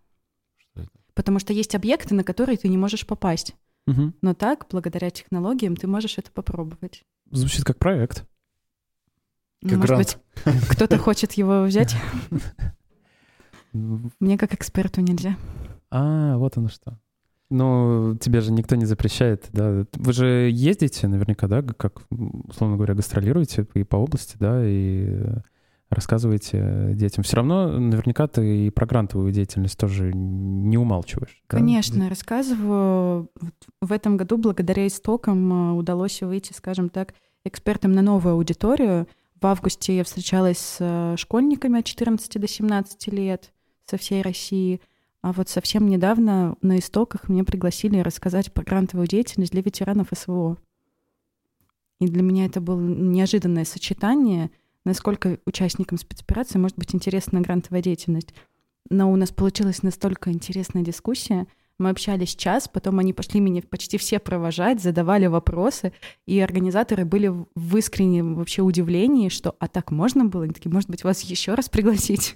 что 0.58 0.82
это. 0.84 0.92
потому 1.14 1.40
что 1.40 1.52
есть 1.52 1.76
объекты, 1.76 2.16
на 2.16 2.24
которые 2.24 2.58
ты 2.58 2.70
не 2.70 2.78
можешь 2.78 3.06
попасть. 3.06 3.56
Мгм. 3.86 4.14
Но 4.22 4.34
так, 4.34 4.68
благодаря 4.72 5.10
технологиям, 5.10 5.76
ты 5.76 5.88
можешь 5.88 6.18
это 6.18 6.32
попробовать. 6.32 7.04
Звучит 7.30 7.66
как 7.66 7.78
проект. 7.78 8.26
Ну, 9.62 9.70
Как 9.70 9.78
Может 9.80 9.96
грант. 9.96 10.20
быть, 10.46 10.70
кто-то 10.70 10.98
хочет 10.98 11.34
его 11.34 11.64
взять. 11.64 11.94
Мне 13.74 14.38
как 14.38 14.54
эксперту 14.54 15.02
нельзя. 15.02 15.36
А, 15.90 16.38
вот 16.38 16.58
оно 16.58 16.70
что. 16.70 17.00
Ну, 17.54 18.18
тебе 18.20 18.42
же 18.42 18.52
никто 18.52 18.76
не 18.76 18.86
запрещает, 18.86 19.46
да? 19.54 19.86
Вы 19.94 20.14
же 20.14 20.50
ездите 20.52 21.08
наверняка, 21.08 21.48
да, 21.48 21.62
как, 21.62 22.02
условно 22.10 22.78
говоря, 22.78 22.96
гастролируете 22.96 23.68
и 23.76 23.84
по 23.84 23.98
области, 23.98 24.36
да, 24.40 24.60
и 24.66 25.22
рассказываете 25.94 26.94
детям. 26.94 27.24
Все 27.24 27.38
равно 27.38 27.68
наверняка 27.68 28.28
ты 28.28 28.66
и 28.66 28.70
про 28.70 28.86
грантовую 28.86 29.32
деятельность 29.32 29.78
тоже 29.78 30.12
не 30.14 30.78
умалчиваешь. 30.78 31.42
да? 31.50 31.58
Конечно, 31.58 32.10
рассказываю. 32.10 33.30
Вот 33.40 33.54
В 33.82 33.92
этом 33.92 34.18
году 34.18 34.38
благодаря 34.38 34.88
истокам 34.88 35.74
э, 35.74 35.78
удалось 35.78 36.22
выйти, 36.22 36.54
скажем 36.54 36.90
так, 36.90 37.14
экспертам 37.46 37.92
на 37.92 38.02
новую 38.02 38.34
аудиторию. 38.34 39.08
В 39.40 39.46
августе 39.46 39.96
я 39.96 40.04
встречалась 40.04 40.58
с 40.58 40.78
э, 40.80 41.16
школьниками 41.18 41.80
от 41.80 41.86
14 41.86 42.42
до 42.42 42.48
17 42.48 43.08
лет 43.14 43.54
со 43.86 43.98
всей 43.98 44.22
России. 44.22 44.82
А 45.24 45.32
вот 45.32 45.48
совсем 45.48 45.88
недавно 45.88 46.58
на 46.62 46.78
истоках 46.80 47.30
меня 47.30 47.46
пригласили 47.46 47.98
рассказать 48.00 48.52
про 48.54 48.64
грантовую 48.64 49.08
деятельность 49.08 49.54
для 49.54 49.62
ветеранов 49.62 50.10
СВО. 50.14 50.58
И 52.02 52.08
для 52.08 52.22
меня 52.22 52.46
это 52.46 52.60
было 52.60 52.82
неожиданное 52.82 53.64
сочетание, 53.64 54.52
насколько 54.84 55.40
участникам 55.46 55.98
спецоперации 55.98 56.60
может 56.60 56.78
быть 56.78 56.94
интересна 56.94 57.40
грантовая 57.40 57.82
деятельность. 57.82 58.34
Но 58.90 59.10
у 59.10 59.16
нас 59.16 59.32
получилась 59.32 59.82
настолько 59.82 60.30
интересная 60.30 60.84
дискуссия. 60.84 61.48
Мы 61.80 61.90
общались 61.90 62.36
час, 62.36 62.68
потом 62.68 63.00
они 63.00 63.14
пошли 63.14 63.40
меня 63.40 63.62
почти 63.62 63.98
все 63.98 64.20
провожать, 64.20 64.84
задавали 64.84 65.28
вопросы, 65.28 65.94
и 66.26 66.38
организаторы 66.42 67.06
были 67.06 67.28
в- 67.30 67.78
искреннем 67.78 68.36
вообще 68.36 68.62
удивлении, 68.62 69.30
что 69.30 69.56
«а 69.60 69.70
так 69.70 69.90
можно 69.90 70.26
было?» 70.26 70.44
Они 70.44 70.54
такие, 70.54 70.70
может 70.70 70.90
быть, 70.90 71.06
вас 71.06 71.22
еще 71.22 71.54
раз 71.54 71.70
пригласить? 71.70 72.36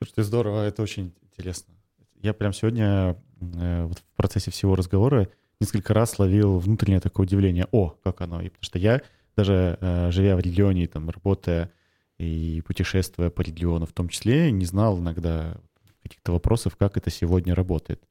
Слушай, 0.00 0.22
здорово, 0.24 0.62
это 0.62 0.82
очень 0.82 1.12
интересно. 1.22 1.74
Я 2.22 2.34
прям 2.34 2.52
сегодня 2.52 3.16
э, 3.40 3.84
вот 3.84 3.98
в 3.98 4.04
процессе 4.16 4.50
всего 4.50 4.76
разговора 4.76 5.28
несколько 5.58 5.94
раз 5.94 6.18
ловил 6.18 6.58
внутреннее 6.58 7.00
такое 7.00 7.26
удивление. 7.26 7.66
О, 7.72 7.90
как 8.02 8.20
оно. 8.20 8.42
И 8.42 8.50
потому 8.50 8.62
что 8.64 8.78
я, 8.78 9.00
даже 9.36 9.78
э, 9.80 10.10
живя 10.10 10.36
в 10.36 10.40
регионе, 10.40 10.86
там, 10.86 11.08
работая 11.08 11.72
и 12.18 12.62
путешествуя 12.66 13.30
по 13.30 13.40
региону 13.40 13.86
в 13.86 13.92
том 13.92 14.10
числе, 14.10 14.50
не 14.50 14.66
знал 14.66 14.98
иногда 14.98 15.56
каких-то 16.02 16.32
вопросов, 16.32 16.76
как 16.76 16.98
это 16.98 17.08
сегодня 17.10 17.54
работает. 17.54 18.02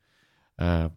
Э, 0.58 0.90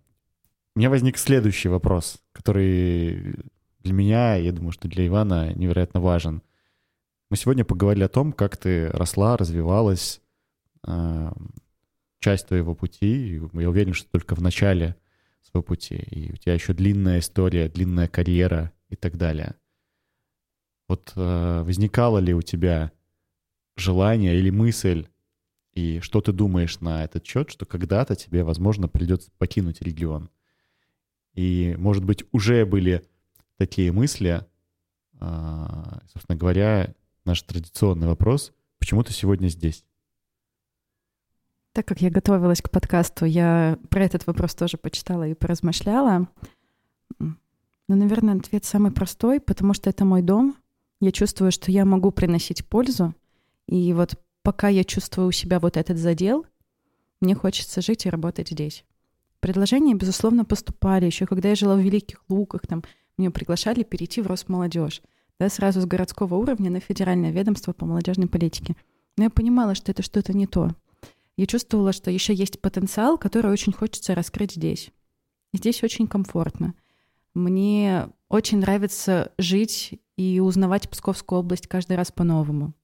У 0.75 0.79
меня 0.79 0.89
возник 0.89 1.19
следующий 1.19 1.69
вопрос, 1.69 2.23
который 2.33 3.35
для 3.81 3.93
меня, 3.93 4.37
я 4.37 4.53
думаю, 4.53 4.73
что 4.73 4.89
для 4.89 5.07
Ивана 5.07 5.53
невероятно 5.53 6.01
важен. 6.01 6.43
Мы 7.29 7.37
сегодня 7.37 7.65
поговорили 7.65 8.05
о 8.05 8.09
том, 8.09 8.33
как 8.33 8.57
ты 8.57 8.89
росла, 8.89 9.37
развивалась, 9.37 10.21
часть 12.23 12.47
твоего 12.47 12.75
пути. 12.75 13.37
и 13.37 13.61
Я 13.61 13.69
уверен, 13.69 13.93
что 13.93 14.09
только 14.11 14.35
в 14.35 14.41
начале 14.41 14.97
своего 15.43 15.63
пути. 15.63 15.97
И 15.97 16.33
у 16.33 16.37
тебя 16.37 16.55
еще 16.55 16.73
длинная 16.73 17.19
история, 17.19 17.69
длинная 17.69 18.09
карьера 18.09 18.73
и 18.89 18.97
так 18.97 19.17
далее. 19.17 19.57
Вот 20.89 21.13
э, 21.17 21.63
возникало 21.65 22.19
ли 22.19 22.33
у 22.33 22.43
тебя 22.43 22.93
желание 23.77 24.39
или 24.39 24.51
мысль, 24.51 25.09
и 25.73 26.01
что 26.01 26.21
ты 26.21 26.33
думаешь 26.33 26.81
на 26.81 27.05
этот 27.05 27.27
счет, 27.27 27.51
что 27.51 27.65
когда-то 27.67 28.15
тебе, 28.15 28.45
возможно, 28.45 28.89
придется 28.89 29.31
покинуть 29.39 29.83
регион? 29.83 30.31
И, 31.35 31.75
может 31.79 32.05
быть, 32.05 32.25
уже 32.31 32.67
были 32.67 33.03
такие 33.57 33.91
мысли, 33.91 34.47
э, 35.21 35.99
собственно 36.13 36.37
говоря, 36.39 36.95
наш 37.25 37.43
традиционный 37.43 38.07
вопрос, 38.07 38.53
почему 38.79 39.03
ты 39.03 39.13
сегодня 39.13 39.49
здесь? 39.49 39.85
Так 41.73 41.87
как 41.87 42.03
я 42.03 42.11
готовилась 42.11 42.61
к 42.61 42.71
подкасту, 42.71 43.25
я 43.25 43.79
про 43.89 44.05
этот 44.05 44.27
вопрос 44.27 44.55
тоже 44.55 44.77
почитала 44.77 45.27
и 45.27 45.35
поразмышляла. 45.35 46.29
М. 47.19 47.39
Ну, 47.89 47.97
наверное, 47.97 48.37
ответ 48.37 48.67
самый 48.67 48.93
простой, 48.93 49.41
потому 49.41 49.73
что 49.73 49.89
это 49.89 50.05
мой 50.05 50.21
дом. 50.21 50.55
Я 51.01 51.13
чувствую, 51.13 51.51
что 51.51 51.73
я 51.73 51.87
могу 51.87 52.11
приносить 52.11 52.67
пользу. 52.67 53.15
И 53.67 53.95
вот 53.95 54.17
пока 54.43 54.69
я 54.69 54.85
чувствую 54.85 55.29
у 55.29 55.33
себя 55.33 55.61
вот 55.61 55.79
этот 55.79 55.97
задел, 55.97 56.45
мне 57.23 57.35
хочется 57.35 57.81
жить 57.81 58.05
и 58.05 58.11
работать 58.11 58.51
здесь. 58.51 58.85
Предложения, 59.41 59.95
безусловно, 59.95 60.45
поступали. 60.45 61.07
Еще 61.07 61.25
когда 61.25 61.49
я 61.49 61.55
жила 61.55 61.75
в 61.75 61.81
Великих 61.81 62.23
Луках, 62.29 62.67
там 62.67 62.85
меня 63.17 63.31
приглашали 63.31 63.83
перейти 63.83 64.21
в 64.21 64.27
Росмолодежь. 64.27 65.03
Да, 65.41 65.49
сразу 65.49 65.81
с 65.81 65.87
городского 65.87 66.35
уровня 66.35 66.71
на 66.71 66.81
федеральное 66.81 67.33
ведомство 67.33 67.73
по 67.73 67.87
молодежной 67.87 68.29
политике. 68.29 68.77
Но 69.17 69.25
я 69.25 69.31
понимала, 69.31 69.75
что 69.75 69.91
это 69.91 70.03
что-то 70.03 70.37
не 70.37 70.47
то. 70.47 70.71
Я 71.37 71.47
чувствовала, 71.47 71.93
что 71.93 72.11
еще 72.11 72.35
есть 72.35 72.61
потенциал, 72.61 73.19
который 73.19 73.51
очень 73.51 73.73
хочется 73.73 74.15
раскрыть 74.15 74.53
здесь. 74.53 74.91
Здесь 75.53 75.83
очень 75.83 76.07
комфортно. 76.07 76.75
Мне 77.35 78.09
очень 78.29 78.59
нравится 78.59 79.33
жить 79.39 80.01
и 80.17 80.41
узнавать 80.41 80.91
Псковскую 80.91 81.41
область 81.41 81.67
каждый 81.67 81.97
раз 81.97 82.13
по-новому. 82.13 82.75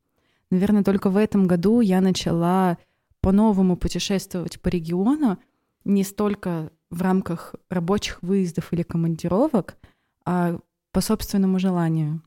Наверное, 0.50 0.82
только 0.82 1.10
в 1.10 1.16
этом 1.16 1.46
году 1.46 1.80
я 1.80 2.00
начала 2.00 2.78
по-новому 3.20 3.76
путешествовать 3.76 4.60
по 4.60 4.68
региону, 4.68 5.38
не 5.84 6.04
столько 6.04 6.72
в 6.90 7.02
рамках 7.02 7.54
рабочих 7.68 8.22
выездов 8.22 8.72
или 8.72 8.82
командировок, 8.82 9.76
а 10.24 10.58
по 10.92 11.00
собственному 11.00 11.58
желанию. 11.58 12.22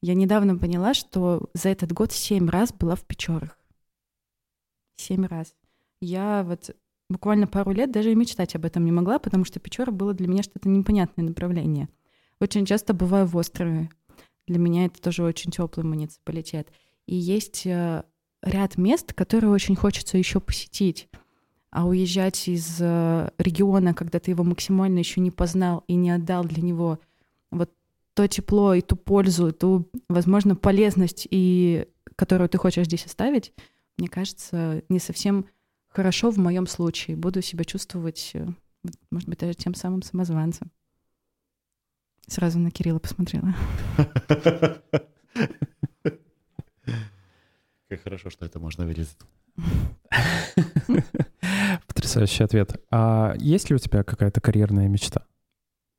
Я 0.00 0.14
недавно 0.14 0.56
поняла, 0.56 0.94
что 0.94 1.48
за 1.54 1.70
этот 1.70 1.92
год 1.92 2.12
семь 2.12 2.48
раз 2.48 2.72
была 2.72 2.94
в 2.94 3.04
Печорах. 3.04 3.58
Семь 4.96 5.26
раз. 5.26 5.54
Я 6.04 6.44
вот 6.46 6.74
буквально 7.08 7.46
пару 7.46 7.72
лет 7.72 7.90
даже 7.90 8.12
и 8.12 8.14
мечтать 8.14 8.54
об 8.54 8.64
этом 8.64 8.84
не 8.84 8.92
могла, 8.92 9.18
потому 9.18 9.44
что 9.44 9.60
Печора 9.60 9.90
было 9.90 10.14
для 10.14 10.28
меня 10.28 10.42
что-то 10.42 10.68
непонятное 10.68 11.24
направление. 11.24 11.88
Очень 12.40 12.66
часто 12.66 12.94
бываю 12.94 13.26
в 13.26 13.36
острове. 13.36 13.90
Для 14.46 14.58
меня 14.58 14.86
это 14.86 15.00
тоже 15.00 15.22
очень 15.22 15.50
теплый 15.50 15.84
муниципалитет. 15.84 16.68
И 17.06 17.14
есть 17.14 17.66
э, 17.66 18.02
ряд 18.42 18.76
мест, 18.76 19.12
которые 19.12 19.50
очень 19.50 19.76
хочется 19.76 20.18
еще 20.18 20.40
посетить. 20.40 21.08
А 21.70 21.86
уезжать 21.86 22.46
из 22.48 22.78
э, 22.80 23.30
региона, 23.38 23.94
когда 23.94 24.20
ты 24.20 24.30
его 24.30 24.44
максимально 24.44 24.98
еще 24.98 25.20
не 25.20 25.30
познал 25.30 25.84
и 25.88 25.94
не 25.94 26.10
отдал 26.10 26.44
для 26.44 26.62
него 26.62 26.98
вот 27.50 27.70
то 28.14 28.28
тепло 28.28 28.74
и 28.74 28.80
ту 28.80 28.96
пользу, 28.96 29.52
ту, 29.52 29.90
возможно, 30.08 30.54
полезность, 30.54 31.26
и, 31.30 31.86
которую 32.16 32.48
ты 32.48 32.58
хочешь 32.58 32.86
здесь 32.86 33.06
оставить, 33.06 33.52
мне 33.98 34.08
кажется, 34.08 34.82
не 34.88 35.00
совсем 35.00 35.46
хорошо 35.94 36.30
в 36.30 36.38
моем 36.38 36.66
случае. 36.66 37.16
Буду 37.16 37.40
себя 37.40 37.64
чувствовать, 37.64 38.32
э, 38.34 38.46
может 39.10 39.28
быть, 39.28 39.38
даже 39.38 39.54
тем 39.54 39.74
самым 39.74 40.02
самозванцем. 40.02 40.70
Сразу 42.26 42.58
на 42.58 42.70
Кирилла 42.70 42.98
посмотрела. 42.98 43.54
Как 47.88 48.02
хорошо, 48.02 48.30
что 48.30 48.44
это 48.46 48.58
можно 48.58 48.86
вырезать. 48.86 49.18
Потрясающий 51.86 52.42
ответ. 52.44 52.82
А 52.90 53.34
есть 53.38 53.70
ли 53.70 53.76
у 53.76 53.78
тебя 53.78 54.02
какая-то 54.02 54.40
карьерная 54.40 54.88
мечта? 54.88 55.26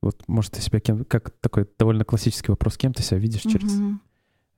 Вот, 0.02 0.28
может, 0.28 0.54
ты 0.54 0.62
себя 0.62 0.80
кем... 0.80 1.06
Как 1.06 1.30
такой 1.40 1.70
довольно 1.78 2.04
классический 2.04 2.52
вопрос. 2.52 2.78
Кем 2.78 2.94
ты 2.94 3.02
себя 3.02 3.20
видишь 3.20 3.44
через. 3.44 3.80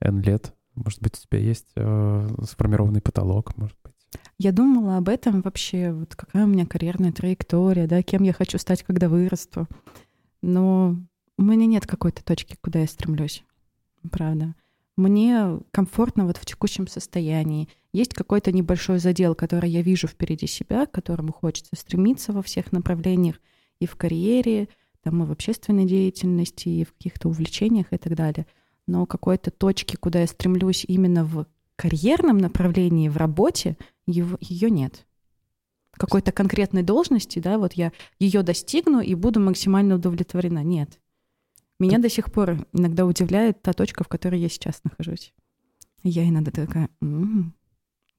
N 0.00 0.20
лет? 0.20 0.54
Может 0.74 1.00
быть, 1.02 1.16
у 1.16 1.20
тебя 1.20 1.38
есть 1.38 1.68
э, 1.76 2.28
сформированный 2.44 3.02
потолок, 3.02 3.56
может 3.56 3.76
быть? 3.82 3.97
Я 4.38 4.52
думала 4.52 4.96
об 4.96 5.08
этом 5.08 5.40
вообще, 5.42 5.92
вот 5.92 6.14
какая 6.14 6.44
у 6.44 6.48
меня 6.48 6.64
карьерная 6.64 7.12
траектория, 7.12 7.86
да, 7.86 8.02
кем 8.02 8.22
я 8.22 8.32
хочу 8.32 8.58
стать, 8.58 8.82
когда 8.82 9.08
вырасту. 9.08 9.66
Но 10.42 10.96
у 11.36 11.42
меня 11.42 11.66
нет 11.66 11.86
какой-то 11.86 12.24
точки, 12.24 12.56
куда 12.60 12.80
я 12.80 12.86
стремлюсь. 12.86 13.44
Правда. 14.10 14.54
Мне 14.96 15.60
комфортно 15.70 16.26
вот 16.26 16.36
в 16.36 16.44
текущем 16.44 16.88
состоянии. 16.88 17.68
Есть 17.92 18.14
какой-то 18.14 18.52
небольшой 18.52 18.98
задел, 18.98 19.34
который 19.34 19.70
я 19.70 19.82
вижу 19.82 20.08
впереди 20.08 20.46
себя, 20.46 20.86
к 20.86 20.92
которому 20.92 21.32
хочется 21.32 21.76
стремиться 21.76 22.32
во 22.32 22.42
всех 22.42 22.72
направлениях, 22.72 23.36
и 23.80 23.86
в 23.86 23.96
карьере, 23.96 24.68
там, 25.02 25.22
и 25.22 25.26
в 25.26 25.30
общественной 25.30 25.84
деятельности, 25.84 26.68
и 26.68 26.84
в 26.84 26.92
каких-то 26.92 27.28
увлечениях 27.28 27.92
и 27.92 27.96
так 27.96 28.14
далее. 28.14 28.46
Но 28.86 29.06
какой-то 29.06 29.50
точки, 29.50 29.96
куда 29.96 30.20
я 30.20 30.26
стремлюсь 30.26 30.84
именно 30.88 31.24
в 31.24 31.46
карьерном 31.78 32.38
направлении, 32.38 33.08
в 33.08 33.16
работе, 33.16 33.76
ее 34.06 34.68
нет. 34.68 35.06
Какой-то 35.92 36.32
конкретной 36.32 36.82
должности, 36.82 37.38
да, 37.38 37.56
вот 37.56 37.74
я 37.74 37.92
ее 38.18 38.42
достигну 38.42 39.00
и 39.00 39.14
буду 39.14 39.40
максимально 39.40 39.94
удовлетворена. 39.94 40.64
Нет. 40.64 41.00
Меня 41.78 41.98
до 41.98 42.08
сих 42.08 42.32
пор 42.32 42.66
иногда 42.72 43.06
удивляет 43.06 43.62
та 43.62 43.72
точка, 43.72 44.02
в 44.02 44.08
которой 44.08 44.40
я 44.40 44.48
сейчас 44.48 44.82
нахожусь. 44.82 45.32
Я 46.02 46.28
иногда 46.28 46.50
такая, 46.50 46.88
«М, 47.00 47.54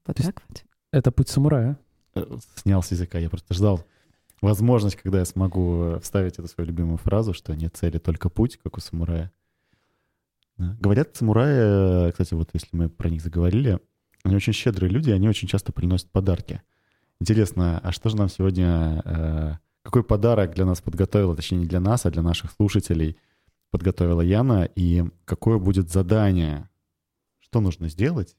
вот 0.06 0.16
То 0.16 0.22
так 0.22 0.42
вот. 0.48 0.64
Это 0.90 1.12
путь 1.12 1.28
самурая. 1.28 1.78
Э, 2.14 2.24
Снял 2.56 2.82
с 2.82 2.90
языка, 2.90 3.18
я 3.18 3.28
просто 3.28 3.52
ждал 3.52 3.84
возможность, 4.40 4.96
когда 4.96 5.18
я 5.18 5.24
смогу 5.26 5.82
э, 5.82 6.00
вставить 6.00 6.38
эту 6.38 6.48
свою 6.48 6.68
любимую 6.68 6.96
фразу, 6.96 7.34
что 7.34 7.54
нет 7.54 7.76
цели, 7.76 7.98
только 7.98 8.30
путь, 8.30 8.58
как 8.62 8.78
у 8.78 8.80
самурая. 8.80 9.30
Да. 10.60 10.76
Говорят, 10.78 11.16
самураи, 11.16 12.08
э, 12.08 12.10
кстати, 12.12 12.34
вот 12.34 12.50
если 12.52 12.68
мы 12.72 12.90
про 12.90 13.08
них 13.08 13.22
заговорили, 13.22 13.78
они 14.24 14.36
очень 14.36 14.52
щедрые 14.52 14.90
люди, 14.90 15.10
они 15.10 15.26
очень 15.26 15.48
часто 15.48 15.72
приносят 15.72 16.10
подарки. 16.10 16.60
Интересно, 17.18 17.80
а 17.82 17.92
что 17.92 18.10
же 18.10 18.16
нам 18.16 18.28
сегодня, 18.28 19.00
э, 19.06 19.54
какой 19.82 20.04
подарок 20.04 20.54
для 20.54 20.66
нас 20.66 20.82
подготовила, 20.82 21.34
точнее 21.34 21.60
не 21.60 21.66
для 21.66 21.80
нас, 21.80 22.04
а 22.04 22.10
для 22.10 22.20
наших 22.20 22.52
слушателей 22.52 23.16
подготовила 23.70 24.20
Яна, 24.20 24.68
и 24.76 25.04
какое 25.24 25.56
будет 25.56 25.88
задание, 25.88 26.68
что 27.38 27.60
нужно 27.60 27.88
сделать, 27.88 28.36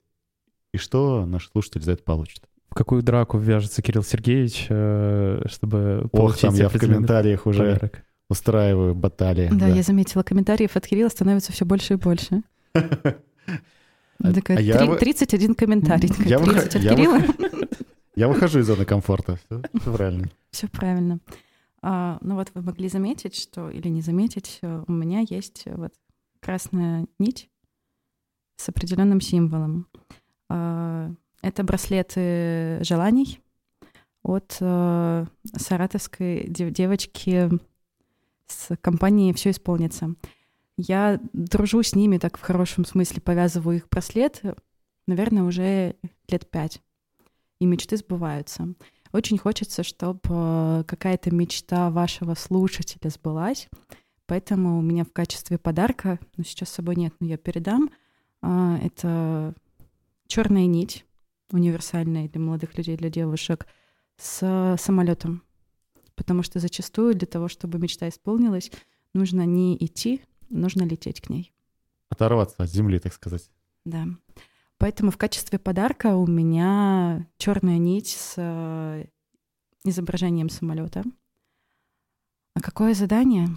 и 0.72 0.78
что 0.78 1.26
наш 1.26 1.50
слушатель 1.50 1.82
за 1.82 1.92
это 1.92 2.04
получит? 2.04 2.48
В 2.70 2.74
какую 2.74 3.02
драку 3.02 3.36
вяжется 3.36 3.82
Кирилл 3.82 4.04
Сергеевич, 4.04 4.66
э, 4.68 5.42
чтобы 5.46 6.02
Ох, 6.04 6.10
получить 6.12 6.42
там 6.42 6.54
я 6.54 6.68
в 6.68 6.78
комментариях 6.78 7.46
уже 7.46 7.74
подарок? 7.74 8.04
Устраиваю 8.28 8.94
баталии. 8.94 9.48
Да, 9.52 9.68
я 9.68 9.82
заметила, 9.82 10.22
комментариев 10.22 10.76
от 10.76 10.86
Кирилла 10.86 11.08
становится 11.08 11.52
все 11.52 11.64
больше 11.64 11.94
и 11.94 11.96
больше. 11.96 12.42
А- 14.24 14.32
Такая, 14.32 14.58
а 14.58 14.60
я 14.60 14.78
«Три- 14.78 14.86
вы- 14.88 14.96
31 14.98 15.54
комментарий. 15.56 16.08
Я 16.24 16.38
выход- 16.38 16.54
30 16.70 16.76
от 16.76 16.82
я 16.82 16.94
Кирилла. 16.94 17.18
Я 18.14 18.28
выхожу 18.28 18.60
из 18.60 18.66
зоны 18.66 18.84
комфорта. 18.84 19.38
Все, 19.48 19.90
правильно. 19.92 20.28
Все 20.52 20.68
правильно. 20.68 21.18
А, 21.80 22.18
ну 22.20 22.34
вот 22.36 22.50
вы 22.54 22.62
могли 22.62 22.88
заметить, 22.88 23.34
что 23.34 23.68
или 23.70 23.88
не 23.88 24.00
заметить, 24.02 24.58
э, 24.62 24.84
у 24.86 24.92
меня 24.92 25.24
есть 25.28 25.62
э, 25.64 25.74
вот 25.74 25.92
красная 26.38 27.06
нить 27.18 27.48
с 28.56 28.68
определенным 28.68 29.20
символом. 29.20 29.88
А, 30.50 31.10
это 31.40 31.64
браслеты 31.64 32.78
желаний 32.84 33.40
от 34.22 34.58
э, 34.60 35.26
саратовской 35.56 36.44
дев- 36.48 36.70
девочки 36.72 37.48
с 38.52 38.76
компании 38.76 39.32
«Все 39.32 39.50
исполнится». 39.50 40.14
Я 40.76 41.20
дружу 41.32 41.82
с 41.82 41.94
ними 41.94 42.18
так 42.18 42.38
в 42.38 42.40
хорошем 42.40 42.84
смысле, 42.84 43.20
повязываю 43.20 43.76
их 43.76 43.88
браслеты, 43.88 44.54
наверное, 45.06 45.42
уже 45.42 45.96
лет 46.28 46.50
пять. 46.50 46.80
И 47.60 47.66
мечты 47.66 47.96
сбываются. 47.96 48.74
Очень 49.12 49.38
хочется, 49.38 49.82
чтобы 49.82 50.84
какая-то 50.88 51.30
мечта 51.30 51.90
вашего 51.90 52.34
слушателя 52.34 53.10
сбылась. 53.10 53.68
Поэтому 54.26 54.78
у 54.78 54.82
меня 54.82 55.04
в 55.04 55.12
качестве 55.12 55.58
подарка, 55.58 56.18
ну 56.36 56.44
сейчас 56.44 56.70
с 56.70 56.74
собой 56.74 56.96
нет, 56.96 57.14
но 57.20 57.26
я 57.26 57.36
передам, 57.36 57.90
а, 58.40 58.78
это 58.82 59.54
черная 60.26 60.66
нить, 60.66 61.04
универсальная 61.50 62.28
для 62.28 62.40
молодых 62.40 62.76
людей, 62.78 62.96
для 62.96 63.10
девушек, 63.10 63.66
с 64.16 64.76
самолетом. 64.78 65.42
Потому 66.22 66.44
что 66.44 66.60
зачастую 66.60 67.16
для 67.16 67.26
того, 67.26 67.48
чтобы 67.48 67.80
мечта 67.80 68.08
исполнилась, 68.08 68.70
нужно 69.12 69.44
не 69.44 69.76
идти, 69.84 70.22
нужно 70.50 70.84
лететь 70.84 71.20
к 71.20 71.28
ней. 71.28 71.52
Оторваться 72.10 72.62
от 72.62 72.70
земли, 72.70 73.00
так 73.00 73.12
сказать. 73.12 73.50
Да. 73.84 74.06
Поэтому 74.78 75.10
в 75.10 75.16
качестве 75.16 75.58
подарка 75.58 76.14
у 76.14 76.28
меня 76.28 77.26
черная 77.38 77.78
нить 77.78 78.10
с 78.10 78.34
э, 78.36 79.06
изображением 79.84 80.48
самолета. 80.48 81.02
А 82.54 82.60
какое 82.60 82.94
задание? 82.94 83.48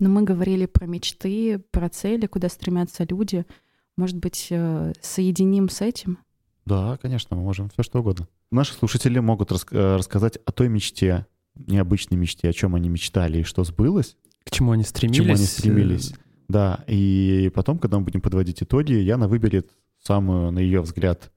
Ну, 0.00 0.08
мы 0.08 0.24
говорили 0.24 0.66
про 0.66 0.86
мечты, 0.86 1.60
про 1.70 1.88
цели, 1.90 2.26
куда 2.26 2.48
стремятся 2.48 3.04
люди. 3.04 3.46
Может 3.96 4.16
быть, 4.16 4.48
э, 4.50 4.94
соединим 5.00 5.68
с 5.68 5.80
этим? 5.80 6.18
Да, 6.66 6.98
конечно, 7.00 7.36
мы 7.36 7.42
можем 7.42 7.68
все 7.70 7.82
что 7.82 8.00
угодно. 8.00 8.28
Наши 8.50 8.74
слушатели 8.74 9.18
могут 9.18 9.50
рас- 9.52 9.66
э, 9.70 9.96
рассказать 9.96 10.38
о 10.44 10.52
той 10.52 10.68
мечте, 10.68 11.26
необычной 11.54 12.16
мечте, 12.18 12.48
о 12.48 12.52
чем 12.52 12.74
они 12.74 12.88
мечтали 12.88 13.38
и 13.38 13.42
что 13.42 13.64
сбылось. 13.64 14.16
К 14.44 14.50
чему 14.50 14.72
они 14.72 14.84
К 14.84 14.88
стремились? 14.88 15.16
чему 15.18 15.34
они 15.34 15.44
стремились. 15.44 16.14
Да, 16.48 16.84
и 16.86 17.50
потом, 17.54 17.78
когда 17.78 17.98
мы 17.98 18.04
будем 18.04 18.20
подводить 18.20 18.62
итоги, 18.62 18.92
Яна 18.92 19.28
выберет 19.28 19.70
самую, 20.02 20.50
на 20.50 20.58
ее 20.58 20.80
взгляд, 20.80 21.30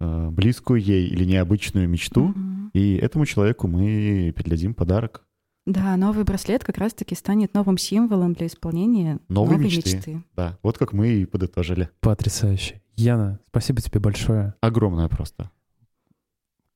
э, 0.00 0.28
близкую 0.30 0.80
ей 0.82 1.06
или 1.08 1.24
необычную 1.24 1.88
мечту, 1.88 2.24
Мгм. 2.28 2.70
и 2.74 2.96
этому 2.96 3.24
человеку 3.24 3.68
мы 3.68 4.32
передадим 4.36 4.74
подарок. 4.74 5.24
Да, 5.64 5.96
новый 5.96 6.24
браслет 6.24 6.64
как 6.64 6.76
раз-таки 6.78 7.14
станет 7.14 7.54
новым 7.54 7.78
символом 7.78 8.32
для 8.32 8.48
исполнения 8.48 9.20
Новой 9.28 9.52
новой 9.52 9.64
мечты. 9.66 9.96
мечты. 9.96 10.22
Да, 10.34 10.58
вот 10.64 10.76
как 10.76 10.92
мы 10.92 11.08
и 11.08 11.24
подытожили. 11.24 11.88
Потрясающе. 12.00 12.81
Яна, 12.96 13.40
спасибо 13.48 13.80
тебе 13.80 14.00
большое. 14.00 14.54
Огромное 14.60 15.08
просто. 15.08 15.50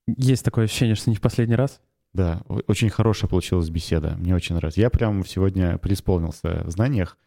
Есть 0.06 0.44
такое 0.44 0.64
ощущение, 0.64 0.94
что 0.94 1.10
не 1.10 1.16
в 1.16 1.20
последний 1.20 1.56
раз. 1.56 1.80
Да, 2.12 2.42
очень 2.66 2.88
хорошая 2.88 3.28
получилась 3.28 3.68
беседа. 3.68 4.14
Мне 4.16 4.34
очень 4.34 4.54
нравится. 4.54 4.80
Я 4.80 4.88
прям 4.88 5.24
сегодня 5.26 5.76
преисполнился 5.78 6.62
в 6.64 6.70
знаниях 6.70 7.18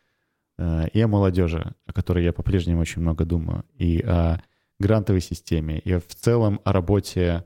э, 0.57 0.87
и 0.93 1.01
о 1.01 1.07
молодежи, 1.07 1.75
о 1.85 1.93
которой 1.93 2.23
я 2.23 2.33
по-прежнему 2.33 2.81
очень 2.81 3.01
много 3.01 3.25
думаю, 3.25 3.65
и 3.75 3.99
о 4.01 4.41
грантовой 4.79 5.21
системе, 5.21 5.79
и 5.79 5.93
в 5.95 6.07
целом 6.07 6.59
о 6.63 6.71
работе 6.71 7.43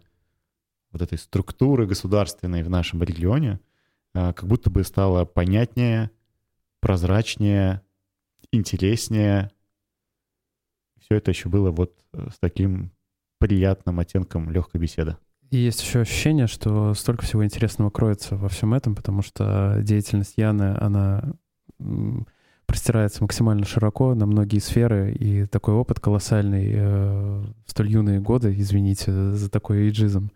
вот 0.91 1.01
этой 1.01 1.17
структуры 1.17 1.87
государственной 1.87 2.63
в 2.63 2.69
нашем 2.69 3.03
регионе, 3.03 3.59
э, 4.13 4.31
как 4.33 4.47
будто 4.47 4.69
бы 4.69 4.83
стало 4.83 5.25
понятнее, 5.25 6.11
прозрачнее, 6.79 7.81
интереснее. 8.51 9.51
Все 11.03 11.15
это 11.17 11.31
еще 11.31 11.49
было 11.49 11.71
вот 11.71 11.93
э, 12.13 12.27
с 12.33 12.39
таким 12.39 12.91
приятным 13.39 13.99
оттенком 13.99 14.49
легкой 14.51 14.79
беседы. 14.79 15.17
И 15.49 15.57
есть 15.57 15.83
еще 15.83 15.99
ощущение, 15.99 16.47
что 16.47 16.93
столько 16.93 17.25
всего 17.25 17.45
интересного 17.45 17.89
кроется 17.89 18.35
во 18.35 18.49
всем 18.49 18.73
этом, 18.73 18.95
потому 18.95 19.21
что 19.21 19.79
деятельность 19.81 20.33
Яны, 20.37 20.75
она 20.79 21.33
простирается 22.65 23.21
максимально 23.21 23.65
широко 23.65 24.15
на 24.15 24.25
многие 24.25 24.59
сферы, 24.59 25.13
и 25.13 25.45
такой 25.45 25.75
опыт 25.75 25.99
колоссальный 25.99 26.71
э, 26.73 27.43
в 27.65 27.69
столь 27.69 27.89
юные 27.89 28.19
годы, 28.19 28.55
извините 28.57 29.11
за 29.33 29.49
такой 29.51 29.81
эйджизм. 29.81 30.31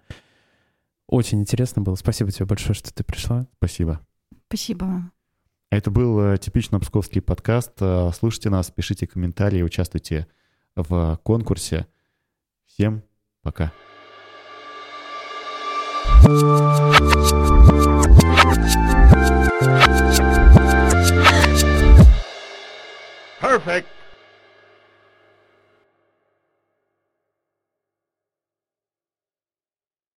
Очень 1.07 1.39
интересно 1.39 1.81
было. 1.81 1.95
Спасибо 1.95 2.29
тебе 2.31 2.45
большое, 2.45 2.75
что 2.75 2.93
ты 2.93 3.03
пришла. 3.03 3.47
Спасибо. 3.57 4.01
Спасибо. 4.49 5.09
Это 5.71 5.89
был 5.89 6.19
э, 6.19 6.37
типично 6.37 6.79
псковский 6.79 7.21
подкаст. 7.21 7.73
Э, 7.79 8.11
Слушайте 8.13 8.49
нас, 8.49 8.69
пишите 8.69 9.07
комментарии, 9.07 9.63
участвуйте 9.63 10.27
в 10.77 11.19
конкурсе. 11.23 11.87
Всем 12.65 13.03
пока. 13.41 13.71
Perfect. 23.41 23.96